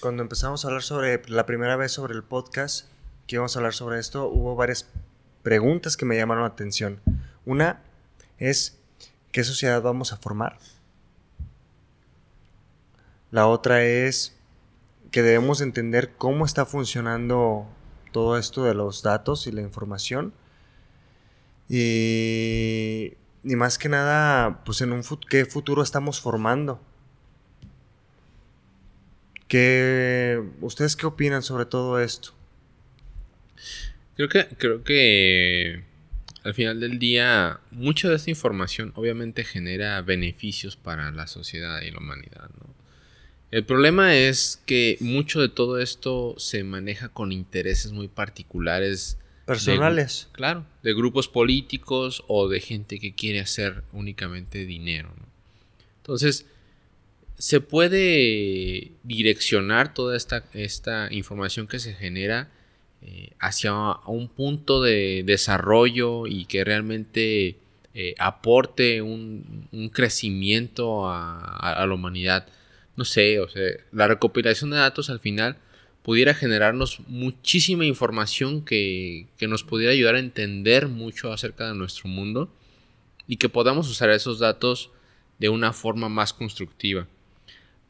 cuando 0.00 0.22
empezamos 0.22 0.64
a 0.64 0.68
hablar 0.68 0.82
sobre 0.82 1.22
la 1.28 1.46
primera 1.46 1.76
vez 1.76 1.92
sobre 1.92 2.14
el 2.14 2.22
podcast, 2.22 2.88
que 3.26 3.36
íbamos 3.36 3.56
a 3.56 3.58
hablar 3.58 3.74
sobre 3.74 3.98
esto, 3.98 4.28
hubo 4.28 4.54
varias 4.56 4.88
preguntas 5.42 5.96
que 5.96 6.04
me 6.04 6.16
llamaron 6.16 6.42
la 6.44 6.48
atención. 6.50 7.00
Una 7.46 7.82
es, 8.38 8.78
¿qué 9.32 9.44
sociedad 9.44 9.82
vamos 9.82 10.12
a 10.12 10.16
formar? 10.16 10.58
La 13.30 13.46
otra 13.46 13.82
es 13.82 14.34
que 15.10 15.22
debemos 15.22 15.60
entender 15.60 16.12
cómo 16.16 16.44
está 16.44 16.66
funcionando 16.66 17.66
todo 18.12 18.38
esto 18.38 18.64
de 18.64 18.74
los 18.74 19.02
datos 19.02 19.46
y 19.46 19.52
la 19.52 19.60
información. 19.60 20.32
Y, 21.68 23.14
y 23.42 23.56
más 23.56 23.78
que 23.78 23.88
nada, 23.88 24.62
pues 24.64 24.80
en 24.82 24.92
un 24.92 25.02
fut- 25.02 25.26
qué 25.28 25.46
futuro 25.46 25.82
estamos 25.82 26.20
formando. 26.20 26.80
¿Qué, 29.54 30.42
¿Ustedes 30.62 30.96
qué 30.96 31.06
opinan 31.06 31.44
sobre 31.44 31.64
todo 31.64 32.00
esto? 32.00 32.34
Creo 34.16 34.28
que, 34.28 34.46
creo 34.58 34.82
que 34.82 35.84
al 36.42 36.54
final 36.54 36.80
del 36.80 36.98
día, 36.98 37.60
mucha 37.70 38.08
de 38.08 38.16
esta 38.16 38.30
información 38.30 38.90
obviamente 38.96 39.44
genera 39.44 40.02
beneficios 40.02 40.74
para 40.74 41.12
la 41.12 41.28
sociedad 41.28 41.82
y 41.82 41.92
la 41.92 41.98
humanidad, 41.98 42.50
¿no? 42.58 42.74
El 43.52 43.64
problema 43.64 44.16
es 44.16 44.60
que 44.66 44.96
mucho 44.98 45.40
de 45.40 45.48
todo 45.48 45.78
esto 45.78 46.34
se 46.36 46.64
maneja 46.64 47.10
con 47.10 47.30
intereses 47.30 47.92
muy 47.92 48.08
particulares. 48.08 49.18
de- 49.18 49.44
Personales. 49.46 50.26
claro, 50.32 50.66
de 50.82 50.94
grupos 50.94 51.28
políticos 51.28 52.24
o 52.26 52.48
de 52.48 52.58
gente 52.58 52.98
que 52.98 53.14
quiere 53.14 53.38
hacer 53.38 53.84
únicamente 53.92 54.66
dinero, 54.66 55.10
¿no? 55.16 55.26
Entonces, 55.98 56.44
se 57.38 57.60
puede 57.60 58.92
direccionar 59.02 59.92
toda 59.94 60.16
esta, 60.16 60.44
esta 60.52 61.08
información 61.12 61.66
que 61.66 61.78
se 61.78 61.94
genera 61.94 62.50
eh, 63.02 63.30
hacia 63.40 63.72
un 64.06 64.28
punto 64.28 64.80
de 64.82 65.22
desarrollo 65.26 66.26
y 66.26 66.46
que 66.46 66.64
realmente 66.64 67.56
eh, 67.94 68.14
aporte 68.18 69.02
un, 69.02 69.68
un 69.72 69.88
crecimiento 69.90 71.08
a, 71.08 71.38
a- 71.82 71.86
la 71.86 71.94
humanidad. 71.94 72.46
No 72.96 73.04
sé, 73.04 73.40
o 73.40 73.48
sea, 73.48 73.62
la 73.92 74.06
recopilación 74.08 74.70
de 74.70 74.76
datos 74.76 75.10
al 75.10 75.20
final 75.20 75.56
pudiera 76.02 76.34
generarnos 76.34 77.00
muchísima 77.08 77.84
información 77.84 78.64
que, 78.64 79.26
que 79.38 79.48
nos 79.48 79.64
pudiera 79.64 79.92
ayudar 79.92 80.14
a 80.14 80.20
entender 80.20 80.88
mucho 80.88 81.32
acerca 81.32 81.68
de 81.68 81.74
nuestro 81.74 82.08
mundo 82.08 82.52
y 83.26 83.36
que 83.36 83.48
podamos 83.48 83.88
usar 83.90 84.10
esos 84.10 84.38
datos 84.38 84.90
de 85.38 85.48
una 85.48 85.72
forma 85.72 86.08
más 86.08 86.32
constructiva. 86.32 87.08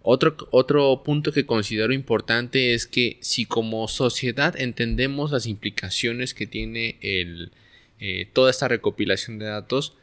Otro, 0.06 0.36
otro, 0.50 1.02
punto 1.02 1.32
que 1.32 1.46
considero 1.46 1.94
importante 1.94 2.74
es 2.74 2.86
que 2.86 3.16
si 3.22 3.46
como 3.46 3.88
sociedad 3.88 4.54
entendemos 4.60 5.30
las 5.30 5.46
implicaciones 5.46 6.34
que 6.34 6.46
tiene 6.46 6.98
el, 7.00 7.52
eh, 8.00 8.28
toda 8.30 8.50
esta 8.50 8.68
recopilación 8.68 9.38
de 9.38 9.46
datos, 9.46 9.94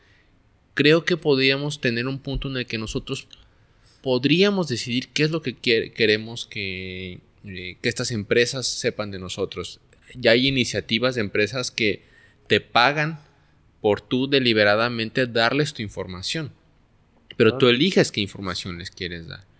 creo 0.73 1.05
que 1.05 1.17
podríamos 1.17 1.81
tener 1.81 2.07
un 2.07 2.17
punto 2.17 2.49
en 2.49 2.57
el 2.57 2.65
que 2.65 2.79
nosotros 2.79 3.27
podríamos 4.01 4.67
decidir 4.67 5.09
qué 5.09 5.21
es 5.21 5.29
lo 5.29 5.43
que 5.43 5.53
queremos 5.53 6.47
que, 6.47 7.19
eh, 7.45 7.77
que 7.79 7.87
estas 7.87 8.09
empresas 8.09 8.65
sepan 8.65 9.11
de 9.11 9.19
nosotros. 9.19 9.81
Ya 10.15 10.31
hay 10.31 10.47
iniciativas 10.47 11.13
de 11.13 11.21
empresas 11.21 11.69
que 11.69 12.01
te 12.47 12.59
pagan 12.59 13.19
por 13.81 14.01
tú 14.01 14.27
deliberadamente 14.27 15.27
darles 15.27 15.75
tu 15.75 15.83
información. 15.83 16.51
Pero 17.37 17.59
tú 17.59 17.67
eliges 17.67 18.11
qué 18.11 18.21
información 18.21 18.79
les 18.79 18.89
quieres 18.89 19.27
dar. 19.27 19.50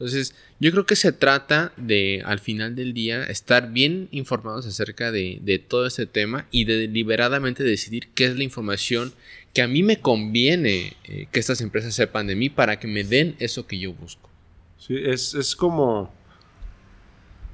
Entonces, 0.00 0.34
yo 0.60 0.70
creo 0.70 0.86
que 0.86 0.96
se 0.96 1.12
trata 1.12 1.74
de, 1.76 2.22
al 2.24 2.38
final 2.38 2.74
del 2.74 2.94
día, 2.94 3.22
estar 3.24 3.70
bien 3.70 4.08
informados 4.12 4.66
acerca 4.66 5.12
de, 5.12 5.62
todo 5.68 5.86
este 5.86 6.06
tema 6.06 6.46
y 6.50 6.64
de 6.64 6.78
deliberadamente 6.78 7.64
decidir 7.64 8.08
qué 8.14 8.24
es 8.24 8.34
la 8.34 8.42
información 8.42 9.12
que 9.52 9.60
a 9.60 9.68
mí 9.68 9.82
me 9.82 10.00
conviene 10.00 10.94
eh, 11.04 11.26
que 11.30 11.38
estas 11.38 11.60
empresas 11.60 11.94
sepan 11.94 12.26
de 12.28 12.34
mí 12.34 12.48
para 12.48 12.78
que 12.78 12.86
me 12.88 13.04
den 13.04 13.36
eso 13.40 13.66
que 13.66 13.78
yo 13.78 13.92
busco. 13.92 14.30
Sí, 14.78 14.96
es, 14.96 15.54
como, 15.54 16.10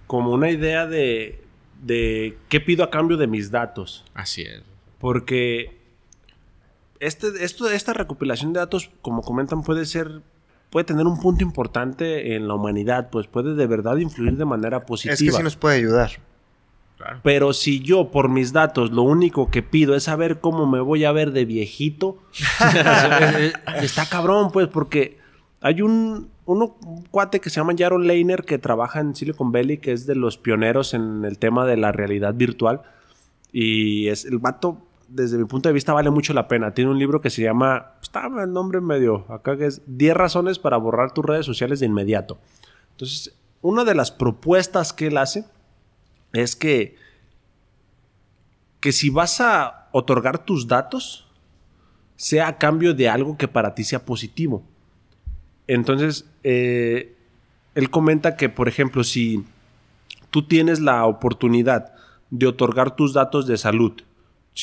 como 0.07 0.31
una 0.31 0.49
idea 0.49 0.87
de, 0.87 1.43
de 1.83 2.39
qué 2.49 2.61
pido 2.61 2.85
a 2.85 2.91
cambio 2.91 3.17
de 3.17 3.27
mis 3.27 3.51
datos. 3.51 4.05
Así 4.15 4.43
es. 4.43 4.63
Porque 5.01 5.77
este, 7.01 7.45
esto, 7.45 7.69
esta 7.69 7.93
recopilación 7.93 8.53
de 8.53 8.61
datos, 8.61 8.93
como 9.03 9.23
comentan, 9.23 9.65
puede 9.65 9.85
ser 9.85 10.23
puede 10.77 10.85
tener 10.85 11.07
un 11.07 11.19
punto 11.19 11.43
importante 11.43 12.37
en 12.37 12.49
la 12.49 12.53
humanidad, 12.53 13.09
pues 13.09 13.27
puede 13.27 13.55
de 13.55 13.67
verdad 13.67 13.97
influir 13.97 14.37
de 14.37 14.45
manera 14.45 14.85
positiva. 14.85 15.15
Es 15.15 15.23
que 15.23 15.33
sí 15.33 15.43
nos 15.43 15.57
puede 15.57 15.77
ayudar. 15.77 16.11
Pero 17.23 17.55
si 17.55 17.81
yo 17.81 18.11
por 18.11 18.29
mis 18.29 18.53
datos 18.53 18.91
lo 18.91 19.01
único 19.01 19.51
que 19.51 19.63
pido 19.63 19.97
es 19.97 20.03
saber 20.03 20.39
cómo 20.39 20.67
me 20.67 20.81
voy 20.81 21.07
a 21.07 21.13
ver 21.13 21.33
de 21.33 21.47
viejito, 21.47 22.19
está 23.81 24.05
cabrón, 24.05 24.53
pues, 24.53 24.69
porque 24.69 25.17
hay 25.63 25.81
un, 25.81 26.29
uno, 26.45 26.77
cuate 27.11 27.41
que 27.41 27.49
se 27.49 27.59
llama 27.59 27.73
Jaron 27.75 28.07
Leiner 28.07 28.45
que 28.45 28.59
trabaja 28.59 29.01
en 29.01 29.17
Silicon 29.17 29.53
Valley, 29.53 29.79
que 29.79 29.93
es 29.93 30.05
de 30.07 30.15
los 30.15 30.37
pioneros 30.37 30.93
en 30.93 31.25
el 31.25 31.39
tema 31.39 31.65
de 31.65 31.79
la 31.79 31.91
realidad 31.91 32.35
virtual. 32.35 32.83
Y 33.51 34.09
es 34.09 34.27
el 34.27 34.41
vato 34.41 34.86
desde 35.09 35.39
mi 35.39 35.45
punto 35.45 35.69
de 35.69 35.73
vista 35.73 35.93
vale 35.93 36.11
mucho 36.11 36.33
la 36.33 36.49
pena. 36.49 36.73
Tiene 36.73 36.91
un 36.91 36.99
libro 36.99 37.21
que 37.21 37.31
se 37.31 37.43
llama, 37.43 37.93
está 38.03 38.27
el 38.27 38.53
nombre 38.53 38.81
medio, 38.81 39.27
acá 39.33 39.57
que 39.57 39.67
es 39.67 39.83
10 39.87 40.17
razones 40.17 40.59
para 40.59 40.77
borrar 40.77 41.13
tus 41.13 41.25
redes 41.25 41.47
sociales 41.47 41.81
de 41.81 41.87
inmediato. 41.87 42.39
Entonces, 42.93 43.35
una 43.63 43.85
de 43.85 43.95
las 43.95 44.11
propuestas 44.11 44.93
que 44.93 45.09
él 45.09 45.19
hace 45.19 45.45
es 46.33 46.57
que, 46.57 46.97
que 48.81 48.93
si 48.93 49.11
vas 49.11 49.41
a 49.41 49.89
otorgar 49.93 50.45
tus 50.45 50.67
datos, 50.67 51.27
sea 52.17 52.49
a 52.49 52.59
cambio 52.59 52.95
de 52.95 53.09
algo 53.09 53.37
que 53.37 53.49
para 53.49 53.75
ti 53.75 53.85
sea 53.85 54.05
positivo. 54.05 54.63
Entonces, 55.67 56.27
eh, 56.43 57.15
él 57.75 57.91
comenta 57.91 58.37
que, 58.37 58.49
por 58.49 58.69
ejemplo, 58.69 59.05
si 59.05 59.45
tú 60.31 60.47
tienes 60.47 60.81
la 60.81 61.05
oportunidad 61.07 61.93
de 62.31 62.47
otorgar 62.47 62.97
tus 62.97 63.13
datos 63.13 63.47
de 63.47 63.57
salud, 63.57 63.93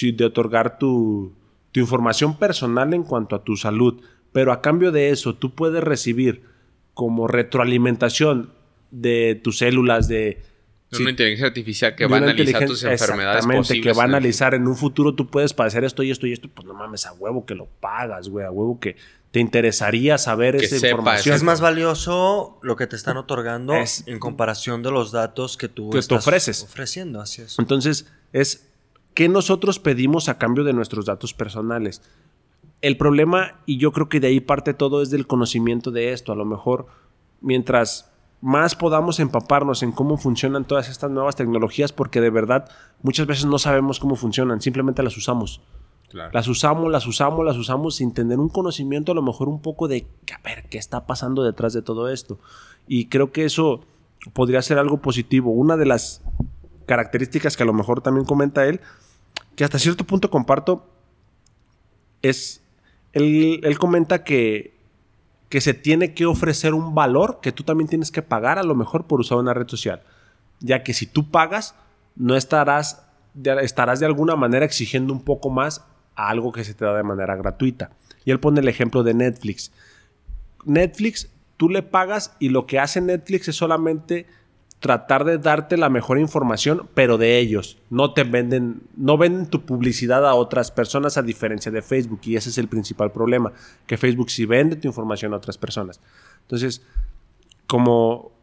de 0.02 0.26
otorgar 0.26 0.78
tu, 0.78 1.34
información 1.76 2.38
personal 2.38 2.94
en 2.94 3.03
cuanto 3.03 3.36
a 3.36 3.44
tu 3.44 3.57
salud, 3.57 4.02
pero 4.32 4.52
a 4.52 4.61
cambio 4.61 4.91
de 4.91 5.10
eso 5.10 5.36
tú 5.36 5.56
puedes 5.56 5.84
recibir 5.84 6.44
como 6.94 7.28
retroalimentación 7.28 8.52
de 8.91 9.40
tus 9.44 9.57
células, 9.57 10.07
de... 10.07 10.44
una 10.99 11.10
inteligencia 11.10 11.48
artificial 11.48 11.95
que 11.95 12.06
va 12.06 12.18
a 12.18 12.20
analizar 12.20 12.65
tus 12.65 12.84
enfermedades 12.84 13.45
posibles. 13.45 13.84
que 13.84 13.98
va 13.98 14.03
a 14.03 14.06
analizar 14.06 14.53
en 14.53 14.68
un 14.68 14.76
futuro 14.76 15.15
tú 15.15 15.28
puedes 15.32 15.53
padecer 15.53 15.84
esto 15.84 16.03
y 16.03 16.11
esto 16.11 16.28
y 16.28 16.34
esto, 16.34 16.48
pues 16.48 16.68
no 16.68 16.76
mames, 16.76 17.07
a 17.07 17.14
huevo 17.14 17.45
que 17.45 17.56
lo 17.56 17.65
pagas, 17.80 18.30
güey, 18.30 18.45
a 18.45 18.52
huevo 18.52 18.80
que 18.80 18.95
te 19.32 19.40
interesaría 19.40 20.20
saber 20.20 20.56
esa 20.57 20.76
información. 20.76 21.34
Es 21.34 21.41
más 21.41 21.60
valioso 21.60 22.60
lo 22.61 22.76
que 22.76 22.86
te 22.86 22.95
están 22.95 23.18
otorgando 23.18 23.74
en 24.06 24.20
comparación 24.20 24.84
de 24.84 24.91
los 24.91 25.11
datos 25.11 25.57
que 25.57 25.68
tú 25.68 25.98
estás 25.98 26.20
ofreces. 26.20 26.61
ofreciendo, 26.61 27.20
así 27.20 27.41
es. 27.41 27.57
Entonces, 27.57 28.06
es 28.32 28.70
¿Qué 29.14 29.30
nosotros 29.30 29.80
pedimos 29.80 30.27
a 30.27 30.38
cambio 30.38 30.64
de 30.64 30.73
nuestros 30.73 31.06
datos 31.06 31.34
personales? 31.34 32.02
El 32.81 32.98
problema, 32.98 33.60
y 33.65 33.77
yo 33.77 33.91
creo 33.91 34.10
que 34.10 34.19
de 34.19 34.27
ahí 34.27 34.40
parte 34.40 34.73
todo, 34.73 35.02
es 35.02 35.11
del 35.11 35.27
conocimiento 35.27 35.91
de 35.91 36.14
esto. 36.14 36.31
A 36.31 36.35
lo 36.35 36.45
mejor, 36.45 36.88
mientras 37.40 38.11
más 38.41 38.76
podamos 38.76 39.19
empaparnos 39.19 39.84
en 39.84 39.91
cómo 39.91 40.18
funcionan 40.18 40.65
todas 40.65 40.90
estas 40.90 41.11
nuevas 41.11 41.35
tecnologías, 41.35 41.94
porque 41.94 42.22
de 42.22 42.30
verdad 42.30 42.69
muchas 43.02 43.27
veces 43.27 43.45
no 43.45 43.60
sabemos 43.60 43.99
cómo 43.99 44.15
funcionan, 44.15 44.61
simplemente 44.61 45.03
las 45.03 45.15
usamos. 45.15 45.61
Las 46.31 46.48
usamos, 46.48 46.91
las 46.91 47.07
usamos, 47.07 47.44
las 47.44 47.57
usamos 47.57 47.95
sin 47.95 48.14
tener 48.14 48.40
un 48.40 48.49
conocimiento, 48.49 49.14
a 49.14 49.15
lo 49.15 49.23
mejor 49.23 49.48
un 49.48 49.61
poco 49.61 49.88
de, 49.88 50.06
a 50.31 50.41
ver, 50.48 50.65
¿qué 50.69 50.77
está 50.77 51.07
pasando 51.07 51.44
detrás 51.44 51.73
de 51.73 51.81
todo 51.81 52.10
esto? 52.10 52.38
Y 52.88 53.06
creo 53.06 53.31
que 53.31 53.45
eso 53.45 53.81
podría 54.34 54.61
ser 54.61 54.77
algo 54.77 54.98
positivo. 54.98 55.52
Una 55.52 55.76
de 55.76 55.85
las 55.85 56.22
características 56.85 57.57
que 57.57 57.64
a 57.64 57.65
lo 57.65 57.73
mejor 57.73 58.02
también 58.02 58.26
comenta 58.26 58.68
él 58.68 58.81
que 59.56 59.64
hasta 59.64 59.80
cierto 59.80 60.06
punto 60.06 60.30
comparto, 60.30 60.90
es, 62.22 62.62
él, 63.12 63.60
él 63.64 63.78
comenta 63.78 64.24
que, 64.24 64.74
que 65.50 65.62
se 65.62 65.74
tiene 65.74 66.14
que 66.14 66.26
ofrecer 66.26 66.74
un 66.74 66.96
valor 66.96 67.40
que 67.42 67.52
tú 67.52 67.64
también 67.64 67.88
tienes 67.88 68.12
que 68.12 68.22
pagar 68.22 68.58
a 68.58 68.64
lo 68.64 68.76
mejor 68.76 69.06
por 69.06 69.20
usar 69.20 69.38
una 69.38 69.54
red 69.54 69.68
social. 69.68 70.02
Ya 70.60 70.84
que 70.84 70.94
si 70.94 71.06
tú 71.06 71.30
pagas, 71.30 71.76
no 72.16 72.36
estarás 72.36 73.04
de, 73.34 73.64
estarás 73.64 74.00
de 74.00 74.06
alguna 74.06 74.36
manera 74.36 74.66
exigiendo 74.66 75.14
un 75.14 75.24
poco 75.24 75.50
más 75.50 75.84
a 76.16 76.30
algo 76.30 76.52
que 76.52 76.64
se 76.64 76.74
te 76.74 76.86
da 76.86 76.96
de 76.96 77.04
manera 77.04 77.36
gratuita. 77.36 77.92
Y 78.26 78.32
él 78.32 78.40
pone 78.40 78.62
el 78.62 78.68
ejemplo 78.68 79.04
de 79.04 79.14
Netflix. 79.14 79.72
Netflix, 80.66 81.30
tú 81.58 81.70
le 81.70 81.84
pagas 81.84 82.36
y 82.40 82.50
lo 82.50 82.66
que 82.66 82.80
hace 82.80 83.02
Netflix 83.02 83.48
es 83.48 83.56
solamente 83.56 84.28
tratar 84.84 85.24
de 85.24 85.38
darte 85.38 85.78
la 85.78 85.88
mejor 85.88 86.20
información, 86.20 86.90
pero 86.94 87.18
de 87.18 87.40
ellos. 87.40 87.78
No 87.90 88.14
te 88.14 88.26
venden, 88.26 88.82
no 88.98 89.18
venden 89.18 89.46
tu 89.46 89.62
publicidad 89.62 90.28
a 90.28 90.36
otras 90.36 90.72
personas 90.72 91.18
a 91.18 91.22
diferencia 91.22 91.72
de 91.72 91.82
Facebook. 91.82 92.20
Y 92.24 92.36
ese 92.36 92.50
es 92.50 92.58
el 92.58 92.68
principal 92.68 93.10
problema, 93.14 93.54
que 93.88 93.96
Facebook 93.96 94.30
sí 94.30 94.46
vende 94.46 94.76
tu 94.76 94.90
información 94.90 95.34
a 95.34 95.38
otras 95.38 95.58
personas. 95.58 96.02
Entonces, 96.42 96.82
como 97.66 98.34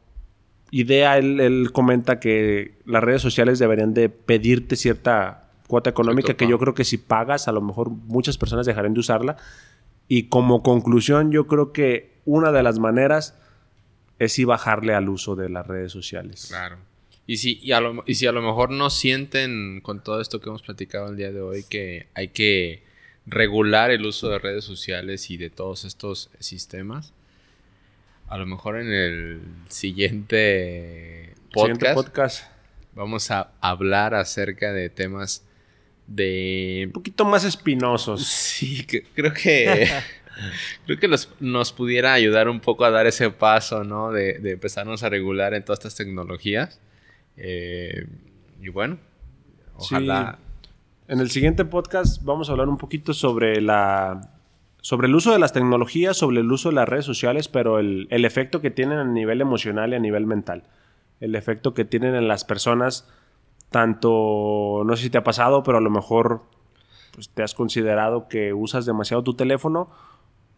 idea, 0.70 1.18
él, 1.18 1.68
comenta 1.74 2.20
que 2.20 2.78
las 2.86 3.04
redes 3.04 3.20
sociales 3.20 3.58
deberían 3.58 3.92
de 3.92 4.08
pedirte 4.08 4.76
cierta 4.76 5.50
cuota 5.66 5.90
económica 5.90 6.32
que 6.32 6.48
yo 6.48 6.58
creo 6.58 6.72
que 6.72 6.84
si 6.84 6.96
pagas, 6.96 7.48
a 7.48 7.52
lo 7.52 7.60
mejor 7.60 7.90
muchas 7.90 8.38
personas 8.38 8.64
dejarán 8.64 8.94
de 8.94 9.00
usarla. 9.00 9.36
Y 10.08 10.28
como 10.28 10.62
conclusión, 10.62 11.32
yo 11.32 11.46
creo 11.46 11.74
que 11.74 12.22
una 12.24 12.50
de 12.50 12.62
las 12.62 12.78
maneras 12.78 13.38
es 14.20 14.34
sí 14.34 14.44
bajarle 14.44 14.94
al 14.94 15.08
uso 15.08 15.34
de 15.34 15.48
las 15.48 15.66
redes 15.66 15.90
sociales. 15.90 16.46
Claro. 16.48 16.76
Y 17.26 17.38
si, 17.38 17.58
y, 17.62 17.72
a 17.72 17.80
lo, 17.80 18.04
y 18.06 18.16
si 18.16 18.26
a 18.26 18.32
lo 18.32 18.42
mejor 18.42 18.70
no 18.70 18.90
sienten 18.90 19.80
con 19.80 20.04
todo 20.04 20.20
esto 20.20 20.40
que 20.40 20.50
hemos 20.50 20.62
platicado 20.62 21.08
el 21.08 21.16
día 21.16 21.32
de 21.32 21.40
hoy 21.40 21.64
que 21.68 22.06
hay 22.14 22.28
que 22.28 22.82
regular 23.24 23.90
el 23.90 24.04
uso 24.04 24.28
de 24.28 24.38
redes 24.38 24.64
sociales 24.64 25.30
y 25.30 25.38
de 25.38 25.48
todos 25.48 25.86
estos 25.86 26.30
sistemas, 26.38 27.14
a 28.28 28.36
lo 28.36 28.44
mejor 28.44 28.78
en 28.78 28.92
el 28.92 29.40
siguiente 29.68 31.34
podcast, 31.52 31.94
podcast. 31.94 32.44
vamos 32.94 33.30
a 33.30 33.52
hablar 33.60 34.14
acerca 34.14 34.72
de 34.74 34.90
temas 34.90 35.46
de... 36.06 36.82
Un 36.88 36.92
poquito 36.92 37.24
más 37.24 37.44
espinosos. 37.44 38.26
Sí, 38.26 38.86
creo 39.14 39.32
que... 39.32 39.88
Creo 40.86 40.98
que 40.98 41.08
nos 41.40 41.72
pudiera 41.72 42.12
ayudar 42.12 42.48
un 42.48 42.60
poco 42.60 42.84
a 42.84 42.90
dar 42.90 43.06
ese 43.06 43.30
paso, 43.30 43.84
¿no? 43.84 44.12
De, 44.12 44.36
empezarnos 44.52 45.02
a 45.02 45.08
regular 45.08 45.54
en 45.54 45.64
todas 45.64 45.80
estas 45.80 45.96
tecnologías. 45.96 46.80
Eh, 47.36 48.06
y 48.60 48.68
bueno, 48.68 48.98
ojalá. 49.76 50.38
En 51.08 51.18
el 51.18 51.30
siguiente 51.30 51.64
podcast 51.64 52.22
vamos 52.22 52.48
a 52.48 52.52
hablar 52.52 52.68
un 52.68 52.76
poquito 52.76 53.14
sobre 53.14 53.60
la. 53.60 54.30
Sobre 54.82 55.08
el 55.08 55.14
uso 55.14 55.32
de 55.32 55.38
las 55.38 55.52
tecnologías, 55.52 56.16
sobre 56.16 56.40
el 56.40 56.50
uso 56.50 56.70
de 56.70 56.76
las 56.76 56.88
redes 56.88 57.04
sociales, 57.04 57.48
pero 57.48 57.78
el, 57.80 58.06
efecto 58.10 58.62
que 58.62 58.70
tienen 58.70 58.98
a 58.98 59.04
nivel 59.04 59.40
emocional 59.42 59.92
y 59.92 59.96
a 59.96 59.98
nivel 59.98 60.24
mental. 60.26 60.62
El 61.20 61.34
efecto 61.34 61.74
que 61.74 61.84
tienen 61.84 62.14
en 62.14 62.28
las 62.28 62.44
personas, 62.44 63.06
tanto, 63.68 64.82
no 64.86 64.96
sé 64.96 65.02
si 65.02 65.10
te 65.10 65.18
ha 65.18 65.24
pasado, 65.24 65.62
pero 65.64 65.76
a 65.76 65.82
lo 65.82 65.90
mejor 65.90 66.44
pues, 67.12 67.28
te 67.28 67.42
has 67.42 67.54
considerado 67.54 68.26
que 68.28 68.54
usas 68.54 68.86
demasiado 68.86 69.22
tu 69.22 69.34
teléfono 69.34 69.90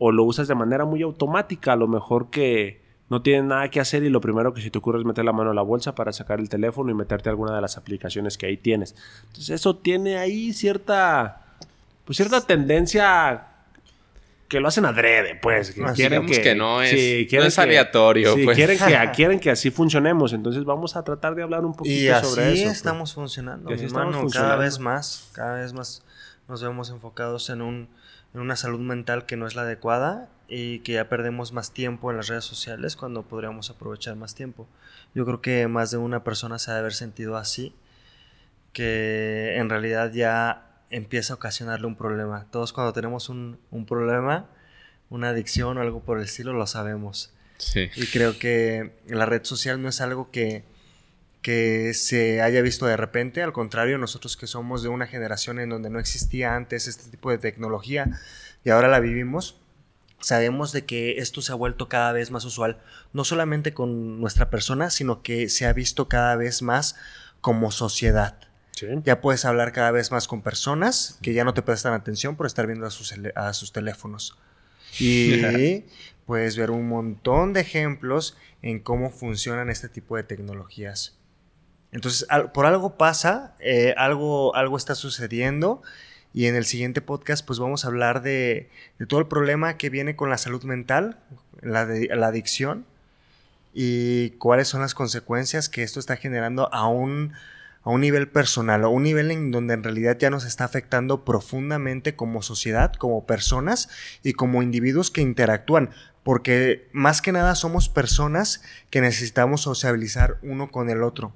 o 0.05 0.11
lo 0.11 0.24
usas 0.24 0.49
de 0.49 0.57
manera 0.57 0.85
muy 0.85 1.01
automática, 1.03 1.74
a 1.74 1.77
lo 1.77 1.87
mejor 1.87 2.29
que 2.29 2.83
no 3.09 3.23
tienes 3.23 3.45
nada 3.45 3.70
que 3.70 3.79
hacer 3.79 4.03
y 4.03 4.09
lo 4.09 4.20
primero 4.20 4.53
que 4.53 4.61
se 4.61 4.69
te 4.69 4.77
ocurre 4.77 4.99
es 4.99 5.05
meter 5.05 5.24
la 5.24 5.33
mano 5.33 5.53
a 5.53 5.55
la 5.55 5.62
bolsa 5.62 5.95
para 5.95 6.12
sacar 6.12 6.41
el 6.41 6.49
teléfono 6.49 6.91
y 6.91 6.95
meterte 6.95 7.29
alguna 7.29 7.55
de 7.55 7.61
las 7.61 7.77
aplicaciones 7.77 8.37
que 8.37 8.47
ahí 8.47 8.57
tienes. 8.57 8.97
Entonces 9.29 9.51
eso 9.51 9.77
tiene 9.77 10.19
ahí 10.19 10.53
cierta, 10.55 11.43
pues 12.05 12.16
cierta 12.16 12.41
tendencia 12.41 13.47
que 14.53 14.61
lo 14.61 14.69
hacen 14.69 14.85
adrede, 14.85 15.35
pues. 15.35 15.70
Que 15.73 15.83
Ah, 15.83 15.93
quieren 15.95 16.27
digamos 16.27 16.39
que 16.45 16.55
no 16.55 16.83
es- 16.83 16.91
sí, 16.91 17.23
no 17.24 17.29
quieren 17.31 17.49
es 17.49 17.59
aleatorio, 17.59 18.35
sí, 18.35 18.45
pues. 18.45 18.55
quieren, 18.57 18.77
que, 18.79 19.11
quieren 19.16 19.41
que 19.41 19.51
así 19.51 19.70
funcionemos. 19.70 20.35
Entonces 20.35 20.65
vamos 20.65 20.95
a 20.95 21.03
tratar 21.03 21.35
de 21.35 21.43
hablar 21.43 21.65
un 21.65 21.74
poquito 21.74 21.95
Y 21.95 22.09
así 22.09 22.27
sobre 22.29 22.53
eso. 22.53 22.62
pues. 22.65 22.77
estamos 22.77 23.15
funcionando, 23.15 23.70
Y 23.70 23.74
así 23.74 23.83
mi 23.83 23.87
estamos 23.87 24.09
hermano. 24.15 24.19
Cada 24.19 24.23
funcionando. 24.23 24.59
vez 24.62 24.79
más, 24.79 25.31
cada 25.33 25.55
vez 25.57 25.73
más 25.73 26.05
nos 26.49 26.62
vemos 26.62 26.91
enfocados 26.91 27.49
en, 27.49 27.62
un, 27.62 27.89
en 28.35 28.41
una 28.41 28.57
salud 28.57 28.81
mental 28.81 29.24
que 29.24 29.37
no 29.39 29.47
es 29.47 29.55
la 29.55 29.62
adecuada 29.62 30.29
y 30.49 30.81
que 30.81 30.93
ya 30.93 31.09
perdemos 31.09 31.53
más 31.53 31.73
tiempo 31.73 32.11
en 32.11 32.19
las 32.19 32.29
redes 32.29 32.45
sociales 32.45 32.95
cuando 32.95 33.23
podríamos 33.23 33.70
aprovechar 33.70 34.16
más 34.16 34.35
tiempo. 34.35 34.69
Yo 35.15 35.24
creo 35.24 35.41
que 35.41 35.66
más 35.66 35.91
de 35.91 35.97
una 35.97 36.24
persona 36.24 36.59
se 36.59 36.70
ha 36.70 36.74
de 36.74 36.81
haber 36.81 36.93
sentido 36.93 37.39
así, 37.39 37.74
que 38.73 39.57
en 39.57 39.70
realidad 39.70 40.12
ya 40.12 40.66
empieza 40.93 41.32
a 41.32 41.36
ocasionarle 41.36 41.86
un 41.86 41.97
problema. 41.97 42.47
Todos 42.51 42.73
cuando 42.73 42.93
tenemos 42.93 43.28
un, 43.28 43.59
un 43.70 43.86
problema, 43.86 44.48
una 45.10 45.31
adicción 45.31 45.78
o 45.78 45.81
algo 45.81 46.02
por 46.02 46.19
el 46.19 46.24
estilo, 46.24 46.52
lo 46.52 46.66
sabemos. 46.66 47.32
Sí. 47.59 47.90
Y 47.97 48.06
creo 48.06 48.39
que 48.39 48.93
la 49.06 49.27
red 49.27 49.44
social 49.44 49.82
no 49.82 49.89
es 49.89 50.01
algo 50.01 50.31
que, 50.31 50.64
que 51.43 51.93
se 51.94 52.40
haya 52.40 52.62
visto 52.62 52.86
de 52.86 52.97
repente, 52.97 53.43
al 53.43 53.52
contrario, 53.52 53.98
nosotros 53.98 54.36
que 54.36 54.47
somos 54.47 54.82
de 54.82 54.89
una 54.89 55.06
generación 55.06 55.59
en 55.59 55.69
donde 55.69 55.90
no 55.90 55.98
existía 55.98 56.55
antes 56.55 56.86
este 56.86 57.10
tipo 57.10 57.31
de 57.31 57.39
tecnología 57.39 58.20
y 58.64 58.70
ahora 58.70 58.89
la 58.89 59.01
vivimos, 59.01 59.59
sabemos 60.20 60.73
de 60.73 60.85
que 60.85 61.19
esto 61.19 61.43
se 61.43 61.52
ha 61.52 61.56
vuelto 61.56 61.89
cada 61.89 62.12
vez 62.12 62.31
más 62.31 62.44
usual, 62.44 62.78
no 63.12 63.24
solamente 63.24 63.74
con 63.74 64.20
nuestra 64.20 64.51
persona, 64.51 64.90
sino 64.90 65.23
que 65.23 65.48
se 65.48 65.66
ha 65.66 65.73
visto 65.73 66.09
cada 66.09 66.36
vez 66.36 66.62
más 66.62 66.97
como 67.40 67.73
sociedad. 67.73 68.39
Sí. 68.73 68.86
Ya 69.05 69.20
puedes 69.20 69.44
hablar 69.44 69.73
cada 69.73 69.90
vez 69.90 70.11
más 70.11 70.27
con 70.27 70.43
personas 70.43 71.19
que 71.23 71.32
ya 71.35 71.44
no 71.44 71.55
te 71.55 71.62
prestan 71.62 71.93
atención 71.93 72.36
por 72.36 72.47
estar 72.47 72.66
viendo 72.66 72.86
a 72.86 72.90
sus, 72.90 73.15
a 73.35 73.53
sus 73.53 73.73
teléfonos. 73.73 74.36
Y 74.99 75.85
puedes 76.27 76.57
ver 76.57 76.70
un 76.70 76.89
montón 76.89 77.53
de 77.53 77.61
ejemplos 77.61 78.36
en 78.62 78.78
cómo 78.81 79.11
funcionan 79.11 79.70
este 79.70 79.89
tipo 79.89 80.16
de 80.16 80.23
tecnologías. 80.23 81.16
Entonces, 81.93 82.27
al- 82.31 82.53
por 82.53 82.65
algo 82.66 82.97
pasa, 82.97 83.55
eh, 83.61 83.94
algo, 83.99 84.55
algo 84.57 84.77
está 84.77 84.94
sucediendo. 84.94 85.82
Y 86.35 86.47
en 86.47 86.55
el 86.57 86.65
siguiente 86.65 87.03
podcast, 87.03 87.44
pues 87.47 87.59
vamos 87.59 87.85
a 87.85 87.89
hablar 87.89 88.23
de, 88.23 88.70
de 88.99 89.05
todo 89.07 89.20
el 89.20 89.27
problema 89.27 89.77
que 89.77 89.90
viene 89.90 90.16
con 90.16 90.31
la 90.31 90.39
salud 90.39 90.65
mental, 90.65 91.19
la, 91.61 91.85
de- 91.85 92.09
la 92.16 92.28
adicción, 92.28 92.86
y 93.74 94.31
cuáles 94.39 94.69
son 94.69 94.81
las 94.81 94.94
consecuencias 94.94 95.69
que 95.69 95.82
esto 95.82 96.01
está 96.01 96.16
generando 96.16 96.73
a 96.73 96.89
un, 96.89 97.35
a 97.85 97.91
un 97.91 98.01
nivel 98.01 98.29
personal, 98.29 98.85
a 98.85 98.89
un 98.89 99.03
nivel 99.03 99.31
en 99.31 99.51
donde 99.51 99.75
en 99.75 99.83
realidad 99.83 100.17
ya 100.19 100.31
nos 100.31 100.45
está 100.45 100.65
afectando 100.65 101.25
profundamente 101.25 102.15
como 102.15 102.43
sociedad, 102.43 102.93
como 102.95 103.27
personas 103.27 103.89
y 104.23 104.35
como 104.35 104.63
individuos 104.63 105.11
que 105.11 105.21
interactúan. 105.21 105.91
Porque 106.23 106.89
más 106.93 107.21
que 107.21 107.33
nada 107.33 107.57
somos 107.57 107.89
personas 107.89 108.63
que 108.91 109.01
necesitamos 109.01 109.63
sociabilizar 109.63 110.39
uno 110.43 110.71
con 110.71 110.91
el 110.91 111.03
otro. 111.03 111.33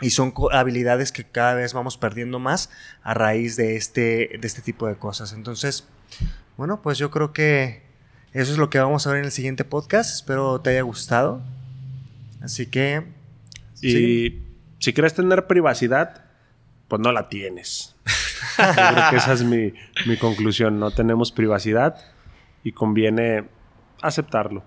Y 0.00 0.10
son 0.10 0.32
habilidades 0.52 1.12
que 1.12 1.24
cada 1.24 1.54
vez 1.54 1.72
vamos 1.72 1.96
perdiendo 1.96 2.38
más 2.40 2.70
a 3.02 3.14
raíz 3.14 3.56
de 3.56 3.76
este, 3.76 4.38
de 4.40 4.46
este 4.46 4.62
tipo 4.62 4.88
de 4.88 4.96
cosas. 4.96 5.32
Entonces, 5.32 5.84
bueno, 6.56 6.82
pues 6.82 6.98
yo 6.98 7.12
creo 7.12 7.32
que 7.32 7.82
eso 8.32 8.50
es 8.52 8.58
lo 8.58 8.70
que 8.70 8.80
vamos 8.80 9.06
a 9.06 9.10
ver 9.10 9.20
en 9.20 9.26
el 9.26 9.32
siguiente 9.32 9.64
podcast. 9.64 10.12
Espero 10.12 10.60
te 10.60 10.70
haya 10.70 10.82
gustado. 10.82 11.40
Así 12.40 12.66
que... 12.66 13.04
Y 13.80 13.92
sí. 13.92 14.47
Si 14.78 14.92
quieres 14.92 15.14
tener 15.14 15.46
privacidad, 15.46 16.24
pues 16.88 17.00
no 17.00 17.12
la 17.12 17.28
tienes. 17.28 17.96
Yo 18.58 18.64
creo 18.72 19.10
que 19.10 19.16
esa 19.16 19.32
es 19.32 19.44
mi, 19.44 19.72
mi 20.06 20.16
conclusión. 20.16 20.78
No 20.78 20.90
tenemos 20.90 21.32
privacidad 21.32 21.96
y 22.64 22.72
conviene 22.72 23.44
aceptarlo. 24.02 24.64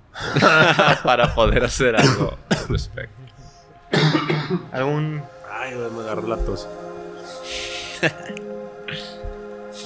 Para 1.04 1.34
poder 1.34 1.64
hacer 1.64 1.96
algo 1.96 2.38
al 2.50 2.68
respecto. 2.68 3.22
algún... 4.72 5.22
Ay, 5.52 5.76
me 5.76 6.02
agarró 6.02 6.28
la 6.28 6.38
tos. 6.38 6.68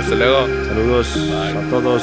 Hasta 0.00 0.14
luego. 0.16 0.48
Saludos 0.66 1.16
a 1.56 1.60
todos. 1.70 2.02